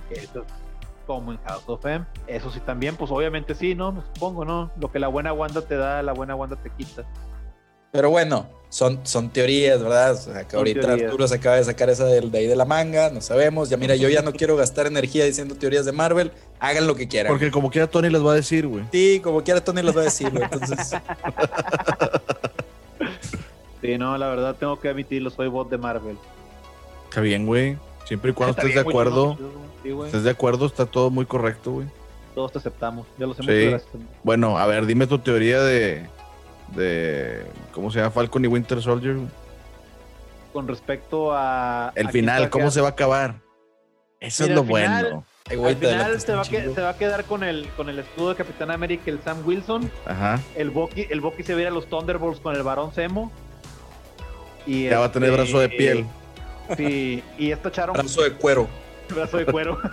como 1.05 1.31
en 1.31 1.37
House 1.39 1.63
of 1.67 1.85
M. 1.85 2.05
Eso 2.27 2.51
sí 2.51 2.59
también, 2.59 2.95
pues 2.95 3.11
obviamente 3.11 3.55
sí, 3.55 3.75
¿no? 3.75 3.91
Me 3.91 4.01
supongo, 4.01 4.45
¿no? 4.45 4.71
Lo 4.79 4.91
que 4.91 4.99
la 4.99 5.07
buena 5.07 5.33
Wanda 5.33 5.61
te 5.61 5.75
da, 5.75 6.03
la 6.03 6.13
buena 6.13 6.35
Wanda 6.35 6.55
te 6.55 6.69
quita. 6.69 7.05
Pero 7.91 8.11
bueno, 8.11 8.47
son, 8.69 8.99
son 9.03 9.31
teorías, 9.31 9.81
¿verdad? 9.81 10.11
O 10.11 10.15
sea, 10.15 10.47
que 10.47 10.55
ahorita 10.55 10.93
Arturo 10.93 11.27
se 11.27 11.35
acaba 11.35 11.55
de 11.55 11.63
sacar 11.63 11.89
esa 11.89 12.05
de, 12.05 12.21
de, 12.21 12.37
ahí 12.37 12.45
de 12.45 12.55
la 12.55 12.65
manga, 12.65 13.09
no 13.09 13.19
sabemos. 13.19 13.69
Ya 13.69 13.77
mira, 13.77 13.95
yo 13.95 14.09
ya 14.09 14.21
no 14.21 14.31
quiero 14.31 14.55
gastar 14.55 14.85
energía 14.85 15.25
diciendo 15.25 15.55
teorías 15.55 15.85
de 15.85 15.91
Marvel. 15.91 16.31
Hagan 16.59 16.85
lo 16.85 16.95
que 16.95 17.07
quieran. 17.07 17.31
Porque 17.31 17.49
como 17.49 17.71
quiera 17.71 17.87
Tony 17.87 18.09
les 18.09 18.23
va 18.23 18.33
a 18.33 18.35
decir, 18.35 18.67
güey. 18.67 18.85
Sí, 18.91 19.19
como 19.23 19.43
quiera 19.43 19.63
Tony 19.63 19.81
les 19.81 19.97
va 19.97 20.01
a 20.01 20.03
decir, 20.03 20.29
güey. 20.29 20.43
Entonces. 20.43 20.91
sí, 23.81 23.97
no, 23.97 24.17
la 24.17 24.27
verdad 24.27 24.55
tengo 24.55 24.79
que 24.79 24.89
admitirlo, 24.89 25.29
soy 25.29 25.47
bot 25.47 25.69
de 25.69 25.77
Marvel. 25.77 26.17
Está 27.09 27.21
bien, 27.21 27.45
güey. 27.45 27.77
Siempre 28.05 28.31
y 28.31 28.33
cuando 28.33 28.57
estés 28.57 28.73
de 28.73 28.81
acuerdo, 28.81 29.37
sí, 29.83 29.91
estés 30.05 30.23
de 30.23 30.29
acuerdo, 30.31 30.65
está 30.65 30.85
todo 30.85 31.09
muy 31.09 31.25
correcto, 31.25 31.71
güey. 31.71 31.87
Todos 32.33 32.53
te 32.53 32.57
aceptamos. 32.59 33.05
Ya 33.17 33.27
lo 33.27 33.33
sé 33.33 33.79
sí. 33.81 33.99
Bueno, 34.23 34.57
a 34.57 34.65
ver, 34.65 34.85
dime 34.85 35.07
tu 35.07 35.19
teoría 35.19 35.61
de 35.61 36.07
de 36.75 37.45
¿cómo 37.73 37.91
se 37.91 37.99
llama? 37.99 38.11
Falcon 38.11 38.45
y 38.45 38.47
Winter 38.47 38.81
Soldier. 38.81 39.17
Con 40.53 40.67
respecto 40.67 41.31
a 41.33 41.91
el 41.95 42.09
final, 42.09 42.49
¿cómo 42.49 42.71
se 42.71 42.81
va 42.81 42.87
a 42.87 42.91
acabar? 42.91 43.35
Eso 44.19 44.45
es 44.45 44.51
lo 44.51 44.63
bueno. 44.63 45.23
Al 45.49 45.75
final 45.75 46.21
se 46.21 46.33
va, 46.33 46.43
se 46.43 46.81
va, 46.81 46.89
a 46.89 46.97
quedar 46.97 47.23
con 47.25 47.43
el, 47.43 47.67
con 47.69 47.89
el 47.89 47.97
escudo 47.97 48.29
de 48.29 48.35
Capitán 48.35 48.69
América, 48.69 49.03
el 49.07 49.19
Sam 49.21 49.41
Wilson. 49.45 49.89
Ajá. 50.05 50.39
El 50.55 50.69
Bucky, 50.69 51.07
el 51.09 51.21
Bucky 51.21 51.41
se 51.41 51.53
va 51.53 51.59
a 51.59 51.61
ir 51.63 51.67
a 51.69 51.71
los 51.71 51.87
Thunderbolts 51.87 52.39
con 52.39 52.55
el 52.55 52.61
Barón 52.61 52.91
Zemo. 52.91 53.31
Y 54.65 54.89
ya 54.89 54.99
va 54.99 55.05
a 55.05 55.11
tener 55.11 55.31
brazo 55.31 55.59
de 55.59 55.65
este, 55.65 55.77
piel. 55.77 56.05
Sí, 56.77 57.23
y 57.37 57.51
esto 57.51 57.69
echaron. 57.69 57.93
Brazo 57.93 58.23
de 58.23 58.33
cuero. 58.33 58.67
Brazo 59.09 59.37
de 59.37 59.45
cuero. 59.45 59.79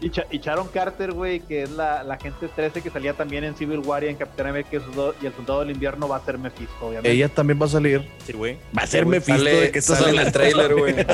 Y, 0.00 0.10
Sharon 0.38 0.68
Carter, 0.68 1.12
güey, 1.12 1.40
que 1.40 1.64
es 1.64 1.70
la, 1.70 2.04
la 2.04 2.16
gente 2.18 2.46
13 2.46 2.82
que 2.82 2.90
salía 2.90 3.14
también 3.14 3.42
en 3.42 3.56
Civil 3.56 3.80
War 3.80 4.04
y 4.04 4.08
en 4.08 4.14
Capitán 4.14 4.46
América 4.48 4.70
y 4.72 5.26
el 5.26 5.34
Soldado 5.34 5.60
del 5.60 5.70
Invierno 5.72 6.06
va 6.06 6.16
a 6.16 6.24
ser 6.24 6.38
Mephisto, 6.38 6.72
obviamente. 6.80 7.10
Ella 7.10 7.28
también 7.28 7.60
va 7.60 7.66
a 7.66 7.70
salir. 7.70 8.08
Sí, 8.24 8.32
güey. 8.32 8.58
Va 8.76 8.82
a 8.82 8.86
ser 8.86 9.06
Mephisto. 9.06 9.42
de 9.42 9.72
que 9.72 9.82
sale 9.82 10.10
en 10.10 10.20
el 10.20 10.32
trailer, 10.32 10.74
güey. 10.74 10.94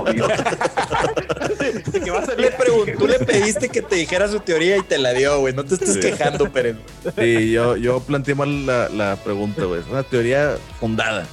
Tú 2.99 3.07
le 3.07 3.18
pediste 3.20 3.70
que 3.70 3.81
te 3.81 3.97
dijera 3.97 4.29
su 4.29 4.41
teoría 4.41 4.77
y 4.77 4.83
te 4.83 4.99
la 4.99 5.12
dio, 5.12 5.41
güey. 5.41 5.55
No 5.55 5.64
te 5.64 5.77
estés 5.77 5.97
quejando, 5.97 6.53
Pérez. 6.53 6.77
Sí, 7.16 7.53
yo, 7.53 7.77
yo 7.77 8.01
planteé 8.01 8.35
mal 8.35 8.66
la, 8.66 8.91
la 8.91 9.16
pregunta, 9.16 9.64
güey. 9.64 9.81
Es 9.81 9.87
una 9.87 10.03
teoría 10.03 10.57
fundada. 10.79 11.27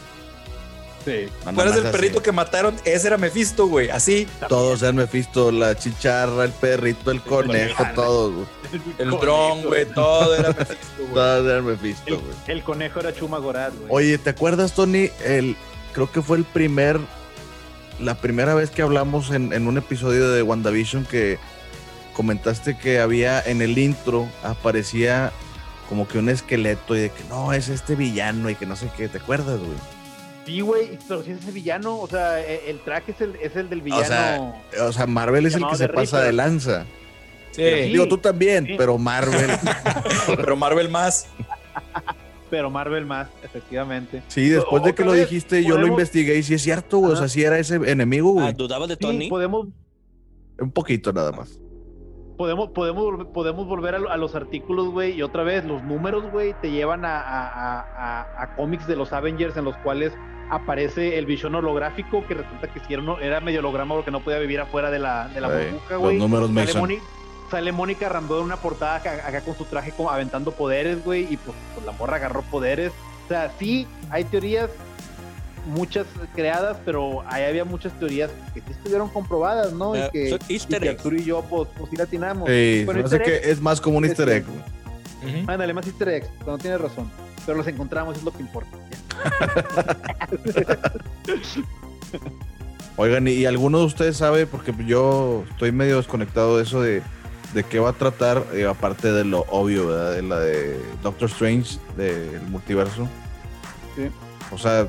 Sí. 1.06 1.28
¿Cuál 1.56 1.68
es 1.70 1.76
el 1.78 1.92
perrito 1.92 2.22
que 2.22 2.32
mataron? 2.32 2.76
Ese 2.86 3.08
era 3.08 3.18
Mephisto, 3.18 3.68
güey. 3.68 3.90
Así. 3.90 4.28
Todos 4.48 4.82
eran 4.82 4.96
Mephisto. 4.96 5.52
La 5.52 5.76
chicharra, 5.76 6.46
el 6.46 6.52
perrito, 6.52 7.12
el 7.12 7.22
conejo, 7.22 7.84
todos, 7.96 8.34
güey. 8.34 8.48
El, 9.00 9.10
dron, 9.12 9.64
güey. 9.64 9.86
Todo 9.86 10.36
era 10.36 10.50
Mephisto, 10.58 10.98
güey. 10.98 11.14
Todos 11.14 11.50
eran 11.50 11.66
Mephisto, 11.66 12.20
güey. 12.20 12.34
El, 12.48 12.64
conejo 12.64 13.00
era 13.00 13.14
Chuma 13.14 13.40
Gorat, 13.40 13.74
güey. 13.76 13.88
Oye, 13.90 14.18
¿te 14.18 14.30
acuerdas, 14.30 14.74
Tony? 14.74 15.10
El, 15.26 15.56
creo 15.94 16.12
que 16.12 16.22
fue 16.22 16.38
el 16.38 16.46
primer. 16.46 17.00
La 18.00 18.16
primera 18.16 18.56
vez 18.56 18.72
que 18.72 18.82
hablamos 18.82 19.32
en, 19.32 19.54
en 19.54 19.68
un 19.68 19.78
episodio 19.78 20.32
de 20.32 20.42
WandaVision 20.42 21.06
que 21.06 21.38
comentaste 22.14 22.78
que 22.78 23.00
había 23.00 23.42
en 23.42 23.62
el 23.62 23.78
intro 23.78 24.28
aparecía 24.44 25.32
como 25.88 26.08
que 26.08 26.20
un 26.20 26.30
esqueleto 26.30 26.96
y 26.96 27.02
de 27.02 27.10
que 27.10 27.24
no, 27.26 27.52
es 27.54 27.68
este 27.70 27.96
villano 27.96 28.50
y 28.50 28.56
que 28.56 28.66
no 28.66 28.76
sé 28.76 28.90
qué. 28.96 29.08
¿Te 29.08 29.18
acuerdas, 29.18 29.60
güey? 29.60 30.01
Sí, 30.52 30.60
güey, 30.60 31.00
pero 31.08 31.24
si 31.24 31.32
es 31.32 31.40
ese 31.40 31.52
villano, 31.54 31.98
o 31.98 32.08
sea, 32.08 32.42
e, 32.42 32.70
el 32.70 32.80
traje 32.80 33.14
es 33.14 33.22
el, 33.22 33.36
es 33.38 33.56
el 33.56 33.70
del 33.70 33.82
villano. 33.82 34.54
O 34.82 34.92
sea, 34.92 35.08
Marvel 35.08 35.46
es 35.46 35.56
el 35.56 35.66
que 35.66 35.78
se 35.78 35.88
pasa 35.88 36.22
de 36.22 36.34
lanza. 36.34 36.86
Sí. 37.52 37.64
Digo, 37.64 38.06
tú 38.10 38.18
también, 38.18 38.68
pero 38.78 38.98
Marvel. 38.98 39.50
pero 40.36 40.58
Marvel 40.58 40.90
más. 40.90 41.30
pero 42.50 42.70
Marvel 42.70 43.06
más, 43.06 43.30
efectivamente. 43.44 44.24
Sí, 44.28 44.50
después 44.50 44.84
de 44.84 44.94
que 44.94 45.06
lo 45.06 45.14
dijiste, 45.14 45.64
yo 45.64 45.78
lo 45.78 45.88
investigué 45.88 46.38
y 46.38 46.44
sí 46.44 46.56
es 46.56 46.62
cierto, 46.62 46.98
güey. 46.98 47.14
O 47.14 47.16
sea, 47.16 47.30
sí 47.30 47.44
era 47.44 47.58
ese 47.58 47.76
enemigo, 47.76 48.34
güey. 48.34 48.48
Ah, 48.48 48.52
¿Dudabas 48.52 48.90
de 48.90 48.98
Tony? 48.98 49.30
podemos. 49.30 49.70
Un 50.60 50.72
poquito 50.72 51.14
nada 51.14 51.32
más. 51.32 51.62
Podemos, 52.38 52.72
podemos, 52.72 53.28
podemos 53.28 53.68
volver 53.68 53.96
a, 53.96 54.18
los 54.18 54.36
artículos, 54.36 54.90
güey, 54.90 55.14
y 55.14 55.22
otra 55.22 55.44
vez, 55.44 55.64
los 55.64 55.82
números, 55.84 56.30
güey, 56.30 56.56
te 56.62 56.72
llevan 56.72 57.06
a, 57.06 57.22
a, 57.22 58.44
a, 58.44 58.56
cómics 58.56 58.88
de 58.88 58.96
los 58.96 59.14
Avengers 59.14 59.56
en 59.58 59.66
los 59.66 59.78
cuales 59.78 60.12
aparece 60.52 61.18
el 61.18 61.26
visión 61.26 61.56
holográfico, 61.56 62.28
que 62.28 62.34
resulta 62.34 62.68
que 62.68 62.82
si 62.82 62.94
era, 62.94 63.40
medio 63.40 63.60
holograma 63.60 63.96
porque 63.96 64.12
no 64.12 64.20
podía 64.20 64.38
vivir 64.38 64.60
afuera 64.60 64.92
de 64.92 65.00
la, 65.00 65.30
de 65.30 65.40
la 65.40 65.48
burbuja, 65.48 65.96
güey. 65.96 66.18
Los 66.18 66.30
números 66.30 66.52
me 66.52 66.68
sale 67.50 67.72
Mónica 67.72 68.10
Rambeau 68.10 68.40
en 68.40 68.46
una 68.46 68.58
portada 68.58 68.96
acá, 68.96 69.42
con 69.42 69.58
su 69.58 69.66
traje 69.66 69.92
como 69.92 70.10
aventando 70.10 70.52
poderes, 70.52 71.04
güey, 71.04 71.24
y 71.24 71.38
pues, 71.38 71.56
pues, 71.74 71.86
la 71.86 71.94
morra 71.94 72.18
agarró 72.18 72.42
poderes. 72.44 72.92
O 73.26 73.28
sea, 73.30 73.52
sí, 73.58 73.88
hay 74.10 74.26
teorías, 74.26 74.70
muchas 75.68 76.06
creadas, 76.36 76.78
pero 76.84 77.24
ahí 77.28 77.44
había 77.44 77.64
muchas 77.64 77.98
teorías 77.98 78.30
que 78.54 78.60
sí 78.60 78.72
estuvieron 78.72 79.08
comprobadas, 79.10 79.72
¿no? 79.72 79.96
y 79.96 80.00
eh, 80.00 80.10
que, 80.12 80.40
y 80.50 80.88
Arturo 80.88 81.16
y 81.16 81.24
yo, 81.24 81.44
pues, 81.44 81.70
pues 81.78 81.90
sí 81.90 82.18
bueno, 82.86 83.10
que 83.24 83.42
es 83.44 83.62
más 83.62 83.80
como 83.80 83.98
un 83.98 84.06
easter 84.06 84.28
egg, 84.28 84.46
güey. 84.46 85.46
Ándale, 85.48 85.74
más 85.74 85.88
easter 85.88 86.10
eggs, 86.10 86.30
no 86.46 86.58
tienes 86.58 86.82
razón. 86.82 87.10
Pero 87.46 87.58
los 87.58 87.68
encontramos, 87.68 88.18
es 88.18 88.24
lo 88.24 88.32
que 88.32 88.42
importa. 88.42 88.78
Oigan, 92.98 93.28
¿y 93.28 93.46
alguno 93.46 93.80
de 93.80 93.86
ustedes 93.86 94.18
sabe? 94.18 94.46
Porque 94.46 94.74
yo 94.86 95.44
estoy 95.50 95.72
medio 95.72 95.98
desconectado 95.98 96.58
de 96.58 96.64
eso 96.64 96.82
de, 96.82 97.02
de 97.54 97.64
qué 97.64 97.80
va 97.80 97.90
a 97.90 97.94
tratar, 97.94 98.46
eh, 98.54 98.66
aparte 98.66 99.12
de 99.12 99.24
lo 99.26 99.46
obvio, 99.50 99.88
¿verdad? 99.88 100.12
De 100.14 100.22
la 100.22 100.40
de 100.40 100.80
Doctor 101.02 101.30
Strange, 101.30 101.80
del 101.98 102.42
multiverso. 102.50 103.08
Sí. 103.96 104.04
O 104.52 104.58
sea, 104.58 104.88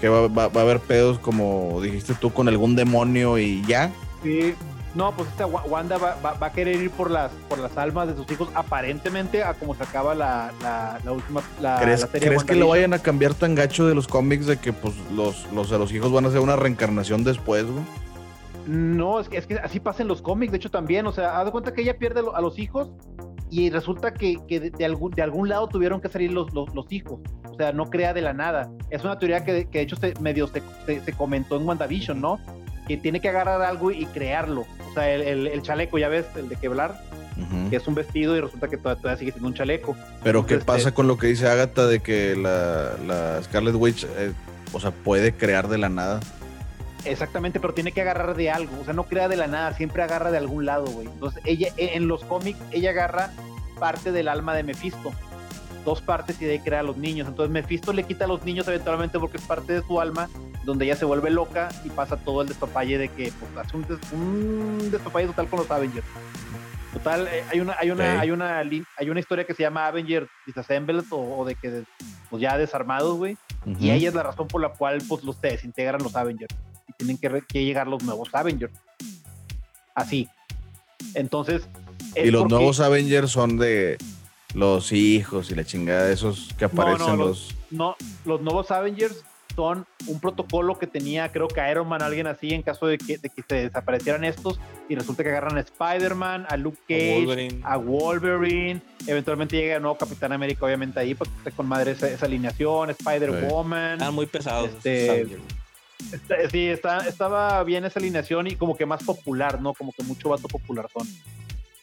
que 0.00 0.08
va, 0.08 0.28
va, 0.28 0.48
va, 0.48 0.60
a 0.60 0.64
haber 0.64 0.80
pedos, 0.80 1.18
como 1.18 1.80
dijiste 1.82 2.14
tú, 2.14 2.32
con 2.32 2.48
algún 2.48 2.74
demonio 2.74 3.38
y 3.38 3.62
ya. 3.66 3.92
Sí, 4.22 4.54
no, 4.94 5.12
pues 5.12 5.28
esta 5.28 5.46
Wanda 5.46 5.96
va, 5.96 6.16
va, 6.22 6.46
a 6.46 6.52
querer 6.52 6.76
ir 6.76 6.90
por 6.90 7.10
las, 7.10 7.32
por 7.48 7.58
las 7.58 7.76
almas 7.78 8.08
de 8.08 8.14
sus 8.14 8.30
hijos, 8.30 8.48
aparentemente, 8.54 9.42
a 9.42 9.54
como 9.54 9.74
se 9.74 9.82
acaba 9.82 10.14
la, 10.14 10.52
la, 10.62 11.12
última 11.12 11.42
la, 11.60 11.80
¿Crees, 11.80 12.00
serie 12.00 12.28
¿crees 12.28 12.44
que 12.44 12.56
lo 12.56 12.68
vayan 12.68 12.92
a 12.92 12.98
cambiar 12.98 13.32
tan 13.32 13.54
gacho 13.54 13.86
de 13.86 13.94
los 13.94 14.06
cómics 14.06 14.46
de 14.46 14.58
que 14.58 14.72
pues 14.72 14.94
los, 15.14 15.50
los, 15.52 15.70
los 15.70 15.92
hijos 15.92 16.12
van 16.12 16.26
a 16.26 16.30
ser 16.30 16.40
una 16.40 16.56
reencarnación 16.56 17.24
después, 17.24 17.64
güey? 17.64 17.84
No, 18.66 19.18
es 19.18 19.28
que, 19.28 19.38
es 19.38 19.46
que 19.46 19.54
así 19.54 19.80
pasa 19.80 20.02
en 20.02 20.08
los 20.08 20.22
cómics, 20.22 20.52
de 20.52 20.58
hecho 20.58 20.70
también, 20.70 21.06
o 21.06 21.12
sea, 21.12 21.38
haz 21.38 21.46
de 21.46 21.52
cuenta 21.52 21.72
que 21.72 21.82
ella 21.82 21.98
pierde 21.98 22.22
a 22.32 22.40
los 22.40 22.58
hijos 22.58 22.90
y 23.50 23.70
resulta 23.70 24.14
que, 24.14 24.36
que 24.46 24.60
de, 24.60 24.84
algún, 24.84 25.10
de 25.10 25.22
algún 25.22 25.48
lado 25.48 25.68
tuvieron 25.68 26.00
que 26.00 26.08
salir 26.08 26.32
los, 26.32 26.52
los, 26.54 26.92
hijos, 26.92 27.20
o 27.50 27.54
sea, 27.54 27.72
no 27.72 27.86
crea 27.86 28.14
de 28.14 28.22
la 28.22 28.32
nada. 28.32 28.70
Es 28.90 29.04
una 29.04 29.18
teoría 29.18 29.44
que, 29.44 29.68
que 29.68 29.78
de 29.78 29.84
hecho 29.84 29.96
se, 29.96 30.14
medio 30.20 30.46
se, 30.46 30.62
se, 30.86 31.12
comentó 31.12 31.56
en 31.56 31.66
WandaVision, 31.66 32.20
¿no? 32.20 32.38
Que 32.92 32.98
tiene 32.98 33.20
que 33.20 33.30
agarrar 33.30 33.62
algo 33.62 33.90
y 33.90 34.04
crearlo. 34.04 34.66
O 34.90 34.92
sea, 34.92 35.10
el, 35.10 35.46
el, 35.46 35.62
chaleco, 35.62 35.96
ya 35.96 36.08
ves, 36.08 36.26
el 36.36 36.50
de 36.50 36.56
quebrar, 36.56 37.00
que 37.70 37.76
es 37.76 37.86
un 37.86 37.94
vestido 37.94 38.36
y 38.36 38.40
resulta 38.42 38.68
que 38.68 38.76
todavía, 38.76 39.16
sigue 39.16 39.30
siendo 39.30 39.48
un 39.48 39.54
chaleco. 39.54 39.96
Pero 40.22 40.44
¿qué 40.44 40.58
pasa 40.58 40.90
eh, 40.90 40.92
con 40.92 41.08
lo 41.08 41.16
que 41.16 41.28
dice 41.28 41.48
Agatha 41.48 41.86
de 41.86 42.00
que 42.00 42.36
la, 42.36 42.98
la 43.06 43.42
Scarlet 43.44 43.74
Witch, 43.74 44.04
eh, 44.04 44.34
o 44.74 44.78
sea, 44.78 44.90
puede 44.90 45.32
crear 45.32 45.68
de 45.68 45.78
la 45.78 45.88
nada? 45.88 46.20
Exactamente, 47.06 47.60
pero 47.60 47.72
tiene 47.72 47.92
que 47.92 48.02
agarrar 48.02 48.36
de 48.36 48.50
algo, 48.50 48.78
o 48.78 48.84
sea, 48.84 48.92
no 48.92 49.04
crea 49.04 49.28
de 49.28 49.36
la 49.36 49.46
nada, 49.46 49.72
siempre 49.72 50.02
agarra 50.02 50.30
de 50.30 50.36
algún 50.36 50.66
lado, 50.66 50.84
güey. 50.84 51.06
Entonces, 51.06 51.42
ella, 51.46 51.68
e, 51.78 51.96
en 51.96 52.08
los 52.08 52.24
cómics, 52.24 52.58
ella 52.72 52.90
agarra 52.90 53.30
parte 53.80 54.12
del 54.12 54.28
alma 54.28 54.54
de 54.54 54.64
Mephisto, 54.64 55.12
dos 55.84 56.00
partes 56.00 56.40
y 56.40 56.44
de 56.44 56.52
ahí 56.52 56.58
crea 56.58 56.80
a 56.80 56.82
los 56.82 56.96
niños. 56.96 57.28
Entonces, 57.28 57.52
Mephisto 57.52 57.92
le 57.92 58.04
quita 58.04 58.24
a 58.24 58.28
los 58.28 58.44
niños 58.44 58.66
eventualmente 58.68 59.18
porque 59.18 59.36
es 59.36 59.44
parte 59.44 59.74
de 59.74 59.82
su 59.82 60.00
alma 60.00 60.28
donde 60.64 60.84
ella 60.84 60.96
se 60.96 61.04
vuelve 61.04 61.30
loca 61.30 61.68
y 61.84 61.90
pasa 61.90 62.16
todo 62.16 62.42
el 62.42 62.48
despapalle 62.48 62.98
de 62.98 63.08
que 63.08 63.32
pues, 63.32 63.56
hace 63.56 63.76
un, 63.76 63.82
des, 63.82 63.98
un 64.12 64.90
despapalle 64.90 65.26
total 65.28 65.48
con 65.48 65.58
los 65.60 65.70
Avengers. 65.70 66.06
Total, 66.92 67.26
eh, 67.26 67.42
hay 67.50 67.60
una, 67.60 67.74
hay 67.78 67.90
una, 67.90 68.20
hay 68.20 68.30
una, 68.30 68.58
hay 68.58 69.10
una 69.10 69.20
historia 69.20 69.44
que 69.44 69.54
se 69.54 69.62
llama 69.62 69.86
Avengers 69.86 70.28
Disassembled 70.46 71.04
o, 71.10 71.44
de 71.44 71.54
que 71.54 71.84
pues 72.28 72.42
ya 72.42 72.58
desarmados, 72.58 73.16
güey. 73.16 73.36
Y 73.78 73.90
ahí 73.90 74.06
es 74.06 74.14
la 74.14 74.22
razón 74.22 74.48
por 74.48 74.60
la 74.60 74.70
cual 74.70 75.02
pues 75.08 75.24
los 75.24 75.40
desintegran 75.40 76.02
los 76.02 76.14
Avengers 76.16 76.54
y 76.88 76.92
tienen 76.92 77.16
que, 77.16 77.42
que 77.48 77.64
llegar 77.64 77.86
los 77.86 78.02
nuevos 78.02 78.28
Avengers. 78.34 78.72
Así. 79.94 80.28
Entonces. 81.14 81.68
Y 82.14 82.30
los 82.30 82.48
nuevos 82.48 82.80
Avengers 82.80 83.30
son 83.30 83.56
de 83.56 83.96
los 84.54 84.92
hijos 84.92 85.50
y 85.50 85.54
la 85.54 85.64
chingada 85.64 86.06
de 86.06 86.14
esos 86.14 86.50
que 86.58 86.66
aparecen 86.66 87.18
los, 87.18 87.54
No, 87.70 87.96
los 88.24 88.40
nuevos 88.40 88.70
Avengers 88.70 89.24
son 89.54 89.86
un 90.06 90.20
protocolo 90.20 90.78
que 90.78 90.86
tenía, 90.86 91.30
creo 91.30 91.48
que 91.48 91.60
Iron 91.70 91.88
Man, 91.88 92.02
alguien 92.02 92.26
así, 92.26 92.52
en 92.52 92.62
caso 92.62 92.86
de 92.86 92.98
que, 92.98 93.18
de 93.18 93.28
que 93.28 93.42
se 93.46 93.54
desaparecieran 93.54 94.24
estos, 94.24 94.58
y 94.88 94.94
resulta 94.94 95.22
que 95.22 95.28
agarran 95.28 95.56
a 95.56 95.60
Spider-Man, 95.60 96.46
a 96.48 96.56
Luke 96.56 96.78
Cage, 96.88 97.60
a 97.62 97.76
Wolverine, 97.76 98.80
eventualmente 99.06 99.56
llega 99.56 99.76
el 99.76 99.82
nuevo 99.82 99.96
Capitán 99.98 100.32
América, 100.32 100.64
obviamente 100.64 100.98
ahí, 101.00 101.14
porque 101.14 101.34
está 101.38 101.50
con 101.50 101.66
madre 101.66 101.92
esa, 101.92 102.24
alineación, 102.24 102.90
Spider-Woman. 102.90 103.92
Están 103.94 104.14
muy 104.14 104.26
pesados. 104.26 104.70
Este, 104.70 105.26
sí, 106.50 106.66
está, 106.66 107.06
estaba 107.06 107.62
bien 107.64 107.84
esa 107.84 108.00
alineación 108.00 108.46
y 108.46 108.56
como 108.56 108.76
que 108.76 108.86
más 108.86 109.02
popular, 109.02 109.60
¿no? 109.60 109.74
Como 109.74 109.92
que 109.92 110.02
mucho 110.02 110.30
vato 110.30 110.48
popular 110.48 110.88
son. 110.92 111.06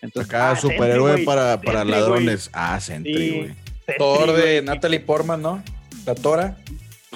Entonces, 0.01 0.33
Acá, 0.33 0.51
ah, 0.51 0.55
superhéroe 0.55 1.23
para, 1.25 1.59
para 1.61 1.83
ladrones. 1.83 2.49
Ah, 2.53 2.79
Sentry, 2.79 3.29
güey. 3.29 3.55
Thor 3.97 4.31
de 4.33 4.61
Natalie 4.61 4.99
Portman, 4.99 5.41
¿no? 5.41 5.63
La 6.05 6.15
Tora. 6.15 6.57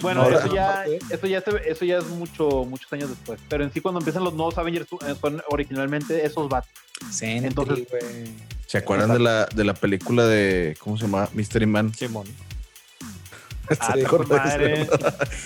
Bueno, 0.02 0.28
eso, 0.28 0.54
ya, 0.54 0.86
eso, 0.86 1.28
ya 1.28 1.38
eso 1.38 1.86
ya 1.86 2.00
es 2.00 2.08
mucho, 2.08 2.66
muchos 2.66 2.92
años 2.92 3.10
después. 3.10 3.40
Pero 3.48 3.64
en 3.64 3.72
sí, 3.72 3.80
cuando 3.80 4.00
empiezan 4.00 4.24
los 4.24 4.34
nuevos 4.34 4.58
Avengers, 4.58 4.88
eh, 5.08 5.16
son 5.20 5.42
originalmente 5.50 6.26
esos 6.26 6.50
vatos. 6.50 6.72
Sentry, 7.12 7.48
Entonces, 7.48 7.88
¿Se 8.66 8.80
acuerdan 8.80 9.14
de 9.14 9.20
la, 9.20 9.46
de 9.46 9.64
la 9.64 9.76
película 9.76 10.26
de, 10.26 10.76
¿cómo 10.80 10.98
se 10.98 11.04
llama? 11.04 11.30
Mystery 11.34 11.66
Man. 11.66 11.94
Simón. 11.94 12.28
Ah, 13.80 13.94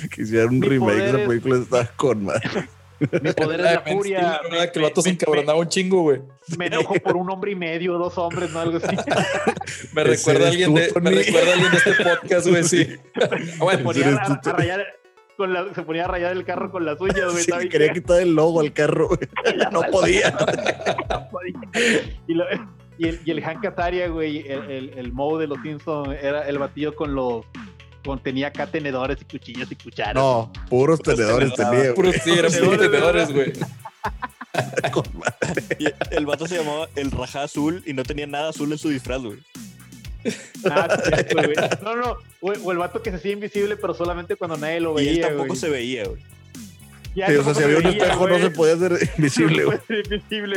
que 0.10 0.22
hicieron 0.24 0.56
un 0.56 0.62
remake 0.64 0.98
de 0.98 1.10
esa 1.10 1.28
película, 1.28 1.58
está 1.60 1.88
con 1.96 2.26
madre. 2.26 2.68
Mi 3.00 3.32
poder 3.32 3.60
es 3.60 3.66
la 3.66 3.82
furia. 3.86 4.42
que 4.72 4.80
el 4.80 4.86
vato 4.86 5.02
se 5.02 5.10
encabronaba 5.10 5.60
un 5.60 5.68
chingo, 5.68 6.02
güey. 6.02 6.22
Me 6.58 6.68
enojo 6.68 6.96
por 6.96 7.16
un 7.16 7.30
hombre 7.30 7.52
y 7.52 7.56
medio, 7.56 7.98
dos 7.98 8.18
hombres, 8.18 8.52
¿no? 8.52 8.60
Algo 8.60 8.78
así. 8.78 8.96
me 9.94 10.04
recuerda 10.04 10.46
a 10.46 10.50
alguien 10.50 10.74
de, 10.74 10.92
me 11.02 11.12
recuerda 11.12 11.54
alguien 11.54 11.72
de 11.72 11.78
este 11.78 12.04
podcast, 12.04 12.48
güey, 12.48 12.64
sí. 12.64 12.88
bueno, 13.60 13.84
ponía 13.84 14.16
a, 14.16 14.52
rayar 14.52 14.86
con 15.36 15.54
la, 15.54 15.74
se 15.74 15.84
ponía 15.84 16.06
a 16.06 16.08
rayar 16.08 16.32
el 16.32 16.44
carro 16.44 16.72
con 16.72 16.86
las 16.86 17.00
uñas, 17.00 17.32
güey. 17.32 17.44
Sí, 17.44 17.70
quería 17.70 17.94
quitar 17.94 18.22
el 18.22 18.34
logo 18.34 18.62
al 18.62 18.74
carro, 18.74 19.10
güey. 19.10 19.20
no 19.72 19.82
podía. 19.92 20.32
no 20.32 21.30
podía. 21.30 21.62
Y, 22.28 22.34
lo, 22.34 22.46
y, 22.98 23.08
el, 23.08 23.20
y 23.24 23.32
el 23.32 23.42
Hank 23.42 23.66
Azaria, 23.66 24.08
güey, 24.08 24.48
el, 24.48 24.72
el, 24.72 24.90
el 24.98 25.14
Moe 25.14 25.40
de 25.40 25.48
los 25.48 25.60
Simpsons, 25.62 26.18
era 26.22 26.48
el 26.48 26.58
batillo 26.58 26.96
con 26.96 27.14
los 27.14 27.46
tenía 28.24 28.48
acá 28.48 28.68
tenedores 28.68 29.18
y 29.22 29.26
cuchillos 29.26 29.72
y 29.72 29.76
cucharas. 29.76 30.16
No, 30.16 30.52
puros, 30.70 31.02
tenedores, 31.02 31.54
tenía. 31.54 31.94
Puros, 31.94 32.16
sí, 32.24 32.32
eran 32.32 32.52
puros 32.52 32.80
tenedores, 32.80 33.34
güey. 33.34 33.54
el 36.12 36.26
vato 36.26 36.48
se 36.48 36.58
llamaba 36.58 36.88
el 36.96 37.12
Raja 37.12 37.44
Azul 37.44 37.84
y 37.86 37.94
no 37.94 38.04
tenía 38.04 38.28
nada 38.28 38.50
azul 38.50 38.72
en 38.72 38.78
su 38.78 38.90
disfraz, 38.90 39.22
güey. 39.22 39.40
Ah, 40.70 40.88
güey. 41.34 41.56
No, 41.84 41.96
no, 41.96 42.18
o, 42.42 42.72
el 42.72 42.78
vato 42.78 43.02
que 43.02 43.12
se 43.12 43.18
hacía 43.18 43.34
invisible, 43.34 43.78
pero 43.78 43.94
solamente 43.94 44.36
cuando 44.36 44.58
nadie 44.58 44.80
lo 44.80 44.94
veía. 44.94 45.12
Y 45.12 45.16
él 45.16 45.22
tampoco 45.22 45.56
se 45.56 45.70
veía, 45.70 46.06
güey. 46.06 46.22
Sí, 47.14 47.36
o 47.36 47.44
sea, 47.44 47.54
si 47.56 47.64
había 47.64 47.78
un 47.78 47.86
espejo 47.88 48.28
no 48.28 48.38
se 48.40 48.52
podía 48.52 48.74
hacer 48.74 49.10
invisible, 49.18 49.66
güey. 49.66 49.80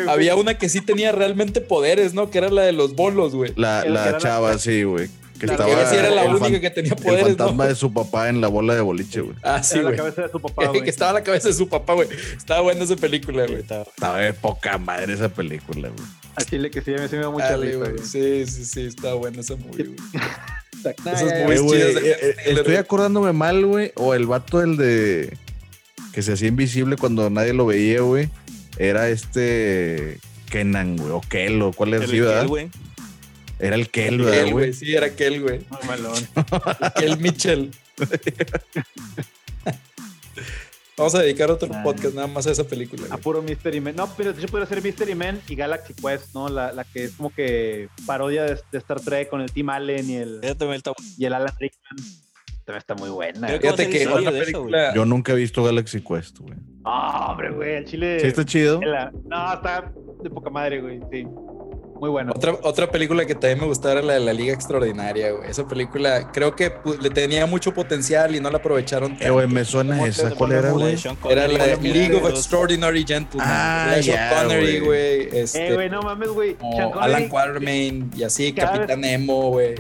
Había 0.08 0.36
una 0.36 0.58
que 0.58 0.68
sí 0.68 0.80
tenía 0.80 1.12
realmente 1.12 1.60
poderes, 1.60 2.12
¿no? 2.12 2.30
Que 2.30 2.38
era 2.38 2.50
la 2.50 2.62
de 2.62 2.72
los 2.72 2.94
bolos, 2.94 3.34
güey. 3.34 3.52
La, 3.56 3.84
la 3.84 4.18
chava, 4.18 4.58
sí, 4.58 4.82
güey. 4.82 5.08
Que 5.40 5.46
estaba 5.46 5.70
ella 5.70 5.86
sí 5.88 5.96
era 5.96 6.10
la 6.10 6.24
única 6.24 6.60
que 6.60 6.70
tenía 6.70 6.94
poderes. 6.94 7.28
El 7.28 7.36
fantasma 7.36 7.66
de 7.66 7.74
su 7.74 7.90
papá 7.90 8.28
en 8.28 8.42
la 8.42 8.48
bola 8.48 8.74
de 8.74 8.82
boliche, 8.82 9.22
güey. 9.22 9.34
Ah, 9.42 9.62
sí, 9.62 9.80
güey. 9.80 9.92
la 9.92 9.96
cabeza 9.96 10.22
de 10.22 10.28
su 10.28 10.38
papá, 10.38 10.66
güey. 10.68 10.82
que 10.82 10.90
estaba 10.90 11.12
la 11.14 11.22
cabeza 11.22 11.48
de 11.48 11.54
su 11.54 11.66
papá, 11.66 11.94
güey. 11.94 12.08
Estaba 12.36 12.60
buena 12.60 12.84
esa 12.84 12.96
película, 12.96 13.46
güey. 13.46 13.60
Estaba, 13.60 14.18
de 14.18 14.34
poca 14.34 14.76
madre 14.76 15.14
esa 15.14 15.30
película, 15.30 15.88
güey. 15.88 16.08
A 16.36 16.44
Chile 16.44 16.70
que 16.70 16.82
sí, 16.82 16.92
a 16.94 16.98
mí 16.98 17.08
sí 17.08 17.16
me 17.16 17.22
da 17.22 17.30
mucha 17.30 17.56
risa, 17.56 17.78
güey. 17.78 17.98
Sí, 18.04 18.46
sí, 18.46 18.66
sí, 18.66 18.82
estaba 18.82 19.14
buena 19.14 19.40
esa 19.40 19.56
movie, 19.56 19.84
güey. 19.84 19.96
Esas 20.80 21.42
movies 21.42 21.66
chidas. 21.66 22.02
Eh, 22.02 22.16
eh, 22.20 22.36
estoy 22.44 22.76
acordándome 22.76 23.32
mal, 23.32 23.64
güey. 23.64 23.92
O 23.96 24.12
el 24.12 24.26
vato, 24.26 24.60
el 24.60 24.76
de. 24.76 25.38
Que 26.12 26.20
se 26.20 26.34
hacía 26.34 26.48
invisible 26.48 26.96
cuando 26.96 27.30
nadie 27.30 27.54
lo 27.54 27.64
veía, 27.64 28.00
güey. 28.02 28.28
Era 28.76 29.08
este. 29.08 30.18
Kenan, 30.50 30.96
güey. 30.96 31.10
O 31.10 31.20
Kelo. 31.22 31.72
¿Cuál 31.72 31.94
era 31.94 32.04
así, 32.04 32.20
verdad? 32.20 32.46
güey. 32.46 32.68
Era 33.60 33.76
el 33.76 33.90
Kel, 33.90 34.22
güey? 34.50 34.72
Sí, 34.72 34.94
era 34.94 35.14
Kel, 35.14 35.42
güey. 35.42 35.60
Muy 35.68 35.80
malón. 35.86 36.28
Kel 36.96 37.18
Mitchell. 37.18 37.70
Vamos 40.96 41.14
a 41.14 41.22
dedicar 41.22 41.50
otro 41.50 41.70
podcast 41.82 42.14
nada 42.14 42.26
más 42.26 42.46
a 42.46 42.50
esa 42.50 42.64
película. 42.64 43.06
A 43.10 43.16
puro 43.16 43.40
Mystery 43.40 43.80
Man. 43.80 43.96
No, 43.96 44.06
pero 44.18 44.34
de 44.34 44.42
hecho 44.42 44.50
podría 44.50 44.66
ser 44.66 44.82
Mystery 44.82 45.14
Man 45.14 45.40
y 45.48 45.54
Galaxy 45.54 45.94
Quest, 45.94 46.34
¿no? 46.34 46.50
La, 46.50 46.72
la 46.72 46.84
que 46.84 47.04
es 47.04 47.12
como 47.12 47.32
que 47.32 47.88
parodia 48.06 48.44
de, 48.44 48.60
Star 48.72 49.00
Trek 49.00 49.30
con 49.30 49.40
el 49.40 49.50
Team 49.50 49.70
Allen 49.70 50.10
y 50.10 50.16
el, 50.16 50.40
y 51.16 51.24
el 51.24 51.32
Alan 51.32 51.54
Rickman. 51.58 51.96
También 52.66 52.78
está 52.78 52.94
muy 52.96 53.08
buena. 53.08 53.48
Fíjate 53.48 53.88
que 53.88 54.06
otra 54.06 54.30
película... 54.30 54.94
Yo 54.94 55.06
nunca 55.06 55.32
he 55.32 55.36
visto 55.36 55.64
Galaxy 55.64 56.02
Quest, 56.02 56.38
güey. 56.40 56.58
Ah, 56.84 57.28
hombre, 57.30 57.50
güey. 57.50 57.76
El 57.76 57.86
chile. 57.86 58.20
¿Sí 58.20 58.26
está 58.26 58.44
chido? 58.44 58.78
No, 59.24 59.54
está 59.54 59.90
de 60.22 60.28
poca 60.28 60.50
madre, 60.50 60.82
güey. 60.82 61.00
Sí. 61.10 61.26
Muy 62.00 62.08
bueno. 62.08 62.32
Otra, 62.34 62.56
otra 62.62 62.90
película 62.90 63.26
que 63.26 63.34
también 63.34 63.60
me 63.60 63.66
gustaba 63.66 63.92
era 63.92 64.02
la 64.02 64.14
de 64.14 64.20
la 64.20 64.32
Liga 64.32 64.54
Extraordinaria, 64.54 65.32
güey. 65.32 65.50
Esa 65.50 65.68
película 65.68 66.32
creo 66.32 66.56
que 66.56 66.72
le 66.98 67.10
tenía 67.10 67.44
mucho 67.44 67.74
potencial 67.74 68.34
y 68.34 68.40
no 68.40 68.50
la 68.50 68.56
aprovecharon. 68.56 69.18
Eh, 69.20 69.28
güey, 69.28 69.46
me 69.46 69.66
suena 69.66 70.06
esa. 70.06 70.30
¿Cuál 70.30 70.52
era, 70.52 70.70
güey? 70.70 70.96
Era 71.28 71.46
la 71.46 71.66
de 71.66 71.76
League 71.76 72.16
of 72.16 72.30
Extraordinary 72.30 73.04
Gentlemen. 73.06 73.46
Ah, 73.46 73.98
ya, 74.00 74.34
Connery, 74.34 74.80
güey. 74.80 75.28
Este, 75.30 75.68
eh, 75.68 75.74
güey, 75.74 75.90
no 75.90 76.00
mames, 76.00 76.30
güey. 76.30 76.56
Alan 76.98 77.28
Quartermain 77.28 78.10
y 78.16 78.22
así, 78.22 78.54
Capitán 78.54 79.02
Nemo, 79.02 79.50
güey 79.50 79.74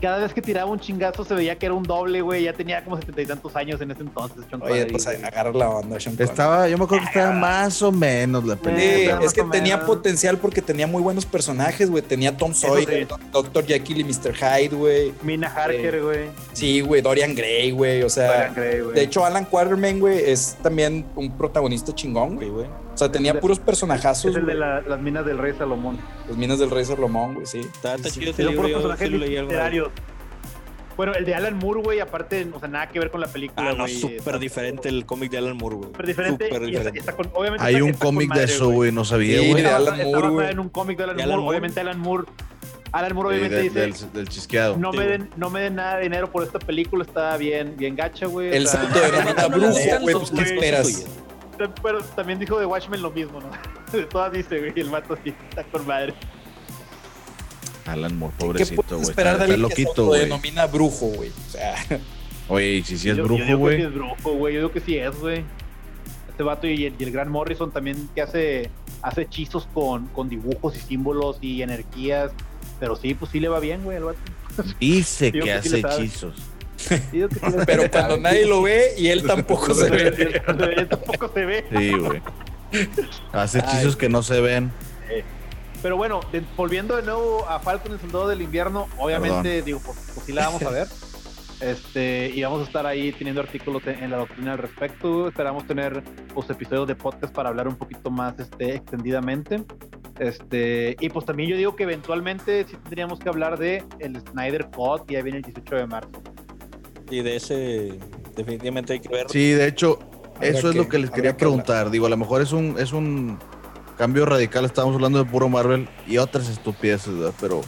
cada 0.00 0.18
vez 0.18 0.32
que 0.32 0.42
tiraba 0.42 0.70
un 0.70 0.80
chingazo 0.80 1.24
se 1.24 1.34
veía 1.34 1.56
que 1.56 1.66
era 1.66 1.74
un 1.74 1.82
doble, 1.82 2.20
güey. 2.22 2.44
Ya 2.44 2.52
tenía 2.52 2.82
como 2.84 2.96
setenta 2.96 3.22
y 3.22 3.26
tantos 3.26 3.54
años 3.56 3.80
en 3.80 3.90
ese 3.90 4.02
entonces, 4.02 4.44
Sean 4.48 4.62
Oye, 4.62 4.86
pues 4.86 5.06
agarra 5.06 5.52
la 5.52 5.70
onda, 5.70 6.00
Sean 6.00 6.16
Estaba, 6.18 6.68
yo 6.68 6.78
me 6.78 6.84
acuerdo 6.84 7.04
que 7.04 7.18
estaba 7.18 7.32
más 7.32 7.82
o 7.82 7.92
menos 7.92 8.44
la 8.44 8.56
película. 8.56 9.18
Sí, 9.20 9.24
es 9.26 9.32
que 9.32 9.42
tenía 9.44 9.84
potencial 9.84 10.38
porque 10.38 10.62
tenía 10.62 10.86
muy 10.86 11.02
buenos 11.02 11.26
personajes, 11.26 11.90
güey. 11.90 12.02
Tenía 12.02 12.36
Tom 12.36 12.54
Sawyer, 12.54 13.06
Dr. 13.32 13.66
Jekyll 13.66 14.00
y 14.00 14.04
Mr. 14.04 14.34
Hyde, 14.34 14.76
güey. 14.76 15.12
Mina 15.22 15.48
Harker, 15.48 16.02
güey. 16.02 16.28
Sí, 16.52 16.80
güey, 16.80 17.02
Dorian 17.02 17.34
Gray, 17.34 17.70
güey. 17.70 18.02
O 18.02 18.10
sea, 18.10 18.50
de 18.50 19.02
hecho, 19.02 19.24
Alan 19.24 19.44
Quarterman, 19.44 20.00
güey, 20.00 20.30
es 20.30 20.56
también 20.62 21.06
un 21.16 21.30
protagonista 21.36 21.94
chingón, 21.94 22.36
güey. 22.36 22.50
O 22.94 22.96
sea, 22.96 23.10
tenía 23.10 23.40
puros 23.40 23.58
personajazos. 23.58 24.32
Es 24.32 24.36
el 24.36 24.46
de 24.46 24.54
las 24.54 25.00
minas 25.00 25.24
del 25.24 25.38
Rey 25.38 25.54
Salomón. 25.56 25.98
Las 26.28 26.36
minas 26.36 26.58
del 26.58 26.70
Rey 26.70 26.84
Salomón, 26.84 27.34
güey, 27.34 27.46
sí. 27.46 27.60
Está, 27.60 27.94
está 27.94 28.10
chido. 28.10 28.34
personajes 28.34 29.10
literarios. 29.10 29.90
Bueno, 31.00 31.14
el 31.14 31.24
de 31.24 31.34
Alan 31.34 31.56
Moore, 31.56 31.80
güey, 31.80 32.00
aparte, 32.00 32.46
o 32.52 32.58
sea, 32.58 32.68
nada 32.68 32.88
que 32.88 32.98
ver 32.98 33.10
con 33.10 33.22
la 33.22 33.26
película. 33.26 33.70
Ah, 33.70 33.74
no, 33.74 33.88
súper 33.88 34.38
diferente 34.38 34.90
el 34.90 35.06
cómic 35.06 35.30
de 35.30 35.38
Alan 35.38 35.56
Moore, 35.56 35.76
güey. 35.76 35.88
Súper 35.88 36.06
diferente. 36.06 36.44
Super 36.44 36.62
diferente. 36.66 37.14
obviamente 37.32 37.64
Hay 37.64 37.80
un 37.80 37.94
cómic 37.94 38.30
de 38.34 38.44
eso, 38.44 38.68
güey, 38.68 38.92
no 38.92 39.06
sabía, 39.06 39.38
güey. 39.38 39.54
Sí, 39.54 39.62
de 39.62 39.68
Alan 39.68 39.96
Moore, 40.04 40.28
güey. 40.28 40.50
en 40.50 40.58
un 40.58 40.68
cómic 40.68 40.98
de 40.98 41.04
Alan, 41.04 41.16
Moore. 41.16 41.48
Obviamente 41.48 41.80
Alan 41.80 41.98
Moore. 41.98 42.24
Alan 42.92 43.14
Moore 43.14 43.28
obviamente 43.30 43.62
dice 43.62 43.80
del, 43.80 44.12
del, 44.12 44.28
chisqueado. 44.28 44.76
No 44.76 44.92
me, 44.92 45.06
den, 45.06 45.30
no 45.38 45.48
me 45.48 45.60
den 45.60 45.76
nada 45.76 45.96
de 45.96 46.02
dinero 46.02 46.30
por 46.30 46.42
esta 46.42 46.58
película, 46.58 47.02
está 47.02 47.34
bien, 47.38 47.76
bien 47.78 47.96
gacha, 47.96 48.26
güey. 48.26 48.54
El 48.54 48.66
santo 48.66 49.00
de 49.00 49.10
la 49.10 49.46
brujo, 49.48 49.72
güey, 50.02 50.14
pues 50.14 50.30
qué 50.30 50.42
esperas. 50.42 51.06
Pero 51.82 52.02
también 52.02 52.38
dijo 52.38 52.58
de 52.58 52.66
Watchmen 52.66 53.02
lo 53.02 53.10
mismo, 53.10 53.40
¿no? 53.40 53.50
De 53.92 54.04
todas 54.04 54.32
dice, 54.32 54.58
güey, 54.58 54.72
el 54.76 54.90
mato 54.90 55.16
sí 55.22 55.34
está 55.48 55.64
con 55.64 55.86
madre. 55.86 56.14
Alan 57.86 58.16
Moore, 58.16 58.34
pobrecito, 58.38 58.82
güey. 58.88 59.02
esperar 59.02 59.38
de 59.38 59.44
alguien 59.44 59.68
que 59.68 59.84
se 59.84 60.18
denomina 60.18 60.66
brujo, 60.66 61.06
güey? 61.06 61.30
O 61.30 61.50
sea. 61.50 61.74
Oye, 62.48 62.82
si 62.84 62.98
sí 62.98 63.10
es 63.10 63.16
brujo, 63.16 63.36
güey. 63.36 63.48
Yo 63.48 63.56
digo 63.56 63.66
que 63.68 63.76
sí 63.76 63.82
es 63.82 63.94
brujo, 63.94 64.32
güey. 64.34 64.54
Yo 64.54 64.60
digo 64.60 64.72
que 64.72 64.80
sí 64.80 64.96
es, 64.96 65.18
güey. 65.18 65.44
Este 66.28 66.42
vato 66.42 66.66
y 66.66 66.84
el, 66.84 67.10
gran 67.10 67.30
Morrison 67.30 67.70
también 67.70 68.08
que 68.14 68.22
hace, 68.22 68.70
hace 69.02 69.22
hechizos 69.22 69.66
con, 69.74 70.06
con 70.08 70.28
dibujos 70.28 70.76
y 70.76 70.80
símbolos 70.80 71.38
y 71.40 71.62
energías. 71.62 72.32
Pero 72.78 72.96
sí, 72.96 73.14
pues 73.14 73.30
sí 73.30 73.40
le 73.40 73.48
va 73.48 73.60
bien, 73.60 73.82
güey, 73.82 73.96
el 73.96 74.04
vato. 74.04 74.18
Dice 74.78 75.32
que, 75.32 75.52
hace 75.52 75.80
hechizos. 75.80 76.34
Pero 77.66 77.90
cuando 77.90 78.16
nadie 78.16 78.46
lo 78.46 78.62
ve 78.62 78.94
y 78.96 79.08
él 79.08 79.22
tampoco 79.26 79.74
se 79.74 79.90
ve. 79.90 80.42
él 80.76 80.88
tampoco 80.88 81.30
se 81.32 81.44
ve. 81.44 81.64
Sí, 81.76 81.92
güey. 81.92 82.22
Hace 83.32 83.58
hechizos 83.58 83.96
que 83.96 84.08
no 84.08 84.22
se 84.22 84.40
ven. 84.40 84.72
Pero 85.82 85.96
bueno, 85.96 86.20
volviendo 86.56 86.96
de 86.96 87.02
nuevo 87.02 87.48
a 87.48 87.58
Falcon 87.58 87.92
el 87.92 88.00
Soldado 88.00 88.28
del 88.28 88.42
Invierno, 88.42 88.86
obviamente, 88.98 89.62
digo, 89.62 89.80
pues, 89.84 89.98
pues, 90.14 90.26
sí 90.26 90.32
la 90.32 90.46
vamos 90.46 90.62
a 90.62 90.70
ver. 90.70 90.86
Este, 91.60 92.30
y 92.34 92.42
vamos 92.42 92.60
a 92.60 92.64
estar 92.64 92.86
ahí 92.86 93.12
teniendo 93.12 93.42
artículos 93.42 93.82
en, 93.86 94.10
la 94.10 94.18
doctrina 94.18 94.52
al 94.52 94.58
respecto. 94.58 95.28
Esperamos 95.28 95.66
tener 95.66 95.94
los 95.94 96.04
pues, 96.34 96.50
episodios 96.50 96.88
de 96.88 96.94
podcast 96.94 97.34
para 97.34 97.48
hablar 97.50 97.68
un 97.68 97.76
poquito 97.76 98.10
más 98.10 98.38
este, 98.38 98.74
extendidamente. 98.74 99.64
Este, 100.18 100.96
y 101.00 101.08
pues 101.08 101.24
también 101.24 101.48
yo 101.48 101.56
digo 101.56 101.76
que 101.76 101.84
eventualmente 101.84 102.64
sí 102.64 102.76
tendríamos 102.76 103.18
que 103.18 103.28
hablar 103.30 103.58
de 103.58 103.82
el 104.00 104.20
Snyder 104.20 104.68
Cut, 104.70 105.10
ya 105.10 105.22
viene 105.22 105.38
el 105.38 105.44
18 105.44 105.76
de 105.76 105.86
marzo. 105.86 106.22
Y 107.10 107.22
de 107.22 107.36
ese 107.36 107.98
definitivamente 108.36 108.94
hay 108.94 109.00
que 109.00 109.08
ver. 109.08 109.26
Sí, 109.28 109.50
de 109.50 109.66
hecho, 109.66 109.98
eso 110.40 110.70
es 110.70 110.76
lo 110.76 110.88
que 110.88 110.98
les 110.98 111.10
quería 111.10 111.36
preguntar. 111.36 111.90
Digo, 111.90 112.06
a 112.06 112.10
lo 112.10 112.16
mejor 112.16 112.40
es 112.42 112.52
un, 112.52 112.76
es 112.78 112.92
un 112.92 113.38
cambio 113.98 114.24
radical. 114.26 114.64
Estábamos 114.64 114.94
hablando 114.94 115.22
de 115.22 115.30
puro 115.30 115.48
Marvel 115.48 115.88
y 116.06 116.18
otras 116.18 116.48
estupideces, 116.48 117.14
¿verdad? 117.14 117.34
Pero 117.40 117.62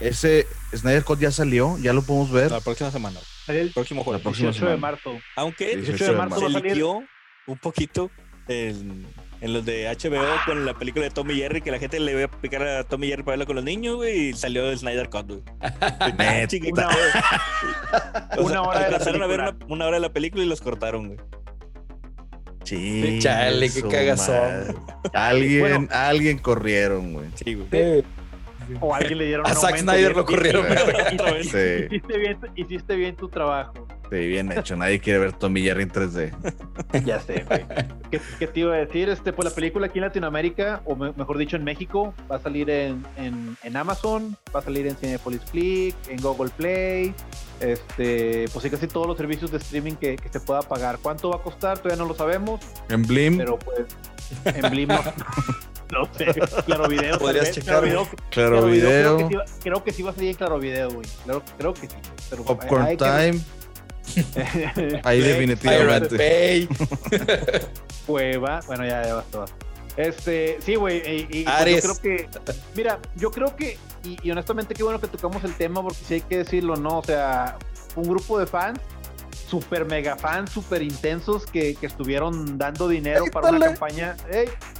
ese 0.00 0.46
Snyder 0.74 1.04
Cut 1.04 1.20
ya 1.20 1.30
salió, 1.30 1.76
ya 1.78 1.92
lo 1.92 2.02
podemos 2.02 2.30
ver. 2.30 2.50
La 2.50 2.60
próxima 2.60 2.90
semana. 2.90 3.20
El 3.48 3.72
próximo 3.72 4.04
jueves. 4.04 4.24
El 4.24 4.32
18 4.32 4.66
de 4.66 4.76
marzo. 4.76 5.18
Aunque 5.36 5.72
el 5.72 5.84
18 5.84 6.04
de 6.04 6.12
marzo 6.12 6.48
se 6.48 6.84
un 7.44 7.58
poquito 7.58 8.10
en, 8.48 9.06
en, 9.42 9.52
los 9.52 9.64
de 9.64 9.88
HBO 9.88 10.24
con 10.46 10.64
la 10.64 10.74
película 10.74 11.04
de 11.04 11.10
Tommy 11.10 11.34
Jerry, 11.34 11.60
que 11.60 11.70
la 11.70 11.78
gente 11.78 12.00
le 12.00 12.12
iba 12.12 12.24
a 12.24 12.30
picar 12.30 12.62
a 12.62 12.84
Tommy 12.84 13.08
Jerry 13.08 13.22
para 13.22 13.32
verlo 13.32 13.46
con 13.46 13.56
los 13.56 13.64
niños, 13.64 13.96
güey, 13.96 14.28
y 14.28 14.32
salió 14.32 14.70
el 14.70 14.78
Snyder 14.78 15.10
Cut, 15.10 15.26
güey. 15.26 15.42
una 16.70 16.88
hora. 16.88 18.28
una 18.38 18.62
hora 18.62 18.80
de 18.84 18.90
la 18.90 19.24
a 19.24 19.26
ver 19.26 19.40
una, 19.40 19.56
una, 19.68 19.86
hora 19.86 19.96
de 19.96 20.00
la 20.00 20.12
película 20.12 20.44
y 20.44 20.46
los 20.46 20.60
cortaron, 20.60 21.08
güey. 21.08 21.18
Sí. 22.64 23.18
Chale, 23.20 23.70
qué 23.70 23.82
cagazón. 23.82 24.76
Alguien, 25.12 25.88
alguien 25.90 26.38
corrieron, 26.38 27.12
güey. 27.12 27.26
Sí, 27.34 27.54
güey. 27.54 28.04
O 28.80 28.94
alguien 28.94 29.18
le 29.18 29.26
dieron 29.26 29.46
A 29.46 29.54
Zack 29.54 29.78
Snyder 29.78 30.16
lo 30.16 30.24
corrieron. 30.24 30.66
Hiciste, 31.40 32.18
bien, 32.18 32.38
hiciste 32.56 32.96
bien 32.96 33.16
tu 33.16 33.28
trabajo. 33.28 33.86
Sí, 34.12 34.26
bien 34.26 34.52
hecho. 34.52 34.76
Nadie 34.76 35.00
quiere 35.00 35.18
ver 35.20 35.32
Tommy 35.32 35.62
Jerry 35.62 35.84
en 35.84 35.90
3D. 35.90 36.32
Ya 37.04 37.18
sé, 37.18 37.44
güey. 37.48 37.64
¿Qué, 38.10 38.46
te 38.46 38.60
iba 38.60 38.74
a 38.74 38.76
decir? 38.76 39.08
Este, 39.08 39.32
pues 39.32 39.48
la 39.48 39.54
película 39.54 39.86
aquí 39.86 39.98
en 39.98 40.04
Latinoamérica, 40.04 40.82
o 40.84 40.94
mejor 40.94 41.38
dicho 41.38 41.56
en 41.56 41.64
México, 41.64 42.12
va 42.30 42.36
a 42.36 42.38
salir 42.38 42.68
en, 42.68 43.02
en, 43.16 43.76
Amazon, 43.76 44.36
va 44.54 44.60
a 44.60 44.62
salir 44.62 44.86
en 44.86 44.96
Cinepolis 44.96 45.40
Click, 45.50 45.94
en 46.08 46.20
Google 46.20 46.50
Play, 46.54 47.14
este, 47.60 48.44
pues 48.52 48.62
sí, 48.62 48.68
casi 48.68 48.86
todos 48.86 49.06
los 49.06 49.16
servicios 49.16 49.50
de 49.50 49.56
streaming 49.56 49.94
que, 49.94 50.16
que, 50.16 50.28
se 50.28 50.40
pueda 50.40 50.60
pagar. 50.60 50.98
¿Cuánto 51.00 51.30
va 51.30 51.36
a 51.36 51.42
costar? 51.42 51.78
Todavía 51.78 52.02
no 52.02 52.06
lo 52.06 52.14
sabemos. 52.14 52.60
En 52.90 53.02
Blim. 53.02 53.38
Pero 53.38 53.58
pues, 53.58 53.86
en 54.44 54.70
Blim 54.70 54.88
no. 54.88 55.00
no 55.98 56.08
sé, 56.14 56.24
Claro 56.64 56.88
Video. 56.88 57.18
Podrías 57.18 57.52
checar. 57.52 57.84
Claro 58.30 58.66
Video. 58.66 59.28
Creo, 59.62 59.84
que 59.84 59.92
sí, 59.92 60.02
va 60.02 60.10
a 60.10 60.14
salir 60.14 60.30
en 60.30 60.36
Claro 60.36 60.58
Video, 60.58 60.90
güey. 60.90 61.06
Creo, 61.24 61.42
creo 61.58 61.74
que 61.74 61.88
sí. 61.88 61.96
Pero 62.30 62.44
Popcorn 62.44 62.96
Time. 62.96 63.40
Ahí 65.04 65.20
definitivamente. 65.20 66.68
Cueva. 68.06 68.60
Bueno, 68.66 68.86
ya, 68.86 69.04
ya 69.04 69.14
basta, 69.14 69.44
Este, 69.96 70.58
sí, 70.60 70.76
güey. 70.76 71.26
Y, 71.30 71.44
pues 71.44 71.84
yo 71.84 71.94
creo 71.94 72.00
que. 72.00 72.28
Mira, 72.74 72.98
yo 73.16 73.30
creo 73.30 73.54
que. 73.54 73.76
Y, 74.02 74.18
y 74.22 74.30
honestamente, 74.30 74.74
qué 74.74 74.82
bueno 74.82 75.00
que 75.00 75.08
tocamos 75.08 75.44
el 75.44 75.54
tema, 75.54 75.82
porque 75.82 75.98
sí 76.06 76.14
hay 76.14 76.20
que 76.22 76.38
decirlo, 76.38 76.76
¿no? 76.76 76.98
O 76.98 77.04
sea, 77.04 77.58
un 77.96 78.04
grupo 78.04 78.38
de 78.38 78.46
fans 78.46 78.80
super 79.52 79.84
mega 79.84 80.16
fans, 80.16 80.50
super 80.50 80.80
intensos 80.80 81.44
que, 81.44 81.74
que 81.74 81.84
estuvieron 81.84 82.56
dando 82.56 82.88
dinero 82.88 83.26
para 83.30 83.50
una 83.50 83.66
campaña. 83.66 84.16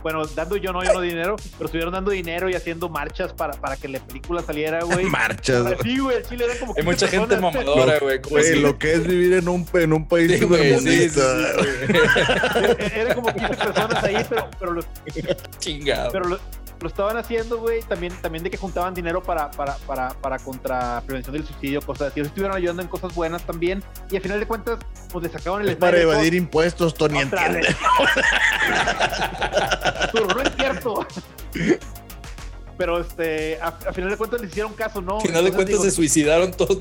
bueno, 0.03 0.25
dando 0.25 0.57
yo 0.57 0.73
no, 0.73 0.83
yo 0.83 0.95
no 0.95 1.03
dinero, 1.03 1.37
pero 1.59 1.67
estuvieron 1.67 1.93
dando 1.93 2.11
dinero 2.11 2.49
y 2.49 2.55
haciendo 2.55 2.89
marchas 2.89 3.35
para, 3.35 3.53
para 3.53 3.77
que 3.77 3.89
la 3.89 3.99
película 3.99 4.41
saliera, 4.41 4.83
güey. 4.83 5.05
marchas. 5.11 5.75
Sí, 5.83 5.99
güey, 5.99 6.23
Chile 6.23 6.47
era 6.47 6.59
como 6.59 6.73
Hay 6.75 6.85
mucha 6.85 7.07
gente 7.07 7.37
mamadora, 7.37 7.99
güey. 7.99 8.19
Güey, 8.27 8.61
lo 8.61 8.79
que 8.79 8.95
es 8.95 9.07
vivir 9.07 9.35
en 9.35 9.47
un, 9.47 9.69
en 9.75 9.93
un 9.93 10.09
país 10.09 10.39
sí, 10.39 10.45
güey, 10.47 10.79
sí, 10.79 11.11
sí, 11.11 11.21
Eran 12.95 13.15
como 13.15 13.31
15 13.31 13.55
personas 13.55 14.05
ahí, 14.05 14.25
pero, 14.27 14.49
pero 14.59 14.73
los. 14.73 14.87
Chingado. 15.59 16.13
Pero 16.13 16.39
lo 16.83 16.89
estaban 16.89 17.17
haciendo, 17.17 17.59
güey, 17.59 17.83
también, 17.83 18.13
también 18.21 18.45
de 18.45 18.51
que 18.51 18.57
juntaban 18.57 18.95
dinero 18.95 19.23
para, 19.23 19.51
para, 19.51 19.77
para, 19.79 20.11
para 20.11 20.39
contra 20.39 21.03
prevención 21.07 21.35
del 21.35 21.47
suicidio, 21.47 21.81
cosas 21.81 22.11
así. 22.11 22.21
estuvieron 22.21 22.57
ayudando 22.57 22.83
en 22.83 22.89
cosas 22.89 23.15
buenas 23.15 23.45
también. 23.45 23.83
Y 24.11 24.17
al 24.17 24.23
final 24.23 24.41
de 24.41 24.47
cuentas, 24.47 24.79
pues 25.11 25.25
le 25.25 25.31
sacaban 25.31 25.63
el 25.63 25.71
es 25.71 25.77
Para 25.77 26.01
evadir 26.01 26.35
impuestos, 26.35 26.95
Tony, 26.95 27.21
entiende. 27.21 27.61
Pero 30.13 30.27
no 30.27 30.43
es 30.43 30.53
cierto. 30.57 31.07
Pero 32.79 33.01
este, 33.01 33.61
a, 33.61 33.73
final 33.93 34.11
de 34.11 34.17
cuentas 34.17 34.41
le 34.41 34.47
hicieron 34.49 34.73
caso, 34.75 35.01
¿no? 35.01 35.19
A 35.19 35.21
final 35.21 35.45
de 35.45 35.53
cuentas 35.53 35.83
se 35.83 35.91
suicidaron 35.91 36.51
todos. 36.53 36.79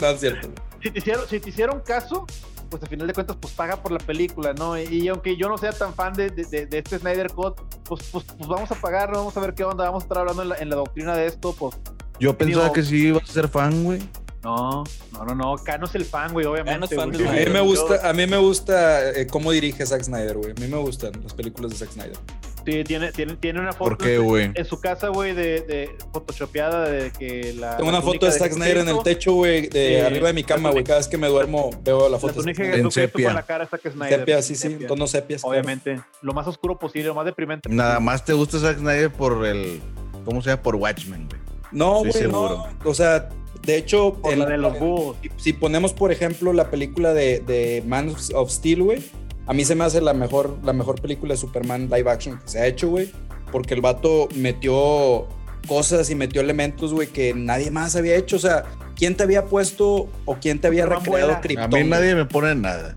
Si 0.82 0.90
te, 0.90 1.00
hicieron, 1.00 1.28
si 1.30 1.40
te 1.40 1.50
hicieron 1.50 1.82
caso, 1.82 2.26
pues 2.72 2.82
a 2.82 2.88
final 2.88 3.06
de 3.06 3.14
cuentas, 3.14 3.38
pues 3.40 3.54
paga 3.54 3.76
por 3.76 3.92
la 3.92 4.00
película, 4.00 4.54
¿no? 4.54 4.80
Y, 4.80 5.08
aunque 5.10 5.36
yo 5.36 5.50
no 5.50 5.58
sea 5.58 5.74
tan 5.74 5.94
fan 5.94 6.14
de, 6.14 6.30
de, 6.30 6.66
de, 6.66 6.78
este 6.78 6.98
Snyder 6.98 7.30
Cut, 7.32 7.60
pues, 7.84 8.04
pues, 8.12 8.24
pues, 8.24 8.50
vamos 8.50 8.72
a 8.72 8.76
pagar, 8.76 9.12
vamos 9.12 9.36
a 9.36 9.40
ver 9.42 9.54
qué 9.54 9.66
onda, 9.66 9.84
vamos 9.84 10.04
a 10.04 10.06
estar 10.06 10.20
hablando 10.20 10.42
en 10.42 10.50
la, 10.50 10.56
en 10.56 10.70
la 10.70 10.78
doctrina 10.78 11.16
de 11.16 11.28
esto, 11.28 11.54
pues. 11.54 11.76
Yo 12.20 12.36
pensaba 12.38 12.72
que 12.72 12.82
sí 12.82 13.08
ibas 13.08 13.30
a 13.30 13.34
ser 13.34 13.50
fan, 13.50 13.84
güey. 13.84 14.00
No, 14.44 14.84
no, 15.12 15.26
no, 15.26 15.36
no, 15.36 15.56
K 15.58 15.78
no 15.78 15.86
es 15.86 15.94
el 15.96 16.06
fan, 16.06 16.34
güey, 16.34 16.46
obviamente. 16.46 17.00
a 17.00 17.06
mí 17.06 17.46
me 17.52 17.62
gusta, 17.62 18.10
a 18.10 18.14
mí 18.14 18.26
me 18.26 18.38
gusta 18.38 19.12
eh, 19.12 19.28
cómo 19.28 19.52
dirige 19.52 19.86
Zack 19.86 20.04
Snyder, 20.04 20.38
güey. 20.38 20.52
A 20.52 20.60
mí 20.60 20.68
me 20.68 20.78
gustan 20.78 21.12
las 21.22 21.34
películas 21.34 21.72
de 21.72 21.78
Zack 21.78 21.92
Snyder. 21.92 22.18
Sí, 22.66 22.84
tiene, 22.84 23.12
tiene, 23.12 23.36
tiene 23.38 23.60
una 23.60 23.74
foto 23.74 23.92
¿Por 23.92 23.98
qué, 23.98 24.18
güey? 24.20 24.52
en, 24.54 24.66
su 24.66 24.80
casa, 24.80 25.08
güey, 25.08 25.34
de, 25.34 25.62
de 25.62 25.90
photoshopeada 26.14 26.90
de 26.90 27.12
que 27.12 27.54
la. 27.54 27.78
Tengo 27.78 27.90
una 27.90 28.02
foto 28.02 28.26
de 28.26 28.32
Zack 28.32 28.54
Snyder 28.54 28.78
en 28.78 28.90
el 28.90 29.04
techo, 29.04 29.34
güey, 29.34 29.68
de 29.68 30.02
arriba 30.02 30.28
de 30.28 30.34
mi 30.34 30.44
cama, 30.44 30.70
güey. 30.70 30.84
Cada 30.84 31.00
vez 31.00 31.08
que 31.08 31.18
me 31.18 31.28
duermo 31.28 31.72
veo 31.84 32.08
la 32.10 32.20
foto. 32.20 32.42
La 32.44 32.52
en 32.52 32.92
sepia. 32.92 33.28
Con 33.28 33.36
la 33.36 33.44
cara 33.44 33.66
Zack 33.66 33.92
Snyder. 33.92 34.20
Sepia, 34.20 34.42
sí, 34.42 34.56
sí, 34.56 34.78
tonos 34.88 35.12
sepias. 35.12 35.44
Obviamente, 35.44 36.02
lo 36.22 36.34
más 36.34 36.48
oscuro 36.48 36.78
posible, 36.78 37.08
lo 37.08 37.16
más 37.16 37.26
deprimente. 37.26 37.70
Nada 37.70 38.00
más 38.00 38.24
te 38.24 38.34
gusta 38.34 38.60
Zack 38.60 38.78
Snyder 38.78 39.12
por 39.12 39.46
el. 39.46 39.82
¿Cómo 40.26 40.42
se 40.42 40.50
llama? 40.50 40.62
Por 40.62 40.76
Watchmen, 40.76 41.28
güey. 41.28 41.42
No, 41.72 42.00
güey, 42.04 42.28
no. 42.28 42.68
O 42.84 42.94
sea, 42.94 43.30
de 43.64 43.78
hecho, 43.78 44.16
por 44.22 44.36
la 44.38 44.46
de 44.46 44.58
los 44.58 44.78
búhos. 44.80 45.18
Si, 45.38 45.54
ponemos, 45.54 45.94
por 45.94 46.12
ejemplo, 46.12 46.54
la 46.54 46.70
película 46.70 47.14
de, 47.14 47.40
de 47.40 47.84
Man 47.86 48.14
of 48.34 48.52
Steel, 48.52 48.84
güey. 48.84 49.04
A 49.48 49.54
mí 49.54 49.66
se 49.66 49.76
me 49.76 49.84
hace 49.84 50.02
la 50.02 50.14
mejor, 50.14 50.58
la 50.64 50.74
mejor 50.74 51.02
película 51.02 51.34
de 51.34 51.38
Superman 51.38 51.90
live 51.90 52.10
action 52.10 52.40
que 52.40 52.48
se 52.48 52.60
ha 52.60 52.68
hecho, 52.68 52.90
güey 52.90 53.12
porque 53.52 53.74
el 53.74 53.82
vato 53.82 54.30
metió 54.36 55.28
cosas 55.68 56.10
y 56.10 56.16
metió 56.16 56.42
elementos, 56.42 56.94
güey, 56.94 57.08
que 57.08 57.34
nadie 57.34 57.70
más 57.70 57.96
había 57.96 58.16
hecho. 58.16 58.38
O 58.38 58.40
sea, 58.40 58.64
¿quién 58.96 59.16
te 59.16 59.24
había 59.24 59.46
puesto 59.46 60.10
o 60.26 60.36
quién 60.42 60.60
te 60.60 60.68
había 60.68 60.86
recreado 60.86 61.40
Krypton? 61.42 61.66
A 61.76 61.84
mí 61.84 61.84
nadie 61.84 62.16
me 62.16 62.26
pone 62.26 62.56
nada. 62.56 62.96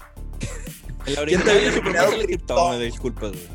¿Quién 1.27 1.43
te 1.43 1.51
había 1.51 1.71
recreado 1.73 2.13
Krypton? 2.23 2.81
Disculpas, 2.81 3.33
güey. 3.33 3.55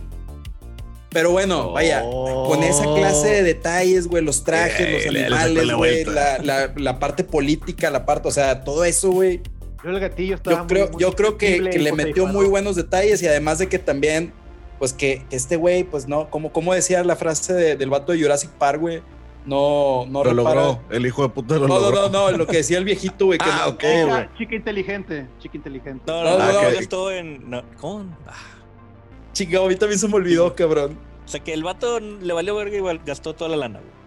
Pero 1.11 1.31
bueno, 1.31 1.71
vaya, 1.71 2.03
con 2.03 2.61
esa 2.61 2.83
clase 2.83 3.29
de 3.29 3.41
detalles, 3.41 4.05
güey, 4.05 4.23
los 4.23 4.43
trajes, 4.43 5.07
los 5.07 5.15
animales, 5.15 5.75
güey, 5.75 6.05
la, 6.05 6.71
la, 6.75 6.99
parte 6.99 7.23
política, 7.23 7.89
la 7.89 8.05
parte, 8.05 8.27
o 8.27 8.31
sea, 8.31 8.63
todo 8.63 8.83
eso, 8.83 9.09
güey. 9.09 9.41
Yo 9.83 9.89
el 9.91 9.99
gatillo 9.99 10.35
estaba 10.35 10.61
Yo 10.61 10.67
creo, 10.67 10.97
yo 10.97 11.13
creo 11.13 11.37
que, 11.37 11.69
que 11.69 11.79
le 11.79 11.91
metió 11.93 12.27
muy 12.27 12.45
buenos 12.45 12.75
detalles 12.75 13.21
y 13.21 13.27
además 13.27 13.59
de 13.59 13.67
que 13.67 13.79
también 13.79 14.33
pues 14.79 14.93
que 14.93 15.25
este 15.29 15.57
güey, 15.57 15.83
pues 15.83 16.07
no, 16.07 16.29
como, 16.29 16.53
como 16.53 16.73
decía 16.73 17.03
la 17.03 17.17
frase 17.17 17.53
del 17.53 17.89
vato 17.89 18.13
de 18.13 18.21
Jurassic 18.21 18.49
Park, 18.51 18.79
güey, 18.79 19.01
no, 19.45 20.05
no 20.07 20.23
lo 20.23 20.33
logró, 20.33 20.81
el 20.89 21.05
hijo 21.05 21.21
de 21.23 21.29
puta 21.29 21.55
lo 21.55 21.67
no, 21.67 21.79
logró. 21.79 22.03
No, 22.03 22.09
no, 22.09 22.31
no, 22.31 22.37
lo 22.37 22.47
que 22.47 22.57
decía 22.57 22.77
el 22.77 22.85
viejito, 22.85 23.25
güey, 23.25 23.37
que 23.37 23.49
ah, 23.49 23.63
no, 23.65 23.71
okay, 23.73 24.05
chica, 24.37 24.55
inteligente, 24.55 25.27
chica 25.39 25.57
inteligente. 25.57 26.03
No, 26.07 26.23
no, 26.23 26.37
no, 26.37 26.43
ah, 26.43 26.51
no, 26.53 26.61
esto 26.69 27.11
en, 27.11 27.49
no, 27.49 27.61
¿cómo? 27.79 28.05
Ah. 28.25 28.33
Chica, 29.33 29.59
a 29.59 29.67
mí 29.67 29.75
también 29.75 29.99
se 29.99 30.07
me 30.07 30.15
olvidó, 30.15 30.55
cabrón. 30.55 30.97
O 31.25 31.27
sea, 31.27 31.41
que 31.41 31.53
el 31.53 31.63
vato 31.63 31.99
le 31.99 32.33
valió 32.33 32.55
verga 32.55 32.77
y 32.77 32.99
gastó 33.05 33.35
toda 33.35 33.49
la 33.49 33.57
lana, 33.57 33.79
güey 33.79 33.98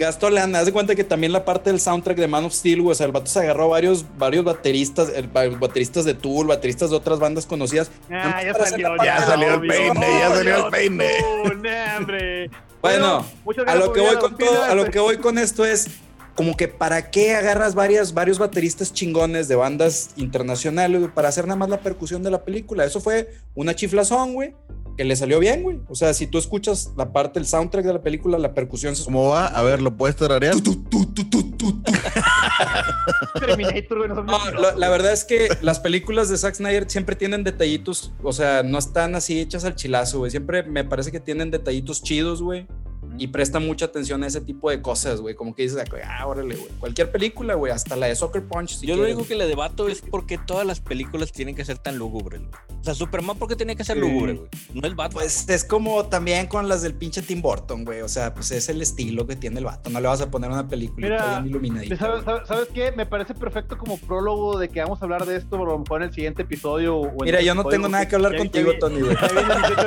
gastó 0.00 0.30
lana. 0.30 0.58
Haz 0.58 0.66
de 0.66 0.72
cuenta 0.72 0.96
que 0.96 1.04
también 1.04 1.32
la 1.32 1.44
parte 1.44 1.70
del 1.70 1.80
soundtrack 1.80 2.18
de 2.18 2.26
Man 2.26 2.44
of 2.44 2.52
Steel, 2.52 2.82
güey. 2.82 2.92
O 2.92 2.94
sea, 2.96 3.06
el 3.06 3.12
vato 3.12 3.26
se 3.26 3.38
agarró 3.38 3.68
varios, 3.68 4.04
varios 4.18 4.44
bateristas, 4.44 5.12
el, 5.14 5.28
bateristas 5.28 6.04
de 6.04 6.14
Tool, 6.14 6.48
bateristas 6.48 6.90
de 6.90 6.96
otras 6.96 7.20
bandas 7.20 7.46
conocidas. 7.46 7.90
Ah, 8.10 8.42
ya 8.42 8.54
salió, 8.54 8.96
ya, 9.04 9.24
salió 9.24 9.54
el 9.54 9.60
peine, 9.60 10.06
ya 10.18 10.28
salió 10.30 10.66
el 10.66 10.70
peine. 10.70 12.50
Bueno, 12.82 13.24
a 13.66 13.74
lo 13.76 13.92
que 13.92 14.00
voy 14.00 14.16
con 14.16 14.36
todo, 14.36 14.64
a 14.64 14.74
lo 14.74 14.86
que 14.86 14.98
voy 14.98 15.18
con 15.18 15.38
esto 15.38 15.64
es 15.64 15.88
como 16.34 16.56
que 16.56 16.68
para 16.68 17.10
qué 17.10 17.34
agarras 17.34 17.74
varias, 17.74 18.14
varios 18.14 18.38
bateristas 18.38 18.94
chingones 18.94 19.46
de 19.48 19.56
bandas 19.56 20.10
internacionales, 20.16 21.08
para 21.14 21.28
hacer 21.28 21.46
nada 21.46 21.56
más 21.56 21.68
la 21.68 21.80
percusión 21.80 22.22
de 22.22 22.30
la 22.30 22.42
película. 22.42 22.84
Eso 22.84 23.00
fue 23.00 23.34
una 23.54 23.74
chiflazón, 23.74 24.32
güey 24.32 24.54
que 24.96 25.04
le 25.04 25.16
salió 25.16 25.38
bien, 25.38 25.62
güey. 25.62 25.80
O 25.88 25.94
sea, 25.94 26.14
si 26.14 26.26
tú 26.26 26.38
escuchas 26.38 26.92
la 26.96 27.12
parte 27.12 27.40
del 27.40 27.46
soundtrack 27.46 27.84
de 27.84 27.92
la 27.92 28.02
película, 28.02 28.38
la 28.38 28.54
percusión 28.54 28.96
se... 28.96 29.04
¿Cómo 29.04 29.28
va? 29.28 29.46
A 29.46 29.62
ver, 29.62 29.82
¿lo 29.82 29.96
puedes 29.96 30.16
tararear? 30.16 30.54
no, 34.24 34.76
la 34.76 34.88
verdad 34.88 35.12
es 35.12 35.24
que 35.24 35.48
las 35.62 35.80
películas 35.80 36.28
de 36.28 36.36
Zack 36.36 36.54
Snyder 36.54 36.90
siempre 36.90 37.16
tienen 37.16 37.44
detallitos, 37.44 38.12
o 38.22 38.32
sea, 38.32 38.62
no 38.62 38.78
están 38.78 39.14
así 39.14 39.40
hechas 39.40 39.64
al 39.64 39.74
chilazo, 39.74 40.18
güey. 40.18 40.30
Siempre 40.30 40.62
me 40.62 40.84
parece 40.84 41.10
que 41.10 41.20
tienen 41.20 41.50
detallitos 41.50 42.02
chidos, 42.02 42.42
güey. 42.42 42.66
Y 43.18 43.28
presta 43.28 43.60
mucha 43.60 43.86
atención 43.86 44.22
a 44.24 44.26
ese 44.26 44.40
tipo 44.40 44.70
de 44.70 44.80
cosas, 44.80 45.20
güey. 45.20 45.34
Como 45.34 45.54
que 45.54 45.62
dices, 45.62 45.82
ah, 46.04 46.26
órale, 46.26 46.56
güey. 46.56 46.70
Cualquier 46.78 47.10
película, 47.10 47.54
güey. 47.54 47.72
Hasta 47.72 47.96
la 47.96 48.06
de 48.06 48.14
Soccer 48.14 48.44
Punch. 48.44 48.80
Yo 48.80 48.96
lo 48.96 49.02
único 49.04 49.26
que 49.26 49.34
le 49.34 49.46
debato 49.46 49.88
es 49.88 50.00
por 50.00 50.26
qué 50.26 50.38
todas 50.38 50.66
las 50.66 50.80
películas 50.80 51.32
tienen 51.32 51.54
que 51.54 51.64
ser 51.64 51.78
tan 51.78 51.98
lúgubres, 51.98 52.40
güey. 52.40 52.52
O 52.80 52.84
sea, 52.84 52.94
Superman, 52.94 53.36
¿por 53.36 53.48
qué 53.48 53.56
tenía 53.56 53.74
que 53.74 53.84
ser 53.84 53.98
lúgubre, 53.98 54.34
güey? 54.34 54.48
No 54.72 54.88
es 54.88 54.96
Batman. 54.96 55.12
Pues 55.12 55.48
es 55.48 55.64
como 55.64 56.06
también 56.06 56.46
con 56.46 56.66
las 56.68 56.80
del 56.82 56.94
pinche 56.94 57.20
Tim 57.20 57.42
Burton, 57.42 57.84
güey. 57.84 58.00
O 58.00 58.08
sea, 58.08 58.32
pues 58.32 58.50
es 58.52 58.68
el 58.70 58.80
estilo 58.80 59.26
que 59.26 59.36
tiene 59.36 59.58
el 59.58 59.66
vato. 59.66 59.90
No 59.90 60.00
le 60.00 60.08
vas 60.08 60.20
a 60.22 60.30
poner 60.30 60.50
una 60.50 60.66
película 60.66 61.40
bien 61.40 61.46
iluminadita. 61.50 61.96
¿sabes, 61.96 62.24
¿sabes, 62.24 62.68
qué? 62.72 62.92
Me 62.92 63.04
parece 63.04 63.34
perfecto 63.34 63.76
como 63.76 63.98
prólogo 63.98 64.58
de 64.58 64.68
que 64.68 64.80
vamos 64.80 65.00
a 65.02 65.04
hablar 65.04 65.26
de 65.26 65.36
esto, 65.36 65.56
a 65.56 65.64
lo 65.64 65.78
mejor 65.78 66.02
en 66.02 66.08
el 66.08 66.14
siguiente 66.14 66.42
episodio. 66.42 67.12
Mira, 67.22 67.42
yo 67.42 67.54
no 67.54 67.64
tengo 67.64 67.88
nada 67.88 68.08
que 68.08 68.14
hablar 68.14 68.36
contigo, 68.36 68.72
Tony, 68.78 69.00
güey. 69.00 69.16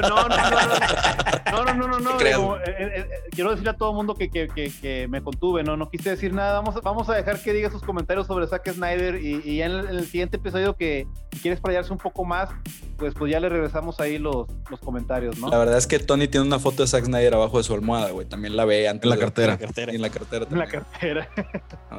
No, 0.02 0.28
no, 0.28 0.38
no, 0.38 1.66
no, 1.66 1.74
no, 1.74 1.74
no, 1.74 1.88
no, 1.88 2.00
no. 2.00 2.58
Eh, 2.58 2.64
eh, 2.68 2.92
eh, 2.96 3.13
quiero 3.32 3.52
decirle 3.52 3.72
a 3.72 3.78
todo 3.78 3.92
el 3.92 3.96
mundo 3.96 4.16
que, 4.16 4.30
que, 4.30 4.48
que, 4.48 5.08
me 5.08 5.22
contuve, 5.22 5.64
no, 5.64 5.78
no 5.78 5.90
quise 5.90 6.12
decir 6.12 6.34
nada. 6.34 6.54
Vamos, 6.62 6.82
vamos 6.84 7.10
a 7.10 7.16
dejar 7.16 7.42
que 7.42 7.54
diga 7.54 7.70
sus 7.70 7.82
comentarios 7.82 8.28
sobre 8.28 8.48
Zack 8.48 8.72
Snyder 8.72 9.16
y, 9.16 9.42
y 9.44 9.58
ya 9.58 9.66
en 9.66 9.72
el, 9.72 9.88
en 9.88 9.96
el 9.98 10.06
siguiente 10.06 10.38
episodio 10.38 10.76
que 10.76 11.08
quieres 11.42 11.58
explayarse 11.58 11.92
un 11.92 12.00
poco 12.00 12.26
más, 12.26 12.50
pues, 12.98 13.14
pues 13.14 13.32
ya 13.32 13.40
le 13.40 13.50
regresamos 13.50 14.00
ahí 14.00 14.18
los, 14.18 14.48
los 14.70 14.80
comentarios, 14.80 15.38
¿no? 15.38 15.50
La 15.50 15.58
verdad 15.58 15.78
es 15.78 15.88
que 15.88 16.00
Tony 16.00 16.28
tiene 16.28 16.46
una 16.46 16.60
foto 16.60 16.84
de 16.84 16.88
Zack 16.88 17.06
Snyder 17.06 17.34
abajo 17.34 17.58
de 17.58 17.64
su 17.64 17.74
almohada, 17.74 18.12
güey. 18.12 18.28
También 18.28 18.56
la 18.56 18.66
ve 18.66 18.88
antes. 18.88 19.04
En 19.04 19.10
la 19.10 19.18
cartera. 19.18 19.54
En 19.54 20.02
la 20.02 20.10
cartera. 20.10 20.48
En 20.50 20.58
la 20.58 20.68
cartera. 20.68 21.30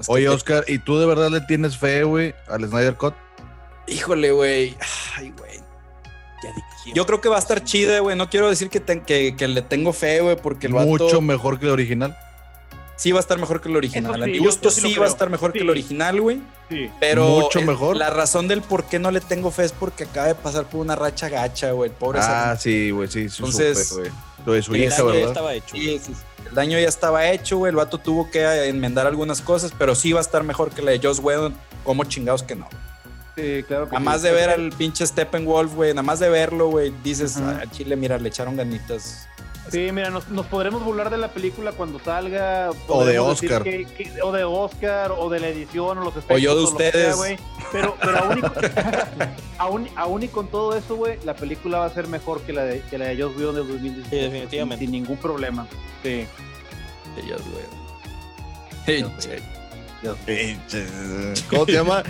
Oye, 0.08 0.28
Oscar, 0.28 0.64
¿y 0.68 0.78
tú 0.78 0.98
de 0.98 1.06
verdad 1.06 1.30
le 1.30 1.40
tienes 1.42 1.76
fe, 1.76 2.04
güey, 2.04 2.34
al 2.48 2.68
Snyder 2.68 2.96
Cut? 2.96 3.14
Híjole, 3.86 4.32
güey. 4.32 4.76
Ay, 5.16 5.32
güey. 5.38 5.63
Yo 6.94 7.06
creo 7.06 7.20
que 7.20 7.28
va 7.28 7.36
a 7.36 7.40
estar 7.40 7.64
chida, 7.64 8.00
güey. 8.00 8.16
No 8.16 8.28
quiero 8.28 8.48
decir 8.48 8.68
que, 8.68 8.82
que, 8.82 9.36
que, 9.36 9.48
le 9.48 9.62
tengo 9.62 9.92
fe, 9.92 10.20
güey, 10.20 10.36
porque 10.36 10.66
el 10.66 10.72
Mucho 10.72 11.20
mejor 11.20 11.58
que 11.58 11.66
el 11.66 11.72
original 11.72 12.16
sí 12.96 13.12
va 13.12 13.18
a 13.18 13.20
estar 13.20 13.38
mejor 13.38 13.60
que 13.60 13.68
el 13.68 13.76
original. 13.76 14.22
Sí, 14.24 14.38
gusto 14.38 14.70
sí, 14.70 14.94
va 14.94 15.06
a 15.06 15.08
estar 15.08 15.30
mejor 15.30 15.52
que 15.52 15.60
el 15.60 15.70
original, 15.70 16.20
güey. 16.20 16.40
Sí. 16.68 16.90
Pero 17.00 17.26
mucho 17.26 17.60
mejor. 17.62 17.96
La 17.96 18.10
razón 18.10 18.48
del 18.48 18.62
por 18.62 18.84
qué 18.84 18.98
no 18.98 19.10
le 19.10 19.20
tengo 19.20 19.50
fe 19.50 19.64
es 19.64 19.72
porque 19.72 20.04
acaba 20.04 20.28
de 20.28 20.34
pasar 20.34 20.64
por 20.64 20.80
una 20.80 20.96
racha 20.96 21.28
gacha, 21.28 21.72
güey. 21.72 21.90
El 21.90 21.96
pobre 21.96 22.20
Ah, 22.22 22.56
sí, 22.58 22.90
güey, 22.90 23.08
sí. 23.08 23.20
Entonces, 23.22 23.92
güey. 23.92 24.10
Lo 24.46 24.52
de 24.52 24.62
su 24.62 24.76
hija, 24.76 25.02
¿verdad? 25.02 25.20
Ya 25.20 25.26
estaba 25.26 25.54
hecho. 25.54 25.74
Sí, 25.74 26.00
sí, 26.04 26.12
el 26.48 26.54
daño 26.54 26.78
ya 26.78 26.88
estaba 26.88 27.30
hecho, 27.30 27.58
güey. 27.58 27.70
El 27.70 27.76
vato 27.76 27.98
tuvo 27.98 28.30
que 28.30 28.68
enmendar 28.68 29.06
algunas 29.06 29.40
cosas, 29.40 29.72
pero 29.76 29.94
sí 29.94 30.12
va 30.12 30.20
a 30.20 30.22
estar 30.22 30.42
mejor 30.44 30.70
que 30.70 30.82
la 30.82 30.90
de 30.90 31.00
Joss 31.02 31.18
Whedon. 31.18 31.54
Como 31.82 32.04
chingados 32.04 32.42
que 32.42 32.54
no. 32.54 32.68
Sí, 33.36 33.64
claro 33.66 33.86
que 33.86 33.92
Nada 33.92 34.04
más 34.04 34.22
de 34.22 34.30
ver 34.30 34.50
al 34.50 34.70
pinche 34.70 35.06
Steppenwolf, 35.06 35.74
güey. 35.74 35.90
Nada 35.90 36.02
más 36.02 36.20
de 36.20 36.28
verlo, 36.28 36.68
güey. 36.68 36.92
Dices, 37.02 37.36
a 37.36 37.62
ah, 37.62 37.70
Chile, 37.70 37.96
mira, 37.96 38.18
le 38.18 38.28
echaron 38.28 38.56
ganitas 38.56 39.28
Sí, 39.70 39.90
mira, 39.92 40.10
nos, 40.10 40.24
podremos 40.46 40.84
burlar 40.84 41.10
de 41.10 41.16
la 41.16 41.28
película 41.28 41.72
cuando 41.72 41.98
salga. 41.98 42.70
O 42.86 43.04
de 43.04 43.18
Oscar. 43.18 43.64
o 44.22 44.32
de 44.32 44.44
Oscar, 44.44 45.12
o 45.12 45.30
de 45.30 45.40
la 45.40 45.48
edición, 45.48 45.98
o 45.98 46.04
los 46.04 46.12
efectos. 46.12 46.36
O 46.36 46.38
yo 46.38 46.54
de 46.54 46.64
ustedes. 46.64 47.16
pero, 47.72 47.96
pero 48.00 48.18
aún, 49.96 50.22
y, 50.22 50.28
con 50.28 50.48
todo 50.48 50.76
eso, 50.76 50.96
güey, 50.96 51.18
la 51.24 51.34
película 51.34 51.78
va 51.78 51.86
a 51.86 51.90
ser 51.90 52.08
mejor 52.08 52.42
que 52.42 52.52
la 52.52 52.64
de, 52.64 52.82
que 52.82 52.98
la 52.98 53.06
de 53.06 53.22
Joss 53.22 53.36
Whedon 53.36 53.54
del 53.54 53.68
2017. 53.68 54.10
Sí, 54.10 54.16
definitivamente. 54.16 54.84
Sin, 54.84 54.92
ningún 54.92 55.16
problema. 55.16 55.66
Sí. 56.02 56.26
De 57.16 57.22
Joss 57.22 57.42
Whedon. 58.86 59.63
¿Cómo 61.50 61.66
se 61.66 61.72
llama? 61.72 62.02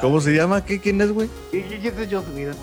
¿Cómo 0.00 0.20
se 0.20 0.34
llama? 0.34 0.64
¿Qué, 0.64 0.80
¿Quién 0.80 1.00
es, 1.00 1.10
güey? 1.12 1.28
¿Quién 1.50 1.72
es 1.72 2.12
Joss 2.12 2.24
Whedon, 2.34 2.56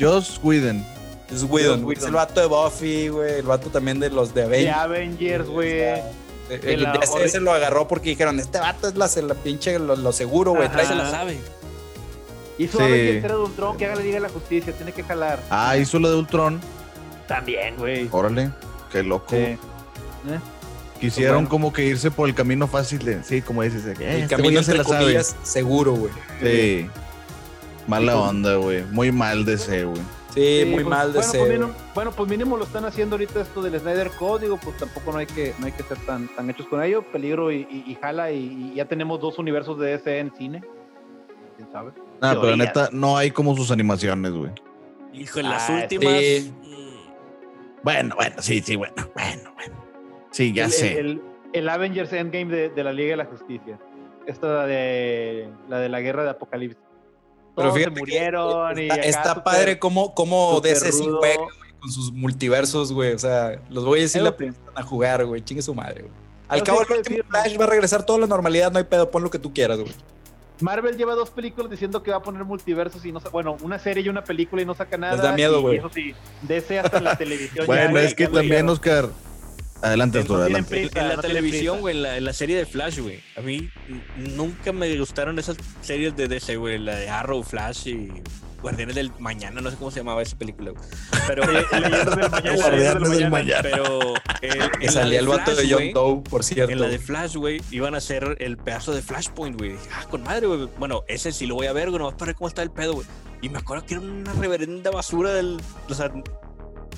Joss 0.00 0.40
Whedon. 0.42 0.84
Joss 1.30 1.44
Whedon. 1.44 1.92
Es 1.92 2.04
el 2.04 2.12
vato 2.12 2.40
de 2.40 2.46
Buffy, 2.46 3.08
güey. 3.08 3.40
El 3.40 3.46
vato 3.46 3.68
también 3.70 4.00
de 4.00 4.10
los 4.10 4.34
de 4.34 4.44
Avengers. 4.44 4.76
De 4.76 4.80
Avengers, 4.80 5.48
güey. 5.48 5.80
El, 6.50 6.88
ese 7.22 7.40
lo 7.40 7.52
agarró 7.52 7.86
porque 7.86 8.10
dijeron, 8.10 8.40
este 8.40 8.58
vato 8.58 8.88
es 8.88 8.96
la, 8.96 9.10
la 9.22 9.34
pinche, 9.34 9.78
lo, 9.78 10.12
seguro, 10.12 10.52
güey. 10.52 10.68
Se 10.68 10.94
la 10.94 11.10
sabe. 11.10 11.38
Hizo 12.56 12.78
sí. 12.78 12.84
Era 12.84 13.34
de 13.34 13.40
Ultron, 13.40 13.76
que 13.76 13.86
haga 13.86 13.96
le 13.96 14.02
diga 14.02 14.18
la 14.18 14.30
justicia, 14.30 14.72
tiene 14.72 14.92
que 14.92 15.04
jalar. 15.04 15.40
Ah, 15.50 15.76
hizo 15.76 15.98
lo 15.98 16.10
de 16.10 16.16
Ultron. 16.16 16.60
También, 17.28 17.76
güey. 17.76 18.08
Órale, 18.10 18.50
qué 18.90 19.02
loco. 19.02 19.36
¿Eh? 19.36 19.58
Quisieron 21.00 21.46
como 21.46 21.72
que 21.72 21.84
irse 21.84 22.10
por 22.10 22.28
el 22.28 22.34
camino 22.34 22.66
fácil 22.66 23.04
de, 23.04 23.22
sí, 23.22 23.40
como 23.40 23.62
dices, 23.62 23.84
el 23.84 24.02
este 24.02 24.34
camino 24.34 24.62
se 24.62 24.74
la 24.76 24.84
sabe. 24.84 25.22
seguro, 25.42 25.92
güey. 25.94 26.12
Sí. 26.42 26.88
Mala 27.86 28.16
onda, 28.18 28.56
güey. 28.56 28.84
Muy 28.84 29.12
mal 29.12 29.44
de 29.44 29.54
ese, 29.54 29.84
güey. 29.84 30.00
Sí, 30.34 30.64
muy 30.66 30.84
pues, 30.84 30.86
mal 30.86 31.12
de 31.12 31.20
bueno, 31.20 31.66
pues, 31.68 31.94
bueno, 31.94 32.12
pues 32.12 32.28
mínimo 32.28 32.56
lo 32.56 32.64
están 32.64 32.84
haciendo 32.84 33.14
ahorita 33.14 33.40
esto 33.40 33.62
del 33.62 33.80
Snyder 33.80 34.10
Code, 34.10 34.48
pues 34.62 34.76
tampoco 34.76 35.12
no 35.12 35.18
hay 35.18 35.26
que, 35.26 35.54
no 35.58 35.66
hay 35.66 35.72
que 35.72 35.82
ser 35.82 35.98
tan, 36.04 36.28
tan 36.28 36.50
hechos 36.50 36.66
con 36.66 36.82
ello. 36.82 37.02
Peligro 37.02 37.50
y, 37.50 37.98
jala, 38.00 38.30
y, 38.30 38.74
ya 38.74 38.84
tenemos 38.84 39.20
dos 39.20 39.38
universos 39.38 39.78
de 39.78 39.94
ese 39.94 40.18
en 40.18 40.32
cine. 40.36 40.62
¿Quién 41.56 41.72
sabe? 41.72 41.92
Nah, 42.20 42.34
pero 42.40 42.56
neta, 42.56 42.90
no 42.92 43.16
hay 43.16 43.30
como 43.30 43.56
sus 43.56 43.70
animaciones, 43.70 44.32
güey. 44.32 44.50
Hijo, 45.12 45.40
en 45.40 45.48
las 45.48 45.70
ah, 45.70 45.80
últimas. 45.82 46.12
Mm. 46.12 46.78
Bueno, 47.82 48.14
bueno, 48.16 48.36
sí, 48.40 48.60
sí, 48.60 48.76
bueno, 48.76 48.94
bueno, 49.14 49.54
bueno. 49.54 49.77
Sí, 50.38 50.52
ya 50.52 50.70
sé. 50.70 51.18
El, 51.52 51.68
Avengers 51.68 52.12
Endgame 52.12 52.44
de, 52.44 52.68
de, 52.68 52.84
la 52.84 52.92
Liga 52.92 53.10
de 53.10 53.16
la 53.16 53.24
Justicia. 53.24 53.76
Esta 54.24 54.66
de 54.66 55.48
la 55.68 55.80
de 55.80 55.88
la 55.88 56.00
guerra 56.00 56.22
de 56.22 56.30
Apocalipsis. 56.30 56.78
Pero 57.56 57.72
fíjate 57.72 57.92
se 57.96 58.00
murieron 58.00 58.78
está, 58.78 58.96
y 59.04 59.08
está 59.08 59.42
padre 59.42 59.80
como, 59.80 60.14
como 60.14 60.60
DC 60.60 60.92
sí 60.92 61.08
juega 61.10 61.42
con 61.80 61.90
sus 61.90 62.12
multiversos, 62.12 62.92
güey. 62.92 63.14
O 63.14 63.18
sea, 63.18 63.60
los 63.68 63.84
voy 63.84 63.98
a 63.98 64.02
decir 64.02 64.22
la 64.22 64.36
a 64.76 64.82
jugar, 64.84 65.26
güey. 65.26 65.42
Chingue 65.42 65.60
su 65.60 65.74
madre, 65.74 66.02
güey. 66.02 66.14
Al 66.46 66.62
cabo, 66.62 66.82
el 66.82 66.98
último 66.98 67.24
Flash 67.28 67.58
va 67.58 67.64
a 67.64 67.68
regresar 67.68 68.06
toda 68.06 68.20
la 68.20 68.28
normalidad, 68.28 68.70
no 68.70 68.78
hay 68.78 68.84
pedo, 68.84 69.10
pon 69.10 69.24
lo 69.24 69.30
que 69.30 69.40
tú 69.40 69.52
quieras, 69.52 69.80
güey. 69.80 69.92
Marvel 70.60 70.96
lleva 70.96 71.16
dos 71.16 71.30
películas 71.30 71.68
diciendo 71.68 72.00
que 72.04 72.12
va 72.12 72.18
a 72.18 72.22
poner 72.22 72.44
multiversos 72.44 73.04
y 73.04 73.10
no 73.10 73.20
bueno, 73.32 73.56
una 73.62 73.80
serie 73.80 74.04
y 74.04 74.08
una 74.08 74.22
película 74.22 74.62
y 74.62 74.64
no 74.64 74.74
saca 74.74 74.96
nada. 74.96 75.14
Les 75.14 75.22
da 75.22 75.32
miedo, 75.32 75.60
güey. 75.62 75.78
Eso 75.78 75.90
sí, 75.92 76.14
DC 76.42 76.78
hasta 76.78 77.00
la 77.00 77.16
televisión. 77.18 77.66
bueno, 77.66 77.98
es 77.98 78.14
que 78.14 78.28
también, 78.28 78.68
Oscar, 78.68 79.08
Adelante, 79.82 80.18
Arturo, 80.18 80.40
adelante. 80.40 80.90
En 80.94 81.08
la 81.08 81.16
televisión, 81.18 81.80
güey, 81.80 81.96
en 81.96 82.24
la, 82.24 82.32
serie 82.32 82.56
de 82.56 82.66
Flash, 82.66 82.98
güey. 82.98 83.20
A 83.36 83.40
mí 83.40 83.70
nunca 84.16 84.72
me 84.72 84.96
gustaron 84.98 85.38
esas 85.38 85.56
series 85.82 86.16
de 86.16 86.28
DC, 86.28 86.56
güey. 86.56 86.78
La 86.78 86.96
de 86.96 87.08
Arrow, 87.08 87.42
Flash 87.42 87.88
y 87.88 88.08
Guardianes 88.60 88.96
del 88.96 89.12
Mañana. 89.18 89.60
No 89.60 89.70
sé 89.70 89.76
cómo 89.76 89.90
se 89.90 90.00
llamaba 90.00 90.22
esa 90.22 90.36
película, 90.36 90.72
güey. 90.72 90.84
Pero. 91.26 91.42
Guardianes 92.56 93.10
del 93.10 93.30
Mañana. 93.30 93.62
Pero. 93.62 94.14
salía 94.90 95.20
el 95.20 95.28
vato 95.28 95.54
de 95.54 95.68
John 95.70 95.92
Doe, 95.92 96.22
por 96.28 96.42
cierto. 96.42 96.72
En 96.72 96.80
la 96.80 96.88
de 96.88 96.98
Flash, 96.98 97.36
güey, 97.36 97.60
iban 97.70 97.94
a 97.94 97.98
hacer 97.98 98.36
el 98.40 98.56
pedazo 98.56 98.92
de 98.92 99.02
Flashpoint, 99.02 99.58
güey. 99.58 99.76
Ah, 99.92 100.06
con 100.10 100.22
madre, 100.22 100.46
güey. 100.46 100.68
Bueno, 100.78 101.04
ese 101.06 101.30
sí 101.32 101.46
lo 101.46 101.54
voy 101.54 101.66
a 101.66 101.72
ver, 101.72 101.90
güey. 101.90 102.02
No 102.02 102.10
para 102.16 102.30
ver 102.30 102.34
cómo 102.34 102.48
está 102.48 102.62
el 102.62 102.70
pedo, 102.70 102.94
güey. 102.94 103.06
Y 103.42 103.48
me 103.48 103.58
acuerdo 103.58 103.86
que 103.86 103.94
era 103.94 104.02
una 104.02 104.32
reverenda 104.32 104.90
basura 104.90 105.32
del. 105.32 105.60
O 105.88 105.94
sea, 105.94 106.12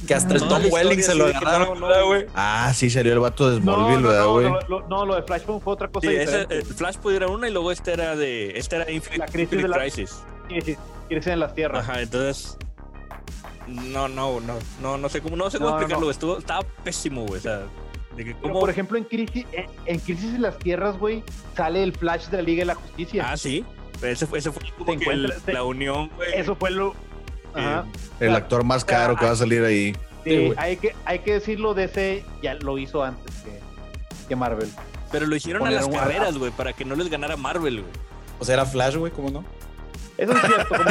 que 0.06 0.14
hasta 0.14 0.34
el 0.34 0.40
Tom 0.40 0.62
Welling 0.70 1.02
se 1.02 1.14
lo 1.14 1.26
agarraron, 1.26 1.78
güey. 2.06 2.26
Ah, 2.34 2.72
sí, 2.74 2.90
salió 2.90 3.12
el 3.12 3.20
vato 3.20 3.50
de 3.50 3.60
Smallville, 3.60 4.02
¿verdad, 4.02 4.26
güey? 4.26 4.48
No, 4.88 5.06
lo, 5.06 5.14
de 5.14 5.22
Flashpoint 5.22 5.62
fue 5.62 5.72
otra 5.72 5.88
cosa. 5.88 6.08
Sí, 6.08 6.16
ese, 6.16 6.46
el 6.48 6.64
Flashpoint 6.64 7.16
era 7.16 7.28
una 7.28 7.48
y 7.48 7.52
luego 7.52 7.72
este 7.72 7.92
era 7.92 8.16
de. 8.16 8.58
Este 8.58 8.76
era 8.76 8.90
Infinite 8.90 9.18
la 9.18 9.26
crisis. 9.26 9.62
De 9.62 9.68
la, 9.68 9.78
crisis. 9.78 10.22
Sí, 10.48 10.60
sí, 10.62 10.76
crisis 11.08 11.26
en 11.28 11.40
las 11.40 11.54
tierras. 11.54 11.88
Ajá, 11.88 12.00
entonces. 12.00 12.56
No, 13.66 14.08
no, 14.08 14.40
no, 14.40 14.58
no, 14.82 14.98
no 14.98 15.08
sé 15.08 15.20
cómo, 15.20 15.36
no 15.36 15.50
sé 15.50 15.58
cómo 15.58 15.70
explicarlo. 15.70 16.10
Estuvo, 16.10 16.38
estaba 16.38 16.62
pésimo, 16.82 17.26
güey. 17.26 17.38
O 17.38 17.42
sea, 17.42 17.62
de 18.16 18.24
que 18.24 18.34
como... 18.34 18.58
por 18.58 18.70
ejemplo, 18.70 18.98
en 18.98 19.04
crisis, 19.04 19.46
en, 19.86 19.98
crisis 20.00 20.34
en 20.34 20.42
las 20.42 20.58
tierras, 20.58 20.98
güey, 20.98 21.22
sale 21.56 21.82
el 21.82 21.92
Flash 21.92 22.28
de 22.28 22.38
la 22.38 22.42
Liga 22.42 22.60
de 22.62 22.66
la 22.66 22.74
Justicia. 22.74 23.30
Ah, 23.30 23.36
sí. 23.36 23.64
Pero 24.00 24.12
ese 24.12 24.26
fue, 24.26 24.38
ese 24.38 24.50
fue 24.50 24.62
como 24.76 24.98
que 24.98 25.10
el, 25.10 25.32
la 25.46 25.62
unión, 25.62 26.10
güey. 26.16 26.30
Eso 26.34 26.56
fue 26.56 26.70
lo. 26.70 26.94
Ajá. 27.54 27.84
El 28.20 28.34
actor 28.34 28.64
más 28.64 28.84
caro 28.84 29.16
que 29.16 29.24
va 29.24 29.32
a 29.32 29.36
salir 29.36 29.64
ahí. 29.64 29.96
Sí, 30.24 30.52
hay, 30.56 30.76
que, 30.76 30.94
hay 31.04 31.20
que 31.20 31.34
decirlo, 31.34 31.74
DC 31.74 32.24
ya 32.42 32.54
lo 32.54 32.76
hizo 32.78 33.02
antes 33.02 33.34
que, 34.28 34.36
Marvel. 34.36 34.68
Pero 35.10 35.26
lo 35.26 35.34
hicieron 35.34 35.66
a 35.66 35.70
las 35.70 35.88
carreras, 35.88 36.38
güey, 36.38 36.52
para 36.52 36.72
que 36.72 36.84
no 36.84 36.94
les 36.94 37.08
ganara 37.08 37.36
Marvel, 37.36 37.80
güey. 37.80 37.92
O 38.38 38.44
sea, 38.44 38.54
era 38.54 38.66
Flash, 38.66 38.96
güey, 38.96 39.10
¿cómo 39.12 39.30
no? 39.30 39.44
Eso 40.16 40.32
es 40.32 40.40
cierto, 40.42 40.76
como 40.76 40.84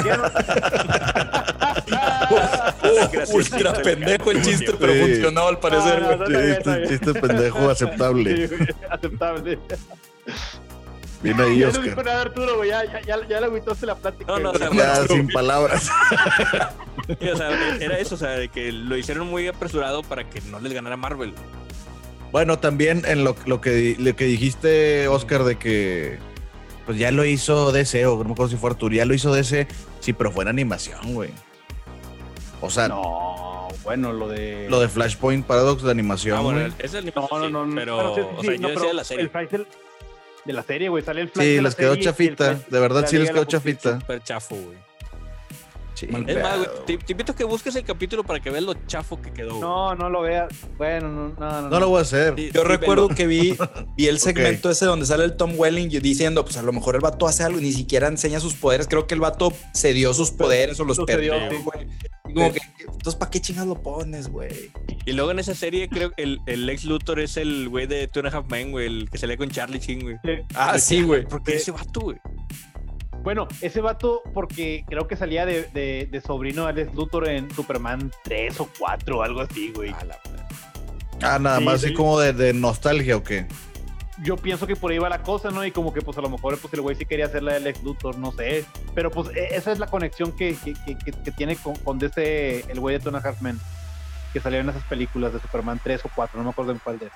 que 3.11 3.19
Ultra 3.33 3.73
pendejo 3.73 4.31
el 4.31 4.41
chiste, 4.41 4.73
pero 4.79 4.93
funcionó 4.93 5.47
al 5.47 5.59
parecer. 5.59 6.01
No, 6.65 6.87
chiste, 6.87 7.13
pendejo 7.13 7.69
aceptable. 7.69 8.47
Sí, 8.47 8.55
aceptable. 8.89 9.59
Viene 11.21 11.43
ahí, 11.43 11.59
ya 11.59 11.71
no 11.71 11.79
dijo 11.79 12.03
nada 12.03 12.21
Arturo, 12.21 12.57
güey. 12.57 12.69
Ya, 12.69 12.85
ya, 12.85 13.01
ya, 13.01 13.27
ya 13.27 13.39
le 13.39 13.47
agüitaste 13.47 13.85
la 13.85 13.95
plática. 13.95 14.39
No, 14.39 14.39
no, 14.39 14.73
ya, 14.73 15.07
sin 15.07 15.27
palabras. 15.27 15.89
o 17.09 17.37
sea, 17.37 17.75
era 17.79 17.99
eso, 17.99 18.15
o 18.15 18.17
sea, 18.17 18.31
de 18.31 18.49
que 18.49 18.71
lo 18.71 18.97
hicieron 18.97 19.27
muy 19.27 19.47
apresurado 19.47 20.03
para 20.03 20.29
que 20.29 20.41
no 20.41 20.59
les 20.59 20.73
ganara 20.73 20.97
Marvel. 20.97 21.33
Bueno, 22.31 22.59
también 22.59 23.03
en 23.05 23.23
lo, 23.23 23.35
lo, 23.45 23.59
que, 23.59 23.95
lo 23.97 24.15
que 24.15 24.25
dijiste, 24.25 25.07
Oscar, 25.07 25.43
de 25.43 25.57
que 25.57 26.19
pues 26.85 26.97
ya 26.97 27.11
lo 27.11 27.25
hizo 27.25 27.71
DC, 27.71 28.05
o 28.07 28.17
no 28.17 28.23
me 28.23 28.31
acuerdo 28.31 28.49
si 28.49 28.57
fue 28.57 28.71
Arturo, 28.71 28.95
ya 28.95 29.05
lo 29.05 29.13
hizo 29.13 29.33
DC, 29.33 29.67
sí, 29.99 30.13
pero 30.13 30.31
fue 30.31 30.43
en 30.43 30.49
animación, 30.49 31.13
güey. 31.13 31.31
O 32.61 32.69
sea, 32.69 32.87
no, 32.87 33.67
bueno, 33.83 34.11
lo 34.11 34.27
de. 34.27 34.67
Lo 34.69 34.79
de 34.79 34.89
Flashpoint 34.89 35.45
Paradox 35.45 35.83
de 35.83 35.91
animación. 35.91 36.37
Ah, 36.37 36.41
bueno, 36.41 36.73
es 36.79 36.93
el 36.93 36.99
animación. 37.07 37.41
No, 37.41 37.49
no, 37.49 37.65
no, 37.65 37.75
pero, 37.75 38.13
o 38.37 38.43
sea, 38.43 38.55
yo 38.55 38.67
decía 38.69 38.93
la 38.93 39.03
serie. 39.03 39.29
De 40.45 40.53
la 40.53 40.63
serie, 40.63 40.89
güey. 40.89 41.03
Sale 41.03 41.21
el 41.21 41.29
Flash. 41.29 41.45
Sí, 41.45 41.61
les 41.61 41.75
quedó 41.75 41.95
chafita. 41.95 42.53
De 42.55 42.79
verdad, 42.79 43.05
sí 43.07 43.17
les 43.17 43.31
quedó 43.31 43.45
chafita. 43.45 43.99
Súper 43.99 44.23
chafo, 44.23 44.55
güey. 44.55 44.88
Es 46.05 46.41
más, 46.41 46.57
güey, 46.57 46.97
te, 46.97 47.11
invito 47.11 47.31
a 47.31 47.35
que 47.35 47.43
busques 47.43 47.75
el 47.75 47.83
capítulo 47.83 48.23
para 48.23 48.39
que 48.39 48.49
veas 48.49 48.63
lo 48.63 48.73
chafo 48.85 49.21
que 49.21 49.31
quedó. 49.31 49.59
No, 49.59 49.95
no 49.95 50.09
lo 50.09 50.21
veas. 50.21 50.49
Bueno, 50.77 51.09
no, 51.09 51.29
no, 51.29 51.61
no. 51.61 51.69
No 51.69 51.79
lo 51.79 51.89
voy 51.89 51.99
a 51.99 52.01
hacer. 52.01 52.35
Yo 52.51 52.63
recuerdo 52.63 53.09
que 53.09 53.27
vi, 53.27 53.57
vi 53.97 54.07
el 54.07 54.19
segmento 54.19 54.69
ese 54.69 54.85
donde 54.85 55.05
sale 55.05 55.25
el 55.25 55.35
Tom 55.35 55.53
Welling 55.55 55.89
diciendo, 56.01 56.43
pues 56.43 56.57
a 56.57 56.61
lo 56.61 56.71
mejor 56.71 56.95
el 56.95 57.01
vato 57.01 57.27
hace 57.27 57.43
algo 57.43 57.59
y 57.59 57.63
ni 57.63 57.71
siquiera 57.71 58.07
enseña 58.07 58.39
sus 58.39 58.53
poderes. 58.53 58.87
Creo 58.87 59.07
que 59.07 59.15
el 59.15 59.21
vato 59.21 59.51
cedió 59.73 60.13
sus 60.13 60.31
poderes 60.31 60.79
o 60.79 60.85
los 60.85 60.99
perdió, 60.99 61.33
güey. 61.63 61.87
Como 62.33 62.53
que, 62.53 62.59
entonces, 62.79 63.15
¿para 63.15 63.31
qué 63.31 63.41
chingas 63.41 63.65
lo 63.65 63.81
pones, 63.81 64.29
güey? 64.29 64.71
Y 65.05 65.13
luego 65.13 65.31
en 65.31 65.39
esa 65.39 65.55
serie, 65.55 65.89
creo 65.89 66.11
que 66.11 66.23
el, 66.23 66.39
el 66.45 66.69
ex 66.69 66.85
Luthor 66.85 67.19
es 67.19 67.37
el 67.37 67.69
güey 67.69 67.87
de 67.87 68.07
Two 68.07 68.19
and 68.19 68.33
a 68.33 68.37
Half 68.37 68.49
Men, 68.49 68.71
güey, 68.71 68.85
el 68.85 69.09
que 69.09 69.17
se 69.17 69.25
lee 69.25 69.37
con 69.37 69.49
Charlie 69.49 69.79
Chin, 69.79 70.01
güey. 70.01 70.17
Ah, 70.53 70.77
sí, 70.77 71.01
güey. 71.01 71.25
¿Por 71.25 71.41
qué 71.43 71.55
ese 71.55 71.71
vato, 71.71 72.01
güey? 72.01 72.17
Bueno, 73.23 73.47
ese 73.61 73.81
vato, 73.81 74.21
porque 74.33 74.85
creo 74.87 75.07
que 75.07 75.17
salía 75.17 75.45
de, 75.45 75.63
de, 75.73 76.07
de 76.09 76.21
sobrino 76.21 76.63
de 76.63 76.69
Alex 76.69 76.95
Luthor 76.95 77.27
en 77.27 77.53
Superman 77.53 78.11
3 78.23 78.59
o 78.61 78.69
4 78.79 79.17
o 79.17 79.23
algo 79.23 79.41
así, 79.41 79.71
güey. 79.75 79.93
Ah, 81.21 81.37
nada 81.37 81.59
más 81.59 81.83
así 81.83 81.93
como 81.93 82.19
de, 82.19 82.31
de, 82.31 82.53
nostalgia 82.53 83.17
o 83.17 83.23
qué. 83.23 83.45
Yo 84.23 84.37
pienso 84.37 84.67
que 84.67 84.75
por 84.75 84.91
ahí 84.91 84.97
va 84.99 85.09
la 85.09 85.21
cosa, 85.21 85.49
¿no? 85.51 85.65
Y 85.65 85.71
como 85.71 85.93
que 85.93 86.01
pues 86.01 86.17
a 86.17 86.21
lo 86.21 86.29
mejor 86.29 86.57
pues 86.57 86.73
el 86.73 86.81
güey 86.81 86.95
sí 86.95 87.05
quería 87.05 87.25
hacer 87.25 87.43
la 87.43 87.53
de 87.53 87.59
Lex 87.59 87.83
Luthor, 87.83 88.17
no 88.17 88.31
sé. 88.31 88.65
Pero 88.95 89.11
pues 89.11 89.29
e, 89.35 89.55
esa 89.55 89.71
es 89.71 89.79
la 89.79 89.87
conexión 89.87 90.31
que, 90.31 90.55
que, 90.55 90.73
que, 90.73 91.11
que 91.11 91.31
tiene 91.31 91.55
con, 91.57 91.75
con 91.75 92.03
ese, 92.03 92.61
el 92.71 92.79
güey 92.79 92.97
de 92.97 93.03
Tona 93.03 93.19
Hartman, 93.19 93.59
que 94.31 94.39
salió 94.39 94.59
en 94.59 94.69
esas 94.69 94.83
películas 94.83 95.33
de 95.33 95.39
Superman 95.39 95.79
3 95.83 96.05
o 96.05 96.09
4, 96.15 96.37
no 96.37 96.45
me 96.45 96.49
acuerdo 96.51 96.71
en 96.71 96.79
cuál 96.79 96.99
de. 96.99 97.09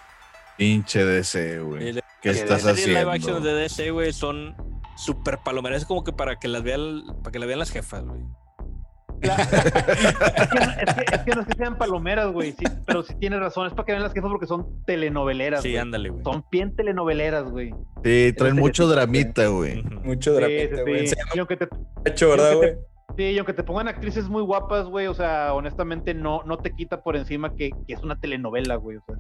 Pinche 0.58 1.04
DC, 1.04 1.60
güey. 1.60 2.04
¿Qué 2.24 2.30
estás 2.30 2.66
haciendo? 2.66 2.94
Las 2.94 3.04
live 3.04 3.12
action 3.12 3.44
de 3.44 3.54
DC, 3.54 3.92
güey, 3.92 4.14
son 4.14 4.56
súper 4.96 5.40
palomeras. 5.44 5.82
Es 5.82 5.88
como 5.88 6.06
que 6.06 6.14
para 6.14 6.40
que 6.40 6.48
las 6.48 6.64
vean, 6.64 7.04
para 7.22 7.32
que 7.34 7.40
las 7.40 7.48
vean 7.48 7.60
las 7.60 7.70
jefas, 7.70 8.06
güey. 8.06 8.22
es, 9.24 9.30
que, 10.96 11.16
es, 11.16 11.22
que, 11.22 11.32
no 11.32 11.42
es 11.42 11.48
que 11.48 11.58
sean 11.58 11.78
palomeras, 11.78 12.32
güey, 12.34 12.52
sí, 12.52 12.66
pero 12.86 13.04
sí 13.04 13.16
tienes 13.16 13.40
razón, 13.40 13.68
es 13.68 13.74
para 13.74 13.86
que 13.86 13.92
vean 13.94 14.04
las 14.04 14.14
jefas 14.14 14.30
porque 14.30 14.48
son 14.48 14.84
telenoveleras. 14.86 15.62
Sí, 15.62 15.78
ándale, 15.78 16.10
güey. 16.10 16.24
Son 16.24 16.44
bien 16.52 16.76
telenoveleras, 16.76 17.50
güey. 17.50 17.74
Sí, 18.04 18.34
traen 18.38 18.56
mucho 18.56 18.88
dramita, 18.88 19.48
güey. 19.48 19.82
Mucho 19.84 20.34
dramita, 20.34 20.82
güey. 20.82 21.08
Sí, 21.08 21.16
sí. 21.32 21.40
aunque 21.40 21.58
te, 21.58 21.68
hecho, 22.06 22.30
¿verdad, 22.30 22.56
güey? 22.56 22.76
Sí, 23.18 23.24
y 23.24 23.38
aunque 23.38 23.54
te 23.54 23.64
pongan 23.64 23.88
actrices 23.90 24.28
muy 24.28 24.42
guapas, 24.42 24.88
güey, 24.88 25.08
o 25.08 25.14
sea, 25.14 25.54
honestamente 25.54 26.14
no, 26.14 26.44
no 26.46 26.58
te 26.58 26.74
quita 26.74 27.04
por 27.04 27.16
encima 27.16 27.56
que, 27.56 27.70
que 27.88 27.94
es 27.94 28.02
una 28.02 28.20
telenovela, 28.20 28.76
güey, 28.76 28.98
o 28.98 29.04
sea, 29.06 29.16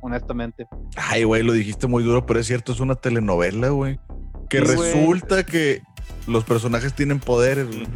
honestamente. 0.00 0.66
Ay, 0.96 1.24
güey, 1.24 1.42
lo 1.42 1.52
dijiste 1.52 1.86
muy 1.86 2.02
duro, 2.02 2.26
pero 2.26 2.40
es 2.40 2.46
cierto, 2.46 2.72
es 2.72 2.80
una 2.80 2.94
telenovela, 2.94 3.68
güey. 3.68 3.98
Que 4.48 4.60
resulta 4.60 5.44
que 5.44 5.82
los 6.26 6.44
personajes 6.44 6.94
tienen 6.94 7.18
poderes, 7.18 7.66
güey. 7.66 7.86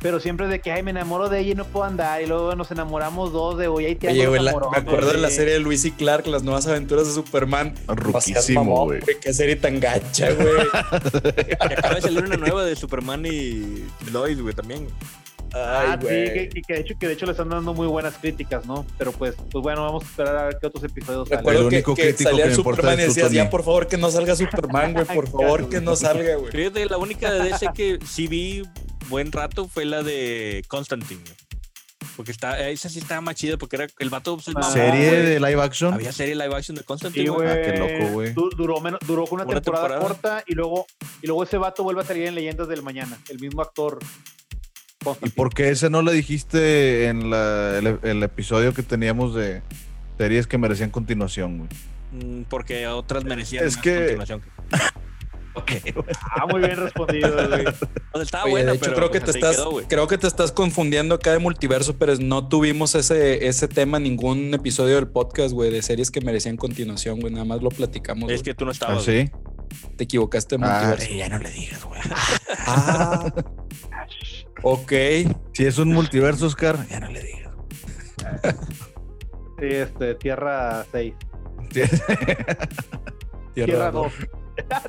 Pero 0.00 0.18
siempre 0.18 0.48
de 0.48 0.60
que, 0.60 0.72
ay, 0.72 0.82
me 0.82 0.92
enamoro 0.92 1.28
de 1.28 1.40
ella 1.40 1.52
y 1.52 1.54
no 1.54 1.66
puedo 1.66 1.84
andar. 1.84 2.22
Y 2.22 2.26
luego 2.26 2.54
nos 2.56 2.70
enamoramos 2.70 3.32
dos 3.32 3.58
de, 3.58 3.68
hoy 3.68 3.84
ahí 3.84 3.96
te 3.96 4.08
Oye, 4.08 4.26
güey, 4.26 4.40
me 4.42 4.50
acuerdo 4.50 5.12
de 5.12 5.18
la 5.18 5.28
serie 5.28 5.52
de 5.52 5.60
Luis 5.60 5.84
y 5.84 5.90
Clark, 5.90 6.26
Las 6.26 6.42
Nuevas 6.42 6.66
Aventuras 6.66 7.06
de 7.06 7.12
Superman. 7.12 7.74
Ruquísimo, 7.86 8.86
güey. 8.86 9.00
Qué 9.20 9.34
serie 9.34 9.56
tan 9.56 9.78
gacha, 9.78 10.32
güey. 10.32 10.66
acaba 11.60 11.96
de 11.96 12.00
salir 12.00 12.24
una 12.24 12.38
nueva 12.38 12.64
de 12.64 12.76
Superman 12.76 13.26
y 13.26 13.84
Lois, 14.10 14.40
güey, 14.40 14.54
también. 14.54 14.88
Ay, 15.52 15.88
ah, 15.90 15.98
sí, 16.00 16.06
que, 16.06 16.62
que, 16.66 16.74
de 16.74 16.80
hecho, 16.80 16.94
que 16.98 17.06
de 17.08 17.12
hecho 17.14 17.26
le 17.26 17.32
están 17.32 17.48
dando 17.48 17.74
muy 17.74 17.86
buenas 17.86 18.14
críticas, 18.14 18.66
¿no? 18.66 18.86
Pero 18.98 19.12
pues, 19.12 19.34
pues 19.50 19.62
bueno, 19.62 19.82
vamos 19.82 20.04
a 20.04 20.06
esperar 20.06 20.36
a 20.36 20.44
ver 20.44 20.58
qué 20.60 20.66
otros 20.66 20.84
episodios 20.84 21.28
salen. 21.28 21.44
Recuerdo 21.44 21.68
que, 21.68 21.82
que 21.82 22.12
salía 22.12 22.48
que 22.48 22.54
Superman 22.54 23.00
y 23.00 23.02
decías, 23.02 23.32
ya 23.32 23.50
por 23.50 23.64
favor 23.64 23.88
que 23.88 23.96
no 23.96 24.10
salga 24.10 24.36
Superman, 24.36 24.92
güey, 24.92 25.04
por 25.14 25.28
favor 25.28 25.68
que 25.68 25.80
no 25.80 25.96
salga, 25.96 26.36
güey. 26.36 26.52
Fíjate, 26.52 26.86
la 26.86 26.98
única 26.98 27.32
de 27.32 27.50
DC 27.50 27.70
que 27.74 27.98
sí 28.06 28.28
vi 28.28 28.62
buen 29.08 29.32
rato 29.32 29.66
fue 29.66 29.84
la 29.84 30.02
de 30.02 30.62
Constantine. 30.68 31.24
Porque 32.16 32.32
está, 32.32 32.68
esa 32.68 32.88
sí 32.88 32.98
estaba 32.98 33.20
más 33.20 33.34
chida 33.34 33.56
porque 33.56 33.76
era 33.76 33.86
el 33.98 34.10
vato. 34.10 34.38
Ah, 34.54 34.62
¿Serie 34.62 35.10
de 35.22 35.40
live 35.40 35.62
action? 35.62 35.94
Había 35.94 36.12
serie 36.12 36.34
live 36.34 36.54
action 36.54 36.76
de 36.76 36.84
Constantine. 36.84 37.26
Sí, 37.26 37.34
ah, 37.44 37.56
qué 37.62 37.76
loco, 37.78 38.12
güey. 38.12 38.34
Duró, 38.34 38.80
menos, 38.80 39.00
duró 39.06 39.24
una, 39.30 39.44
una 39.44 39.60
temporada, 39.60 39.98
corta 40.00 40.44
y 40.46 40.54
luego, 40.54 40.86
y 41.22 41.26
luego 41.26 41.44
ese 41.44 41.58
vato 41.58 41.82
vuelve 41.82 42.02
a 42.02 42.04
salir 42.04 42.26
en 42.26 42.34
Leyendas 42.34 42.68
del 42.68 42.82
Mañana. 42.82 43.18
El 43.28 43.38
mismo 43.38 43.62
actor. 43.62 43.98
¿Y 45.22 45.30
por 45.30 45.54
qué 45.54 45.70
ese 45.70 45.88
no 45.88 46.02
le 46.02 46.12
dijiste 46.12 47.06
en 47.06 47.30
la, 47.30 47.78
el, 47.78 48.22
episodio 48.22 48.74
que 48.74 48.82
teníamos 48.82 49.34
de 49.34 49.62
series 50.18 50.46
que 50.46 50.58
merecían 50.58 50.90
continuación, 50.90 51.58
güey? 51.58 51.68
Mm, 52.12 52.42
porque 52.44 52.86
otras 52.86 53.24
merecían 53.24 53.66
es 53.66 53.76
que... 53.76 53.96
continuación. 53.96 54.42
Ah, 56.30 56.46
muy 56.48 56.60
bien 56.60 56.76
respondido, 56.76 57.28
güey. 57.48 57.64
Estaba 58.22 58.48
buena, 58.48 58.70
de 58.70 58.76
hecho, 58.76 58.94
creo 58.94 59.10
que 59.10 59.20
pues, 59.20 59.32
te 59.32 59.38
estás, 59.38 59.58
creo 59.88 60.06
que 60.06 60.16
te 60.16 60.26
estás 60.26 60.52
confundiendo 60.52 61.16
acá 61.16 61.32
de 61.32 61.38
multiverso, 61.38 61.96
pero 61.98 62.14
no 62.16 62.48
tuvimos 62.48 62.94
ese, 62.94 63.46
ese 63.46 63.68
tema 63.68 63.96
en 63.96 64.04
ningún 64.04 64.54
episodio 64.54 64.94
del 64.94 65.08
podcast, 65.08 65.52
güey, 65.52 65.70
de 65.70 65.82
series 65.82 66.10
que 66.10 66.20
merecían 66.20 66.56
continuación, 66.56 67.20
güey. 67.20 67.32
Nada 67.32 67.44
más 67.44 67.62
lo 67.62 67.68
platicamos. 67.68 68.30
Es 68.30 68.42
que 68.42 68.54
tú 68.54 68.64
no 68.64 68.70
estabas. 68.70 68.98
¿Ah, 68.98 69.12
sí? 69.12 69.30
Te 69.96 70.04
equivocaste 70.04 70.56
de 70.56 70.64
ah, 70.64 70.68
multiverso. 70.68 71.14
ya 71.14 71.28
no 71.28 71.38
le 71.38 71.50
digas, 71.50 71.84
güey. 71.84 72.00
ah. 72.66 73.32
ok. 74.62 74.92
Si 75.52 75.66
es 75.66 75.78
un 75.78 75.92
multiverso, 75.92 76.46
Oscar, 76.46 76.86
ya 76.88 77.00
no 77.00 77.10
le 77.10 77.22
digas. 77.22 77.54
Sí, 79.58 79.66
este, 79.66 80.14
Tierra 80.14 80.86
6. 80.92 81.14
Tierra 83.54 83.90
2. 83.90 84.12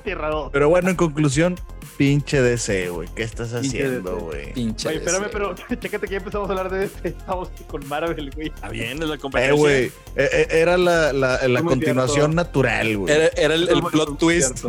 Tierra 0.03 0.29
2. 0.29 0.49
Pero 0.53 0.69
bueno, 0.69 0.89
en 0.89 0.95
conclusión, 0.95 1.55
pinche 1.97 2.41
DC, 2.41 2.89
güey. 2.89 3.09
¿Qué 3.15 3.23
estás 3.23 3.53
haciendo, 3.53 4.17
güey? 4.17 4.53
Pinche 4.53 4.89
Oye, 4.89 4.97
espérame, 4.97 5.27
pero 5.31 5.55
chécate 5.79 6.07
que 6.07 6.13
ya 6.13 6.17
empezamos 6.17 6.49
a 6.49 6.53
hablar 6.53 6.71
de 6.71 6.79
DC. 6.79 7.09
Estamos 7.09 7.49
con 7.67 7.87
Marvel, 7.87 8.31
güey. 8.31 8.47
Está 8.47 8.69
bien, 8.69 9.01
es 9.03 9.09
la 9.09 9.17
competencia. 9.17 9.53
Eh, 9.53 9.57
güey. 9.57 9.85
Eh, 10.15 10.29
eh, 10.31 10.47
era 10.51 10.77
la, 10.77 11.13
la, 11.13 11.47
la 11.47 11.63
continuación 11.63 12.35
natural, 12.35 12.97
güey. 12.97 13.13
Era, 13.13 13.27
era 13.35 13.53
el, 13.55 13.69
el 13.69 13.83
plot 13.83 14.17
twist. 14.17 14.65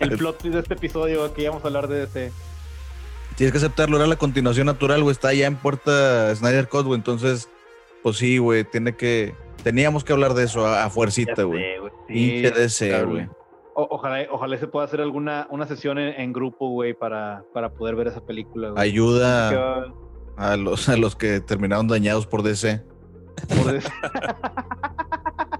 el 0.00 0.16
plot 0.16 0.38
twist 0.38 0.54
de 0.54 0.60
este 0.60 0.74
episodio 0.74 1.32
que 1.34 1.42
íbamos 1.42 1.62
a 1.64 1.66
hablar 1.68 1.88
de 1.88 2.06
DC. 2.06 2.32
Tienes 3.36 3.52
que 3.52 3.58
aceptarlo, 3.58 3.96
era 3.96 4.06
la 4.06 4.16
continuación 4.16 4.66
natural, 4.66 5.02
güey. 5.02 5.12
Está 5.12 5.32
ya 5.34 5.46
en 5.46 5.56
puerta 5.56 6.34
Snyder 6.34 6.68
Code, 6.68 6.84
güey. 6.84 6.98
Entonces, 6.98 7.48
pues 8.02 8.16
sí, 8.16 8.38
güey. 8.38 8.64
Tiene 8.64 8.96
que. 8.96 9.34
Teníamos 9.62 10.04
que 10.04 10.12
hablar 10.12 10.34
de 10.34 10.44
eso 10.44 10.66
a, 10.66 10.88
fuercita, 10.90 11.42
güey. 11.42 11.64
Pinche 12.06 12.50
DC, 12.50 13.04
güey 13.04 13.28
ojalá, 13.74 14.26
ojalá 14.30 14.56
se 14.56 14.66
pueda 14.66 14.84
hacer 14.84 15.00
alguna 15.00 15.46
una 15.50 15.66
sesión 15.66 15.98
en, 15.98 16.32
grupo, 16.32 16.68
güey, 16.68 16.94
para, 16.94 17.44
para 17.52 17.72
poder 17.72 17.96
ver 17.96 18.08
esa 18.08 18.24
película. 18.24 18.72
Ayuda 18.76 19.92
a 20.36 20.56
los, 20.56 20.88
a 20.88 20.96
los 20.96 21.16
que 21.16 21.40
terminaron 21.40 21.88
dañados 21.88 22.26
por 22.26 22.42
DC. 22.42 22.82
Por 23.48 23.72
DC. 23.72 23.90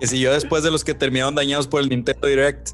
que 0.01 0.07
si 0.07 0.21
yo 0.21 0.33
después 0.33 0.63
de 0.63 0.71
los 0.71 0.85
que 0.85 0.95
terminaron 0.95 1.35
dañados 1.35 1.69
por 1.69 1.81
el 1.81 1.89
Nintendo 1.89 2.27
Direct. 2.27 2.71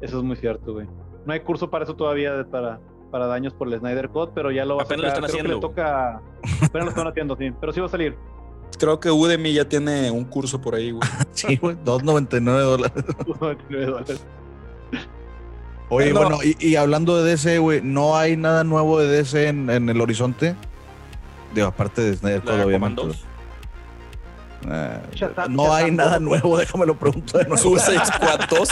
Eso 0.00 0.18
es 0.18 0.24
muy 0.24 0.36
cierto, 0.36 0.72
güey. 0.74 0.86
No 1.26 1.32
hay 1.32 1.40
curso 1.40 1.70
para 1.70 1.84
eso 1.84 1.94
todavía, 1.94 2.44
para, 2.50 2.80
para 3.12 3.26
daños 3.26 3.52
por 3.52 3.72
el 3.72 3.78
Snyder 3.78 4.08
Code, 4.08 4.32
pero 4.34 4.50
ya 4.50 4.64
lo 4.64 4.76
va 4.76 4.82
a 4.82 4.84
Apenas 4.86 5.02
lo 5.02 5.08
están 5.08 5.24
haciendo. 5.26 5.54
le 5.54 5.60
toca... 5.60 6.20
Apenas 6.62 6.86
lo 6.86 6.90
están 6.90 7.06
haciendo, 7.06 7.36
sí. 7.36 7.52
Pero 7.60 7.72
sí 7.72 7.78
va 7.78 7.86
a 7.86 7.90
salir. 7.90 8.16
Creo 8.78 8.98
que 8.98 9.10
Udemy 9.10 9.52
ya 9.52 9.68
tiene 9.68 10.10
un 10.10 10.24
curso 10.24 10.60
por 10.60 10.74
ahí, 10.74 10.90
güey. 10.90 11.08
sí, 11.32 11.56
güey. 11.56 11.76
2.99 11.76 12.42
dólares. 12.60 13.04
2.99 13.06 13.86
dólares. 13.86 14.26
Oye, 15.90 16.12
bueno, 16.14 16.38
y, 16.42 16.76
hablando 16.76 17.22
de 17.22 17.30
DC, 17.32 17.58
güey, 17.58 17.82
¿no 17.82 18.16
hay 18.16 18.34
nada 18.34 18.64
nuevo 18.64 18.98
de 18.98 19.08
DC 19.08 19.48
en, 19.48 19.68
el 19.68 20.00
horizonte? 20.00 20.56
Digo, 21.54 21.66
aparte 21.66 22.00
de 22.00 22.16
Snyder 22.16 22.40
Code, 22.40 22.64
obviamente. 22.64 23.02
Ah, 24.68 25.00
no 25.48 25.72
hay 25.72 25.90
nada 25.90 26.18
nuevo, 26.18 26.56
déjame 26.56 26.86
lo 26.86 26.96
pregunto 26.96 27.38
de 27.38 27.44
nuevo. 27.44 27.56
Suicide 27.56 28.04
Squad 28.04 28.40
2. 28.48 28.68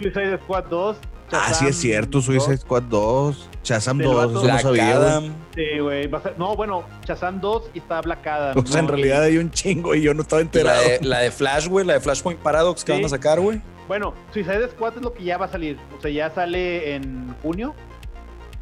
Suicide 0.00 0.38
Squad 0.38 0.64
2. 0.64 0.96
ah, 1.32 1.54
sí 1.54 1.66
es 1.66 1.76
cierto, 1.76 2.20
Suicide 2.20 2.58
Squad 2.58 2.82
2. 2.84 3.50
Shazam 3.64 3.98
2, 3.98 4.30
eso 4.30 4.46
no 4.46 4.58
sabía. 4.58 5.20
Sí, 5.54 5.78
güey. 5.80 6.10
No, 6.36 6.56
bueno, 6.56 6.84
Shazam 7.06 7.40
2 7.40 7.70
y 7.74 7.78
está 7.78 8.00
Black 8.00 8.26
Adam. 8.26 8.58
O 8.58 8.66
sea, 8.66 8.80
en 8.80 8.88
realidad 8.88 9.22
hay 9.22 9.38
un 9.38 9.50
chingo 9.50 9.94
y 9.94 10.02
yo 10.02 10.14
no 10.14 10.22
estaba 10.22 10.42
enterado. 10.42 10.82
La 10.82 10.88
de, 10.88 11.00
la 11.02 11.18
de 11.20 11.30
Flash, 11.30 11.68
güey, 11.68 11.86
la 11.86 11.94
de 11.94 12.00
Flashpoint 12.00 12.40
Paradox 12.40 12.84
que 12.84 12.92
van 12.92 13.04
a 13.04 13.08
sacar, 13.08 13.40
güey. 13.40 13.60
Bueno, 13.88 14.14
Suicide 14.32 14.68
Squad 14.70 14.96
es 14.96 15.02
lo 15.02 15.12
que 15.12 15.24
ya 15.24 15.38
va 15.38 15.46
a 15.46 15.50
salir. 15.50 15.76
O 15.98 16.00
sea, 16.00 16.10
ya 16.10 16.30
sale 16.30 16.94
en 16.94 17.34
junio. 17.42 17.74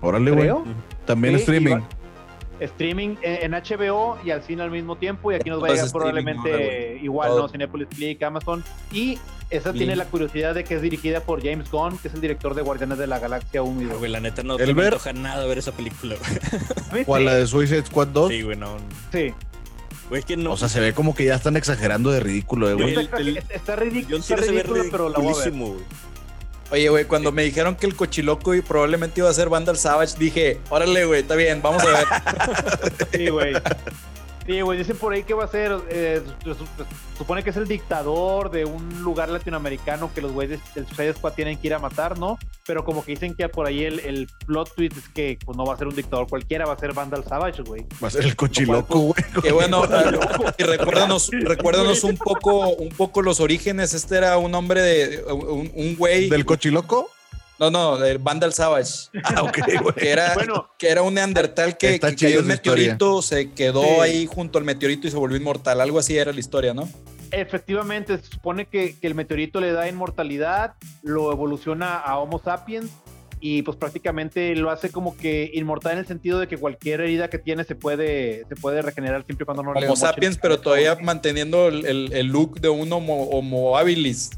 Órale, 0.01 0.31
güey. 0.31 0.51
También 1.07 1.37
streaming. 1.37 1.79
Streaming 2.61 3.17
en, 3.23 3.53
HBO 3.53 4.19
y 4.25 4.31
al 4.31 4.43
cine 4.43 4.63
al 4.63 4.71
mismo 4.71 4.97
tiempo. 4.97 5.33
Y 5.33 5.37
aquí 5.37 5.51
nos 5.51 5.63
va 5.63 5.69
a 5.69 5.73
llegar 5.73 5.91
probablemente 5.91 6.99
igual, 7.03 7.37
¿no? 7.37 7.49
Cinepolis 7.49 7.89
Click, 7.89 8.23
Amazon. 8.23 8.63
Y 8.93 9.19
esa 9.51 9.73
tiene 9.73 9.97
la 9.97 10.05
curiosidad 10.05 10.55
de 10.55 10.65
que 10.65 10.77
es 10.77 10.83
dirigida 10.83 11.21
por 11.21 11.43
James 11.43 11.71
Gunn, 11.71 11.99
que 11.99 12.09
es 12.09 12.15
el 12.15 12.21
director 12.21 12.55
de 12.55 12.63
Guardianes 12.63 12.99
de 12.99 13.07
la 13.07 13.19
Galaxia 13.19 13.63
1 13.63 13.83
y 13.83 13.85
2. 13.87 13.99
Güey, 13.99 14.11
la 14.11 14.21
neta 14.21 14.43
no 14.43 14.57
te 14.57 14.73
me 14.73 14.85
antoja 14.85 15.13
nada 15.13 15.45
ver 15.47 15.59
esa 15.59 15.73
película, 15.73 16.17
güey. 16.91 17.05
¿Cuál, 17.05 17.25
la 17.25 17.35
de 17.35 17.47
Suicide 17.47 17.85
Squad 17.87 18.09
2? 18.09 18.31
Sí, 18.31 18.43
güey, 18.43 18.57
no. 18.57 18.77
Sí. 19.13 19.33
O 20.49 20.57
sea, 20.57 20.69
se 20.69 20.81
ve 20.81 20.93
como 20.93 21.15
que 21.15 21.25
ya 21.25 21.37
están 21.37 21.57
exagerando 21.57 22.11
de 22.11 22.19
ridículo, 22.19 22.69
eh, 22.69 22.75
güey. 22.75 22.97
Está, 23.49 23.77
ridículo, 23.77 24.17
está 24.17 24.37
ridículo, 24.37 24.83
pero 24.91 25.09
la 25.09 25.19
voy 25.19 25.33
a 25.33 25.45
ver. 25.45 25.53
Oye, 26.71 26.89
güey, 26.89 27.05
cuando 27.05 27.33
me 27.33 27.43
dijeron 27.43 27.75
que 27.75 27.87
el 27.87 27.97
cochiloco 27.97 28.55
y 28.55 28.63
probablemente 28.63 29.21
iba 29.21 29.29
a 29.29 29.35
ser 29.35 29.49
Vandal 29.49 29.77
Savage, 29.77 30.15
dije, 30.19 30.61
órale, 30.69 31.05
güey, 31.05 31.23
está 31.23 31.35
bien, 31.35 31.61
vamos 31.63 31.83
a 31.83 31.87
ver. 31.87 32.07
sí, 33.13 33.29
güey. 33.29 33.55
Sí, 34.47 34.61
güey, 34.63 34.79
dicen 34.79 34.97
por 34.97 35.13
ahí 35.13 35.23
que 35.23 35.35
va 35.35 35.45
a 35.45 35.49
ser, 35.49 35.73
eh, 35.91 36.23
supone 37.17 37.43
que 37.43 37.51
es 37.51 37.57
el 37.57 37.69
dictador 37.69 38.51
de 38.51 38.65
un 38.65 39.03
lugar 39.03 39.29
latinoamericano 39.29 40.11
que 40.15 40.21
los 40.21 40.33
güeyes 40.33 40.61
del 40.75 40.87
Suicide 40.87 41.15
Squad 41.15 41.35
tienen 41.35 41.59
que 41.59 41.69
ir 41.69 41.75
a 41.75 41.79
matar, 41.79 42.19
¿no? 42.19 42.39
Pero 42.67 42.85
como 42.85 43.05
que 43.05 43.13
dicen 43.13 43.35
que 43.35 43.49
por 43.49 43.67
ahí 43.67 43.85
el, 43.85 44.01
el 44.01 44.29
plot 44.47 44.75
twist 44.75 44.97
es 44.97 45.09
que 45.09 45.39
pues, 45.45 45.57
no 45.57 45.65
va 45.65 45.75
a 45.75 45.77
ser 45.77 45.89
un 45.89 45.95
dictador 45.95 46.27
cualquiera, 46.29 46.65
va 46.65 46.73
a 46.73 46.79
ser 46.79 46.95
Vandal 46.95 47.25
Savage, 47.25 47.63
güey. 47.63 47.85
Va 48.03 48.09
a 48.09 48.11
ser 48.11 48.25
el 48.25 48.35
cochiloco, 48.35 49.13
pues, 49.13 49.33
güey. 49.35 49.43
Que 49.43 49.53
bueno, 49.53 49.83
y 50.59 50.63
recuérdanos, 50.63 51.31
recuérdanos 51.33 52.03
un 52.05 52.17
poco, 52.17 52.71
un 52.71 52.91
poco 52.91 53.23
los 53.23 53.41
orígenes. 53.41 53.95
Este 53.95 54.17
era 54.17 54.39
un 54.39 54.55
hombre 54.55 54.81
de 54.81 55.25
un 55.25 55.97
güey. 55.97 56.29
¿Del 56.29 56.45
cochiloco? 56.45 57.11
No, 57.61 57.71
no, 57.71 58.03
el 58.03 58.19
Vandal 58.19 58.55
Savage. 58.55 59.11
Ah, 59.23 59.43
ok, 59.43 59.59
güey. 59.83 59.95
Que 59.95 60.11
era, 60.11 60.35
que 60.79 60.89
era 60.89 61.03
un 61.03 61.15
neandertal 61.15 61.77
que, 61.77 62.01
que 62.01 62.17
cayó 62.17 62.41
un 62.41 62.47
meteorito, 62.47 63.21
se 63.21 63.53
quedó 63.53 64.01
ahí 64.01 64.27
junto 64.27 64.59
al 64.59 64.65
meteorito 64.65 65.07
y 65.07 65.11
se 65.11 65.17
volvió 65.17 65.37
inmortal. 65.37 65.81
Algo 65.81 65.99
así 65.99 66.17
era 66.17 66.33
la 66.33 66.41
historia, 66.41 66.73
¿no? 66.73 66.89
Efectivamente, 67.33 68.19
se 68.19 68.25
supone 68.25 68.67
que, 68.67 68.97
el 69.03 69.15
meteorito 69.15 69.61
le 69.61 69.73
da 69.73 69.89
inmortalidad, 69.89 70.75
lo 71.03 71.31
evoluciona 71.31 71.99
a 71.99 72.19
Homo 72.19 72.41
sapiens 72.43 72.91
y 73.41 73.63
pues 73.63 73.77
prácticamente 73.77 74.55
lo 74.57 74.71
hace 74.71 74.91
como 74.91 75.17
que 75.17 75.51
inmortal 75.55 75.93
en 75.93 75.99
el 75.99 76.07
sentido 76.07 76.41
de 76.41 76.49
que 76.49 76.59
cualquier 76.59 77.01
herida 77.01 77.31
que 77.31 77.39
tiene 77.39 77.65
se 77.65 77.75
puede, 77.75 78.45
se 78.49 78.57
puede 78.57 78.83
regenerar 78.83 79.25
siempre 79.25 79.45
y 79.45 79.47
cuando 79.47 79.63
no 79.63 79.71
Homo 79.71 79.81
le 79.81 79.87
Homo 79.87 79.97
sapiens, 79.97 80.39
pero 80.39 80.61
todavía 80.61 80.97
manteniendo 80.97 81.69
el, 81.69 82.13
el, 82.13 82.27
look 82.27 82.61
de 82.61 82.69
un 82.69 82.93
Homo, 82.93 83.29
homo 83.31 83.79
habilis. 83.79 84.31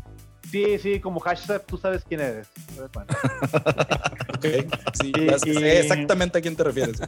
Sí, 0.53 0.79
sí, 0.79 1.01
como 1.01 1.19
hashtag, 1.19 1.65
tú 1.65 1.79
sabes 1.79 2.05
quién 2.07 2.21
eres. 2.21 2.47
ok, 2.85 4.47
sí, 5.01 5.11
exactamente 5.65 6.37
a 6.37 6.43
quién 6.43 6.55
te 6.55 6.63
refieres. 6.63 7.01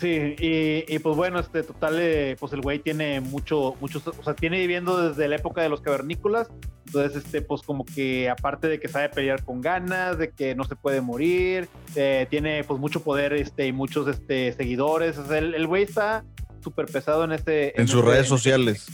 Sí, 0.00 0.34
y, 0.38 0.98
pues 1.00 1.14
bueno, 1.14 1.38
este 1.38 1.62
total, 1.62 1.98
eh, 2.00 2.36
pues 2.40 2.54
el 2.54 2.62
güey 2.62 2.78
tiene 2.78 3.20
mucho, 3.20 3.76
muchos, 3.82 4.06
o 4.06 4.22
sea, 4.24 4.32
tiene 4.32 4.58
viviendo 4.60 5.10
desde 5.10 5.28
la 5.28 5.36
época 5.36 5.60
de 5.60 5.68
los 5.68 5.82
cavernícolas, 5.82 6.48
entonces, 6.86 7.22
este, 7.22 7.42
pues 7.42 7.60
como 7.60 7.84
que 7.84 8.30
aparte 8.30 8.66
de 8.66 8.80
que 8.80 8.88
sabe 8.88 9.10
pelear 9.10 9.44
con 9.44 9.60
ganas, 9.60 10.16
de 10.16 10.30
que 10.30 10.54
no 10.54 10.64
se 10.64 10.74
puede 10.74 11.02
morir, 11.02 11.68
eh, 11.96 12.26
tiene 12.30 12.64
pues 12.64 12.80
mucho 12.80 13.00
poder, 13.00 13.34
este, 13.34 13.66
y 13.66 13.72
muchos, 13.72 14.08
este, 14.08 14.54
seguidores, 14.54 15.18
o 15.18 15.26
sea, 15.26 15.36
el, 15.36 15.66
güey 15.66 15.82
está 15.82 16.24
súper 16.64 16.86
pesado 16.86 17.24
en 17.24 17.32
este... 17.32 17.78
En, 17.78 17.88
sus 17.88 18.00
este, 18.00 18.10
redes 18.10 18.26
sociales. 18.26 18.86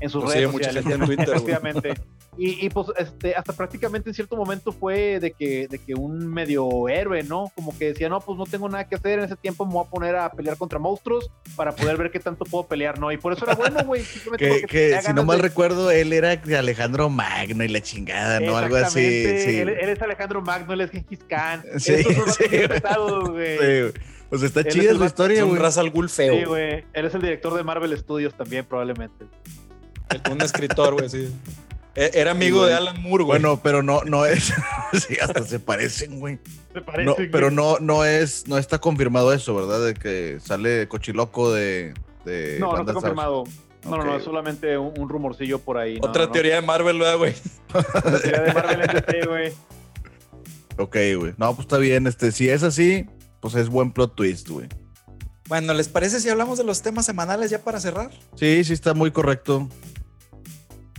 En 0.00 0.10
sus 0.10 0.24
redes 0.24 0.50
sociales, 0.50 0.86
en 0.86 1.06
Twitter. 1.06 1.28
Efectivamente. 1.28 1.94
Y, 2.36 2.68
pues 2.70 2.88
este, 2.98 3.34
hasta 3.34 3.52
prácticamente 3.52 4.10
en 4.10 4.14
cierto 4.14 4.36
momento 4.36 4.72
fue 4.72 5.20
de 5.20 5.32
que, 5.32 5.68
de 5.68 5.78
que 5.78 5.94
un 5.94 6.26
medio 6.26 6.88
héroe, 6.88 7.22
¿no? 7.22 7.52
Como 7.54 7.76
que 7.76 7.86
decía, 7.86 8.08
no, 8.08 8.20
pues 8.20 8.36
no 8.36 8.44
tengo 8.44 8.68
nada 8.68 8.88
que 8.88 8.96
hacer, 8.96 9.20
en 9.20 9.26
ese 9.26 9.36
tiempo 9.36 9.64
me 9.64 9.74
voy 9.74 9.84
a 9.86 9.90
poner 9.90 10.16
a 10.16 10.30
pelear 10.30 10.56
contra 10.56 10.78
monstruos 10.78 11.30
para 11.54 11.72
poder 11.72 11.96
ver 11.96 12.10
qué 12.10 12.18
tanto 12.18 12.44
puedo 12.44 12.66
pelear, 12.66 12.98
¿no? 12.98 13.12
Y 13.12 13.18
por 13.18 13.32
eso 13.32 13.44
era 13.44 13.54
bueno, 13.54 13.84
güey. 13.84 14.02
que, 14.36 15.00
si 15.00 15.12
no 15.12 15.24
mal 15.24 15.38
recuerdo, 15.38 15.90
él 15.90 16.12
era 16.12 16.32
Alejandro 16.58 17.08
Magno 17.08 17.62
y 17.62 17.68
la 17.68 17.80
chingada, 17.80 18.40
¿no? 18.40 18.56
Algo 18.56 18.76
así. 18.76 19.40
Sí. 19.40 19.58
Él, 19.58 19.68
es 19.68 20.02
Alejandro 20.02 20.42
Magno, 20.42 20.72
él 20.72 20.80
es 20.80 20.90
Gengis 20.90 21.20
Khan. 21.28 21.62
Sí, 21.78 22.02
sí. 22.02 22.44
güey. 23.28 23.92
Pues 24.30 24.42
está 24.42 24.64
chida 24.64 24.92
la 24.94 25.06
historia, 25.06 25.44
güey. 25.44 25.56
Un 25.56 25.62
Razal 25.62 25.90
Ghul 25.90 26.08
feo. 26.08 26.34
Sí, 26.34 26.44
güey. 26.44 26.84
Él 26.92 27.04
es 27.04 27.14
el 27.14 27.22
director 27.22 27.54
de 27.54 27.62
Marvel 27.62 27.96
Studios 27.96 28.34
también, 28.34 28.64
probablemente. 28.64 29.26
Un 30.30 30.40
escritor, 30.40 30.94
güey, 30.94 31.08
sí. 31.08 31.32
E-, 31.96 32.10
era 32.14 32.32
amigo 32.32 32.66
de 32.66 32.74
Alan 32.74 33.00
Moore, 33.00 33.24
güey. 33.24 33.40
Bueno, 33.40 33.60
pero 33.62 33.82
no, 33.82 34.02
no 34.04 34.26
es. 34.26 34.52
sí, 34.92 35.16
hasta 35.20 35.42
se 35.44 35.60
parecen, 35.60 36.18
güey. 36.18 36.38
Se 36.72 36.80
parecen. 36.80 37.06
No, 37.06 37.16
pero 37.30 37.50
no, 37.50 37.78
no 37.78 38.04
es, 38.04 38.46
no 38.48 38.58
está 38.58 38.78
confirmado 38.80 39.32
eso, 39.32 39.54
¿verdad? 39.54 39.84
De 39.84 39.94
que 39.94 40.38
sale 40.40 40.88
Cochiloco 40.88 41.52
de. 41.52 41.94
de 42.24 42.58
no, 42.60 42.72
no 42.72 42.80
está 42.80 42.92
confirmado. 42.92 43.44
No, 43.84 43.98
no, 43.98 44.04
no, 44.04 44.16
es 44.16 44.24
solamente 44.24 44.78
un, 44.78 45.08
rumorcillo 45.08 45.58
por 45.58 45.76
ahí. 45.76 45.98
Otra 46.00 46.32
teoría 46.32 46.54
de 46.54 46.62
Marvel, 46.62 46.98
güey. 47.18 47.34
Otra 47.74 48.18
teoría 48.18 48.40
de 48.40 48.54
Marvel 48.54 48.80
es 48.80 49.26
güey. 49.26 49.52
Ok, 50.78 50.96
güey. 51.18 51.34
No, 51.36 51.54
pues 51.54 51.66
está 51.66 51.76
bien. 51.76 52.06
Este, 52.06 52.32
si 52.32 52.48
es 52.48 52.62
así, 52.62 53.06
pues 53.40 53.54
es 53.54 53.68
buen 53.68 53.92
plot 53.92 54.14
twist, 54.14 54.48
güey. 54.48 54.68
Bueno, 55.48 55.74
¿les 55.74 55.88
parece 55.88 56.20
si 56.20 56.30
hablamos 56.30 56.56
de 56.56 56.64
los 56.64 56.80
temas 56.80 57.04
semanales 57.04 57.50
ya 57.50 57.62
para 57.62 57.78
cerrar? 57.78 58.10
Sí, 58.36 58.64
sí, 58.64 58.72
está 58.72 58.94
muy 58.94 59.10
correcto 59.10 59.68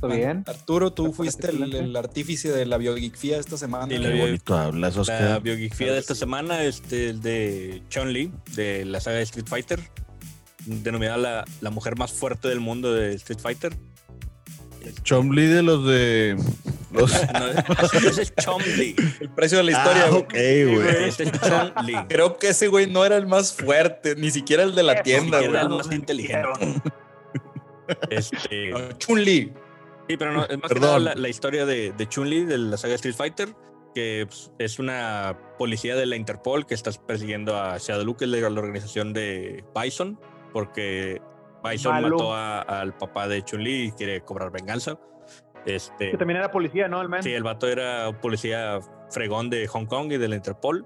bien. 0.08 0.44
Arturo, 0.48 0.94
tú 0.94 1.14
fuiste 1.14 1.50
el, 1.50 1.96
artífice 1.96 2.52
de 2.52 2.66
la 2.66 2.78
biogeekfía 2.78 3.38
esta 3.38 3.58
semana. 3.58 3.88
la, 3.88 4.10
la 4.10 5.40
biogeekfía 5.40 5.94
de 5.94 6.00
esta 6.00 6.16
semana 6.16 6.64
es 6.64 6.82
el 6.92 7.22
de 7.22 7.84
Chun-Li, 7.90 8.32
de 8.56 8.86
la 8.86 9.00
saga 9.00 9.18
de 9.18 9.24
Street 9.24 9.48
Fighter, 9.48 9.80
denominada 10.66 11.18
la, 11.18 11.46
la 11.62 11.70
mujer 11.70 11.98
más 11.98 12.12
fuerte 12.12 12.48
del 12.48 12.60
mundo 12.60 12.94
de 12.94 13.14
Street 13.14 13.40
Fighter. 13.40 13.78
Chomli 15.04 15.48
de 15.48 15.62
los 15.64 15.86
de. 15.86 16.38
Los... 16.92 17.12
ese 18.08 18.22
es 18.22 18.36
Chomli. 18.36 18.96
El 19.20 19.30
precio 19.30 19.58
de 19.58 19.64
la 19.66 19.72
historia. 19.72 20.06
Ah, 20.08 20.16
ok, 20.16 20.34
güey. 20.34 21.06
Ese 21.08 21.24
es 21.24 21.32
Chomli. 21.32 21.96
Creo 22.08 22.38
que 22.38 22.50
ese 22.50 22.68
güey 22.68 22.88
no 22.88 23.06
era 23.06 23.18
el 23.18 23.28
más 23.28 23.54
fuerte, 23.54 24.16
ni 24.16 24.32
siquiera 24.32 24.64
el 24.64 24.76
de 24.76 24.84
la 24.84 25.02
tienda, 25.02 25.40
güey. 25.40 25.50
Era 25.50 25.62
el 25.62 25.70
más 25.70 25.92
inteligente. 25.92 26.82
este. 28.10 28.74
Chun-Li. 28.98 29.54
Sí, 30.08 30.18
pero 30.18 30.32
no, 30.34 30.46
es 30.46 30.62
más 30.62 30.72
que 30.72 30.80
nada 30.80 31.00
la, 31.00 31.30
historia 31.30 31.66
de, 31.66 31.92
de 31.92 32.08
Chun-Li 32.08 32.46
de 32.46 32.58
la 32.58 32.78
saga 32.78 32.96
Street 32.96 33.16
Fighter, 33.16 33.56
que 33.96 34.26
pues, 34.28 34.52
es 34.60 34.78
una 34.78 35.38
policía 35.58 35.96
de 35.96 36.06
la 36.06 36.16
Interpol 36.16 36.66
que 36.66 36.76
está 36.76 36.92
persiguiendo 36.92 37.58
a 37.58 37.78
Shadow 37.78 38.16
que 38.16 38.26
es 38.26 38.32
la 38.32 38.48
organización 38.48 39.14
de 39.14 39.64
Bison, 39.74 40.20
porque 40.54 41.22
Bison 41.64 42.02
mató 42.02 42.36
al 42.36 42.96
papá 42.98 43.28
de 43.28 43.44
Chun-Li 43.44 43.86
y 43.86 43.92
quiere 43.94 44.22
cobrar 44.22 44.52
venganza. 44.52 45.00
Este, 45.66 46.12
que 46.12 46.18
también 46.18 46.38
era 46.38 46.52
policía, 46.52 46.88
¿no? 46.88 47.02
El 47.02 47.24
Sí, 47.24 47.34
el 47.34 47.42
vato 47.42 47.68
era 47.68 48.12
policía 48.22 48.80
fregón 49.10 49.50
de 49.50 49.66
Hong 49.68 49.86
Kong 49.86 50.12
y 50.12 50.18
de 50.18 50.28
la 50.28 50.36
Interpol. 50.36 50.86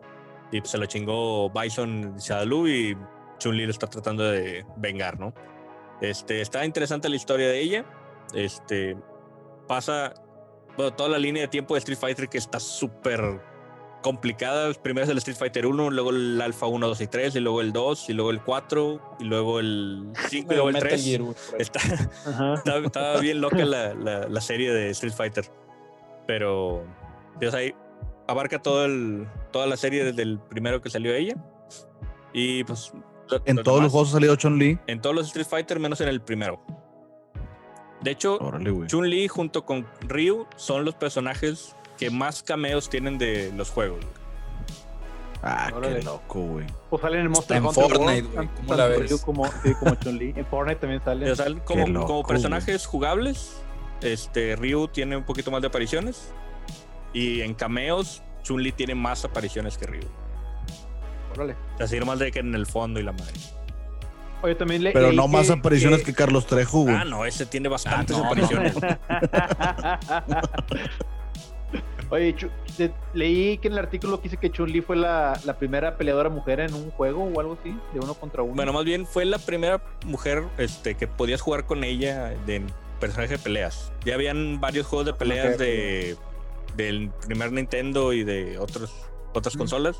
Y 0.52 0.62
pues, 0.62 0.72
se 0.72 0.78
lo 0.78 0.86
chingó 0.86 1.50
Bison 1.50 2.16
Shadaloo 2.18 2.68
y 2.68 2.98
Chun-Li 3.40 3.66
lo 3.66 3.72
está 3.72 3.88
tratando 3.88 4.24
de 4.24 4.66
vengar, 4.78 5.20
¿no? 5.20 5.34
Este, 6.02 6.42
está 6.42 6.64
interesante 6.64 7.10
la 7.10 7.18
historia 7.18 7.50
de 7.50 7.60
ella. 7.60 7.86
Este, 8.34 8.98
pasa 9.68 10.14
toda 10.96 11.10
la 11.10 11.18
línea 11.18 11.44
de 11.44 11.48
tiempo 11.48 11.74
de 11.74 11.80
Street 11.80 11.98
Fighter 12.00 12.30
que 12.30 12.38
está 12.38 12.60
súper 12.60 13.42
complicada. 14.02 14.74
Primero 14.74 15.06
es 15.06 15.10
el 15.12 15.18
Street 15.18 15.38
Fighter 15.38 15.66
1, 15.66 15.92
luego 15.92 16.12
el 16.12 16.42
Alpha 16.42 16.68
1, 16.68 16.88
2 16.88 17.02
y 17.02 17.08
3, 17.08 17.36
y 17.36 17.40
luego 17.40 17.62
el 17.62 17.74
2, 17.74 18.10
y 18.10 18.14
luego 18.14 18.32
el 18.32 18.42
4, 18.42 19.18
y 19.20 19.24
luego 19.26 19.60
el 19.60 20.12
5, 20.30 20.54
y 20.54 20.56
luego 20.56 20.70
el 20.70 20.80
3. 20.80 21.20
está, 21.58 23.20
bien 23.22 23.42
loca 23.42 23.58
la, 23.66 23.94
la, 23.94 24.42
serie 24.42 24.72
de 24.72 24.90
Street 24.92 25.14
Fighter. 25.14 25.46
Pero, 26.28 26.86
Dios, 27.40 27.54
ahí 27.54 27.74
abarca 28.28 28.62
todo 28.62 28.86
el, 28.86 29.28
toda 29.52 29.68
la 29.68 29.78
serie 29.78 30.04
desde 30.04 30.22
el 30.22 30.40
primero 30.40 30.82
que 30.82 30.90
salió 30.90 31.14
ella. 31.14 31.36
Y 32.34 32.64
pues. 32.64 32.94
En 33.46 33.58
todos 33.58 33.82
los 33.84 33.92
juegos 33.92 34.10
ha 34.10 34.14
salido 34.14 34.36
Chun-Li. 34.36 34.80
En 34.88 35.02
todos 35.02 35.16
los 35.16 35.28
Street 35.28 35.46
Fighter, 35.48 35.80
menos 35.80 36.02
en 36.02 36.08
el 36.08 36.22
primero. 36.22 36.60
De 38.02 38.12
hecho, 38.12 38.40
Chun-Li 38.88 39.28
junto 39.28 39.66
con 39.66 39.86
Ryu 40.02 40.48
son 40.56 40.86
los 40.86 40.96
personajes 40.96 41.76
que 41.98 42.10
más 42.10 42.44
cameos 42.44 42.90
tienen 42.90 43.18
de 43.18 43.52
los 43.56 43.70
juegos. 43.70 44.00
Ah, 45.42 45.72
qué 45.82 46.02
loco, 46.02 46.42
güey. 46.42 46.68
O 46.90 47.00
salen 47.00 47.22
en 47.22 47.32
Monster 47.32 47.58
en 47.58 47.72
Fortnite, 47.72 48.22
güey. 48.22 48.50
¿Cómo 48.56 48.76
la 48.76 48.88
ves? 48.88 49.22
Como, 49.22 49.46
sí, 49.64 49.74
como 49.80 49.96
Chun-Li. 49.96 50.34
En 50.36 50.46
Fortnite 50.46 50.80
también 50.80 51.02
sale. 51.04 51.32
O 51.32 51.36
sea, 51.36 51.46
como, 51.64 52.06
como 52.06 52.24
personajes 52.24 52.86
jugables, 52.86 53.62
este, 54.02 54.56
Ryu 54.56 54.88
tiene 54.88 55.16
un 55.16 55.24
poquito 55.24 55.52
más 55.52 55.62
de 55.62 55.68
apariciones. 55.68 56.34
Y 57.14 57.42
en 57.42 57.54
cameos, 57.54 58.22
Chun-Li 58.44 58.72
tiene 58.74 58.96
más 58.96 59.24
apariciones 59.24 59.78
que 59.78 59.88
Ryu. 59.88 60.08
Órale. 61.34 61.56
O 61.80 61.88
sea, 61.88 62.06
más 62.06 62.20
de 62.20 62.32
que 62.32 62.40
en 62.40 62.54
el 62.54 62.66
fondo 62.66 63.00
y 63.00 63.04
la 63.04 63.14
madre. 63.14 63.34
Oye, 64.42 64.56
también 64.56 64.84
le, 64.84 64.92
Pero 64.92 65.12
no 65.12 65.28
más 65.28 65.50
apariciones 65.50 66.04
que, 66.04 66.14
Carlos 66.14 66.46
Trejo, 66.46 66.86
Ah, 66.88 67.04
no, 67.04 67.26
ese 67.26 67.46
tiene 67.46 67.68
bastantes 67.68 68.16
ah, 68.18 68.26
apariciones. 68.26 68.74
Oye, 72.12 72.36
leí 73.14 73.60
que 73.60 73.68
en 73.68 73.74
el 73.74 73.80
artículo 73.80 74.18
dice 74.18 74.38
que 74.38 74.50
Chun-Li 74.50 74.82
fue 74.82 74.96
la, 74.96 75.40
primera 75.60 75.96
peleadora 75.96 76.30
mujer 76.30 76.62
en 76.62 76.74
un 76.74 76.90
juego 76.92 77.24
o 77.24 77.40
algo 77.40 77.58
así, 77.60 77.76
de 77.94 78.00
uno 78.00 78.16
contra 78.16 78.42
uno. 78.42 78.56
Bueno, 78.56 78.74
más 78.74 78.84
bien 78.84 79.06
fue 79.06 79.26
la 79.26 79.38
primera 79.38 79.80
mujer 80.06 80.44
este, 80.58 80.96
que 80.96 81.08
podías 81.08 81.42
jugar 81.42 81.66
con 81.66 81.84
ella 81.84 82.34
de 82.48 82.64
personaje 83.00 83.38
de 83.38 83.40
peleas. 83.40 83.92
Ya 84.06 84.16
habían 84.16 84.60
varios 84.60 84.88
juegos 84.88 85.06
de 85.06 85.14
peleas 85.14 85.58
de, 85.60 86.18
del 86.76 87.12
primer 87.28 87.52
Nintendo 87.52 88.12
y 88.14 88.24
de 88.24 88.58
otros, 88.58 88.92
otras 89.34 89.56
consolas 89.56 90.00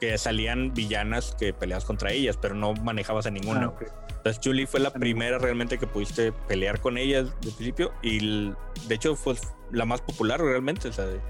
que 0.00 0.16
salían 0.18 0.72
villanas 0.72 1.36
que 1.38 1.52
peleabas 1.52 1.84
contra 1.84 2.10
ellas, 2.10 2.38
pero 2.40 2.54
no 2.54 2.72
manejabas 2.74 3.26
a 3.26 3.30
ninguna. 3.30 3.66
Ah, 3.66 4.06
Entonces 4.08 4.40
Julie 4.42 4.66
fue 4.66 4.80
la 4.80 4.90
primera 4.92 5.38
realmente 5.38 5.78
que 5.78 5.86
pudiste 5.86 6.32
pelear 6.32 6.80
con 6.80 6.98
ellas 6.98 7.28
de 7.42 7.52
principio 7.52 7.92
y 8.02 8.50
de 8.88 8.94
hecho 8.94 9.14
fue 9.14 9.36
la 9.70 9.84
más 9.84 10.00
popular 10.00 10.40
realmente. 10.40 10.88
O 10.88 10.92
sea, 10.92 11.06
de, 11.06 11.20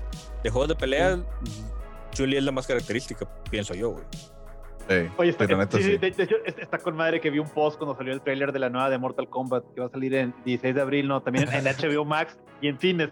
juegos 0.51 0.69
de 0.69 0.77
pelea, 0.77 1.19
Julie 2.17 2.39
es 2.39 2.45
la 2.45 2.53
más 2.53 2.67
característica, 2.67 3.29
pienso 3.51 3.75
yo, 3.75 3.91
güey. 3.91 4.05
Oye, 5.17 5.31
está, 5.31 5.47
de, 5.47 6.07
hecho, 6.09 6.37
está 6.45 6.79
con 6.79 6.97
madre 6.97 7.21
que 7.21 7.31
vi 7.31 7.39
un 7.39 7.49
post 7.49 7.79
cuando 7.79 7.97
salió 7.97 8.13
el 8.13 8.21
trailer 8.21 8.51
de 8.53 8.59
la 8.59 8.71
nueva 8.71 8.91
de 8.91 8.99
Mortal 8.99 9.29
Kombat 9.29 9.65
que 9.73 9.81
va 9.81 9.87
a 9.87 9.91
salir 9.91 10.15
en 10.15 10.35
16 10.45 10.75
de 10.75 10.81
abril, 10.81 11.07
no, 11.07 11.23
también 11.23 11.49
en 11.53 11.65
HBO 11.65 12.05
Max 12.05 12.37
y 12.61 12.69
en 12.69 12.79
cines. 12.79 13.11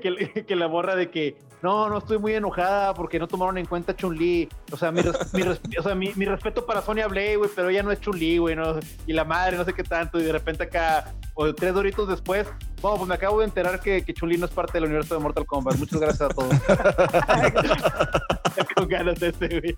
Que, 0.00 0.44
que, 0.46 0.56
la 0.56 0.66
borra 0.66 0.94
de 0.94 1.10
que 1.10 1.36
no, 1.62 1.88
no 1.88 1.98
estoy 1.98 2.18
muy 2.18 2.34
enojada 2.34 2.94
porque 2.94 3.18
no 3.18 3.26
tomaron 3.26 3.58
en 3.58 3.66
cuenta 3.66 3.96
Chun-Li. 3.96 4.48
O 4.72 4.76
sea, 4.76 4.92
mi, 4.92 5.00
o 5.00 5.82
sea 5.82 5.94
mi, 5.94 6.12
respeto 6.12 6.64
para 6.64 6.80
Sonya 6.80 7.08
Blade, 7.08 7.36
güey, 7.36 7.50
pero 7.54 7.70
ella 7.70 7.82
no 7.82 7.90
es 7.90 8.00
Chun-Li, 8.00 8.38
güey, 8.38 8.54
¿no? 8.54 8.78
y 9.06 9.12
la 9.12 9.24
madre, 9.24 9.56
no 9.56 9.64
sé 9.64 9.72
qué 9.72 9.82
tanto. 9.82 10.20
Y 10.20 10.22
de 10.22 10.32
repente 10.32 10.64
acá, 10.64 11.12
o 11.34 11.52
tres 11.52 11.74
doritos 11.74 12.08
después, 12.08 12.46
bueno, 12.80 12.98
pues 12.98 13.08
me 13.08 13.14
acabo 13.14 13.40
de 13.40 13.46
enterar 13.46 13.80
que, 13.80 14.04
que 14.04 14.14
Chun-Li 14.14 14.38
no 14.38 14.46
es 14.46 14.52
parte 14.52 14.74
del 14.74 14.84
universo 14.84 15.14
de 15.14 15.20
Mortal 15.20 15.46
Kombat. 15.46 15.76
Muchas 15.76 16.00
gracias 16.00 16.22
a 16.22 16.28
todos. 16.28 16.54
con 18.76 18.88
ganas 18.88 19.18
de 19.20 19.28
este, 19.28 19.48
güey. 19.48 19.76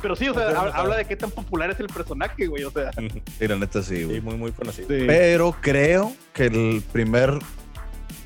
Pero 0.00 0.16
sí, 0.16 0.28
o 0.28 0.34
sea, 0.34 0.48
habla, 0.74 0.96
de 0.96 1.04
qué 1.04 1.16
tan 1.16 1.30
popular 1.30 1.70
es 1.70 1.80
el 1.80 1.86
personaje, 1.86 2.46
güey. 2.46 2.64
O 2.64 2.70
sea. 2.70 2.90
Sí, 3.38 3.48
la 3.48 3.56
neta 3.56 3.82
sí, 3.82 4.04
güey. 4.04 4.16
Sí, 4.16 4.22
muy, 4.22 4.36
muy 4.36 4.52
conocido. 4.52 4.88
Pero 4.88 5.56
creo 5.60 6.12
que 6.32 6.46
el 6.46 6.82
primer 6.92 7.38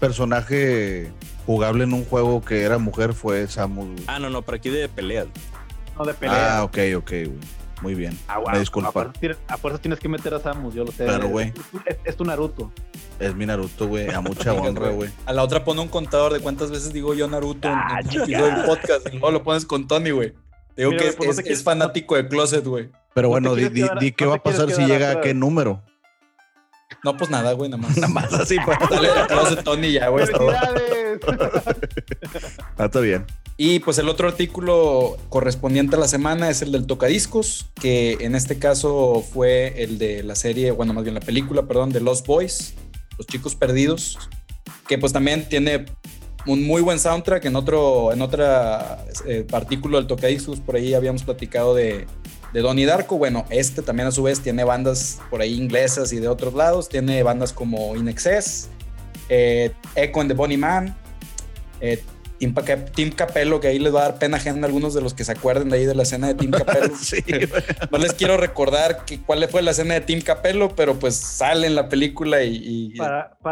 personaje 0.01 1.11
jugable 1.47 1.85
en 1.85 1.93
un 1.93 2.05
juego 2.05 2.45
que 2.45 2.63
era 2.63 2.79
mujer 2.79 3.15
fue 3.15 3.47
Samus. 3.47 4.03
Ah, 4.07 4.19
no, 4.19 4.31
no, 4.31 4.43
pero 4.43 4.57
aquí 4.57 4.69
de 4.69 4.89
pelea. 4.89 5.27
No, 5.97 6.05
de 6.05 6.15
pelea. 6.15 6.59
Ah, 6.59 6.65
ok, 6.65 6.79
ok, 6.97 7.11
güey. 7.11 7.39
Muy 7.83 7.95
bien. 7.95 8.19
Ah, 8.29 8.41
Me 8.53 8.59
disculpa. 8.59 9.13
A 9.49 9.57
fuerza, 9.59 9.79
tienes 9.81 10.01
que 10.01 10.09
meter 10.09 10.33
a 10.35 10.41
Samus, 10.41 10.75
yo 10.75 10.85
lo 10.85 10.93
sé. 10.93 11.05
Claro, 11.05 11.29
güey. 11.29 11.53
Es, 12.05 12.17
tu 12.17 12.25
Naruto. 12.25 12.73
Es 13.19 13.35
mi 13.35 13.45
Naruto, 13.45 13.87
güey. 13.87 14.11
A 14.11 14.21
mucha 14.21 14.53
honra, 14.55 14.91
güey. 14.91 15.11
A 15.27 15.33
la 15.33 15.43
otra 15.43 15.65
pone 15.65 15.81
un 15.83 15.89
contador 15.89 16.33
de 16.33 16.41
cuántas 16.41 16.71
veces 16.71 16.93
digo 16.93 17.15
yo 17.15 17.29
Naruto 17.29 17.69
en, 17.69 17.75
ah, 17.75 18.01
el 18.01 18.65
podcast. 18.65 19.07
Y 19.09 19.19
luego 19.19 19.31
lo 19.31 19.43
pones 19.43 19.67
con 19.67 19.87
Tony, 19.87 20.11
güey. 20.11 20.35
Digo 20.77 20.93
que 20.93 21.15
es, 21.51 21.63
fanático 21.63 22.17
de 22.17 22.29
Closet, 22.29 22.65
güey. 22.67 22.91
Pero 23.15 23.29
bueno, 23.29 23.55
di, 23.55 24.13
qué 24.13 24.27
va 24.27 24.37
a 24.37 24.43
pasar 24.43 24.71
si 24.71 24.85
llega 24.85 25.11
a 25.11 25.21
qué 25.21 25.33
número. 25.33 25.83
No, 27.03 27.17
pues 27.17 27.31
nada, 27.31 27.53
güey, 27.53 27.71
nada 27.71 27.83
más. 27.83 27.97
Nada 27.97 28.13
más 28.13 28.33
así, 28.33 28.57
pues. 28.65 28.79
Dale 28.91 29.09
Closet 29.29 29.65
Tony 29.65 29.93
ya, 29.93 30.09
güey. 30.09 30.27
ah, 32.79 32.85
está 32.85 33.01
bien. 33.01 33.27
Y 33.59 33.79
pues 33.79 33.97
el 33.99 34.09
otro 34.09 34.29
artículo 34.29 35.17
correspondiente 35.31 35.97
a 35.97 35.99
la 35.99 36.09
semana 36.09 36.51
es 36.51 36.61
el 36.61 36.73
del 36.73 36.87
tocadiscos, 36.87 37.67
que 37.75 38.19
en 38.21 38.35
este 38.35 38.59
caso 38.59 39.25
fue 39.33 39.83
el 39.83 39.99
de 39.99 40.23
la 40.23 40.35
serie, 40.35 40.73
bueno, 40.73 40.93
más 40.93 41.05
bien 41.05 41.15
la 41.15 41.21
película, 41.21 41.63
perdón, 41.63 41.91
de 41.91 42.01
Lost 42.01 42.27
Boys, 42.27 42.75
Los 43.17 43.27
Chicos 43.27 43.55
Perdidos, 43.55 44.19
que 44.87 44.99
pues 44.99 45.15
también 45.15 45.49
tiene 45.49 45.87
un 46.47 46.67
muy 46.67 46.83
buen 46.83 46.99
soundtrack. 46.99 47.45
En 47.47 47.57
otro, 47.57 48.13
en 48.13 48.23
otra 48.23 49.05
eh, 49.27 49.47
artículo 49.53 49.99
del 49.99 50.07
Tocadiscos, 50.07 50.61
por 50.61 50.77
ahí 50.77 50.95
habíamos 50.95 51.23
platicado 51.23 51.75
de, 51.75 52.07
de 52.53 52.61
Donnie 52.61 52.87
Darko. 52.87 53.19
Bueno, 53.19 53.45
este 53.51 53.83
también 53.83 54.09
a 54.09 54.13
su 54.13 54.23
vez 54.23 54.41
tiene 54.41 54.65
bandas 54.65 55.19
por 55.31 55.41
ahí 55.41 55.55
inglesas 55.55 56.13
y 56.13 56.21
de 56.21 56.29
otros 56.29 56.55
lados. 56.55 56.89
Tiene 56.89 57.23
bandas 57.23 57.53
como 57.53 57.97
In 57.97 58.09
Excess, 58.09 58.69
eh, 59.29 59.73
Echo 59.95 60.21
and 60.21 60.31
the 60.31 60.35
Bonnie 60.35 60.57
Man, 60.57 60.97
eh, 61.81 62.03
Team, 62.39 63.11
Capello, 63.13 63.61
que 63.61 63.69
ahí 63.69 63.79
les 63.79 63.95
va 63.95 64.01
a 64.01 64.09
dar 64.11 64.19
pena 64.19 64.37
ajena 64.37 64.63
a 64.63 64.67
algunos 64.67 64.95
de 64.95 65.01
los 65.01 65.15
que 65.15 65.25
se 65.25 65.33
acuerden 65.33 65.71
de 65.71 65.79
ahí 65.79 65.85
de 65.87 65.95
la 65.95 66.03
escena 66.03 66.29
de 66.29 66.35
Team 66.35 66.51
Capello. 66.51 66.93
no 67.91 67.99
les 67.99 68.13
quiero 68.13 68.37
recordar 68.37 69.05
que, 69.05 69.21
cuál 69.21 69.47
fue 69.49 69.63
la 69.63 69.71
escena 69.71 69.95
de 69.95 70.01
Team 70.03 70.21
Capello, 70.21 70.71
pero 70.77 70.99
pues 70.99 71.17
sale 71.17 71.67
en 71.67 71.75
la 71.75 71.89
película 71.89 72.43
y, 72.43 72.93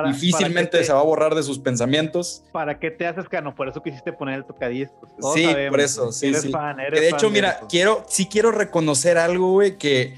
difícilmente 0.07 0.85
se 0.85 0.93
va 0.93 1.01
a 1.01 1.05
borrar 1.05 1.35
de 1.35 1.43
sus 1.43 1.59
pensamientos. 1.59 2.45
¿Para 2.53 2.79
qué 2.79 2.91
te 2.91 3.07
haces 3.07 3.29
cano? 3.29 3.55
Por 3.55 3.69
eso 3.69 3.83
quisiste 3.83 4.13
poner 4.13 4.37
el 4.37 4.45
tocadiscos. 4.45 5.09
sí, 5.35 5.49
por 5.71 5.81
eso, 5.81 6.13
sí, 6.13 6.29
eres 6.29 6.51
Fan, 6.51 6.77
de 6.77 7.09
hecho, 7.09 7.31
mira, 7.31 7.61
quiero, 7.69 8.05
sí 8.09 8.27
quiero 8.27 8.53
reconocer 8.53 9.17
algo, 9.19 9.53
güey, 9.53 9.79
que 9.79 10.15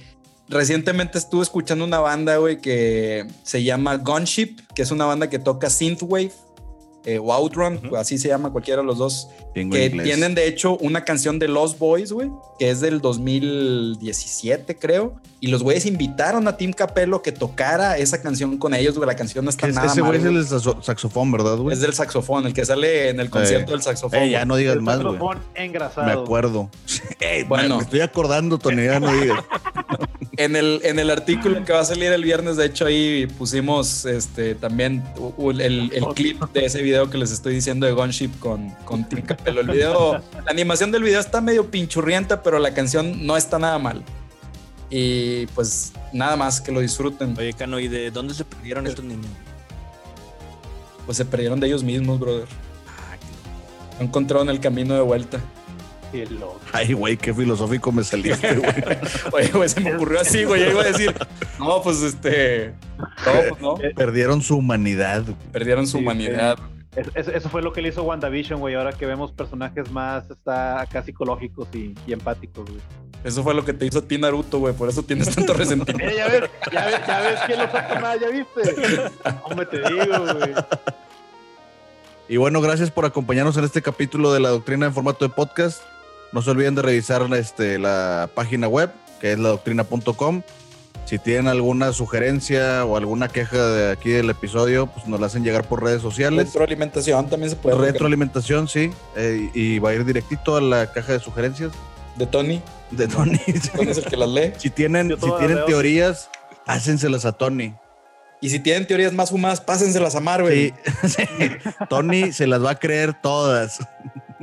recientemente 0.49 1.19
estuve 1.19 1.43
escuchando 1.43 1.85
una 1.85 2.01
banda, 2.01 2.37
güey, 2.37 2.61
que 2.61 3.27
se 3.43 3.63
llama 3.63 3.97
Gunship, 3.97 4.61
que 4.75 4.83
es 4.83 4.91
una 4.91 5.05
banda 5.05 5.31
que 5.31 5.39
toca 5.39 5.71
synthwave 5.71 6.33
eh, 7.07 7.21
o 7.21 7.33
Outrun, 7.33 7.81
así 7.97 8.19
se 8.19 8.27
llama 8.27 8.51
cualquiera 8.51 8.83
de 8.83 8.87
los 8.87 8.99
dos, 8.99 9.29
que 9.55 9.91
tienen 10.03 10.35
de 10.35 10.49
hecho 10.49 10.77
una 10.79 11.05
canción 11.05 11.39
de 11.39 11.47
Lost 11.47 11.79
Boys, 11.79 12.11
güey, 12.11 12.33
que 12.59 12.69
es 12.69 12.81
del 12.81 13.01
2017, 13.01 14.77
creo, 14.77 15.15
y 15.39 15.47
los 15.47 15.63
güeyes 15.63 15.87
invitaron 15.87 16.49
a 16.49 16.57
Tim 16.57 16.73
Capello 16.73 17.23
que 17.23 17.31
tocara 17.31 17.97
esa 17.97 18.21
canción 18.21 18.59
con 18.59 18.75
ellos, 18.75 18.97
güey, 18.97 19.07
la 19.07 19.15
canción 19.15 19.45
no 19.45 19.51
está 19.51 19.69
nada 19.69 19.87
Ese 19.87 20.01
güey 20.01 20.19
es 20.19 20.25
el 20.25 20.83
saxofón, 20.83 21.31
¿verdad, 21.31 21.57
güey? 21.59 21.75
Es 21.75 21.81
del 21.81 21.95
saxofón, 21.95 22.45
el 22.45 22.53
que 22.53 22.65
sale 22.65 23.11
en 23.11 23.21
el 23.21 23.31
concierto 23.31 23.71
del 23.71 23.83
saxofón. 23.83 24.19
Eh, 24.19 24.31
ya 24.31 24.45
no 24.45 24.57
digas 24.57 24.77
más, 24.79 25.01
güey. 25.01 25.13
saxofón 25.13 25.39
engrasado. 25.55 26.07
Me 26.09 26.13
acuerdo. 26.13 26.71
bueno, 27.49 27.77
me 27.77 27.83
estoy 27.85 28.01
acordando, 28.01 28.59
Tony, 28.59 28.85
ya 28.85 28.99
no 28.99 29.13
digas. 29.13 29.45
en 30.37 30.57
el, 30.57 30.81
en 30.85 30.99
el 30.99 31.11
artículo 31.11 31.65
que 31.65 31.73
va 31.73 31.81
a 31.81 31.85
salir 31.85 32.13
el 32.13 32.23
viernes, 32.23 32.57
de 32.57 32.67
hecho, 32.67 32.87
ahí 32.87 33.27
pusimos 33.27 34.05
este, 34.05 34.55
también 34.55 35.03
el, 35.39 35.91
el 35.93 36.05
clip 36.15 36.43
de 36.53 36.67
ese 36.67 36.83
video 36.83 37.09
que 37.11 37.19
les 37.19 37.33
estoy 37.33 37.55
diciendo 37.55 37.87
de 37.87 37.93
Gunship 37.93 38.39
con, 38.39 38.71
con 38.85 39.09
Tim 39.09 39.23
Capello. 39.23 39.61
El 39.61 39.69
video, 39.69 40.13
la 40.45 40.51
animación 40.51 40.93
del 40.93 41.03
video 41.03 41.21
está 41.21 41.41
medio 41.41 41.71
pinchurrienta, 41.71 42.43
pero 42.43 42.59
la 42.59 42.75
canción 42.75 43.27
no 43.27 43.37
está 43.37 43.59
nada 43.59 43.79
mal. 43.79 44.03
Y 44.91 45.47
pues 45.49 45.93
nada 46.13 46.37
más 46.37 46.61
que 46.61 46.71
lo 46.71 46.81
disfruten. 46.81 47.35
Oye, 47.39 47.53
Cano, 47.53 47.81
¿y 47.81 47.89
de 47.89 48.11
dónde 48.11 48.35
se 48.35 48.45
perdieron 48.45 48.87
estos 48.87 49.05
niños? 49.05 49.27
Pues 51.05 51.19
se 51.19 51.25
perdieron 51.25 51.59
de 51.61 51.67
ellos 51.67 51.83
mismos, 51.83 52.21
brother. 52.21 52.49
Ah, 52.87 54.03
encontraron 54.03 54.49
el 54.49 54.61
camino 54.61 54.95
de 54.95 55.01
vuelta. 55.01 55.41
Ay, 56.73 56.93
güey, 56.93 57.17
qué 57.17 57.35
filosófico 57.35 57.93
me 57.93 58.05
saliste, 58.05 58.57
güey. 58.57 58.73
Oye, 59.33 59.49
güey, 59.53 59.69
se 59.69 59.81
me 59.81 59.95
ocurrió 59.95 60.21
así, 60.21 60.45
güey. 60.45 60.63
Yo 60.63 60.71
iba 60.71 60.83
a 60.83 60.87
decir, 60.87 61.15
no, 61.59 61.83
pues 61.83 62.03
este. 62.03 62.75
No, 62.99 63.49
pues 63.49 63.61
no. 63.61 63.75
Perdieron 63.95 64.43
su 64.43 64.57
humanidad. 64.57 65.25
Perdieron 65.53 65.87
su 65.87 65.99
humanidad. 65.99 66.59
Eso, 66.97 67.51
fue 67.51 67.61
lo 67.61 67.73
que 67.73 67.83
le 67.83 67.91
hizo 67.91 68.03
WandaVision, 68.05 68.59
güey. 68.59 68.75
Ahora 68.75 68.93
que 68.93 69.05
vemos 69.05 69.31
personajes 69.31 69.91
más 69.91 70.31
está 70.31 70.81
acá 70.81 71.03
psicológicos 71.03 71.69
y, 71.75 71.95
empáticos, 72.11 72.65
güey. 72.71 72.81
Eso 73.23 73.43
fue 73.43 73.55
lo 73.55 73.65
que 73.65 73.73
te 73.73 73.85
hizo 73.85 73.99
a 73.99 74.03
ti 74.03 74.17
Naruto, 74.19 74.61
güey. 74.61 74.73
Por 74.73 74.89
eso 74.89 75.03
tienes 75.03 75.35
tanto 75.35 75.53
resentimiento. 75.55 76.17
ya 76.17 76.29
ves, 76.29 76.51
ya 76.73 76.87
ves, 76.87 77.01
ya 77.07 77.21
ves 77.21 77.41
quién 77.47 77.59
lo 77.59 77.71
saca 77.71 78.01
más, 78.01 78.21
ya 78.21 78.31
viste. 78.31 79.11
Hombre, 79.45 79.67
te 79.67 79.79
digo, 79.79 80.35
güey. 80.35 80.55
Y 82.29 82.39
bueno, 82.39 82.61
gracias 82.61 82.91
por 82.91 83.05
acompañarnos 83.05 83.57
en 83.57 83.65
este 83.65 83.83
capítulo 83.83 84.33
de 84.33 84.41
la 84.41 84.49
doctrina 84.49 84.87
en 84.87 84.95
formato 84.95 85.27
de 85.27 85.35
podcast. 85.35 85.83
No 86.37 86.43
se 86.43 86.51
olviden 86.51 86.75
de 86.75 86.83
revisar 86.83 87.27
este, 87.33 87.79
la 87.79 88.29
página 88.35 88.69
web, 88.69 88.91
que 89.23 89.33
es 89.33 89.39
ladoctrina.com. 89.39 90.43
Si 91.07 91.19
tienen 91.19 91.49
alguna 91.49 91.95
sugerencia 91.95 92.85
o 92.85 92.99
alguna 92.99 93.29
queja 93.29 93.57
de 93.57 93.91
aquí 93.91 94.11
del 94.11 94.29
episodio, 94.29 94.87
pues 94.87 95.07
nos 95.07 95.19
la 95.19 95.29
hacen 95.29 95.45
llegar 95.45 95.65
por 95.67 95.83
redes 95.83 96.03
sociales. 96.03 96.49
Retroalimentación 96.49 97.31
también 97.31 97.49
se 97.49 97.57
puede. 97.57 97.79
Retroalimentación, 97.79 98.69
sí. 98.69 98.91
Eh, 99.17 99.49
y 99.55 99.79
va 99.79 99.89
a 99.89 99.95
ir 99.95 100.05
directito 100.05 100.57
a 100.57 100.61
la 100.61 100.93
caja 100.93 101.15
de 101.15 101.21
sugerencias. 101.21 101.73
De 102.17 102.27
Tony. 102.27 102.61
De 102.91 103.09
Tony. 103.09 103.39
Tony 103.75 103.91
es 103.93 103.97
el 103.97 104.05
que 104.05 104.17
las 104.19 104.29
lee. 104.29 104.53
Si 104.59 104.69
tienen, 104.69 105.19
si 105.19 105.31
tienen 105.39 105.65
teorías, 105.65 106.29
hácenselas 106.67 107.25
a 107.25 107.33
Tony. 107.33 107.75
Y 108.43 108.51
si 108.51 108.61
tienen 108.61 108.87
teorías 108.87 109.15
más 109.15 109.31
fumadas, 109.31 109.63
pásenselas 109.63 110.15
a 110.15 110.21
Marvel. 110.21 110.75
Sí. 111.03 111.25
Tony 111.89 112.31
se 112.33 112.47
las 112.47 112.63
va 112.63 112.73
a 112.73 112.79
creer 112.79 113.15
todas. 113.23 113.79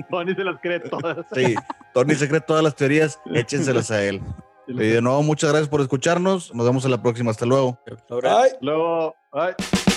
Tony 0.10 0.34
se 0.34 0.44
las 0.44 0.60
cree 0.60 0.80
todas. 0.80 1.18
Sí, 1.36 1.56
Tony 1.94 2.16
se 2.16 2.28
cree 2.28 2.42
todas 2.42 2.64
las 2.64 2.76
teorías, 2.76 3.20
échenselas 3.34 3.92
a 3.92 4.04
él. 4.04 4.22
Y 4.68 4.74
de 4.74 5.02
nuevo, 5.02 5.22
muchas 5.24 5.50
gracias 5.50 5.70
por 5.70 5.82
escucharnos. 5.82 6.54
Nos 6.54 6.66
vemos 6.66 6.86
en 6.86 6.92
la 6.92 7.02
próxima. 7.02 7.32
Hasta 7.32 7.46
luego. 7.46 7.80
Bye. 8.10 8.58
Luego. 8.62 9.16
Bye. 9.32 9.93